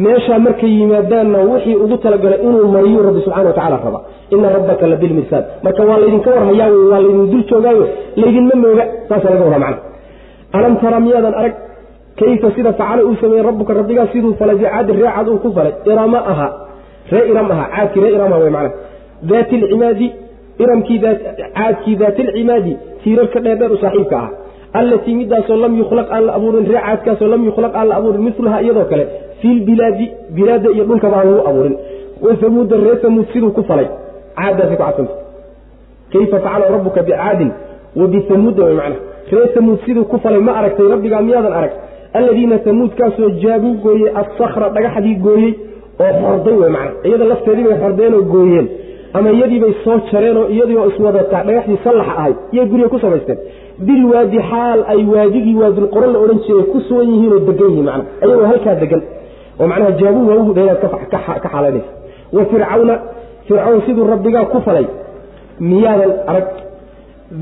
Meeshaa 0.05 0.39
markay 0.39 0.71
yimaadaanna 0.79 1.39
wixii 1.51 1.75
ugu 1.85 1.97
talagalay 2.05 2.41
inuu 2.47 2.69
mariyu 2.75 3.03
rabbi 3.07 3.21
subxana 3.25 3.49
watacala 3.51 3.77
raba 3.85 4.01
ina 4.35 4.49
rabbaka 4.57 4.87
la 4.93 4.97
bilmirsaad 5.03 5.45
marka 5.65 5.83
waa 5.89 5.99
laydinka 6.03 6.31
warhayaa 6.37 6.69
wey 6.73 6.89
waa 6.93 7.01
laydin 7.05 7.31
dul 7.33 7.45
joogaayo 7.51 7.85
laydinma 8.21 8.55
mooga 8.65 8.85
saasa 9.09 9.31
laga 9.33 9.45
wadaa 9.47 9.59
macna 9.65 9.79
alam 10.59 10.75
tara 10.83 10.99
miyaadan 11.05 11.35
arag 11.41 11.55
kayfa 12.21 12.49
sida 12.57 12.73
facala 12.81 13.03
uu 13.09 13.17
sameeyey 13.23 13.45
rabbuka 13.49 13.73
rabbigaa 13.81 14.07
siduu 14.13 14.35
falay 14.41 14.57
bicaadi 14.61 14.93
ree 14.99 15.11
cad 15.17 15.29
uu 15.33 15.39
ku 15.45 15.49
falay 15.59 15.73
irama 15.93 16.19
aha 16.33 16.49
ree 17.13 17.25
iram 17.33 17.49
aha 17.55 17.65
caadkii 17.77 18.01
ree 18.05 18.13
iram 18.19 18.33
aha 18.33 18.43
wey 18.45 18.51
macna. 18.57 18.71
Daati 19.31 19.55
alcimaadi 19.63 20.07
iramkii 20.63 20.99
caadkii 21.57 21.97
daati 22.03 22.23
alcimaadi 22.29 22.73
tiirarka 23.03 23.39
dheerdheer 23.45 23.73
u 23.73 23.79
saaxiibka 23.85 24.17
ah 24.25 24.29
allatii 24.81 25.15
midaasoo 25.15 25.57
lam 25.57 25.79
yukhlaq 25.79 26.09
aan 26.13 26.27
la 26.27 26.33
abuurin 26.39 26.67
ree 26.71 26.81
caadkaasoo 26.87 27.29
lam 27.35 27.45
yukhlaq 27.49 27.73
aan 27.77 27.89
la 27.89 27.95
abuurin 27.97 28.23
milaha 28.27 28.63
iyadoo 28.63 28.85
kale 28.91 29.05
fi 29.41 29.49
bilaada 30.37 30.69
iyo 30.75 30.85
dhulkaba 30.85 31.17
aan 31.21 31.29
lagu 31.31 31.49
abuurin. 31.49 31.77
Wasamuuda 32.23 32.77
ree 32.77 32.97
samuud 33.03 33.27
siduu 33.33 33.51
ku 33.51 33.63
falay. 33.69 33.89
Caaddaasay 34.37 34.77
ku 34.77 34.83
cadsanta 34.83 35.15
kayfa 36.13 36.39
facala 36.45 36.71
rabbuka 36.75 37.03
bicaadin? 37.03 37.51
Wa 37.97 38.07
bisamuuda 38.07 38.65
way 38.65 38.75
macna 38.81 38.97
ree 39.33 39.49
samuud 39.55 39.79
siduu 39.87 40.05
ku 40.05 40.19
falay 40.19 40.41
ma 40.41 40.53
aragtay 40.59 40.89
rabbigaa 40.95 41.21
miyaadan 41.21 41.53
arag? 41.53 41.73
Alladiina 42.19 42.59
samuudkaasoo 42.65 43.31
jaabuu 43.43 43.75
gooyey 43.85 44.11
assakra 44.23 44.69
dhagaxdii 44.77 45.17
gooyey 45.27 45.55
oo 46.01 46.13
xorday 46.23 46.57
wey 46.63 46.71
macna 46.77 46.93
iyada 47.05 47.25
lafteedii 47.25 47.65
bay 47.69 47.79
xordeenoo 47.83 48.23
gooyeen. 48.33 48.69
Ama 49.15 49.31
iyadiibay 49.31 49.73
soo 49.85 49.99
iyadii 50.55 50.77
oo 50.77 50.89
iswadataa 50.91 51.45
dhagaxdii 51.49 51.79
sallaxa 51.85 52.13
ahayd 52.21 52.37
iyay 52.53 52.67
guriga 52.71 52.89
ku 52.89 52.99
samaysteen 52.99 53.39
bilwaadi 53.79 54.39
xaal 54.51 54.81
ay 54.93 55.01
waadigii 55.15 55.57
waadilqoro 55.63 56.07
la 56.13 56.19
odhan 56.25 56.39
jiray 56.47 56.67
ku 56.73 56.81
sugan 56.89 57.09
yihiinoo 57.15 57.41
degan 57.49 57.71
yihiin 57.71 57.87
macna 57.89 58.05
ayagoo 58.25 58.47
halkaa 58.53 58.75
degan 58.83 59.03
oo 59.61 59.67
macnaha 59.73 59.93
jaabuu 60.01 60.29
waagu 60.31 60.53
dheeraad 60.59 60.81
ka 61.13 61.49
xaalaynaysa 61.53 61.91
wa 62.37 62.45
fircawna 62.51 62.95
fircawn 63.49 63.81
siduu 63.87 64.07
rabbigaa 64.13 64.45
ku 64.53 64.61
falay 64.69 64.87
miyaadan 65.61 66.13
arag. 66.33 66.49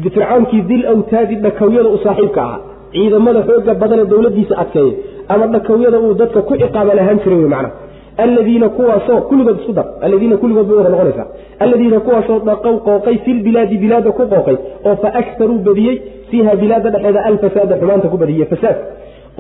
Fircawnkii 0.03 0.63
dil 0.63 0.87
awtaadi 0.93 1.37
dhakawyada 1.45 1.89
u 1.89 1.99
saaxiibka 2.05 2.41
ahaa 2.43 2.61
ciidamada 2.93 3.41
xooga 3.49 3.75
badanee 3.83 4.07
dowladiisa 4.13 4.55
adkeeya 4.63 4.95
ama 5.29 5.47
dhakawyada 5.55 5.99
uu 6.05 6.15
dadka 6.21 6.41
ku 6.49 6.55
ciqaaban 6.63 6.99
ahaan 7.03 7.19
jiray 7.25 7.39
wey 7.43 7.51
macna 7.55 7.71
alladiina 8.17 8.69
kuwaasoo 8.69 9.21
kulligood 9.31 9.61
isku 9.61 9.73
dar 9.73 9.87
alladiina 10.07 10.37
kulligood 10.37 10.67
bay 10.69 10.77
wada 10.77 10.91
noqonaysaa 10.95 11.27
alladiina 11.65 12.01
kuwaasoo 12.01 12.39
dhaqow 12.49 12.75
qooqay 12.89 13.17
filbilaadi 13.27 13.77
bilaada 13.85 14.13
ku 14.13 14.23
qooqay 14.35 14.57
oo 14.89 14.97
fa 15.03 15.09
akaruu 15.21 15.59
badiyey 15.69 15.97
fiiha 16.31 16.53
bilaada 16.63 16.91
dhexeeda 16.95 17.21
alfasaada 17.31 17.75
xumaanta 17.81 18.09
ku 18.13 18.17
badiyey 18.23 18.47
fasaad 18.53 18.77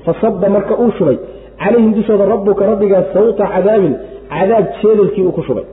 fasaba 0.06 0.48
marka 0.56 0.74
uu 0.82 0.90
shubay 0.98 1.18
calayhim 1.62 1.92
dushooda 1.98 2.24
rabbuka 2.34 2.66
rabbigaa 2.72 3.02
sawta 3.14 3.44
cadaabin 3.54 3.94
cadaab 4.34 4.64
jeedalkii 4.82 5.24
uu 5.28 5.32
ku 5.38 5.42
shubay 5.48 5.64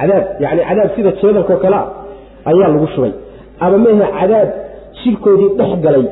cadaab 0.00 0.24
yani 0.44 0.60
cadaab 0.68 0.90
sida 0.96 1.10
jeedalkao 1.22 1.56
kale 1.64 1.76
a 1.76 1.84
ayaa 2.50 2.68
lagu 2.74 2.86
shubay 2.94 3.12
ama 3.60 3.78
mehe 3.84 4.06
cadaab 4.20 4.48
jirkoodii 5.00 5.50
dhex 5.58 5.72
galay 5.84 6.04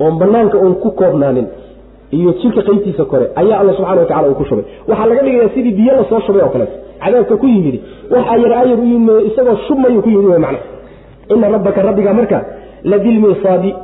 oon 0.00 0.14
banaanka 0.22 0.56
uun 0.64 0.74
ku 0.82 0.90
koobnaanin 1.00 1.46
iyo 2.16 2.30
jirka 2.40 2.62
qaybtiisa 2.68 3.04
kore 3.04 3.26
ayaa 3.40 3.58
alla 3.60 3.72
subxana 3.78 4.22
wa 4.22 4.28
uu 4.28 4.34
ku 4.40 4.44
shubay. 4.44 4.64
Waxaa 4.88 5.06
laga 5.10 5.22
dhigayaa 5.26 5.54
sidii 5.54 5.74
biyo 5.78 5.92
la 5.98 6.04
soo 6.10 6.20
shubay 6.26 6.42
oo 6.42 6.52
kaleeto 6.54 6.76
cadaabka 7.02 7.36
ku 7.36 7.46
yimidi 7.46 7.80
wax 8.10 8.24
ayar 8.34 8.52
ayar 8.62 8.78
u 8.78 8.86
yimid 8.92 9.26
isagoo 9.28 9.56
shubmayuu 9.66 10.02
ku 10.02 10.08
yimid 10.10 10.26
w 10.30 10.38
ina 11.34 11.48
rabbaka 11.48 11.82
rabbigaa 11.82 12.14
marka 12.14 12.38
labilmirsaadi 12.84 13.74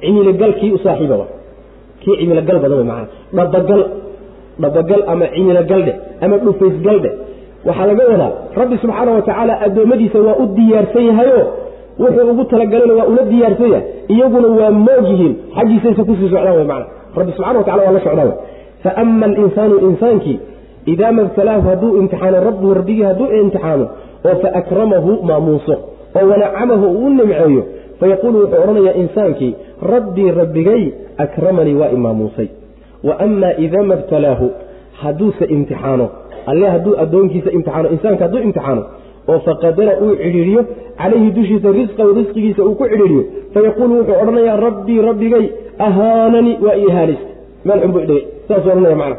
cimilogalkii 0.00 0.72
u 0.72 0.78
saaxiibaba 0.78 1.26
kii 2.00 2.16
cimilogal 2.20 2.58
badan 2.58 2.78
w 2.78 2.84
macna 2.84 3.06
dhabagal 3.32 3.82
dhabagal 4.58 5.02
ama 5.06 5.26
cimilogaldhe 5.34 5.92
ama 6.20 6.38
dhufaysgaldhe 6.38 7.10
waxaa 7.66 7.86
laga 7.86 8.02
wadaa 8.12 8.32
rabbi 8.56 8.76
subxaana 8.82 9.10
wa 9.12 9.22
tacaala 9.22 9.60
addoommadiisa 9.66 10.18
waa 10.18 10.36
u 10.42 10.46
diyaarsan 10.56 11.04
yahayo 11.10 11.40
wuxuu 11.98 12.30
ugu 12.30 12.44
talagalana 12.44 12.94
waa 12.94 13.08
ula 13.12 13.22
diyaarsan 13.22 13.70
yahay 13.74 13.86
iyaguna 14.14 14.48
waa 14.48 14.70
moog 14.70 15.06
xaggiisaysa 15.56 16.02
ku 16.04 16.12
sii 16.18 16.28
socdaan 16.32 16.58
w 16.60 16.64
macna. 16.64 16.86
Rabbi 17.16 17.32
subxana 17.36 17.58
wa 17.58 17.64
tacala 17.64 17.82
waa 17.86 17.96
la 17.96 18.00
socdaa 18.06 18.32
faama 18.84 19.26
alinsaanu 19.26 19.78
insaankii 19.88 20.38
idaa 20.92 21.12
mabtalaahu 21.12 21.68
hadduu 21.68 21.96
imtixaano 22.00 22.40
rabbuhu 22.48 22.74
rabbigii 22.74 23.02
hadduu 23.02 23.28
imtixaano 23.40 23.86
oo 24.24 24.34
faakramahu 24.42 25.22
maamuuso 25.22 25.76
oo 26.16 26.28
wanacamahu 26.30 26.86
uu 26.86 27.08
nimceeyo 27.08 27.62
fayaquulu 28.00 28.38
wuxuu 28.42 28.62
odhanayaa 28.62 28.94
insaankii 29.02 29.54
rabbii 29.92 30.30
rabbigay 30.30 30.82
akramanii 31.24 31.74
waa 31.74 31.88
imaamuusay 31.88 32.48
wa 33.04 33.18
ama 33.20 33.56
idaa 33.66 33.82
mabtalaahu 33.82 34.50
hadduuse 35.02 35.44
imtixaano 35.44 36.08
alle 36.46 36.68
hadduu 36.68 36.98
addoonkiisa 37.04 37.50
imtixaano 37.50 37.88
insaanka 37.88 38.24
hadduu 38.24 38.42
imtixaano 38.48 38.84
oo 39.32 39.38
faqadara 39.46 39.92
uu 40.04 40.14
cidhiidhiyo 40.22 40.62
calayhi 41.00 41.30
dushiisa 41.36 41.68
risqahu 41.78 42.10
risqigiisa 42.20 42.60
uu 42.68 42.74
ku 42.80 42.84
cidhiidhiyo 42.92 43.22
fayaquulu 43.54 43.92
wuxuu 43.98 44.16
odhanayaa 44.22 44.56
rabbii 44.66 45.00
rabbigay 45.08 45.46
ahaananii 45.86 46.56
waa 46.66 46.76
ii 46.82 46.90
haalista 46.96 47.28
meel 47.66 47.80
xun 47.82 47.92
buu 47.94 48.02
idhigay 48.06 48.22
saasuu 48.48 48.70
odhanaya 48.74 48.96
macna. 49.02 49.16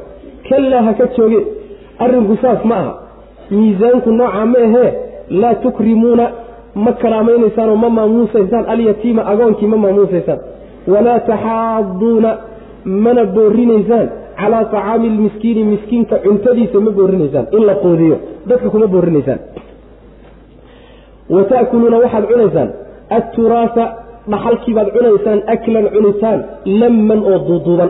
Kallaa 0.50 0.82
ha 0.88 0.94
ka 1.00 1.06
jooge. 1.18 1.40
Arrinku 2.04 2.36
saas 2.42 2.62
ma 2.70 2.76
aha. 2.82 2.92
Miisaanku 3.58 4.10
noocaa 4.20 4.46
ma 4.54 4.60
ahee? 4.68 4.90
Laa 5.42 5.54
tukrimuuna 5.64 6.26
ma 6.84 6.92
karaamaynaysaan 7.02 7.72
ma 7.84 7.90
maamuusaysaan? 7.98 8.66
Alyatiima 8.74 9.22
agoonkii 9.32 9.68
ma 9.74 9.78
maamuusaysaan? 9.86 10.40
Walaa 10.94 11.20
taxaaduuna 11.30 12.32
mana 13.06 13.24
boorinaysaan 13.36 14.08
calaa 14.42 14.64
tacaami 14.74 15.08
lmiskiini 15.16 15.64
miskiinka 15.72 16.16
cuntadiisa 16.26 16.80
ma 16.88 16.92
boorinaysaan 16.98 17.46
in 17.58 17.64
la 17.70 17.76
qoodiyo 17.84 18.18
dadka 18.50 18.70
kuma 18.74 18.88
boorinaysaan 18.94 19.40
wa 21.30 21.44
ta'kuluuna 21.52 21.98
waxaad 22.04 22.26
cunaysaan 22.32 22.70
atturaasa 23.18 23.84
dhaxalkiibaad 24.32 24.88
cunaysaan 24.96 25.40
aklan 25.56 25.86
cunitaan 25.96 26.40
lamman 26.82 27.20
oo 27.32 27.38
duuduuban 27.48 27.90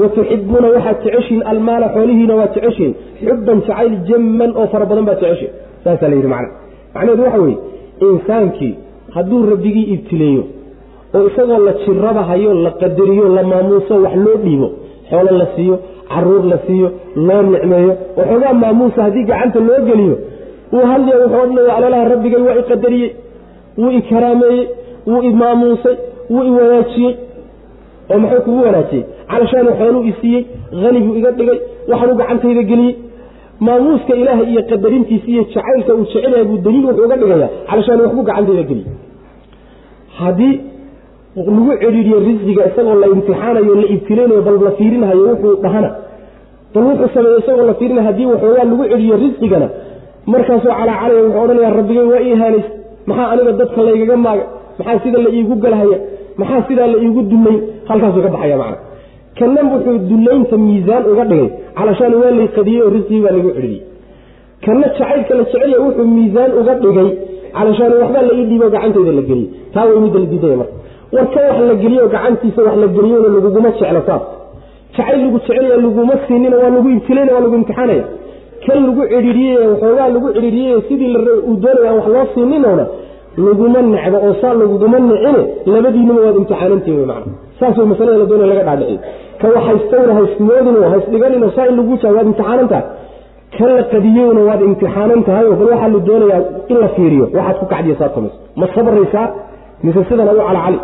wa 0.00 0.08
tuxibuuna 0.16 0.68
waxaad 0.76 0.98
jeceshiin 1.04 1.42
almaala 1.52 1.86
xoolihiina 1.96 2.34
waad 2.40 2.52
jeceshiin 2.56 2.92
xubban 3.26 3.58
jacayl 3.66 3.94
jamman 4.08 4.50
oo 4.60 4.66
fara 4.72 4.84
badan 4.90 5.04
baad 5.08 5.20
jeceshiin 5.24 5.52
saasaa 5.84 6.08
la 6.12 6.16
yidhi 6.18 6.30
macna 6.34 6.50
macnaheedu 6.94 7.22
waxa 7.26 7.40
weeye 7.44 7.58
insaankii 8.10 8.72
hadduu 9.16 9.40
rabbigii 9.52 9.86
ibtileeyo 9.94 10.42
oo 11.16 11.22
isagoo 11.30 11.58
la 11.68 11.72
jiraba 11.82 12.22
hayo 12.30 12.50
la 12.64 12.70
qadariyo 12.82 13.26
la 13.36 13.42
maamuuso 13.52 13.94
wax 14.04 14.14
loo 14.26 14.36
dhiibo 14.44 14.68
xoolo 15.10 15.32
la 15.42 15.46
siiyo 15.56 15.76
carruur 16.12 16.44
la 16.52 16.58
siiyo 16.66 16.88
loo 17.28 17.42
nicmeeyo 17.52 17.92
waxoogaa 18.18 18.52
maamuusa 18.62 19.00
haddii 19.06 19.24
gacanta 19.30 19.60
loo 19.68 19.80
geliyo 19.88 20.16
wuu 20.72 20.86
hadlaya 20.92 21.18
wuxuu 21.22 21.42
odhanaya 21.44 21.76
alalaha 21.78 22.04
rabbigay 22.12 22.42
waa 22.48 22.56
i 22.60 22.62
qadariyey 22.70 23.10
wuu 23.78 23.90
i 23.98 24.02
karaameeyey 24.10 24.62
wuu 25.10 25.22
i 25.22 25.30
maamuusay 25.42 25.96
wuu 26.30 26.42
i 26.48 26.50
wanaajiyey 26.58 27.12
oo 28.12 28.18
muxuu 28.22 28.40
kugu 28.46 28.62
wanaajiyey 28.66 29.04
calashaanu 29.32 29.70
xooluu 29.80 30.02
i 30.10 30.12
siiyey 30.20 30.42
hani 30.82 31.00
buu 31.06 31.16
iga 31.20 31.30
dhigay 31.38 31.58
waxaanuu 31.90 32.16
gacantayda 32.20 32.62
geliyey. 32.72 32.94
Maamuuska 33.66 34.14
ilaahay 34.20 34.46
iyo 34.52 34.62
qadarintiisa 34.70 35.26
iyo 35.32 35.42
jacaylka 35.54 35.94
uu 35.94 36.04
jecelyahay 36.04 36.44
buu 36.50 36.58
daliil 36.64 36.84
wuxuu 36.88 37.04
uga 37.08 37.16
dhigaya 37.20 37.48
calashaanu 37.70 38.02
waxbuu 38.04 38.22
gacantayda 38.28 38.62
geliyey. 38.70 38.92
Haddii 40.18 40.54
lagu 41.36 41.72
cedhiiriyo 41.82 42.18
risqiga 42.26 42.62
isagoo 42.70 42.94
la 43.02 43.06
imtixaanayo 43.14 43.74
la 43.80 43.86
ibtilaynayo 43.94 44.42
bal 44.46 44.56
la 44.66 44.70
fiirinhayo 44.78 45.22
wuxuu 45.30 45.54
dhahana. 45.64 45.90
Bal 46.74 46.84
wuxuu 46.88 47.08
sameeye 47.14 47.38
isagoo 47.42 47.66
la 47.70 47.74
fiirinayo 47.78 48.06
haddii 48.08 48.26
waxoogaa 48.32 48.64
lagu 48.70 48.84
cedhiyo 48.92 49.16
risqigana 49.24 49.68
markaasuu 50.32 50.72
calaacalaya 50.78 51.22
wuxuu 51.26 51.42
odhanaya 51.44 51.70
rabbigay 51.78 52.06
waa 52.12 52.22
ii 52.28 52.34
haanays 52.42 52.66
maxaa 53.08 53.26
aniga 53.32 53.52
dadka 53.60 53.80
laygaga 53.88 54.16
maaga? 54.26 54.44
Maxaa 54.78 54.98
sida 55.04 55.18
la 55.24 55.30
iigu 55.38 55.54
galhaya 55.64 55.98
maxaa 56.40 56.62
sidaa 56.68 56.86
la 56.94 56.98
iigu 57.04 57.20
dullayn 57.30 57.58
halkaasuu 57.88 58.22
ka 58.26 58.28
baxaya 58.34 58.56
macna. 58.62 58.76
Kanan 59.38 59.66
wuxuu 59.72 59.96
dullaynta 60.10 60.56
miisaan 60.66 61.04
uga 61.12 61.24
dhigay. 61.30 61.48
Calashaan 61.78 62.14
waa 62.22 62.30
lay 62.38 62.48
qadiyey 62.56 62.80
oo 62.84 62.90
risqigii 62.96 63.22
baa 63.26 63.32
lagu 63.36 63.50
cedhiyey 63.56 63.80
kana 64.64 64.86
jacaylka 64.96 65.32
la 65.38 65.42
jecelya 65.48 65.78
wuxuu 65.84 66.06
miisaan 66.16 66.50
uga 66.60 66.74
dhigay. 66.84 67.08
Calashaan 67.56 67.92
waxbaa 68.02 68.22
la 68.28 68.32
ii 68.40 68.44
dhiibo 68.50 68.66
gacantayda 68.74 69.12
la 69.18 69.22
geliyey. 69.28 69.48
Taa 69.74 69.84
way 69.88 69.98
midda 70.04 70.18
la 70.22 70.26
diidaya 70.32 70.56
marka. 70.60 70.74
Warka 71.16 71.40
wax 71.48 71.58
la 71.70 71.74
geliyo 71.82 72.04
gacantiisa 72.14 72.60
wax 72.66 72.76
la 72.82 72.86
geliyona 72.96 73.28
laguguma 73.36 73.70
jeclo 73.78 74.00
saas. 74.08 74.22
Jacayl 74.96 75.18
lagu 75.24 75.38
jecelya 75.38 75.76
laguma 75.84 76.14
siinina 76.26 76.56
waa 76.62 76.70
lagu 76.76 76.88
ibtilayna 76.96 77.32
waa 77.36 77.42
lagu 77.44 77.54
imtixaanaya 77.60 78.04
kan 78.66 78.78
lagu 78.86 79.02
cidhiiriyey 79.12 79.56
waxoogaa 79.72 80.08
lagu 80.16 80.28
cidhiiriyey 80.36 80.76
sidii 80.88 81.16
uu 81.48 81.56
doonaya 81.64 81.92
wax 81.98 82.06
loo 82.14 82.24
siininona 82.34 82.84
laguma 83.46 83.80
necbo 83.92 84.18
oo 84.26 84.32
saa 84.42 84.54
laguguma 84.62 84.98
nicine 85.08 85.40
labadiinaba 85.74 86.20
waad 86.26 86.36
imtixaanantiin 86.40 86.96
wy 87.00 87.06
mana 87.12 87.26
saas 87.60 87.76
masalada 87.92 88.18
la 88.22 88.26
doonaya 88.30 88.48
laga 88.52 88.64
dhaadhiciy 88.68 88.98
ka 89.40 89.46
waxhaystowna 89.56 90.12
haysmoodin 90.18 90.76
haysdhiganin 90.92 91.42
saa 91.56 91.66
in 91.70 91.76
lagu 91.80 91.94
jaa 92.02 92.12
waad 92.16 92.26
imtixaanan 92.30 92.68
tahay 92.72 92.84
kan 93.58 93.70
la 93.78 93.82
qadiyeyna 93.92 94.40
waad 94.48 94.60
imtixaanan 94.68 95.20
tahay 95.28 95.44
bal 95.60 95.68
waxaa 95.72 95.88
la 95.94 96.00
doonayaa 96.08 96.40
in 96.72 96.76
la 96.84 96.88
fiiriyo 96.96 97.24
waxaad 97.36 97.56
ku 97.60 97.66
kacdiya 97.72 97.96
saad 98.00 98.12
samayso 98.16 98.38
ma 98.60 98.66
sabraysaa 98.76 99.26
mise 99.86 100.00
sidana 100.08 100.32
u 100.32 100.42
calacali 100.48 100.78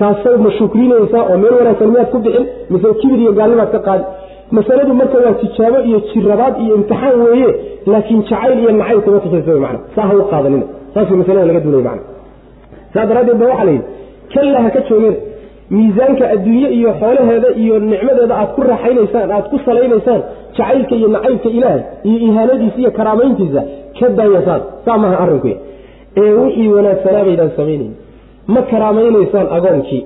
kaasaw 0.00 0.34
ma 0.44 0.50
shukrinaysaa 0.58 1.22
oo 1.30 1.36
meel 1.42 1.54
wanaagsan 1.60 1.88
miyaad 1.94 2.10
ku 2.14 2.18
bixin 2.26 2.46
mise 2.72 2.88
kibir 3.00 3.18
iyo 3.24 3.32
gaalnimaad 3.38 3.70
ka 3.76 3.80
qaadi 3.88 4.04
masaladu 4.56 4.94
marka 5.00 5.16
waa 5.24 5.34
tijaabo 5.42 5.78
iyo 5.88 5.98
jirabaad 6.12 6.54
iyo 6.64 6.74
imtixaan 6.76 7.20
weeye 7.26 7.48
laakiin 7.92 8.22
jacayl 8.28 8.58
iyo 8.62 8.70
nacayb 8.80 9.00
kuma 9.04 9.18
tusaysa 9.24 9.50
w 9.56 9.60
mana 9.64 9.78
saa 9.96 10.06
ha 10.08 10.14
u 10.14 10.24
qaadanina. 10.32 10.66
Saas 10.94 11.10
masalada 11.20 11.46
laga 11.50 11.60
duulay 11.64 11.82
mana 11.88 12.02
saa 12.94 13.06
daraaddeed 13.10 13.38
ba 13.42 13.46
waxaa 13.52 13.64
la 13.68 13.72
yidhi 13.72 13.84
kalla 14.34 14.58
ha 14.64 14.70
ka 14.76 14.80
joogeen 14.88 15.16
miisaanka 15.76 16.24
adduunye 16.34 16.68
iyo 16.78 16.90
xoolaheeda 17.00 17.48
iyo 17.62 17.74
nicmadeeda 17.90 18.34
aad 18.40 18.50
ku 18.56 18.60
raaxaynaysaan 18.70 19.30
aad 19.36 19.46
ku 19.52 19.56
salaynaysaan 19.66 20.20
jacaylka 20.56 20.94
iyo 21.00 21.08
nacaybka 21.14 21.48
ilaahay 21.58 21.82
iyo 22.08 22.18
ihaanadiisa 22.28 22.78
iyo 22.82 22.90
karaamayntiisa 22.98 23.62
ka 23.98 24.06
daaya 24.18 24.40
saas 24.48 24.62
saa 24.84 24.98
maaha 25.02 25.16
arrinku 25.24 25.48
ee 26.22 26.30
wixii 26.40 26.68
wanaagsanaa 26.76 27.24
baydaan 27.28 27.50
samaynayn 27.58 27.92
ma 28.54 28.60
karaamaynaysaan 28.72 29.46
agoonkii 29.56 30.02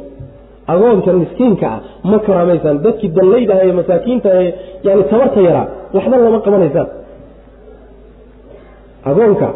agoonkan 0.67 1.17
miskiinka 1.23 1.67
ah 1.67 1.81
ma 2.11 2.19
karaamaysaan 2.27 2.83
dadkii 2.87 3.11
dallaydaha 3.19 3.61
ee 3.69 3.73
masaakiinta 3.81 4.29
ee 4.43 4.49
yani 4.87 5.03
tabarta 5.11 5.41
yaraa 5.49 5.67
waxba 5.95 6.17
lama 6.17 6.41
qabanaysaan. 6.47 6.89
Agoonka 9.11 9.49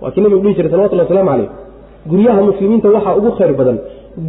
waa 0.00 0.10
kii 0.10 0.20
nabigu 0.20 0.42
dhihi 0.42 0.54
jiray 0.54 0.70
salawatulli 0.70 1.02
waslamu 1.02 1.28
calayh 1.30 1.48
guryaha 2.10 2.40
muslimiinta 2.50 2.88
waxaa 2.96 3.16
ugu 3.20 3.30
khayr 3.38 3.52
badan 3.60 3.78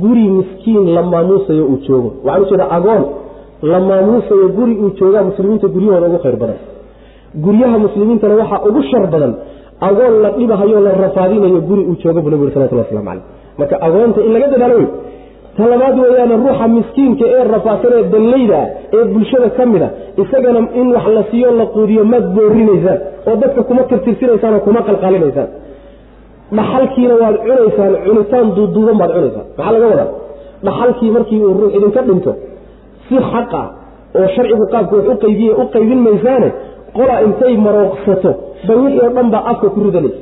guri 0.02 0.26
miskiin 0.38 0.94
la 0.95 1.02
maamuusayo 1.03 1.66
uu 1.72 1.80
joogo. 1.88 2.10
Waxaan 2.28 2.62
u 2.62 2.74
agoon 2.78 3.03
la 3.72 3.80
maamuusayo 3.80 4.48
guri 4.57 4.74
uu 4.84 4.90
joogaa 4.99 5.24
muslimiinta 5.30 5.68
guryahooda 5.68 6.07
ugu 6.07 6.20
khayr 6.24 6.36
badan. 6.44 6.57
Guryaha 7.45 7.78
muslimiintana 7.86 8.36
waxaa 8.41 8.62
ugu 8.70 8.82
shar 8.91 9.07
badan 9.14 9.34
agoon 9.90 10.14
la 10.24 10.30
dhibahayo 10.38 10.80
la 10.80 10.91
rafaadinayo 11.03 11.60
guri 11.70 11.82
uu 11.90 11.95
joogo 12.03 12.22
buu 12.22 12.30
nabigu 12.30 12.52
salawatulli 12.52 12.82
waslamu 12.84 13.06
calayh. 13.10 13.24
Marka 13.60 13.76
agoonta 13.88 14.20
in 14.26 14.32
laga 14.36 14.48
dadaalo 14.53 14.76
wey 14.80 14.88
ta 15.57 15.64
labaad 15.72 15.95
weeyaane 16.03 16.36
ruuxa 16.44 16.68
miskiinka 16.77 17.26
ee 17.36 17.44
rafaadsan 17.56 17.91
ee 17.99 18.03
dallayda 18.14 18.60
ee 18.98 19.03
bulshada 19.14 19.49
ka 19.57 19.64
mid 19.73 19.82
a 19.88 19.90
isagana 20.23 20.60
in 20.82 20.88
wax 20.95 21.06
la 21.18 21.23
siiyo 21.32 21.49
la 21.60 21.65
quudiyo 21.76 22.03
maad 22.14 22.26
boorinaysaan. 22.38 22.99
Oo 23.27 23.36
dadka 23.44 23.61
kuma 23.69 23.82
tirtirsinaysaan 23.91 24.53
oo 24.57 24.61
kuma 24.68 24.80
qalqalinaysaan. 24.90 25.48
Dhaxalkiina 26.57 27.14
waad 27.22 27.36
cunaysaan 27.48 27.94
cunitaan 28.06 28.48
duuduuban 28.57 28.98
baad 29.02 29.11
cunaysaan. 29.15 29.45
Maxaa 29.57 29.72
laga 29.76 29.88
wadaa? 29.91 30.10
Dhaxalkii 30.68 31.11
markii 31.15 31.40
uu 31.48 31.53
ruux 31.60 31.72
idinka 31.77 32.02
dhinto 32.07 32.32
si 33.07 33.15
xaq 33.32 33.52
ah 33.61 33.68
oo 34.19 34.27
sharcigu 34.36 34.65
qaabka 34.73 34.94
wax 34.99 35.07
u 35.14 35.15
qaybiye 35.23 35.52
u 35.61 35.64
qaybin 35.76 35.99
maysaane 36.07 36.49
qola 36.98 37.15
intay 37.27 37.53
marooqsato 37.65 38.32
bay 38.68 38.77
wixii 38.84 39.02
oo 39.06 39.11
dhan 39.15 39.27
baa 39.34 39.44
afka 39.52 39.68
ku 39.73 39.80
ridanaysa 39.88 40.22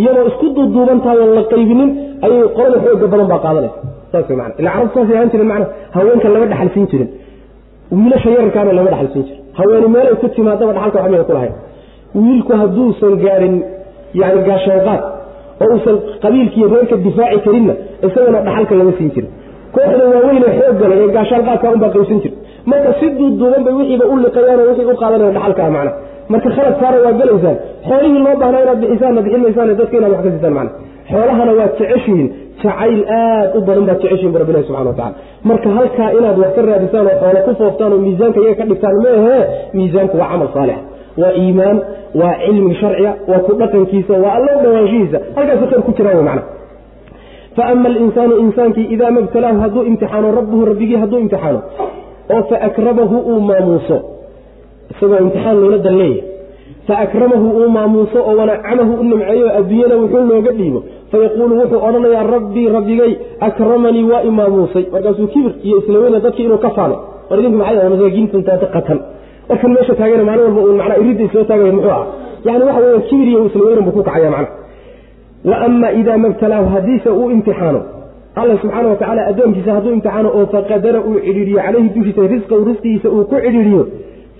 iyadoo 0.00 0.24
isku 0.30 0.46
duuduuban 0.56 0.98
tahay 1.04 1.18
oon 1.24 1.32
la 1.38 1.42
qaybinin 1.52 1.90
ayay 2.26 2.42
qolada 2.56 2.78
xooga 2.84 3.06
badan 3.12 3.28
baa 3.32 3.40
qaadanaysa 3.44 3.78
saas 4.12 4.28
man 4.40 4.50
ila 4.60 4.70
carabtu 4.74 4.96
saasay 4.98 5.16
ahaan 5.18 5.30
jiren 5.32 5.48
mana 5.52 5.64
haweenkan 5.96 6.30
lama 6.34 6.46
dhaxalsiin 6.52 6.86
jirin. 6.92 7.08
wiilasha 7.98 8.28
yararkaana 8.36 8.72
lama 8.78 8.90
dhaxalsiin 8.94 9.24
jirin. 9.28 9.42
haweeni 9.58 9.88
meelay 9.94 10.14
ku 10.22 10.26
timaadaba 10.36 10.72
dhaxalka 10.76 10.98
waxmaya 11.02 11.24
ku 11.28 11.32
lahayn. 11.36 11.54
wiilku 12.24 12.52
hadduusan 12.62 13.14
gaarin 13.24 13.54
yani 14.20 14.40
gaashanqaad 14.48 15.02
oo 15.62 15.68
uusan 15.74 15.96
qabiilkiiyo 16.24 16.66
reerka 16.74 16.96
difaaci 17.06 17.38
karinna 17.46 17.74
isagana 18.06 18.38
dhaxalka 18.48 18.74
lama 18.80 18.92
siin 18.98 19.10
jirin. 19.16 19.30
kooxda 19.76 20.04
waaweyne 20.14 20.48
xooggale 20.58 20.94
ee 21.04 21.08
gaashaanqaadka 21.16 21.66
unbaa 21.76 21.90
qaysan 21.96 22.18
jir 22.24 22.32
marka 22.70 22.90
si 23.00 23.06
duuduuban 23.18 23.62
bay 23.66 23.74
wixiiba 23.80 24.04
u 24.12 24.14
liqayaan 24.24 24.60
wixii 24.68 24.86
u 24.92 24.94
qaadanayan 25.02 25.34
dhaxalkaa 25.38 25.68
macna 25.76 25.92
marka 26.32 26.48
khaladkaana 26.56 26.96
waa 27.04 27.14
gelaysaan. 27.20 27.56
xoolihii 27.88 28.20
loo 28.26 28.34
baahnaa 28.42 28.62
inaad 28.64 28.78
bixisaanna 28.82 29.20
bixin 29.26 29.40
maysaan 29.46 29.68
dadka 29.80 29.94
inaad 30.00 30.12
wax 30.14 30.22
ka 30.26 30.30
siisaan 30.34 30.54
macna 30.58 30.70
xoolahana 31.10 31.52
waad 31.60 31.72
jeceshihiin 31.80 32.28
jacayl 32.62 33.00
aad 33.20 33.48
u 33.56 33.60
badan 33.68 33.84
baad 33.88 33.98
jeceshihin 34.02 34.32
bu 34.34 34.38
rabbilahi 34.42 34.64
subxana 34.68 34.90
watacala 34.90 35.14
marka 35.50 35.68
halkaa 35.78 36.10
inaad 36.18 36.36
wax 36.42 36.50
ka 36.56 36.62
raadisaan 36.70 37.06
oo 37.06 37.16
xoolo 37.22 37.40
ku 37.46 37.52
fooftaan 37.60 37.92
oo 37.96 38.00
miisaanka 38.06 38.38
iyaga 38.44 38.56
ka 38.60 38.64
dhigtaan 38.70 38.96
meehe 39.06 39.36
miisaanku 39.78 40.14
waa 40.20 40.28
camal 40.32 40.48
saalix 40.56 40.78
waa 41.22 41.32
iimaan 41.42 41.76
waa 42.20 42.34
cilmi 42.44 42.74
sharciga 42.80 43.12
waa 43.30 43.40
ku 43.46 43.52
dhaqankiisa 43.60 44.14
waa 44.24 44.32
allo 44.38 44.52
dhawaanshihiisa. 44.62 45.18
Halkaasu 45.36 45.64
khayr 45.70 45.82
ku 45.88 45.92
jiraan 45.98 46.16
wey 46.18 46.26
macna 46.30 46.42
faama 47.56 47.88
alinsaanu 47.92 48.34
insaankii 48.44 48.86
idaa 48.94 49.10
mabtalaahu 49.18 49.58
hadduu 49.64 49.82
imtixaano 49.90 50.28
rabbuhu 50.38 50.62
rabbigii 50.70 50.98
hadduu 51.02 51.18
imtixaano 51.24 51.60
oo 52.34 52.42
faakramahu 52.50 53.16
uu 53.32 53.40
maamuuso 53.50 53.96
isagoo 54.92 55.18
imtixaan 55.24 55.56
loola 55.62 55.78
dan 55.86 55.96
leeyahay 56.88 57.06
faakramahu 57.06 57.48
uu 57.58 57.68
maamuuso 57.68 58.18
oo 58.18 58.36
wanacamahu 58.36 58.92
u 59.00 59.04
nimceeyo 59.04 59.48
adduunyada 59.58 59.96
wuxuu 59.96 60.26
looga 60.26 60.52
dhiibo 60.52 60.84
fayaquulu 61.12 61.58
wuxuu 61.60 61.80
odhanayaa 61.88 62.22
rabbii 62.22 62.68
rabbigay 62.68 63.12
akramanii 63.40 64.04
waa 64.10 64.22
i 64.22 64.30
maamuusay 64.30 64.84
markaasuu 64.92 65.26
kibir 65.26 65.52
iyo 65.62 65.78
islaweyna 65.78 66.20
dadkii 66.20 66.44
inuu 66.44 66.58
ka 66.58 66.70
faano 66.70 66.96
war 67.30 67.40
idinku 67.40 67.58
maxay 67.58 67.88
masaakiintantaata 67.88 68.66
qatan 68.66 69.00
warkan 69.48 69.72
meesha 69.72 69.94
taagana 69.94 70.24
maalin 70.24 70.44
walba 70.44 70.60
uun 70.60 70.76
macnaa 70.76 70.96
iridda 70.96 71.24
isloo 71.24 71.44
taagaya 71.44 71.72
muxuu 71.72 71.90
ah 71.90 72.06
yani 72.44 72.64
waxa 72.64 72.80
weya 72.80 73.00
kibir 73.00 73.28
iyo 73.28 73.46
islaweynan 73.46 73.84
buu 73.84 73.92
ku 73.92 74.02
kacaya 74.02 74.30
macna 74.30 74.48
wa 75.44 75.58
ama 75.66 75.92
idaa 75.92 76.18
mabtalaahu 76.18 76.66
haddiise 76.74 77.10
uu 77.10 77.30
imtixaano 77.30 77.80
alla 78.34 78.58
subxaana 78.62 78.88
watacaala 78.88 79.26
addoonkiisa 79.26 79.72
hadduu 79.72 79.92
imtixaano 79.92 80.28
oo 80.38 80.46
faqadara 80.46 81.00
uu 81.00 81.18
cidhiiriyo 81.26 81.60
calayhi 81.66 81.88
dushiisa 81.88 82.22
risqahu 82.34 82.64
risqigiisa 82.64 83.08
uu 83.08 83.24
ku 83.24 83.36
cidhiiriyo 83.44 83.86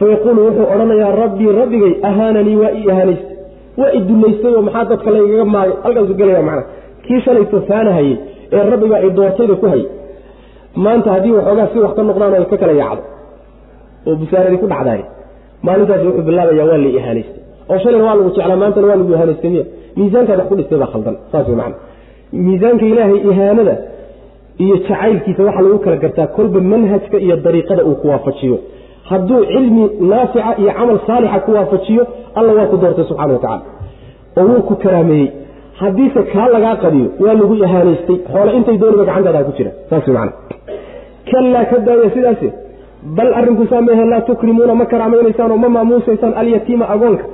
fayaquulu 0.00 0.40
wuxuu 0.46 0.66
odhanayaa 0.74 1.12
rabbii 1.22 1.52
rabbigay 1.60 1.92
ahaananii 2.10 2.56
waa 2.62 2.72
ii 2.80 2.90
ahaanaystay 2.94 3.36
waa 3.80 3.90
i 3.98 4.00
dullaystay 4.08 4.54
oo 4.56 4.62
maxaa 4.66 4.84
dadka 4.92 5.10
laygaga 5.16 5.44
maagay 5.54 5.76
halkaasu 5.84 6.14
gelaya 6.20 6.42
macna 6.48 6.62
kii 7.04 7.20
shalayto 7.26 7.60
faanahayey 7.70 8.16
ee 8.52 8.62
rabbigaa 8.72 9.00
i 9.06 9.10
doortayda 9.18 9.54
ku 9.62 9.66
hayay 9.72 9.86
maanta 10.84 11.08
haddii 11.14 11.34
waxoogaa 11.38 11.68
si 11.72 11.78
wax 11.84 11.92
ka 11.98 12.02
noqdaan 12.10 12.34
ay 12.38 12.44
ka 12.52 12.56
kala 12.62 12.72
yaacdo 12.82 13.02
oo 14.06 14.16
busaaradii 14.22 14.60
ku 14.62 14.66
dhacdaay 14.72 15.02
maalintaas 15.66 16.02
wuxuu 16.08 16.24
bilaabaya 16.28 16.64
waa 16.70 16.78
la 16.84 16.88
ihaanaystay 16.98 17.42
oo 17.70 17.78
shalayna 17.82 18.04
waa 18.08 18.16
lagu 18.18 18.30
jeclaa 18.36 18.58
maantana 18.62 18.86
waa 18.90 18.98
lagu 19.00 19.12
ihaanaystay 19.16 19.50
miya 19.54 19.64
miisaankaad 19.98 20.38
wax 20.40 20.48
ku 20.50 20.56
dhistay 20.58 20.78
baa 20.82 20.90
khaldan 20.94 21.16
saas 21.32 21.46
wey 21.48 21.72
miisaanka 22.46 22.84
ilaahay 22.92 23.18
ihaanada 23.30 23.74
iyo 24.64 24.76
jacaylkiisa 24.76 25.42
waxaa 25.48 25.62
lagu 25.66 25.78
kala 25.84 25.96
gartaa 26.04 26.26
kolba 26.36 26.60
manhajka 26.72 27.16
iyo 27.26 27.36
dariiqada 27.46 27.82
uu 27.88 27.94
ku 28.00 28.06
waafajiyo 28.12 28.58
hadduu 29.10 29.40
cilmi 29.52 29.84
naafica 30.10 30.50
iyo 30.62 30.72
camal 30.78 30.98
saalixa 31.06 31.38
ku 31.46 31.50
waafajiyo 31.56 32.02
alla 32.38 32.52
waa 32.58 32.66
ku 32.72 32.76
doortay 32.82 33.04
subxana 33.10 33.32
wa 33.36 33.40
tacala 33.44 33.62
oo 34.40 34.46
wuu 34.50 34.62
ku 34.68 34.74
karaameeyey. 34.84 35.28
Haddiise 35.80 36.20
kaa 36.32 36.48
lagaa 36.54 36.76
qadiyo 36.84 37.06
waa 37.24 37.34
lagu 37.40 37.54
ihaanaystay 37.54 38.16
xoole 38.32 38.50
intay 38.58 38.76
dooniba 38.82 39.04
gacantaada 39.08 39.44
ku 39.48 39.52
jira. 39.58 39.70
Saas 39.90 40.06
wey 40.08 40.14
macana 40.16 40.32
kallaa 41.30 41.64
ka 41.70 41.76
daaya 41.86 42.10
sidaase 42.16 42.48
bal 43.16 43.30
arrinku 43.40 43.64
saa 43.70 43.80
mehe 43.88 44.04
laa 44.12 44.20
tukrimuuna 44.28 44.74
ma 44.80 44.86
karaamaynaysaan 44.92 45.50
oo 45.54 45.60
ma 45.64 45.68
maamuusaysaan 45.76 46.34
alyatiima 46.40 46.84
agoonka. 46.94 47.24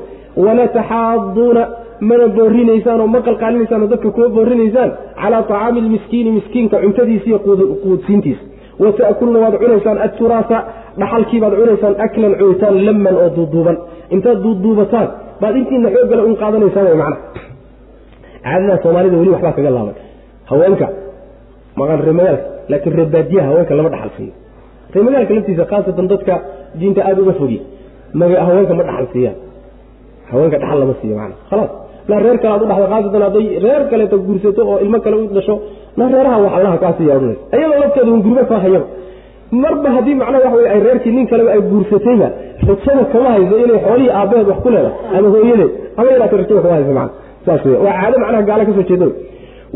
Wala 0.44 0.64
taxaaduuna 0.76 1.62
mana 2.08 2.26
boorinaysaan 2.36 3.00
oo 3.04 3.06
ma 3.14 3.20
qalqaalinaysaan 3.28 3.82
oo 3.84 3.88
dadka 3.92 4.10
kuma 4.16 4.28
boorinaysaan 4.36 4.90
calaa 5.22 5.42
tacaami 5.50 5.80
lmiskiini 5.86 6.30
miskiinka 6.38 6.76
cuntadiisa 6.84 7.26
iyo 7.30 7.38
quudsiintiisa 7.84 8.42
wa 8.82 8.90
ta'kuluna 8.98 9.38
waad 9.44 9.54
cunaysaan 9.62 9.98
aturaasa 10.06 10.56
dhaxalkiibaad 11.00 11.52
cunaysaan 11.60 11.94
aklan 12.06 12.32
cunitaan 12.40 12.76
laman 12.86 13.14
oo 13.22 13.28
duuduuban. 13.36 13.76
Intaad 14.14 14.38
duuduubataan 14.44 15.08
baad 15.42 15.54
intiina 15.60 15.88
xooggale 15.96 16.22
un 16.28 16.34
qaadanaysaan 16.42 16.86
w 16.92 16.96
macna. 17.02 17.16
Caadada 18.44 18.74
soomaalida 18.84 19.16
weli 19.20 19.30
waxbaa 19.34 19.54
kaga 19.58 19.70
laaban. 19.76 19.96
Haweenka 20.50 20.86
maqan 21.78 21.98
reemagaalka 22.06 22.44
laakiin 22.70 22.94
reebaadiyaha 23.00 23.46
haweenka 23.50 23.74
lama 23.78 23.90
dhaxal 23.94 24.10
siiyo 24.16 24.32
reemagaalka 24.94 25.32
laftiisa 25.36 25.64
khaasatan 25.72 26.06
dadka 26.12 26.34
diinta 26.80 27.00
aada 27.08 27.20
uga 27.24 27.32
fogi 27.40 27.58
haweenka 28.48 28.74
ma 28.78 28.82
dhaxal 28.88 29.32
haweenka 30.32 30.56
dhaxal 30.62 30.78
lama 30.82 30.94
siiyo 31.00 31.14
mana 31.20 31.34
khalaas 31.50 31.70
naa 32.08 32.20
reer 32.24 32.36
kale 32.42 32.52
aad 32.54 32.62
u 32.62 32.66
dhexdo 32.70 32.86
khaasatan 32.92 33.22
hadday 33.26 33.46
reer 33.64 33.82
kaleeta 33.90 34.16
guursato 34.26 34.60
oo 34.70 34.76
ilmo 34.84 34.98
kale 35.04 35.16
u 35.22 35.26
dhasho 35.36 35.54
naa 35.96 36.08
reeraha 36.14 36.38
wax 36.44 36.52
allaha 36.58 36.76
kaa 36.84 36.92
siiya 36.98 37.16
odhanaysa 37.16 37.40
ayadoo 37.56 37.78
lafteeda 37.82 38.10
un 38.12 38.22
kaa 38.50 38.60
hayaba 38.64 38.86
marba 39.62 39.90
haddii 39.96 40.14
macnaha 40.14 40.44
waxa 40.44 40.56
wey 40.56 40.68
ay 40.74 40.80
reerkii 40.86 41.12
nin 41.16 41.26
kaleba 41.26 41.50
ay 41.56 41.60
guursatayba 41.70 42.28
rajada 42.68 43.04
kama 43.12 43.28
hayso 43.34 43.54
inay 43.64 43.78
xoolihii 43.86 44.12
aabbaheed 44.18 44.48
wax 44.48 44.58
ku 44.64 44.70
leedahay. 44.74 45.18
Ama 45.18 45.28
hooyadeed 45.34 45.70
ama 45.96 46.10
yaraata 46.14 46.36
rajada 46.36 46.60
kama 46.64 46.74
hayso 46.74 46.92
mana 46.98 47.10
saas 47.46 47.64
wey 47.66 47.76
waa 47.86 47.96
caado 48.00 48.18
macnaha 48.22 48.42
gaala 48.48 48.64
ka 48.68 48.72
soo 48.76 48.86
jeedo. 48.90 49.08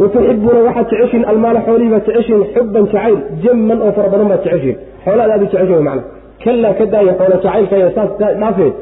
Watuxibuuna 0.01 0.61
waxaad 0.69 0.87
jeceshiin 0.91 1.25
almaala 1.33 1.61
xoolihii 1.67 1.91
baad 1.95 2.05
jeceshiin 2.09 2.43
xuban 2.55 2.85
jacayl 2.93 3.17
jamman 3.43 3.79
oo 3.87 3.93
fara 3.97 4.09
badan 4.13 4.29
baad 4.33 4.43
jeceshiin. 4.47 4.77
Xoolaad 5.05 5.31
aad 5.31 5.43
u 5.43 5.47
jeceshin 5.53 5.83
macna 5.89 6.03
kalaa 6.45 6.73
ka 6.79 6.85
daaya 6.93 7.13
xoolo 7.19 7.37
jacaylka 7.45 7.91
saas 7.97 8.11
dhaafee 8.41 8.73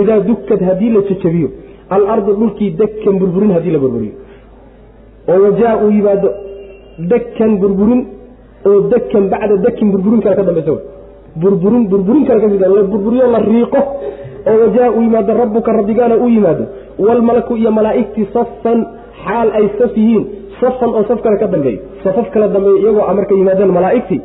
idaa 0.00 0.20
dukad 0.28 0.60
haddii 0.68 0.90
la 0.96 1.00
jajabiyo 1.08 1.48
alardu 1.96 2.32
dhulkii 2.40 2.70
dakkan 2.80 3.14
burburin 3.20 3.52
haddii 3.56 3.72
la 3.76 3.78
burburiyo 3.84 4.14
oo 5.30 5.38
wajaa 5.44 5.74
uu 5.82 5.90
yimaado 5.98 6.28
dakkan 6.98 7.58
burburin 7.60 8.00
oo 8.66 8.80
dakkan 8.92 9.28
bacda 9.32 9.56
dakin 9.66 9.86
burburin 9.92 10.20
kale 10.24 10.36
ka 10.36 10.42
dambaysa 10.48 10.74
burburin 11.42 11.84
burburin 11.92 12.24
kale 12.28 12.40
ka 12.40 12.68
la 12.76 12.82
burburiyo 12.92 13.26
la 13.34 13.38
riiqo 13.48 13.80
oo 14.50 14.56
wajaa 14.62 14.90
uu 14.96 15.02
yimaado 15.06 15.32
rabbuka 15.42 15.72
rabbigaana 15.78 16.16
uu 16.16 16.28
yimaado 16.28 16.64
walmalaku 17.06 17.56
iyo 17.56 17.70
malaa'igtii 17.78 18.26
safan 18.32 18.78
xaal 19.24 19.48
ay 19.58 19.66
saf 19.78 19.92
yihiin 19.96 20.24
safan 20.60 20.90
oo 20.98 21.04
saf 21.08 21.20
kale 21.24 21.36
ka 21.42 21.46
dambeeyo 21.54 21.80
safaf 22.04 22.30
kala 22.34 22.48
dambeeyo 22.48 22.78
iyagoo 22.82 23.14
marka 23.18 23.34
yimaadeen 23.40 23.72
malaa'igtii 23.78 24.20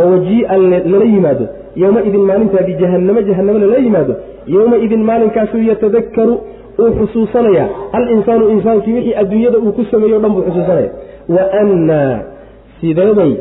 oo 0.00 0.06
wajii'an 0.12 0.62
lala 0.92 1.04
yimaado 1.14 1.44
yowmaidin 1.82 2.24
maalintaa 2.30 2.62
bijahannamo 2.68 3.20
jahannamo 3.28 3.58
lala 3.64 3.78
yimaado 3.86 4.14
yowmaidin 4.54 5.02
maalinkaasuu 5.10 5.62
yatadakaru 5.70 6.34
uu 6.82 6.90
xusuusanaya 6.98 7.64
alinsaanu 7.98 8.44
insaankii 8.54 8.94
wixii 8.98 9.14
adduunyada 9.22 9.58
uu 9.66 9.72
ku 9.78 9.82
sameeyo 9.92 10.16
o 10.18 10.20
dhan 10.24 10.32
buu 10.36 10.44
xusuusanaya 10.48 10.90
wa 11.36 11.42
annaa 11.62 12.14
sideebay 12.80 13.32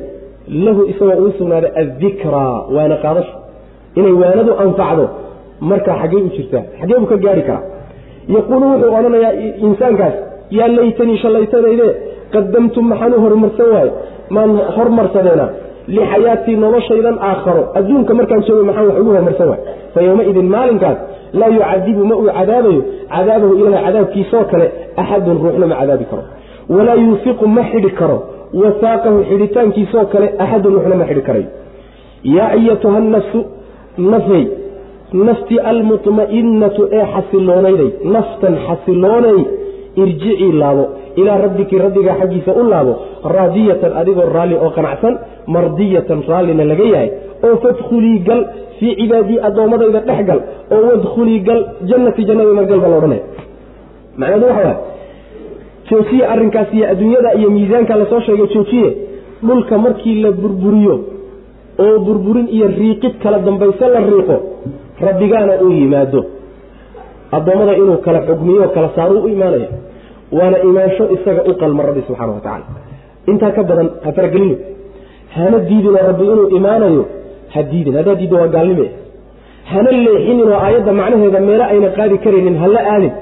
lahu 0.66 0.82
isagoo 0.92 1.18
uu 1.26 1.32
sugnaaday 1.40 1.72
addikraa 1.82 2.54
waana 2.76 2.96
qaadasho 3.04 3.36
inay 4.00 4.14
waanadu 4.22 4.52
anfacdo 4.66 5.06
markaa 5.72 5.98
xaggey 6.02 6.22
u 6.28 6.30
jirtaa 6.38 6.64
xaggee 6.80 6.98
buu 7.02 7.10
ka 7.14 7.18
gaari 7.26 7.44
karaa. 7.50 7.64
Yaquulu 8.36 8.66
wuxuu 8.72 8.92
odhanayaa 9.00 9.34
insaankaas 9.68 10.16
yaa 10.58 10.70
laytanii 10.78 11.18
shallaytadayde 11.24 11.88
qadamtum 12.34 12.86
maxaan 12.92 13.14
u 13.18 13.20
horumarsan 13.26 13.68
waaye 13.76 13.92
maan 14.36 14.52
hormarsadeena 14.78 15.46
lixayaatii 15.96 16.56
noloshaydan 16.64 17.18
aakharo. 17.30 17.64
Adduunka 17.80 18.12
markaan 18.20 18.42
joogay 18.48 18.66
maxaan 18.70 18.88
wax 18.90 18.98
ugu 19.02 19.12
horumarsan 19.16 19.48
waay 19.52 19.62
fa 19.94 20.00
yowmaidin 20.08 20.48
maalinkaas 20.56 20.98
laa 21.40 21.50
yucadibu 21.58 22.02
ma 22.10 22.16
uu 22.22 22.30
cadaabayo 22.40 22.82
cadaabahu 23.16 23.54
ilahay 23.62 23.84
cadaabkiisoo 23.88 24.44
kale 24.52 24.66
axadun 25.02 25.38
ruuxna 25.44 25.66
ma 25.72 25.76
cadaabi 25.82 26.06
karo. 26.12 26.24
Walaa 26.76 26.96
yuufiqu 27.06 27.46
ma 27.56 27.64
xidhi 27.72 27.90
karo 28.00 28.18
wasaaqahu 28.62 29.18
xidhitaankiisoo 29.30 30.06
kale 30.14 30.28
axadun 30.44 30.74
ruuxna 30.76 30.96
ma 31.02 31.06
xidhi 31.10 31.22
karayo 31.28 31.48
yaa 32.36 32.50
ayatuha 32.58 33.00
nafsu 33.16 33.40
nafey 34.14 34.44
naftii 35.28 35.60
almutma'innatu 35.72 36.82
ee 36.98 37.06
xasiloonayday 37.14 37.90
naftan 38.16 38.54
xasiloonay 38.68 39.40
irjicii 40.04 40.52
laabo 40.62 40.86
ilaa 41.22 41.38
rabbiki 41.46 41.76
rabbigaa 41.86 42.16
xaggiisa 42.22 42.52
u 42.62 42.64
laabo 42.74 42.94
raadiyatan 43.36 43.92
adigoo 44.02 44.26
raalli 44.38 44.56
oo 44.66 44.70
qanacsan 44.78 45.14
mardiyatan 45.56 46.20
raallina 46.32 46.64
laga 46.72 46.86
yahay 46.94 47.10
oo 47.48 47.56
fadkhulii 47.64 48.18
gal 48.30 48.42
fii 48.80 48.94
cibaadii 49.00 49.40
addoommadayda 49.48 50.00
dhex 50.10 50.20
gal 50.30 50.40
oo 50.76 50.82
wadkhulii 50.92 51.40
gal 51.50 51.62
jannati 51.90 52.22
jannadayda 52.30 52.64
gal 52.72 52.80
baa 52.84 52.92
laodhanaya 52.94 53.24
macnahedu 54.20 54.46
waxa 54.52 54.64
waay? 54.68 54.78
Joojiye 55.90 56.26
arrinkaas 56.34 56.70
iyo 56.78 56.86
adduunyada 56.92 57.30
iyo 57.40 57.50
miisaanka 57.56 57.96
la 58.00 58.06
soo 58.12 58.20
sheegay 58.28 58.48
joojiye 58.54 58.90
dhulka 59.48 59.78
markii 59.86 60.16
la 60.24 60.32
burburiyo 60.32 60.96
oo 61.86 62.00
burburin 62.06 62.48
iyo 62.56 62.68
riiqid 62.80 63.14
kala 63.24 63.40
dambayse 63.48 63.88
la 63.96 64.00
riiqo 64.10 64.36
rabbigaana 65.08 65.54
uu 65.66 65.72
yimaado. 65.80 66.22
Addoommada 67.36 67.74
inuu 67.82 67.98
kala 68.06 68.20
xugmiyo 68.28 68.66
kala 68.76 68.90
saaruu 68.96 69.22
u 69.26 69.28
imaanaya 69.36 69.70
waana 70.38 70.58
imaansho 70.70 71.04
isaga 71.16 71.42
u 71.50 71.54
qalma 71.62 71.82
rabbi 71.88 72.02
subxaana 72.08 72.34
wa 72.38 72.40
tacala 72.46 72.66
intaa 73.32 73.52
ka 73.58 73.64
badan 73.70 73.90
ha 74.06 74.10
faragelino 74.18 74.56
hana 75.36 75.58
diidinoo 75.68 76.04
rabbi 76.10 76.24
inuu 76.34 76.48
imaanayo 76.58 77.04
ha 77.56 77.64
diidin 77.72 77.96
haddaa 78.00 78.16
diiddo 78.22 78.36
waa 78.42 78.48
gaalnime. 78.56 78.88
Hana 79.72 79.92
leexininoo 79.92 80.58
aayadda 80.66 80.92
macnaheeda 81.00 81.40
meelo 81.50 81.64
ayna 81.74 81.88
qaadi 81.98 82.18
karaynin 82.26 82.58
hala 82.64 82.80
aadin 82.94 83.14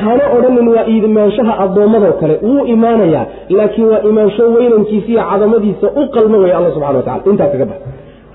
hana 0.00 0.24
odhanin 0.36 0.68
waa 0.74 0.84
imaanshaha 0.96 1.52
addoommadoo 1.64 2.12
kale 2.20 2.34
wuu 2.48 2.64
imaanayaa 2.74 3.26
laakiin 3.58 3.88
waa 3.92 4.02
imaansho 4.10 4.42
weynankiisa 4.56 5.08
iyo 5.12 5.22
cadamadiisa 5.30 5.86
u 6.00 6.02
qalmo 6.14 6.36
wey 6.42 6.52
alla 6.58 6.70
subxana 6.74 6.98
wa 7.00 7.04
tacala 7.08 7.32
intaa 7.32 7.48
kaga 7.52 7.66
bax 7.70 7.80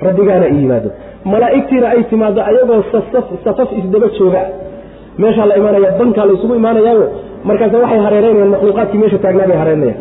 rabbigaana 0.07 0.47
i 0.47 0.65
malaa'igtiina 1.33 1.87
ay 1.89 2.03
timaado 2.11 2.41
ayagoo 2.49 2.83
safaf 3.43 3.69
isdaba 3.79 4.07
jooga. 4.17 4.41
Meeshaa 5.17 5.45
la 5.45 5.55
imaanaya 5.57 5.91
bankaa 5.99 6.25
la 6.25 6.33
isugu 6.33 6.55
imaanayaayo. 6.55 7.05
Markaas 7.43 7.73
waxay 7.73 7.99
hareereynayaan 8.05 8.49
makhluuqaadkii 8.55 8.97
meesha 9.03 9.17
taagnaa 9.17 9.47
bay 9.47 9.57
hareerinayaan 9.57 9.99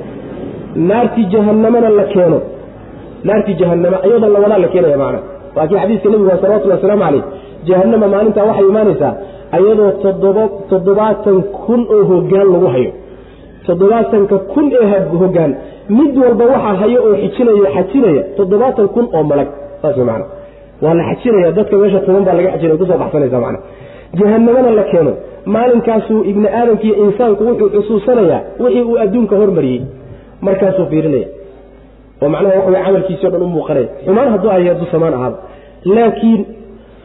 naartii 0.76 1.26
jahanamana 1.34 1.88
la 1.98 2.04
keeno 2.14 2.38
naartii 3.28 3.54
jahanama 3.60 3.98
iyadoo 4.06 4.28
la 4.34 4.40
wadaa 4.44 4.58
la 4.64 4.68
keenaya 4.74 4.98
macna. 5.02 5.18
Waa 5.56 5.66
kii 5.68 5.76
xadiiska 5.82 6.08
nebiga 6.12 6.36
salawatulli 6.42 6.74
wasalaamu 6.76 7.02
caleyh 7.06 7.24
jahanama 7.68 8.06
maalintaa 8.14 8.44
waxay 8.50 8.66
imaanaysaa 8.72 9.12
ayadoo 9.56 9.90
toddoba 10.04 10.44
toddobaatan 10.70 11.38
kun 11.64 11.80
oo 11.94 12.02
hogaan 12.10 12.48
lagu 12.54 12.66
hayo. 12.74 12.90
Toddobaatanka 13.66 14.36
kun 14.52 14.66
ee 14.82 15.00
hogaan 15.22 15.52
mid 15.98 16.12
walba 16.22 16.44
waxaa 16.52 16.74
hayo 16.82 16.98
oo 17.08 17.14
xijinayo 17.22 17.66
xajinaya 17.76 18.22
toddobaatan 18.36 18.88
kun 18.94 19.06
oo 19.16 19.22
malag. 19.30 19.48
Saas 19.82 19.96
wey 19.98 20.04
macana 20.10 20.26
waa 20.84 20.94
la 20.98 21.02
xajinaya 21.10 21.50
dadka 21.58 21.76
meesha 21.82 22.00
tuban 22.06 22.24
baa 22.26 22.34
laga 22.38 22.50
xajinaya 22.54 22.78
ku 22.80 22.86
soo 22.90 22.98
baxsanaysa 23.02 23.38
macna. 23.44 23.58
Jahanamana 24.18 24.70
la 24.78 24.82
keeno. 24.92 25.12
Maalinkaasuu 25.54 26.20
ibni 26.30 26.48
aadamka 26.58 26.84
iyo 26.86 26.94
insaanku 27.06 27.42
wuxuu 27.48 27.68
xusuusanayaa 27.76 28.40
wixii 28.62 28.82
uu 28.90 28.96
adduunka 29.04 29.34
hormariyey. 29.40 29.80
Markaasuu 30.46 30.86
fiirinaya 30.90 31.28
oo 32.22 32.28
macnaha 32.34 32.54
waxa 32.58 32.70
way 32.74 32.82
camalkiisii 32.86 33.26
o 33.26 33.30
dhan 33.34 33.42
u 33.42 33.46
muuqanaya 33.56 33.88
xumaan 34.06 34.28
hadduu 34.34 34.50
hadduu 34.50 34.88
samaan 34.94 35.14
ahaaba 35.18 35.38
laakiin 35.96 36.40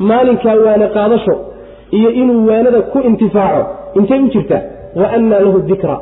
maalinkaa 0.09 0.55
waana 0.65 0.87
qaadasho 0.97 1.35
iyo 1.97 2.09
inuu 2.21 2.47
waanada 2.49 2.81
ku 2.91 2.99
intifaaco. 3.09 3.61
Intay 3.95 4.19
u 4.19 4.27
jirtaa 4.33 4.61
wa 4.99 5.05
annaa 5.15 5.39
lahu 5.45 5.59
dikra 5.69 5.95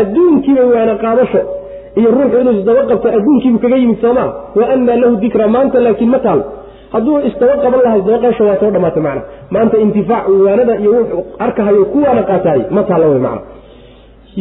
adduunkiiba 0.00 0.62
waana 0.74 0.94
qaadasho 1.04 1.40
iyo 1.98 2.08
ruuxu 2.10 2.40
inuu 2.40 2.52
isdaba 2.60 2.82
qabto 2.90 3.08
kaga 3.62 3.76
yimid 3.76 4.00
soomaa? 4.00 4.28
Wa 4.58 4.64
annaa 4.74 4.96
lahu 5.02 5.16
dikra 5.24 5.48
maanta 5.48 5.80
laakiin 5.80 6.10
ma 6.14 6.18
taal. 6.18 6.40
Hadduu 6.92 7.18
isdaba 7.28 7.54
qaban 7.62 7.80
laha 7.84 7.96
waa 7.98 8.56
soo 8.60 8.70
dhamaatay 8.74 9.02
macna. 9.06 9.22
Maanta 9.50 9.76
intifaac 9.84 10.24
waanada 10.46 10.74
iyo 10.82 10.90
wuxuu 10.98 11.22
arkahayo 11.44 11.84
ku 11.92 11.98
waana 12.06 12.22
qaataay 12.30 12.60
ma 12.70 12.82
taalla 12.88 13.06
wey 13.12 13.18
macna. 13.26 13.40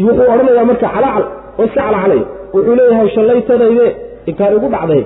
Wuxuu 0.08 0.32
odhanayaa 0.34 0.66
marka 0.72 0.88
calaacal 0.96 1.26
oo 1.60 1.66
iska 1.66 1.82
calacalay. 1.82 2.22
Wuxuu 2.54 2.76
leeyahay 2.80 3.10
shallaytadayde 3.16 3.88
intaan 4.30 4.54
igu 4.58 4.68
dhacday 4.76 5.02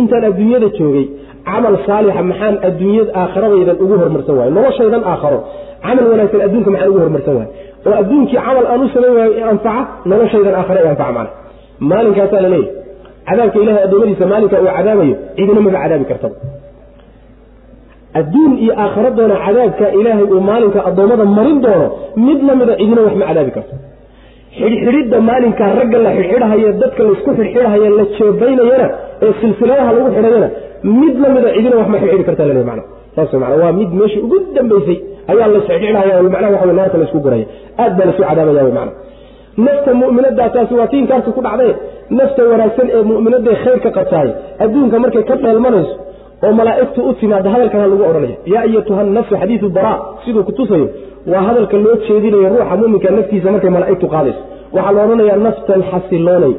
intaan 0.00 0.24
adduunyada 0.30 0.68
joogay 0.78 1.06
camal 1.48 1.74
saalixa 1.86 2.22
maxaan 2.30 2.54
adduunyada 2.68 3.10
aakharadaydan 3.22 3.76
ugu 3.84 3.94
hormarsan 4.02 4.34
waayo 4.38 4.50
noloshaydan 4.58 5.02
aakharo 5.12 5.38
camal 5.86 6.04
wanaagsan 6.12 6.40
adduunka 6.46 6.70
maxaan 6.74 6.90
ugu 6.92 7.00
hormarsan 7.04 7.34
waayo 7.38 7.50
oo 7.88 7.94
adduunkii 8.02 8.38
camal 8.46 8.64
aan 8.72 8.80
u 8.84 8.88
samayn 8.94 9.14
waayo 9.18 9.44
anfaca 9.52 9.82
noloshaydan 10.12 10.54
aakhara 10.60 10.78
i 10.84 10.88
anfaca 10.92 11.12
macna 11.18 11.30
maalinkaasaa 11.90 12.42
la 12.46 12.50
leeyahy 12.54 12.76
cadaabka 13.28 13.58
ilahay 13.64 13.82
addoommadiisa 13.86 14.26
maalinka 14.32 14.56
uu 14.64 14.70
cadaabayo 14.78 15.14
cidina 15.36 15.60
maba 15.66 15.78
cadaabi 15.84 16.04
kartaba. 16.10 16.36
Adduun 18.20 18.52
iyo 18.64 18.72
aakhara 18.84 19.10
doona 19.18 19.36
cadaabka 19.46 19.86
ilaahay 20.00 20.26
uu 20.34 20.40
maalinka 20.50 20.78
addoommada 20.88 21.24
marin 21.38 21.58
doono 21.64 21.86
mid 22.26 22.38
lamida 22.48 22.74
cidina 22.80 23.00
wax 23.06 23.14
ma 23.20 23.26
cadaabi 23.30 23.50
karto 23.56 23.74
xidhxidhidda 24.60 25.18
maalinkaa 25.30 25.70
ragga 25.80 25.98
la 26.06 26.10
xidhxidhahaye 26.18 26.68
dadka 26.82 27.00
la 27.06 27.10
isku 27.16 27.30
xidhxidhahaye 27.40 27.88
la 27.98 28.04
jeebaynayana 28.18 28.86
ee 29.26 29.32
silsiladaha 29.40 29.90
lagu 29.96 30.08
xidhayana 30.16 30.48
mid 31.00 31.14
lamida 31.24 31.48
cidina 31.56 31.76
wax 31.80 31.88
ma 31.94 31.98
xidhxidhi 32.02 32.24
karta 32.28 32.44
laleey 32.50 32.66
mana 32.70 32.82
saas 33.16 33.32
mana 33.42 33.54
waa 33.62 33.72
mid 33.80 33.90
meeshii 34.00 34.22
ugu 34.26 34.38
dambaysay 34.58 34.96
ayaa 35.32 35.48
la 35.54 35.60
sexdhicnaya 35.68 36.14
macnaha 36.34 36.52
waxa 36.56 36.72
naarta 36.80 36.96
laysku 37.02 37.18
guraya. 37.26 37.46
Aad 37.82 37.92
baa 37.98 38.06
lasu 38.10 38.22
cadaabaya 38.28 38.64
wy 38.68 38.72
macna. 38.78 38.92
Nafta 39.66 39.90
mu'minadaa 40.02 40.48
taasi 40.54 40.74
waa 40.80 40.88
tiinkaarka 40.92 41.30
ku 41.36 41.40
dhacdee 41.46 41.72
nafta 42.18 42.42
wanaagsan 42.52 42.86
ee 42.96 43.02
mu'minadae 43.10 43.56
khayrka 43.64 43.90
qabtaay. 43.98 44.28
Adduunka 44.64 44.96
markay 45.04 45.24
ka 45.30 45.34
dheelmanayso 45.44 45.94
oo 46.46 46.52
malaa'igtu 46.60 47.00
u 47.08 47.12
timaada 47.20 47.48
hadalkana 47.54 47.86
lagu 47.92 48.04
odhanaya 48.10 48.36
yaa 48.52 48.62
ayatuha 48.68 49.02
nafsu 49.16 49.34
xadiidu 49.42 49.66
bara 49.76 49.92
siduu 50.24 50.42
kutusayo 50.48 50.86
waa 51.32 51.42
hadalka 51.48 51.76
loo 51.84 51.96
jeedinayo 52.06 52.48
ruuxa 52.52 52.74
muminka 52.80 53.08
naftiisa 53.16 53.48
markay 53.54 53.70
malaa'igtu 53.76 54.06
qaadayso. 54.14 54.42
Waxaa 54.76 54.92
la 54.96 55.00
odhanayaa 55.06 55.38
naftan 55.46 55.80
xasiloonay. 55.90 56.54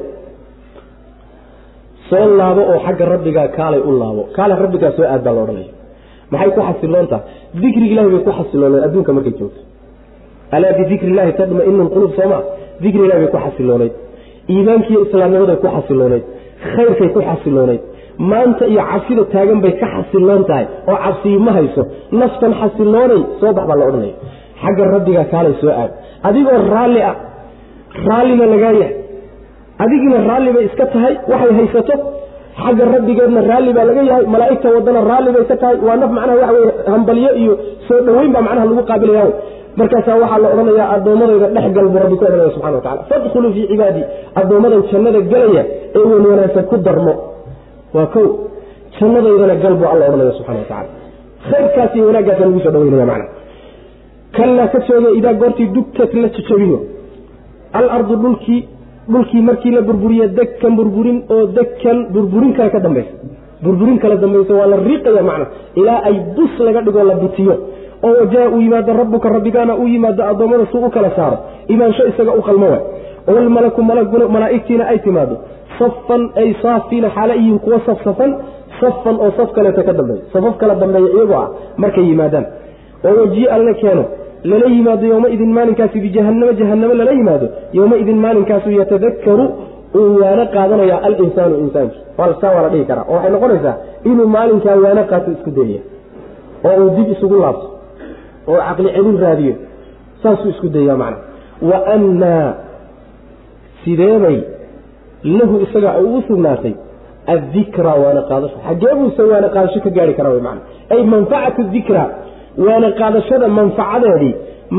Soo 2.09 2.25
laabo 2.39 2.61
oo 2.71 2.79
xagga 2.85 3.05
rabbigaa 3.13 3.47
kaalay 3.57 3.81
u 3.89 3.91
laabo. 4.01 4.21
Kaale 4.35 4.53
rabbigaa 4.63 4.91
soo 4.97 5.05
aad 5.13 5.21
baa 5.25 5.33
la 5.37 5.41
odhanaya 5.45 5.71
maxay 6.31 6.51
ku 6.55 6.61
xasiloontaha 6.69 7.21
dikriga 7.61 7.91
ilahi 7.93 8.09
bay 8.13 8.21
ku 8.27 8.31
xasilooneed 8.39 8.83
adduunka 8.87 9.11
markay 9.17 9.33
joogto. 9.39 9.61
Alaa 10.55 10.73
bidikri 10.79 11.09
illahi 11.11 11.31
tadmainu 11.39 11.83
lqulub 11.87 12.11
sooma 12.19 12.39
dikri 12.83 13.01
ilahi 13.07 13.19
bay 13.23 13.31
ku 13.33 13.37
xasilooneyd 13.45 13.93
iimaankiiyo 14.53 14.99
islaamnimaday 15.05 15.57
ku 15.63 15.67
xasilooneyd 15.75 16.23
khayrkay 16.73 17.09
ku 17.15 17.19
xasilooneyd 17.29 17.81
maanta 18.19 18.63
iyo 18.71 18.81
cabsida 18.91 19.23
taagan 19.33 19.59
bay 19.63 19.73
ka 19.81 19.87
xasiloon 19.95 20.43
tahay 20.49 20.65
oo 20.91 20.97
cabsiyi 21.05 21.37
ma 21.45 21.51
hayso. 21.57 21.81
Naftan 22.11 22.53
xasiloonay 22.61 23.21
soo 23.39 23.51
bax 23.57 23.65
baa 23.69 23.77
la 23.81 23.85
odhanaya 23.89 24.15
xagga 24.61 24.83
rabbigaa 24.95 25.25
kaalay 25.33 25.53
soo 25.61 25.71
aad. 25.81 25.91
Adigoo 26.27 26.57
raalli 26.73 27.01
ah 27.09 27.15
raallina 28.07 28.45
lagaa 28.53 28.73
yahay. 28.81 28.95
Adigiina 29.83 30.17
raalli 30.29 30.49
bay 30.55 30.65
iska 30.69 30.85
tahay 30.93 31.13
waxay 31.31 31.51
haysato. 31.59 31.95
Xagga 32.63 32.83
rabbigeedna 32.95 33.41
raalli 33.51 33.71
baa 33.77 33.85
laga 33.89 34.01
yahay 34.09 34.25
malaa'igta 34.33 34.67
wadana 34.75 35.01
raalli 35.11 35.29
bay 35.35 35.45
ka 35.51 35.55
tahay. 35.61 35.77
Waa 35.87 35.95
naf 36.01 36.11
macnaha 36.17 36.35
waxa 36.41 36.53
weye 36.57 36.71
hambalyo 36.93 37.31
iyo 37.41 37.53
soo 37.87 37.99
dhoweyn 38.07 38.31
baa 38.35 38.41
macnaha 38.47 38.65
lagu 38.69 38.83
qaabilaya 38.91 39.25
markaasaa 39.79 40.15
waxaa 40.23 40.39
la 40.43 40.47
odhanayaa 40.53 40.87
addoommadayda 40.95 41.47
dhex 41.55 41.65
rabbi 42.03 42.15
ku 42.19 42.23
odhanaya 42.27 42.51
subxana 42.55 42.75
wa 42.77 42.81
tacala 42.85 43.01
fadkhuluu 43.11 43.51
fii 43.55 43.65
cibaadii 43.71 44.05
addoommadan 44.39 44.81
jannada 44.91 45.19
gelaya 45.31 45.63
ee 45.95 46.03
wan 46.11 46.23
wanaagsan 46.31 46.63
ku 46.71 46.77
darmo 46.87 47.13
waa 47.95 48.05
kow 48.15 48.25
jannadaydana 48.99 49.55
gal 49.63 49.75
buu 49.79 49.87
alla 49.93 50.05
odhanaya 50.09 50.31
subxana 50.37 50.59
wa 50.63 50.65
tacala 50.71 50.89
khayrkaas 51.49 51.91
iyo 51.95 52.05
wanaaggaasa 52.09 52.41
lagu 52.45 52.59
soo 52.65 52.71
dhaweynaya 52.75 53.05
macna. 53.11 53.25
Kallaa 54.37 54.67
ka 54.73 54.79
jooga 54.87 55.09
idaa 55.19 55.33
goortii 55.41 55.67
dugtad 55.75 56.11
la 56.23 56.27
jajabiyo 56.35 56.79
alardu 57.79 58.15
dhulkii 58.23 58.61
dhulkii 59.13 59.41
markii 59.49 59.71
la 59.77 59.81
burburiye 59.87 60.27
dekan 60.39 60.73
burburin 60.79 61.17
oo 61.35 61.45
dekan 61.57 61.97
burburin 62.13 62.53
kale 62.57 62.69
ka 62.75 62.79
dambaysa. 62.85 63.13
Burburin 63.63 63.97
kala 64.03 64.15
dambaysa 64.23 64.53
waa 64.59 64.67
la 64.73 64.77
riiqaya 64.87 65.23
macna. 65.29 65.45
Ilaa 65.79 65.99
ay 66.09 66.15
bus 66.35 66.53
laga 66.65 66.81
dhigo 66.85 67.03
la 67.09 67.15
butiyo. 67.23 67.55
Oo 68.05 68.13
wajaa 68.19 68.47
uu 68.53 68.61
yimaado 68.65 68.93
rabbuka 69.01 69.27
rabbigaana 69.35 69.73
uu 69.81 69.87
yimaado 69.93 70.21
addoommada 70.31 70.65
suu 70.71 70.85
u 70.85 70.89
kala 70.89 71.09
saaro. 71.17 71.37
Imaansho 71.73 72.03
isaga 72.11 72.31
u 72.39 72.41
qalmo 72.47 72.65
waay. 72.71 72.83
Walmalaku 73.27 73.81
malaguna 73.89 74.25
malaa'igtiina 74.35 74.83
ay 74.91 74.99
timaado 75.05 75.35
safan 75.79 76.21
ay 76.41 76.49
saafiina 76.61 77.09
xaala 77.15 77.33
yihiin 77.39 77.59
kuwa 77.65 77.79
safsafan 77.87 78.31
safan 78.79 79.15
oo 79.23 79.31
saf 79.37 79.49
kaleeta 79.57 79.83
ka 79.87 79.93
dambeeya. 79.99 80.21
Safaf 80.33 80.55
kala 80.61 80.75
dambeeya 80.81 81.09
iyagoo 81.15 81.35
ah 81.43 81.47
markay 81.83 82.03
yimaadaan. 82.09 82.45
Oo 83.05 83.15
wajiia 83.21 83.57
la 83.67 83.73
keeno 83.81 84.03
lala 84.43 84.65
yimaado 84.75 85.05
yowmaidin 85.11 85.51
maalinkaasi 85.57 85.97
bijahanamo 86.05 86.51
jahanamo 86.59 86.93
lala 86.99 87.11
yimaado 87.19 87.47
yowmaidin 87.77 88.17
maalinkaasu 88.25 88.69
yatadakaru 88.79 89.45
uu 89.99 90.15
waano 90.21 90.45
qaadanaya 90.55 90.95
alinsaanu 91.07 91.55
insaankii 91.63 92.01
saa 92.41 92.51
waa 92.55 92.61
la 92.65 92.69
dhihi 92.73 92.85
karaa. 92.89 93.05
Oo 93.09 93.15
waxay 93.15 93.31
noqonaysaa 93.35 93.75
inuu 94.09 94.27
maalinkaa 94.35 94.75
waano 94.85 95.03
qaato 95.11 95.31
isku 95.35 95.51
dayaya 95.57 95.81
oo 96.67 96.75
uu 96.83 96.89
dib 96.97 97.07
isugu 97.15 97.35
laabto 97.43 97.67
oo 98.51 98.59
caqli 98.67 98.89
celin 98.95 99.17
raadiyo 99.25 99.55
saasuu 100.23 100.49
isku 100.53 100.67
dayaya 100.75 100.95
macna. 101.01 101.17
Wa 101.69 101.77
annaa 101.95 102.47
sideebay 103.83 104.37
lahu 105.23 105.55
isaga 105.65 105.89
ay 105.97 106.03
ugu 106.03 106.21
sugnaatay 106.27 106.73
addikra 107.33 107.91
waana 108.03 108.21
qaadasho. 108.29 108.57
Xaggee 108.67 108.93
buuse 108.99 109.21
waana 109.31 109.49
qaadasho 109.55 109.79
ka 109.85 109.89
gaari 109.97 110.13
karaa 110.17 110.39
macna 110.47 110.61
ay 110.93 111.01
manfacatu 111.13 111.61
dikra 111.73 112.03
waana 112.65 112.89
qaadashada 112.99 113.47
manfacadeedii. 113.57 114.33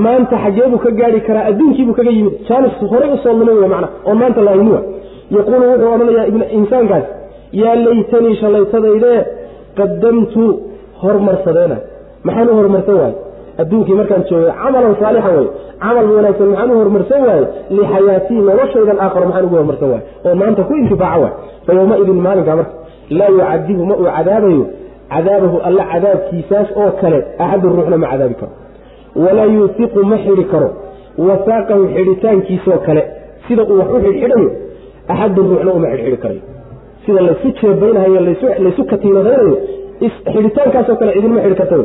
Maanta 0.05 0.37
xageebuu 0.45 0.79
ka 0.85 0.91
gaari 1.01 1.21
karaa 1.27 1.45
adduunkiibuu 1.51 1.95
kaga 1.99 2.11
yimid. 2.17 2.35
Jaanis 2.49 2.75
horay 2.91 3.11
u 3.15 3.19
soo 3.23 3.33
lumay 3.39 3.57
w 3.63 3.69
mana 3.75 3.89
oo 4.09 4.15
maanta 4.21 4.41
lahayniwa 4.47 4.81
yaquulu 5.37 5.65
wuxuu 5.71 5.93
odhanayaa 5.95 6.27
insaankaas 6.59 7.07
yaa 7.63 7.75
laytanii 7.87 8.35
shalaytadaydee 8.43 9.19
qadamtu 9.79 10.45
hormarsadeena. 11.03 11.77
Maxaan 12.27 12.49
u 12.49 12.55
horumarsan 12.59 12.95
waaye 13.03 13.15
adduunkii 13.61 13.95
markaan 14.01 14.23
joogay 14.31 14.53
camalan 14.63 14.95
saalixan 15.03 15.35
wey 15.39 15.47
camal 15.83 16.07
wanaagsan 16.17 16.49
maxaan 16.53 16.71
u 16.75 16.79
horumarsan 16.81 17.21
waaye 17.29 17.45
lixayaatii 17.77 18.41
noloshaydan 18.49 18.99
aakharo 19.05 19.25
maxaan 19.29 19.45
ugu 19.49 19.57
horumarsan 19.59 19.89
waaye 19.93 20.05
oo 20.27 20.35
maanta 20.41 20.63
ku 20.69 20.73
intifaaco 20.83 21.21
waay. 21.25 21.35
Fa 21.67 21.71
yowmaidin 21.79 22.19
maalinkaa 22.27 22.57
marka 22.61 22.75
laa 23.19 23.29
yucadibu 23.37 23.83
ma 23.91 23.95
uu 24.03 24.09
cadaabayo? 24.17 24.65
Cadaabahu 25.15 25.57
alla 25.69 25.85
cadaabkiisaas 25.93 26.69
oo 26.83 26.91
kale 27.01 27.19
axadu 27.45 27.67
ruuxna 27.77 27.97
ma 28.03 28.07
cadaabi 28.13 28.35
karo. 28.41 28.53
Walaa 29.25 29.49
yuusiqu 29.57 29.99
ma 30.11 30.17
xidhi 30.25 30.45
karo. 30.53 30.69
Wasaaqahu 31.29 31.83
xidhitaankiisoo 31.97 32.79
kale 32.87 33.03
sida 33.47 33.63
uu 33.71 33.79
wax 33.81 33.89
u 33.97 33.99
xidhxidhayo 34.05 34.49
axadun 35.13 35.45
ruuxna 35.51 35.71
uma 35.79 35.89
xidhxidhi 35.93 36.19
karayo. 36.25 36.43
Sida 37.05 37.21
laysu 37.29 37.49
jeebaynahayo 37.61 38.21
laysu 38.65 38.83
katiinadaynayo 38.93 39.55
xidhitaankaasoo 40.35 40.97
kale 41.01 41.11
idinma 41.19 41.41
xidhi 41.45 41.57
karta 41.61 41.77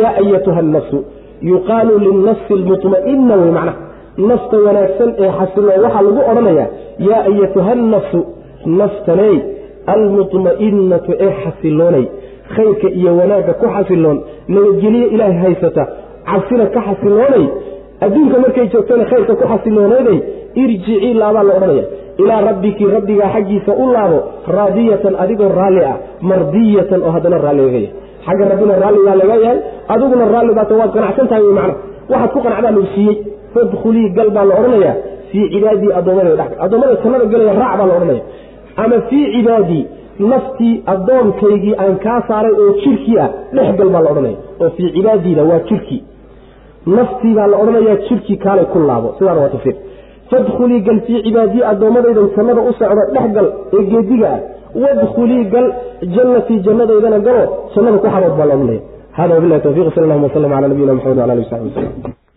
yaa 0.00 0.12
ayatuha 0.22 0.62
nafsu 0.62 0.98
yuqaalu 1.50 1.98
linafsi 2.06 2.54
lmuطma'ina 2.62 3.34
wey 3.40 3.50
macnaha 3.58 3.74
nafta 4.30 4.56
wanaagsan 4.66 5.10
ee 5.24 5.30
xasilo 5.38 5.68
waxaa 5.84 6.02
lagu 6.06 6.20
odhanayaa 6.30 6.68
yaa 7.08 7.22
ayatuha 7.30 7.74
nafsu 7.94 8.20
naftaney 8.80 9.36
almuطma'inatu 9.94 11.10
ee 11.26 11.32
xasiloonay 11.42 12.04
khayrka 12.56 12.88
iyo 12.98 13.10
wanaagga 13.20 13.52
ku 13.60 13.66
xasiloon 13.76 14.18
nabadgelyo 14.54 15.06
ilaahay 15.14 15.38
haysata 15.44 15.82
cabsina 16.30 16.66
ka 16.74 16.80
xasiloonay 16.88 17.44
adduunka 18.04 18.36
markay 18.44 18.66
joogtana 18.74 19.04
khayrka 19.12 19.32
ku 19.40 19.44
xasilooneeday 19.52 20.18
irjicii 20.62 21.14
laabaa 21.20 21.42
la 21.48 21.54
odhanaya 21.58 21.84
ilaa 22.22 22.40
rabbiki 22.48 22.84
rabbigaa 22.96 23.30
xaggiisa 23.34 23.72
u 23.82 23.92
laabo 23.96 24.18
raadiyatan 24.58 25.14
adigoo 25.24 25.50
raalli 25.60 25.82
ah 25.92 25.96
mardiyatan 26.30 27.00
oo 27.06 27.10
haddana 27.16 27.38
raalli 27.46 27.62
yahay 27.68 27.86
xagga 28.28 28.44
rabbina 28.52 28.74
raalligaa 28.84 29.16
laga 29.22 29.36
yahay 29.44 29.58
adiguna 29.94 30.24
raalli 30.34 30.52
baata 30.58 30.74
waad 30.80 30.90
qanacsan 30.96 31.26
tahay 31.30 31.44
wy 31.48 31.52
macna 31.58 31.74
waxaad 32.12 32.30
ku 32.34 32.38
qanacdaa 32.46 32.70
lagu 32.76 32.86
siiyey. 32.94 33.16
Fadkhulii 33.54 34.08
gal 34.16 34.30
baa 34.36 34.44
la 34.50 34.54
odhanayaa. 34.60 34.94
Fii 35.30 35.44
cibaadii 35.52 35.90
addoommada 35.98 36.30
dhex 36.40 36.50
addoommada 36.64 36.94
jannada 37.02 37.24
galaya 37.32 37.52
raac 37.60 37.74
baa 37.80 37.86
la 37.90 37.94
odhanaya 37.98 38.22
ama 38.82 38.96
fii 39.08 39.24
cibaadii 39.34 39.82
naftii 40.32 40.74
addoonkaygii 40.94 41.74
aan 41.84 41.94
kaa 42.04 42.18
saaray 42.28 42.54
oo 42.64 42.70
jirkii 42.82 43.16
ah 43.24 43.28
dhexgal 43.56 43.88
baa 43.94 44.02
la 44.06 44.10
odhanaya 44.14 44.36
oo 44.62 44.70
fii 44.76 44.88
cibaadiina 44.96 45.42
waa 45.50 45.60
jirkii 45.68 46.00
naftii 46.96 47.34
baa 47.38 47.46
la 47.52 47.56
odhanayaa 47.62 47.96
jirkii 48.08 48.36
kaalay 48.44 48.66
ku 48.72 48.78
laabo. 48.88 49.08
Sidaana 49.18 49.40
waa 49.44 49.52
tafsiir. 49.54 49.76
Fadkhulii 50.30 50.80
gal 50.88 51.00
fii 51.06 51.22
cibaadii 51.26 51.62
addoommadaydan 51.72 52.28
jannada 52.36 52.60
u 52.68 52.72
socdo 52.80 53.02
dhexgal 53.14 53.46
ee 53.76 53.82
geediga 53.92 54.28
ah 54.36 54.40
wadkhulii 54.74 55.44
gal 55.54 55.66
jannatii 56.16 56.58
jannadaydana 56.66 57.18
galo 57.26 57.42
jannada 57.74 57.98
ku 58.02 58.08
xarood 58.14 58.34
baa 58.38 58.46
la 58.50 58.54
odhanaya 58.58 58.80
hada 59.18 59.34
wabilahi 59.36 59.62
tawfiq 59.66 59.86
sal 59.94 60.04
allahuma 60.04 60.26
waslm 60.28 60.50
cala 60.54 60.68
nabiyina 60.72 60.92
maxamed 60.98 61.18
wala 61.22 61.32
ali 61.36 61.44
saxbi 61.50 61.68
waslm 61.76 62.27